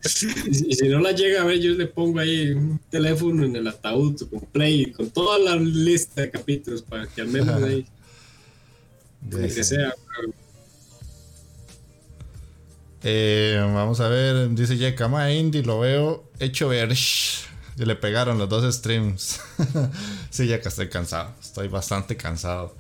Y, 0.03 0.76
si 0.76 0.90
no 0.90 0.99
la 0.99 1.14
llega 1.14 1.44
a 1.44 1.45
ver, 1.45 1.61
yo 1.61 1.72
le 1.76 1.88
pongo 1.88 2.19
ahí 2.19 2.52
un 2.52 2.77
teléfono 2.90 3.45
en 3.45 3.56
el 3.56 3.65
ataúd 3.68 4.27
con 4.30 4.41
play, 4.41 4.91
con 4.91 5.10
toda 5.10 5.40
la 5.40 5.56
lista 5.56 6.23
de 6.23 6.30
capítulos 6.30 6.81
para 6.81 7.07
que 7.07 7.22
armemos 7.22 7.61
de 7.61 7.69
ahí. 7.69 7.85
De 9.26 9.48
que 9.48 9.64
sea. 9.64 9.94
Eh, 13.06 13.60
vamos 13.60 14.00
a 14.00 14.08
ver, 14.08 14.50
dice 14.52 14.78
Jeka, 14.78 15.10
ma 15.10 15.30
Indy, 15.32 15.62
lo 15.62 15.80
veo 15.80 16.32
hecho 16.40 16.70
ver. 16.70 16.94
Y 17.76 17.86
le 17.86 17.95
pegaron 17.95 18.38
los 18.38 18.48
dos 18.48 18.74
streams. 18.74 19.40
sí, 20.30 20.48
Jeka, 20.48 20.70
estoy 20.70 20.90
cansado. 20.90 21.34
Estoy 21.41 21.68
bastante 21.68 22.16
cansado. 22.16 22.76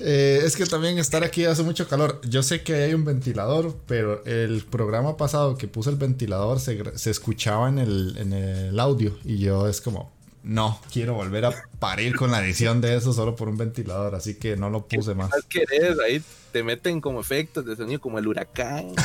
Eh, 0.00 0.42
es 0.44 0.54
que 0.54 0.66
también 0.66 0.98
estar 0.98 1.24
aquí 1.24 1.44
hace 1.44 1.62
mucho 1.62 1.88
calor. 1.88 2.20
Yo 2.28 2.42
sé 2.42 2.62
que 2.62 2.74
hay 2.74 2.94
un 2.94 3.04
ventilador, 3.04 3.76
pero 3.86 4.24
el 4.24 4.64
programa 4.64 5.16
pasado 5.16 5.56
que 5.56 5.66
puse 5.66 5.90
el 5.90 5.96
ventilador 5.96 6.60
se, 6.60 6.96
se 6.98 7.10
escuchaba 7.10 7.68
en 7.68 7.78
el, 7.78 8.16
en 8.18 8.32
el 8.32 8.78
audio. 8.78 9.18
Y 9.24 9.38
yo 9.38 9.68
es 9.68 9.80
como, 9.80 10.15
no, 10.46 10.80
quiero 10.92 11.14
volver 11.14 11.44
a 11.44 11.52
parir 11.80 12.14
con 12.14 12.30
la 12.30 12.40
edición 12.40 12.80
de 12.80 12.96
eso 12.96 13.12
solo 13.12 13.34
por 13.34 13.48
un 13.48 13.56
ventilador. 13.56 14.14
Así 14.14 14.36
que 14.36 14.56
no 14.56 14.70
lo 14.70 14.86
puse 14.86 15.12
más. 15.12 15.30
más 15.30 15.44
querés? 15.46 15.98
Ahí 15.98 16.22
te 16.52 16.62
meten 16.62 17.00
como 17.00 17.20
efectos 17.20 17.66
de 17.66 17.74
sonido 17.74 18.00
como 18.00 18.18
el 18.18 18.28
huracán. 18.28 18.92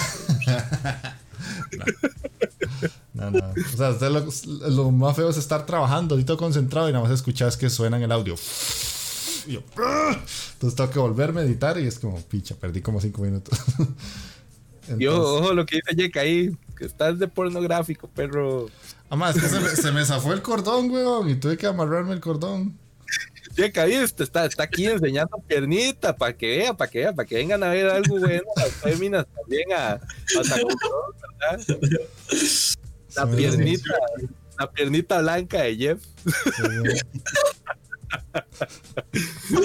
No, 3.13 3.29
no. 3.29 3.39
O 3.39 3.77
sea, 3.77 3.89
usted 3.89 4.09
lo, 4.09 4.25
lo 4.69 4.91
más 4.91 5.15
feo 5.15 5.29
es 5.29 5.37
estar 5.37 5.65
trabajando 5.65 6.17
y 6.17 6.23
todo 6.23 6.37
concentrado 6.37 6.87
y 6.87 6.93
nada 6.93 7.03
más 7.03 7.13
escuchas 7.13 7.57
que 7.57 7.69
suena 7.69 7.97
en 7.97 8.03
el 8.03 8.11
audio. 8.11 8.35
Y 9.47 9.53
yo. 9.53 9.63
Entonces 10.53 10.75
tengo 10.75 10.89
que 10.89 10.99
volverme 10.99 11.41
a 11.41 11.43
editar 11.43 11.77
y 11.79 11.87
es 11.87 11.99
como, 11.99 12.21
picha, 12.21 12.55
perdí 12.55 12.81
como 12.81 13.01
cinco 13.01 13.21
minutos. 13.23 13.59
Y 14.99 15.05
ojo, 15.07 15.17
Entonces, 15.17 15.41
ojo 15.41 15.53
lo 15.53 15.65
que 15.65 15.75
dice 15.77 15.95
Jake 15.95 16.19
ahí, 16.19 16.57
que 16.75 16.85
estás 16.85 17.17
de 17.19 17.27
pornográfico, 17.27 18.07
perro. 18.07 18.67
Además, 19.11 19.35
es 19.35 19.43
que 19.43 19.49
se 19.49 19.59
me, 19.59 19.69
se 19.69 19.91
me 19.91 20.05
zafó 20.05 20.33
el 20.33 20.41
cordón, 20.41 20.89
weón, 20.89 21.29
y 21.29 21.35
tuve 21.35 21.55
que 21.57 21.67
amarrarme 21.67 22.13
el 22.13 22.19
cordón. 22.19 22.79
Jake, 23.55 23.85
viste, 23.85 24.23
está, 24.23 24.45
está 24.45 24.63
aquí 24.63 24.87
enseñando 24.87 25.37
piernita 25.45 26.15
para 26.15 26.35
que 26.35 26.57
vea, 26.57 26.73
para 26.73 26.89
que 26.89 26.99
vea, 26.99 27.13
para 27.13 27.27
que 27.27 27.35
vengan 27.35 27.61
a 27.63 27.69
ver 27.69 27.87
algo 27.87 28.17
bueno 28.17 28.43
las 28.55 28.71
féminas 28.71 29.25
también 29.35 29.73
a, 29.73 29.91
a 29.91 29.99
¿verdad? 30.37 31.59
La 33.15 33.27
Sí. 33.27 33.35
piernita, 33.35 33.93
la 34.57 34.71
piernita 34.71 35.21
blanca 35.21 35.63
de 35.63 35.75
Jeff. 35.75 36.01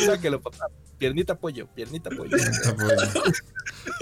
Sáquelo, 0.05 0.41
papá. 0.43 0.67
Piernita 0.99 1.35
pollo, 1.37 1.67
piernita 1.75 2.11
pollo. 2.11 2.37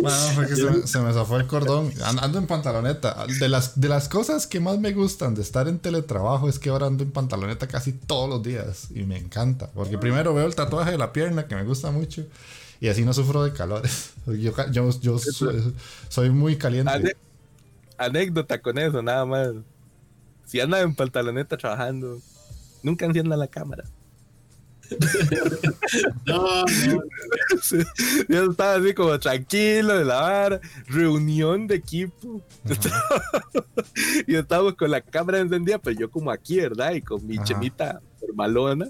Bueno, 0.00 0.16
fue 0.34 0.46
que 0.48 0.56
se 0.56 0.64
me, 0.70 0.86
se 0.86 0.98
me 1.00 1.12
zafó 1.12 1.36
el 1.36 1.46
cordón. 1.46 1.92
An- 2.04 2.18
Ando 2.22 2.38
en 2.38 2.46
pantaloneta. 2.46 3.26
De 3.40 3.48
las, 3.48 3.80
de 3.80 3.88
las 3.88 4.08
cosas 4.08 4.46
que 4.46 4.60
más 4.60 4.78
me 4.78 4.92
gustan 4.92 5.34
de 5.34 5.42
estar 5.42 5.68
en 5.68 5.78
teletrabajo 5.78 6.48
es 6.48 6.58
que 6.58 6.70
ahora 6.70 6.86
ando 6.86 7.02
en 7.04 7.10
pantaloneta 7.12 7.66
casi 7.68 7.92
todos 7.92 8.28
los 8.28 8.42
días. 8.42 8.88
Y 8.94 9.02
me 9.04 9.18
encanta. 9.18 9.70
Porque 9.74 9.98
primero 9.98 10.34
veo 10.34 10.46
el 10.46 10.54
tatuaje 10.54 10.90
de 10.92 10.98
la 10.98 11.12
pierna 11.12 11.46
que 11.46 11.54
me 11.54 11.64
gusta 11.64 11.90
mucho. 11.90 12.24
Y 12.80 12.88
así 12.88 13.04
no 13.04 13.12
sufro 13.14 13.44
de 13.44 13.52
calores. 13.52 14.12
Yo, 14.26 14.52
yo, 14.70 14.90
yo 15.00 15.18
soy, 15.18 15.74
soy 16.08 16.30
muy 16.30 16.56
caliente. 16.56 16.90
Ane- 16.92 17.16
anécdota 17.98 18.60
con 18.60 18.78
eso, 18.78 19.02
nada 19.02 19.24
más. 19.24 19.50
Si 20.46 20.60
andan 20.60 20.82
en 20.82 20.94
pantaloneta 20.94 21.56
trabajando, 21.56 22.20
nunca 22.82 23.06
enciendan 23.06 23.38
la 23.38 23.46
cámara. 23.46 23.84
No, 26.26 26.64
no, 26.64 27.02
Yo 28.28 28.50
estaba 28.50 28.74
así 28.74 28.94
como 28.94 29.18
tranquilo 29.18 29.98
de 29.98 30.04
la 30.04 30.20
vara, 30.20 30.60
reunión 30.86 31.66
de 31.66 31.76
equipo. 31.76 32.42
y 34.26 34.34
estábamos 34.34 34.74
con 34.74 34.90
la 34.90 35.00
cámara 35.00 35.38
encendida, 35.38 35.78
pero 35.78 35.98
yo 35.98 36.10
como 36.10 36.30
aquí, 36.30 36.60
¿verdad? 36.60 36.92
Y 36.94 37.02
con 37.02 37.26
mi 37.26 37.36
Ajá. 37.36 37.44
chemita 37.44 38.00
formalona. 38.18 38.88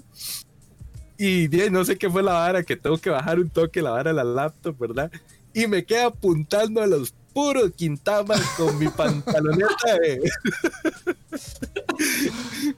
Y 1.17 1.47
no 1.71 1.85
sé 1.85 1.97
qué 1.97 2.09
fue 2.09 2.23
la 2.23 2.33
vara, 2.33 2.63
que 2.63 2.75
tengo 2.75 2.97
que 2.97 3.09
bajar 3.09 3.39
un 3.39 3.49
toque 3.49 3.81
la 3.81 3.91
vara 3.91 4.11
de 4.11 4.15
la 4.15 4.23
laptop, 4.23 4.77
¿verdad? 4.77 5.11
Y 5.53 5.67
me 5.67 5.85
queda 5.85 6.07
apuntando 6.07 6.81
a 6.81 6.87
los 6.87 7.13
puros 7.35 7.71
quintamas 7.75 8.39
con 8.55 8.79
mi 8.79 8.87
pantaloneta 8.87 9.99
de... 10.01 10.31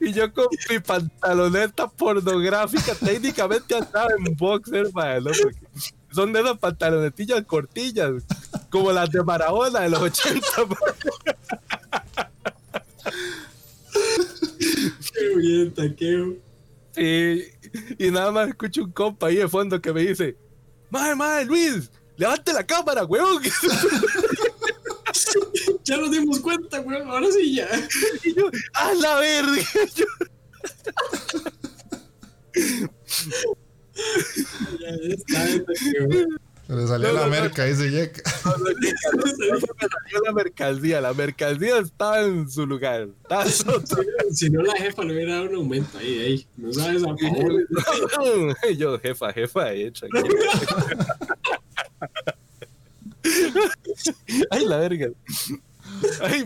y 0.00 0.12
yo 0.12 0.32
con 0.34 0.48
mi 0.68 0.80
pantaloneta 0.80 1.86
pornográfica 1.86 2.92
técnicamente 2.96 3.76
andaba 3.76 4.08
en 4.18 4.34
boxer, 4.36 4.92
mae, 4.92 5.20
¿no? 5.20 5.30
Porque 5.40 5.60
son 6.10 6.32
de 6.32 6.40
esas 6.40 6.58
pantalonetillas 6.58 7.44
cortillas, 7.44 8.24
como 8.68 8.90
las 8.90 9.12
de 9.12 9.22
Maradona 9.22 9.78
de 9.82 9.90
los 9.90 10.00
80. 10.00 10.40
mae. 10.66 10.78
qué 15.14 15.36
bien, 15.36 15.72
taqueo. 15.72 16.34
Y, 16.96 17.44
y 17.96 18.10
nada 18.10 18.32
más 18.32 18.48
escucho 18.48 18.82
un 18.82 18.90
compa 18.90 19.28
ahí 19.28 19.36
de 19.36 19.46
fondo 19.46 19.80
que 19.80 19.92
me 19.92 20.00
dice, 20.00 20.36
Mae, 20.90 21.14
mae, 21.14 21.44
Luis, 21.44 21.92
levante 22.16 22.52
la 22.52 22.66
cámara, 22.66 23.04
weón. 23.04 23.40
Ya 25.88 25.96
nos 25.96 26.10
dimos 26.10 26.40
cuenta, 26.40 26.80
weón. 26.80 27.08
Ahora 27.08 27.28
sí 27.32 27.54
ya. 27.54 27.66
Y 28.24 28.34
yo, 28.34 28.50
a 28.74 28.92
la 28.94 29.16
verga. 29.16 29.62
Yo, 29.96 30.04
Ya 34.80 34.88
está. 35.14 35.46
Se 36.66 36.74
le 36.74 36.86
salió 36.86 37.08
No, 37.08 37.14
la 37.14 37.20
no, 37.20 37.24
no. 37.26 37.30
merca, 37.30 37.64
dice 37.64 37.90
Jack. 37.90 38.22
me 38.44 39.30
salió 39.30 40.20
la 40.26 40.32
mercancía, 40.32 41.00
la 41.00 41.14
mercancía 41.14 41.78
estaba 41.78 42.20
en 42.20 42.50
su 42.50 42.66
lugar. 42.66 43.08
Estaba 43.22 43.46
sota. 43.46 43.96
Si 44.30 44.50
no, 44.50 44.60
la 44.62 44.74
jefa 44.76 45.02
le 45.04 45.14
hubiera 45.14 45.36
dado 45.36 45.48
un 45.48 45.54
aumento 45.56 45.96
ahí, 45.96 46.18
ahí. 46.18 46.46
No 46.58 46.70
sabes 46.72 47.02
a 47.02 47.16
favor. 47.16 48.56
Yo, 48.76 48.98
jefa, 49.00 49.32
jefa, 49.32 49.72
eh. 49.72 49.90
Ay, 54.50 54.64
la 54.66 54.76
verga. 54.78 55.08
Ay. 56.22 56.44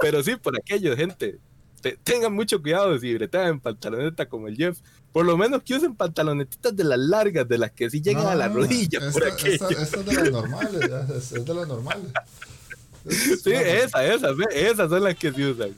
Pero 0.00 0.22
sí, 0.22 0.36
por 0.36 0.56
aquello, 0.56 0.96
gente. 0.96 1.38
te- 1.80 1.98
tengan 2.04 2.32
mucho 2.32 2.60
cuidado 2.62 2.98
si 2.98 3.12
bretean 3.14 3.48
en 3.48 3.60
pantaloneta 3.60 4.26
como 4.28 4.48
el 4.48 4.56
Jeff. 4.56 4.78
Por 5.12 5.26
lo 5.26 5.36
menos 5.36 5.62
que 5.62 5.74
usen 5.74 5.94
pantalonetitas 5.94 6.74
de 6.74 6.84
las 6.84 6.98
largas, 6.98 7.46
de 7.48 7.58
las 7.58 7.70
que 7.72 7.90
sí 7.90 8.00
llegan 8.00 8.26
a 8.26 8.34
la 8.34 8.48
No, 8.48 8.54
rodilla. 8.56 9.00
por 9.12 9.22
esta- 9.26 9.34
aquello. 9.34 9.68
esta 9.68 10.00
es 10.00 10.06
de 10.06 10.14
las 10.14 10.30
normales, 10.30 10.90
es, 11.16 11.32
es 11.32 11.44
de 11.44 11.54
las 11.54 11.68
normales. 11.68 12.06
Es- 13.04 13.42
Sí, 13.42 13.50
no, 13.50 13.58
esas, 13.60 14.00
esas, 14.04 14.36
esas 14.54 14.88
son 14.90 15.02
las 15.04 15.16
que 15.16 15.32
se 15.32 15.46
usan. 15.50 15.74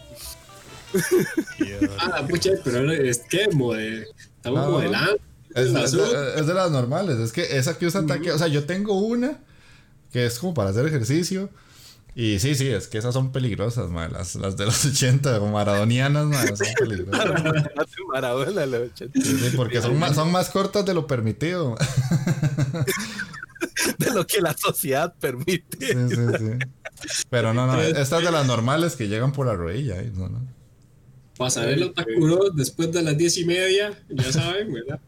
Ah, 1.98 2.24
pucha, 2.28 2.50
pero 2.62 2.92
es 2.92 3.18
que 3.18 3.42
estamos 3.44 4.64
No, 4.66 4.70
modelando. 4.72 5.16
Es, 5.54 5.72
de, 5.72 6.34
es 6.40 6.46
de 6.46 6.54
las 6.54 6.70
normales. 6.70 7.18
Es 7.18 7.32
que 7.32 7.56
esa 7.56 7.78
que 7.78 7.86
usan 7.86 8.06
taque. 8.06 8.30
O 8.32 8.38
sea, 8.38 8.48
yo 8.48 8.64
tengo 8.66 8.98
una 8.98 9.38
que 10.12 10.26
es 10.26 10.38
como 10.38 10.52
para 10.54 10.70
hacer 10.70 10.86
ejercicio. 10.86 11.48
Y 12.16 12.38
sí, 12.38 12.54
sí, 12.54 12.68
es 12.68 12.86
que 12.86 12.98
esas 12.98 13.12
son 13.12 13.32
peligrosas, 13.32 13.90
man. 13.90 14.12
Las, 14.12 14.36
las 14.36 14.56
de 14.56 14.66
los 14.66 14.84
80, 14.86 15.38
como 15.40 15.52
maradonianas, 15.52 16.26
man, 16.26 16.56
son 16.56 16.66
peligrosas. 16.78 17.24
Maradona 18.12 18.66
los 18.66 18.92
80. 18.92 19.20
Sí, 19.20 19.38
sí, 19.38 19.56
porque 19.56 19.82
son 19.82 19.98
más, 19.98 20.14
son 20.14 20.30
más 20.30 20.50
cortas 20.50 20.84
de 20.84 20.94
lo 20.94 21.06
permitido. 21.06 21.76
De 23.98 24.10
lo 24.12 24.26
que 24.26 24.40
la 24.40 24.56
sociedad 24.56 25.14
permite. 25.18 25.78
Sí, 25.78 26.14
sí, 26.14 26.22
sí. 26.38 27.24
Pero 27.28 27.52
no, 27.52 27.66
no, 27.66 27.80
estas 27.80 28.22
de 28.22 28.30
las 28.30 28.46
normales 28.46 28.96
que 28.96 29.08
llegan 29.08 29.32
por 29.32 29.46
la 29.46 29.54
rodilla. 29.54 30.00
¿eh? 30.00 30.12
No, 31.38 31.44
no. 31.44 31.48
Pasarela 31.48 31.86
Otakuro 31.86 32.50
después 32.50 32.92
de 32.92 33.02
las 33.02 33.16
diez 33.16 33.36
y 33.38 33.44
media, 33.44 33.92
ya 34.08 34.32
saben, 34.32 34.72
¿verdad? 34.72 35.00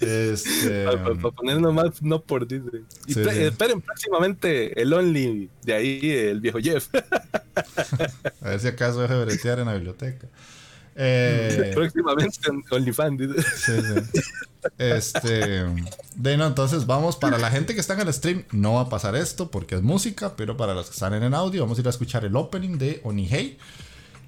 Este. 0.00 0.84
Para, 0.84 1.14
ponernos 1.14 1.74
más 1.74 2.02
no 2.02 2.22
por 2.22 2.46
Disney. 2.46 2.82
Y 3.06 3.14
Sí, 3.14 3.24
sí. 3.24 3.42
esperen 3.42 3.80
próximamente 3.80 4.80
el 4.80 4.92
Only 4.92 5.50
de 5.62 5.74
ahí, 5.74 6.10
el 6.10 6.40
viejo 6.40 6.58
Jeff. 6.58 6.88
A 8.40 8.48
ver 8.48 8.60
si 8.60 8.68
acaso 8.68 9.00
deje 9.02 9.14
de 9.14 9.24
bretear 9.24 9.58
en 9.58 9.66
la 9.66 9.74
biblioteca. 9.74 10.28
Eh, 10.96 11.72
próximamente 11.74 12.38
en 12.48 12.62
OnlyFans. 12.70 13.18
dice. 13.18 13.42
Sí, 13.42 13.72
sí. 13.82 14.20
Este. 14.78 15.64
De 16.14 16.36
no, 16.36 16.46
entonces 16.46 16.86
vamos. 16.86 17.16
Para 17.16 17.36
la 17.36 17.50
gente 17.50 17.74
que 17.74 17.80
está 17.80 17.94
en 17.94 18.06
el 18.06 18.14
stream, 18.14 18.44
no 18.52 18.74
va 18.74 18.82
a 18.82 18.88
pasar 18.88 19.16
esto 19.16 19.50
porque 19.50 19.74
es 19.74 19.82
música. 19.82 20.36
Pero 20.36 20.56
para 20.56 20.72
los 20.72 20.86
que 20.86 20.92
están 20.92 21.12
en 21.14 21.24
el 21.24 21.34
audio, 21.34 21.62
vamos 21.62 21.78
a 21.78 21.80
ir 21.80 21.86
a 21.88 21.90
escuchar 21.90 22.24
el 22.24 22.36
opening 22.36 22.78
de 22.78 23.00
Onihei. 23.02 23.58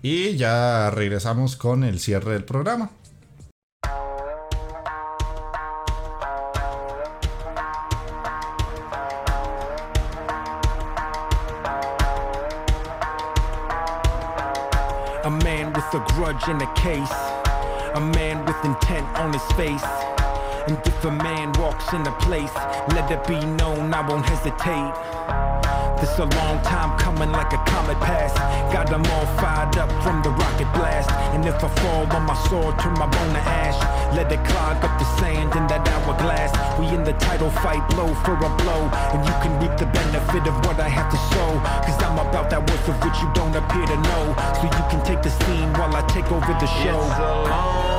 Y 0.08 0.36
ya 0.36 0.88
regresamos 0.90 1.56
con 1.56 1.82
el 1.82 1.98
cierre 1.98 2.34
del 2.34 2.44
programa. 2.44 2.90
A 15.24 15.28
man 15.28 15.72
with 15.72 15.92
a 15.92 16.04
grudge 16.14 16.48
in 16.50 16.62
a 16.62 16.72
case. 16.74 17.10
A 17.96 18.00
man 18.00 18.44
with 18.44 18.54
intent 18.64 19.08
on 19.18 19.32
his 19.32 19.42
face. 19.56 20.15
And 20.66 20.78
if 20.84 21.04
a 21.04 21.12
man 21.12 21.52
walks 21.62 21.92
in 21.92 22.02
a 22.06 22.12
place, 22.18 22.54
let 22.90 23.08
it 23.12 23.22
be 23.28 23.38
known 23.54 23.94
I 23.94 24.02
won't 24.02 24.26
hesitate. 24.26 24.94
This 26.02 26.18
a 26.18 26.26
long 26.26 26.58
time 26.66 26.98
coming 26.98 27.30
like 27.30 27.52
a 27.52 27.60
comet 27.70 27.98
pass. 28.02 28.34
Got 28.74 28.90
them 28.90 29.06
all 29.06 29.26
fired 29.38 29.78
up 29.78 29.86
from 30.02 30.22
the 30.26 30.30
rocket 30.30 30.66
blast. 30.74 31.08
And 31.38 31.46
if 31.46 31.62
I 31.62 31.68
fall 31.80 32.10
on 32.10 32.26
my 32.26 32.34
sword, 32.50 32.78
turn 32.80 32.94
my 32.94 33.06
bone 33.06 33.32
to 33.32 33.42
ash. 33.46 33.78
Let 34.16 34.26
it 34.32 34.42
clog 34.42 34.82
up 34.82 34.98
the 34.98 35.06
sand 35.22 35.54
in 35.54 35.70
that 35.70 35.86
hourglass. 35.86 36.50
We 36.80 36.90
in 36.90 37.04
the 37.04 37.14
title 37.14 37.50
fight, 37.62 37.86
blow 37.94 38.12
for 38.26 38.34
a 38.34 38.50
blow. 38.58 38.90
And 39.14 39.22
you 39.22 39.34
can 39.46 39.54
reap 39.62 39.78
the 39.78 39.86
benefit 39.86 40.50
of 40.50 40.56
what 40.66 40.80
I 40.80 40.88
have 40.88 41.14
to 41.14 41.18
sow. 41.30 41.62
Cause 41.86 41.96
I'm 42.02 42.18
about 42.18 42.50
that 42.50 42.66
worth 42.66 42.88
of 42.90 42.98
which 43.06 43.14
you 43.22 43.30
don't 43.38 43.54
appear 43.54 43.86
to 43.86 43.98
know. 44.10 44.34
So 44.58 44.64
you 44.66 44.84
can 44.90 44.98
take 45.06 45.22
the 45.22 45.30
scene 45.30 45.70
while 45.78 45.94
I 45.94 46.02
take 46.10 46.26
over 46.32 46.52
the 46.58 46.66
show. 46.82 47.95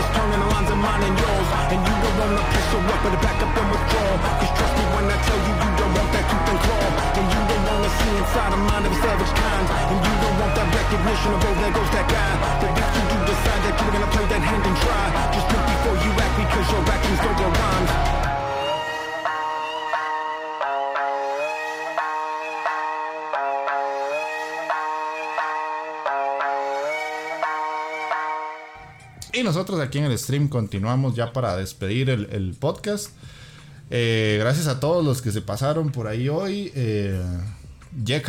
Wanna 0.00 0.08
let 0.08 0.08
this 0.08 0.08
turn 0.16 0.32
in 0.32 0.40
the 0.40 0.48
lines 0.48 0.70
of 0.70 0.78
mine 0.78 1.02
and 1.04 1.16
yours. 1.18 1.48
And 1.72 1.80
you 1.84 1.94
don't 2.00 2.16
wanna 2.20 2.42
press 2.50 2.66
your 2.72 2.82
weapon 2.88 3.10
to 3.12 3.20
back 3.20 3.38
up 3.42 3.52
and 3.52 3.68
withdraw. 3.70 4.10
Cause 4.40 4.52
trust 4.56 4.74
me 4.78 4.84
when 4.96 5.04
I 5.10 5.18
tell 5.20 5.40
you, 5.40 5.54
you 5.60 5.70
don't 5.76 5.94
want 5.94 6.10
that 6.12 6.24
tooth 6.30 6.48
and 6.50 6.60
claw. 6.60 6.86
And 7.20 7.26
you 7.28 7.40
don't 7.50 7.64
wanna 7.68 7.90
see 8.00 8.12
inside 8.16 8.50
the 8.52 8.60
mind 8.60 8.84
of 8.86 8.92
a 8.92 8.98
savage 9.00 9.34
kind. 9.34 9.66
And 9.90 9.98
you 10.00 10.14
don't 10.20 10.36
want 10.40 10.52
that 10.56 10.68
recognition 10.72 11.30
of, 11.36 11.40
oh, 11.44 11.54
there 11.60 11.74
goes 11.74 11.90
that 11.90 12.06
guy. 12.08 12.32
But 12.60 12.72
if 12.80 12.88
you 12.96 13.02
do 13.10 13.18
decide 13.28 13.60
that 13.66 13.74
you're 13.76 13.92
gonna 13.92 14.12
play 14.14 14.26
that 14.30 14.42
hand 14.42 14.62
and 14.64 14.76
try, 14.80 15.04
just 15.34 15.46
think 15.50 15.64
before 15.68 15.96
you 16.00 16.10
act 16.16 16.34
because 16.40 16.66
your 16.70 16.82
actions 16.88 17.20
don't 17.20 17.38
go 17.38 17.46
rhymes. 17.50 18.29
Nosotros 29.50 29.80
aquí 29.80 29.98
en 29.98 30.04
el 30.04 30.16
stream 30.16 30.46
continuamos 30.46 31.16
ya 31.16 31.32
para 31.32 31.56
despedir 31.56 32.08
el, 32.08 32.54
podcast. 32.60 33.10
Eh, 33.90 34.36
gracias 34.38 34.68
a 34.68 34.78
todos 34.78 35.04
los 35.04 35.22
que 35.22 35.32
se 35.32 35.42
pasaron 35.42 35.90
por 35.90 36.06
ahí 36.06 36.28
hoy. 36.28 36.70
Eh, 36.76 37.20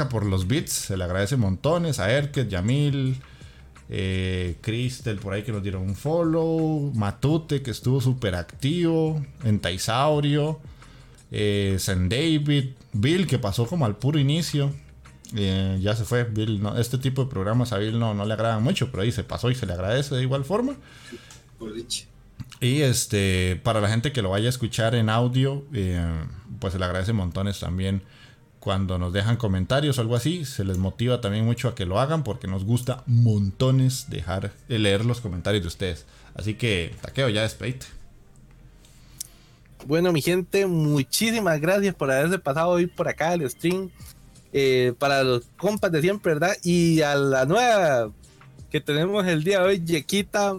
por 0.09 0.25
los 0.25 0.47
bits, 0.47 0.71
se 0.71 0.97
le 0.97 1.03
agradece 1.03 1.37
montones. 1.37 1.99
A 1.99 2.11
Erket, 2.11 2.49
Yamil, 2.49 3.21
eh, 3.87 4.55
Cristel 4.61 5.19
por 5.19 5.33
ahí 5.33 5.43
que 5.43 5.51
nos 5.51 5.61
dieron 5.61 5.83
un 5.83 5.95
follow. 5.95 6.91
Matute 6.95 7.61
que 7.61 7.69
estuvo 7.69 8.01
súper 8.01 8.33
activo. 8.33 9.23
Entaisaurio. 9.43 10.59
Eh, 11.29 11.75
San 11.77 12.09
David. 12.09 12.71
Bill 12.93 13.27
que 13.27 13.37
pasó 13.37 13.67
como 13.67 13.85
al 13.85 13.95
puro 13.95 14.17
inicio. 14.17 14.73
Eh, 15.35 15.77
ya 15.81 15.95
se 15.95 16.03
fue. 16.05 16.23
Bill, 16.25 16.61
no- 16.61 16.77
este 16.77 16.97
tipo 16.97 17.23
de 17.23 17.29
programas 17.29 17.71
a 17.73 17.77
Bill 17.77 17.97
no, 17.99 18.13
no 18.13 18.25
le 18.25 18.33
agradan 18.33 18.61
mucho, 18.63 18.91
pero 18.91 19.03
ahí 19.03 19.11
se 19.11 19.23
pasó 19.23 19.49
y 19.49 19.55
se 19.55 19.65
le 19.65 19.73
agradece 19.73 20.15
de 20.15 20.21
igual 20.23 20.43
forma. 20.45 20.75
Por 21.57 21.73
dicho. 21.73 22.05
Y 22.59 22.81
este, 22.81 23.59
para 23.63 23.81
la 23.81 23.89
gente 23.89 24.11
que 24.11 24.21
lo 24.21 24.29
vaya 24.31 24.47
a 24.47 24.49
escuchar 24.49 24.93
en 24.95 25.09
audio, 25.09 25.63
eh, 25.73 26.05
pues 26.59 26.73
se 26.73 26.79
le 26.79 26.85
agradece 26.85 27.13
montones 27.13 27.59
también 27.59 28.01
cuando 28.59 28.99
nos 28.99 29.13
dejan 29.13 29.37
comentarios 29.37 29.97
o 29.97 30.01
algo 30.01 30.15
así. 30.15 30.45
Se 30.45 30.63
les 30.63 30.77
motiva 30.77 31.21
también 31.21 31.45
mucho 31.45 31.67
a 31.69 31.75
que 31.75 31.85
lo 31.85 31.99
hagan 31.99 32.23
porque 32.23 32.47
nos 32.47 32.63
gusta 32.65 33.03
montones 33.07 34.09
dejar 34.09 34.51
eh, 34.69 34.77
leer 34.79 35.05
los 35.05 35.21
comentarios 35.21 35.63
de 35.63 35.67
ustedes. 35.67 36.05
Así 36.35 36.53
que, 36.55 36.95
taqueo, 37.01 37.29
ya 37.29 37.41
despedite. 37.41 37.85
Bueno, 39.87 40.11
mi 40.11 40.21
gente, 40.21 40.67
muchísimas 40.67 41.59
gracias 41.59 41.95
por 41.95 42.11
haberse 42.11 42.37
pasado 42.37 42.69
hoy 42.69 42.85
por 42.85 43.07
acá 43.07 43.31
al 43.31 43.49
stream. 43.49 43.89
Eh, 44.53 44.93
para 44.99 45.23
los 45.23 45.43
compas 45.57 45.91
de 45.91 46.01
siempre, 46.01 46.33
¿verdad? 46.33 46.55
Y 46.63 47.01
a 47.01 47.15
la 47.15 47.45
nueva 47.45 48.11
que 48.69 48.81
tenemos 48.81 49.25
el 49.27 49.43
día 49.43 49.59
de 49.59 49.65
hoy, 49.65 49.83
Yequita, 49.83 50.55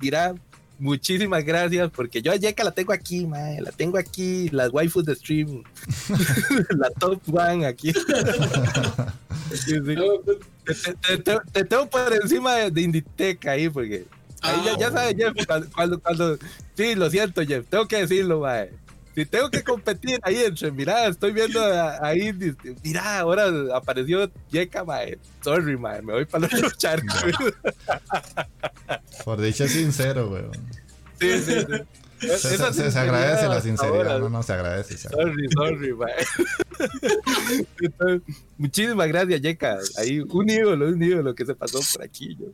dirá 0.00 0.34
muchísimas 0.78 1.44
gracias 1.44 1.90
porque 1.90 2.22
yo 2.22 2.30
a 2.30 2.36
Yeka 2.36 2.62
la 2.62 2.70
tengo 2.70 2.92
aquí, 2.92 3.26
mae, 3.26 3.60
la 3.60 3.72
tengo 3.72 3.98
aquí, 3.98 4.48
las 4.50 4.72
waifus 4.72 5.04
de 5.04 5.14
stream, 5.16 5.62
la 6.70 6.90
top 6.90 7.20
one 7.32 7.66
aquí. 7.66 7.92
Sí, 9.50 9.72
sí. 9.84 9.94
Pues, 10.66 10.82
Te, 10.82 10.94
te- 10.94 11.18
te- 11.22 11.40
te 11.52 11.64
tengo 11.64 11.88
por 11.88 12.12
encima 12.12 12.54
de, 12.56 12.70
de 12.70 12.82
Inditeca 12.82 13.52
ahí 13.52 13.70
porque 13.70 14.04
ahí 14.42 14.60
ya, 14.64 14.76
ya 14.78 14.90
sabes, 14.92 15.16
Jeff, 15.16 15.46
cuando, 15.46 15.70
cuando, 15.74 15.98
cuando- 16.00 16.38
sí, 16.76 16.94
lo 16.94 17.08
siento, 17.10 17.40
Jeff, 17.46 17.64
tengo 17.70 17.88
que 17.88 17.96
decirlo, 17.96 18.40
mae. 18.40 18.70
Si 19.18 19.26
tengo 19.26 19.50
que 19.50 19.64
competir 19.64 20.20
ahí 20.22 20.44
entre, 20.44 20.70
mira, 20.70 21.06
estoy 21.08 21.32
viendo 21.32 21.60
a- 21.60 21.98
ahí, 22.06 22.32
mira, 22.84 23.18
ahora 23.18 23.50
apareció 23.74 24.30
Yeka, 24.52 24.84
mae. 24.84 25.18
Sorry, 25.42 25.76
mae, 25.76 26.00
me 26.02 26.12
voy 26.12 26.24
para 26.24 26.46
el 26.46 26.54
otro 26.54 26.70
charco. 26.76 27.16
Por 29.24 29.40
dicho 29.40 29.66
sincero, 29.66 30.28
weón. 30.30 30.52
Sí, 31.20 31.32
sí, 31.40 31.52
sí. 31.60 31.66
Se, 32.20 32.38
se- 32.38 32.54
Esa 32.54 32.72
se- 32.72 32.92
se 32.92 32.98
agradece 32.98 33.48
la 33.48 33.60
sinceridad, 33.60 33.96
ahora, 33.96 34.18
no, 34.20 34.28
no 34.28 34.42
se 34.44 34.52
agradece. 34.52 34.96
Sorry, 34.98 35.48
sorry. 35.52 35.90
Entonces, 37.80 38.22
muchísimas 38.56 39.08
gracias, 39.08 39.40
Yeka. 39.40 39.78
Ahí, 39.98 40.20
un 40.20 40.48
ídolo, 40.48 40.86
un 40.90 41.02
ídolo 41.02 41.34
que 41.34 41.44
se 41.44 41.56
pasó 41.56 41.80
por 41.92 42.04
aquí. 42.04 42.36
Yo. 42.38 42.52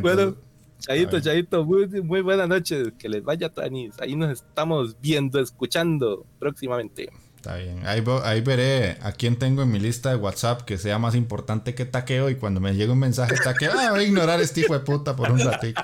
Bueno, 0.00 0.36
Chaito. 0.82 1.20
Chaito, 1.20 1.64
muy, 1.64 1.86
muy 2.02 2.20
buenas 2.20 2.48
noches. 2.48 2.92
Que 2.98 3.08
les 3.08 3.22
vaya 3.22 3.48
Tanis. 3.48 3.94
Ahí 4.00 4.16
nos 4.16 4.30
estamos 4.32 4.96
viendo, 5.00 5.40
escuchando 5.40 6.26
próximamente. 6.38 7.08
Está 7.36 7.56
bien. 7.56 7.86
Ahí, 7.86 8.04
ahí 8.24 8.40
veré 8.40 8.98
a 9.00 9.12
quién 9.12 9.36
tengo 9.36 9.62
en 9.62 9.70
mi 9.70 9.78
lista 9.78 10.10
de 10.10 10.16
WhatsApp 10.16 10.62
que 10.62 10.78
sea 10.78 10.98
más 10.98 11.14
importante 11.14 11.74
que 11.74 11.84
taqueo. 11.84 12.30
Y 12.30 12.34
cuando 12.34 12.60
me 12.60 12.74
llegue 12.74 12.92
un 12.92 12.98
mensaje 12.98 13.36
taqueo, 13.36 13.72
ah, 13.78 13.90
voy 13.90 14.00
a 14.00 14.02
ignorar 14.02 14.40
a 14.40 14.42
este 14.42 14.62
hijo 14.62 14.74
de 14.74 14.80
puta 14.80 15.14
por 15.14 15.30
un 15.30 15.38
ratito. 15.38 15.82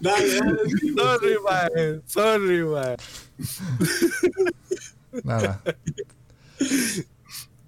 dale, 0.00 0.36
dale. 0.36 0.58
Sorry, 0.96 1.36
mae. 1.44 2.00
Sorry, 2.06 2.64
mae. 2.64 2.96
Nada. 5.22 5.62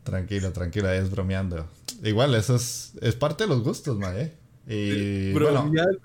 Tranquilo, 0.03 0.53
tranquilo, 0.53 0.89
ahí 0.89 0.99
es 0.99 1.11
bromeando. 1.11 1.69
Igual, 2.03 2.35
eso 2.35 2.57
es, 2.57 2.93
es 3.01 3.15
parte 3.15 3.45
de 3.45 3.49
los 3.49 3.63
gustos, 3.63 3.99
mae. 3.99 4.23
¿eh? 4.23 4.45
Y 4.68 5.32
bueno, 5.32 5.51
Bromeando, 5.52 6.01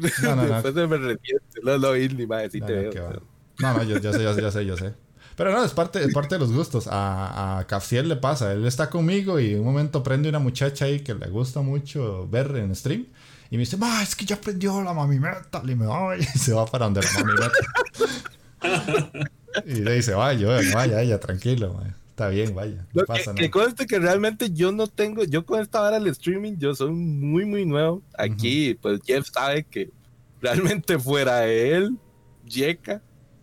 dice. 0.00 0.22
No, 0.22 0.36
no, 0.36 0.46
no. 0.46 0.62
Después 0.62 0.88
me 0.88 0.96
arrepiento. 0.96 1.44
No, 1.64 1.78
no, 1.78 1.96
Indy, 1.96 2.26
mae, 2.26 2.48
sí 2.48 2.60
no, 2.60 2.66
te 2.66 2.74
no, 2.76 2.90
veo. 2.90 3.04
va. 3.04 3.22
no, 3.58 3.78
no, 3.78 3.82
yo, 3.82 3.98
yo 3.98 4.12
sé, 4.12 4.22
yo 4.22 4.34
sé, 4.34 4.42
yo 4.42 4.50
sé, 4.52 4.66
yo 4.66 4.76
sé. 4.76 4.94
Pero 5.36 5.52
no, 5.52 5.64
es 5.64 5.72
parte, 5.72 6.02
es 6.02 6.12
parte 6.12 6.34
de 6.34 6.40
los 6.40 6.52
gustos. 6.52 6.88
A, 6.88 7.58
a 7.58 7.66
Cafciel 7.66 8.08
le 8.08 8.16
pasa, 8.16 8.52
él 8.52 8.66
está 8.66 8.90
conmigo 8.90 9.38
y 9.38 9.54
un 9.54 9.64
momento 9.64 10.02
prende 10.02 10.28
una 10.28 10.38
muchacha 10.40 10.84
ahí 10.86 11.00
que 11.00 11.14
le 11.14 11.28
gusta 11.28 11.60
mucho 11.60 12.28
ver 12.28 12.56
en 12.56 12.74
stream. 12.74 13.06
Y 13.50 13.56
me 13.56 13.60
dice, 13.60 13.76
ma, 13.76 14.02
es 14.02 14.14
que 14.14 14.24
ya 14.24 14.36
aprendió 14.36 14.82
la 14.82 14.92
mami 14.92 15.18
metal 15.18 15.68
y 15.68 15.74
me 15.74 15.86
voy. 15.86 16.18
Y 16.20 16.24
se 16.38 16.52
va 16.52 16.66
para 16.66 16.84
donde 16.86 17.00
la 17.02 17.12
mami 17.12 17.32
metal. 17.32 19.30
y 19.66 19.74
le 19.76 19.94
dice, 19.94 20.14
vaya, 20.14 20.46
vaya, 20.46 20.74
vaya, 20.74 21.02
ella, 21.02 21.20
tranquilo, 21.20 21.74
mae. 21.74 21.94
Está 22.18 22.30
bien, 22.30 22.52
vaya. 22.52 22.84
No 22.94 23.04
pasa 23.04 23.32
que, 23.32 23.42
que 23.42 23.48
nada. 23.48 23.50
conste 23.52 23.86
que 23.86 23.96
realmente 24.00 24.50
yo 24.50 24.72
no 24.72 24.88
tengo, 24.88 25.22
yo 25.22 25.46
con 25.46 25.60
esta 25.60 25.80
hora 25.80 26.00
del 26.00 26.08
streaming, 26.08 26.56
yo 26.58 26.74
soy 26.74 26.90
muy, 26.90 27.44
muy 27.44 27.64
nuevo. 27.64 28.02
Aquí, 28.18 28.74
pues 28.74 29.00
Jeff 29.06 29.28
sabe 29.32 29.62
que 29.62 29.92
realmente 30.40 30.98
fuera 30.98 31.42
de 31.42 31.76
él, 31.76 31.96
Yeka, 32.44 33.00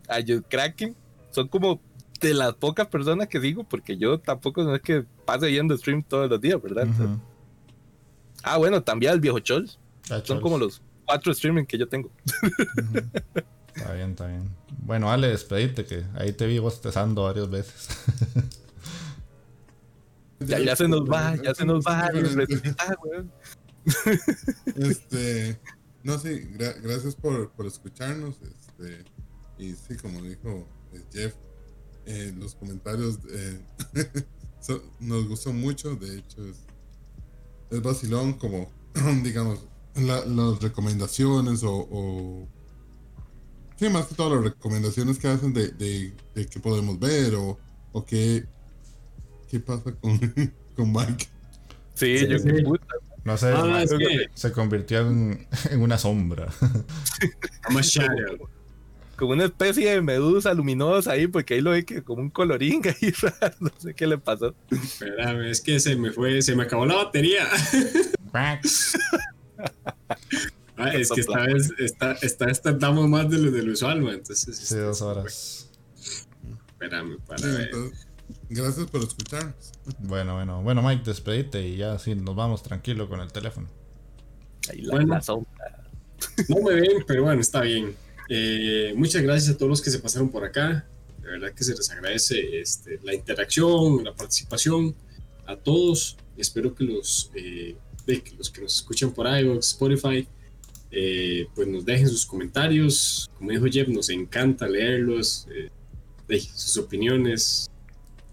a 0.09 0.17
Kraken, 0.49 0.93
son 1.31 1.47
como 1.47 1.79
de 2.19 2.33
las 2.33 2.53
pocas 2.55 2.87
personas 2.87 3.29
que 3.29 3.39
sigo, 3.39 3.63
porque 3.63 3.95
yo 3.95 4.19
tampoco 4.19 4.61
no 4.65 4.75
es 4.75 4.81
que 4.81 5.05
pase 5.23 5.47
viendo 5.47 5.77
stream 5.77 6.03
todos 6.03 6.29
los 6.29 6.41
días, 6.41 6.61
¿verdad? 6.61 6.85
Ah, 8.43 8.57
bueno, 8.57 8.83
también 8.83 9.13
el 9.13 9.21
viejo 9.21 9.39
Chols. 9.39 9.79
Ah, 10.09 10.15
Son 10.17 10.23
chols. 10.23 10.41
como 10.41 10.57
los 10.57 10.81
cuatro 11.05 11.31
streaming 11.31 11.63
que 11.63 11.77
yo 11.77 11.87
tengo. 11.87 12.11
Está 13.73 13.93
bien, 13.93 14.09
está 14.11 14.27
bien. 14.27 14.49
Bueno, 14.79 15.09
Ale, 15.09 15.29
despedite, 15.29 15.85
que 15.85 16.03
ahí 16.15 16.33
te 16.33 16.45
vi 16.45 16.59
bostezando 16.59 17.23
varias 17.23 17.49
veces. 17.49 17.87
Ya, 20.47 20.59
ya 20.59 20.75
se 20.75 20.87
nos 20.87 21.01
va, 21.09 21.35
ya 21.35 21.53
se 21.55 21.65
nos 21.65 21.85
va. 21.85 22.09
Este, 24.75 25.59
no, 26.03 26.17
sí, 26.19 26.29
gra- 26.57 26.79
gracias 26.81 27.15
por, 27.15 27.51
por 27.51 27.65
escucharnos. 27.65 28.35
Este, 28.41 29.03
y 29.57 29.73
sí, 29.73 29.95
como 30.01 30.21
dijo 30.21 30.67
eh, 30.93 31.03
Jeff, 31.11 31.33
eh, 32.05 32.33
los 32.37 32.55
comentarios 32.55 33.19
eh, 33.31 33.59
so- 34.61 34.83
nos 34.99 35.27
gustó 35.27 35.53
mucho. 35.53 35.95
De 35.95 36.17
hecho, 36.19 36.45
es, 36.47 36.57
es 37.71 37.81
vacilón, 37.81 38.33
como 38.33 38.69
digamos, 39.23 39.65
la- 39.95 40.25
las 40.25 40.61
recomendaciones 40.61 41.63
o, 41.63 41.87
o- 41.89 42.47
Sí, 43.77 43.89
más 43.89 44.05
que 44.05 44.15
todo 44.15 44.35
las 44.35 44.43
recomendaciones 44.45 45.17
que 45.19 45.27
hacen 45.27 45.53
de, 45.53 45.67
de, 45.67 46.13
de 46.33 46.45
qué 46.45 46.61
podemos 46.61 46.97
ver 46.97 47.35
o, 47.35 47.59
o 47.91 48.05
qué, 48.05 48.47
qué 49.49 49.59
pasa 49.59 49.93
con, 50.01 50.19
con 50.75 50.91
Mike. 50.91 51.27
Sí, 51.93 52.17
Sí, 52.19 52.27
yo 52.27 52.39
sí. 52.39 52.49
qué 52.51 52.61
puta. 52.63 52.85
No 53.23 53.37
sé, 53.37 53.47
Ah, 53.47 53.81
es 53.81 53.91
que 53.91 54.27
se 54.35 54.51
convirtió 54.51 54.99
en, 55.07 55.47
en 55.71 55.81
una 55.81 55.97
sombra. 55.97 56.47
Como 59.15 59.31
una 59.31 59.45
especie 59.45 59.89
de 59.89 60.01
medusa 60.01 60.53
luminosa 60.53 61.13
ahí, 61.13 61.25
porque 61.27 61.53
ahí 61.55 61.61
lo 61.61 61.71
ve 61.71 61.85
que 61.85 62.03
como 62.03 62.21
un 62.21 62.29
colorín 62.29 62.81
ahí 63.01 63.11
raro, 63.11 63.55
no 63.61 63.71
sé 63.77 63.93
qué 63.93 64.05
le 64.07 64.17
pasó. 64.17 64.53
Espérame, 64.69 65.49
es 65.49 65.61
que 65.61 65.79
se 65.79 65.95
me 65.95 66.11
fue, 66.11 66.41
se 66.41 66.55
me 66.55 66.63
acabó 66.63 66.85
la 66.85 66.95
batería. 66.95 67.47
Ah, 70.77 70.89
es 70.93 71.09
que 71.09 71.21
esta 71.21 71.45
vez 71.45 71.71
vez 72.19 72.61
tardamos 72.61 73.07
más 73.07 73.29
de 73.29 73.37
lo 73.37 73.49
del 73.49 73.69
usual, 73.69 74.01
man, 74.01 74.15
entonces. 74.15 74.57
Sí, 74.57 74.63
este, 74.63 74.79
dos 74.79 75.01
horas. 75.01 75.69
Espérame, 76.67 77.17
para 77.25 77.47
ver. 77.47 77.71
Gracias 78.49 78.89
por 78.89 79.01
escucharnos. 79.01 79.71
Bueno, 79.99 80.35
bueno. 80.35 80.61
Bueno, 80.63 80.81
Mike, 80.81 81.03
despedite 81.05 81.67
y 81.67 81.77
ya 81.77 81.97
sí, 81.99 82.15
nos 82.15 82.35
vamos 82.35 82.63
tranquilo 82.63 83.07
con 83.09 83.19
el 83.21 83.31
teléfono. 83.31 83.67
Ahí 84.69 84.81
la, 84.81 84.95
Bueno. 84.95 85.13
la 85.15 85.21
sombra. 85.21 85.83
No 86.47 86.61
me 86.61 86.73
ven, 86.73 87.03
pero 87.05 87.23
bueno, 87.23 87.41
está 87.41 87.61
bien. 87.61 87.95
Eh, 88.29 88.93
muchas 88.95 89.21
gracias 89.21 89.55
a 89.55 89.57
todos 89.57 89.69
los 89.69 89.81
que 89.81 89.89
se 89.91 89.99
pasaron 89.99 90.29
por 90.29 90.43
acá. 90.43 90.87
De 91.21 91.29
verdad 91.31 91.51
que 91.53 91.63
se 91.63 91.73
les 91.75 91.89
agradece 91.89 92.59
este, 92.59 92.99
la 93.03 93.13
interacción, 93.13 94.03
la 94.03 94.15
participación 94.15 94.95
a 95.45 95.55
todos. 95.55 96.17
Espero 96.37 96.73
que 96.73 96.83
los, 96.83 97.31
eh, 97.35 97.75
de 98.05 98.21
que 98.21 98.35
los 98.35 98.49
que 98.49 98.61
nos 98.61 98.75
escuchan 98.75 99.11
por 99.11 99.27
iVoox, 99.27 99.67
Spotify, 99.67 100.27
eh, 100.91 101.47
pues 101.53 101.67
nos 101.67 101.85
dejen 101.85 102.07
sus 102.07 102.25
comentarios. 102.25 103.29
Como 103.37 103.51
dijo 103.51 103.65
Jeff, 103.65 103.87
nos 103.87 104.09
encanta 104.09 104.67
leerlos, 104.67 105.47
eh, 105.53 105.69
de 106.27 106.39
sus 106.39 106.77
opiniones. 106.77 107.69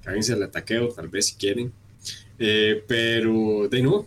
Cáguense 0.03 0.33
al 0.33 0.43
ataqueo, 0.43 0.89
tal 0.89 1.09
vez 1.09 1.27
si 1.27 1.37
quieren. 1.37 1.73
Eh, 2.39 2.83
pero 2.87 3.69
de 3.69 3.83
nuevo, 3.83 4.07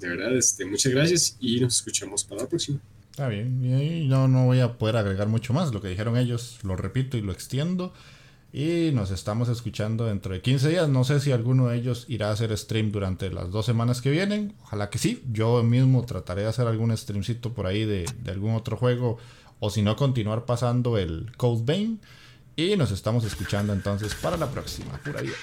de 0.00 0.08
verdad, 0.08 0.36
este, 0.36 0.64
muchas 0.64 0.92
gracias 0.92 1.36
y 1.40 1.60
nos 1.60 1.76
escuchamos 1.76 2.24
para 2.24 2.42
la 2.42 2.48
próxima. 2.48 2.80
Está 3.10 3.28
bien. 3.28 3.64
Y 3.64 4.06
no, 4.06 4.28
no 4.28 4.46
voy 4.46 4.60
a 4.60 4.78
poder 4.78 4.96
agregar 4.96 5.28
mucho 5.28 5.52
más. 5.52 5.74
Lo 5.74 5.80
que 5.80 5.88
dijeron 5.88 6.16
ellos 6.16 6.60
lo 6.62 6.76
repito 6.76 7.16
y 7.16 7.20
lo 7.20 7.32
extiendo. 7.32 7.92
Y 8.52 8.92
nos 8.94 9.10
estamos 9.10 9.48
escuchando 9.48 10.06
dentro 10.06 10.32
de 10.32 10.40
15 10.40 10.68
días. 10.68 10.88
No 10.88 11.04
sé 11.04 11.18
si 11.20 11.32
alguno 11.32 11.68
de 11.68 11.78
ellos 11.78 12.06
irá 12.08 12.28
a 12.28 12.32
hacer 12.32 12.56
stream 12.56 12.92
durante 12.92 13.28
las 13.30 13.50
dos 13.50 13.66
semanas 13.66 14.00
que 14.00 14.10
vienen. 14.10 14.54
Ojalá 14.62 14.88
que 14.88 14.98
sí. 14.98 15.24
Yo 15.32 15.62
mismo 15.64 16.06
trataré 16.06 16.42
de 16.42 16.48
hacer 16.48 16.68
algún 16.68 16.96
streamcito 16.96 17.52
por 17.52 17.66
ahí 17.66 17.84
de, 17.84 18.06
de 18.22 18.30
algún 18.30 18.54
otro 18.54 18.76
juego. 18.76 19.18
O 19.58 19.68
si 19.68 19.82
no, 19.82 19.96
continuar 19.96 20.46
pasando 20.46 20.96
el 20.96 21.32
Code 21.36 21.62
Vein. 21.64 22.00
Y 22.58 22.76
nos 22.76 22.90
estamos 22.90 23.22
escuchando 23.22 23.72
entonces 23.72 24.16
para 24.16 24.36
la 24.36 24.50
próxima. 24.50 24.98
Pura 25.04 25.20
vida. 25.20 25.36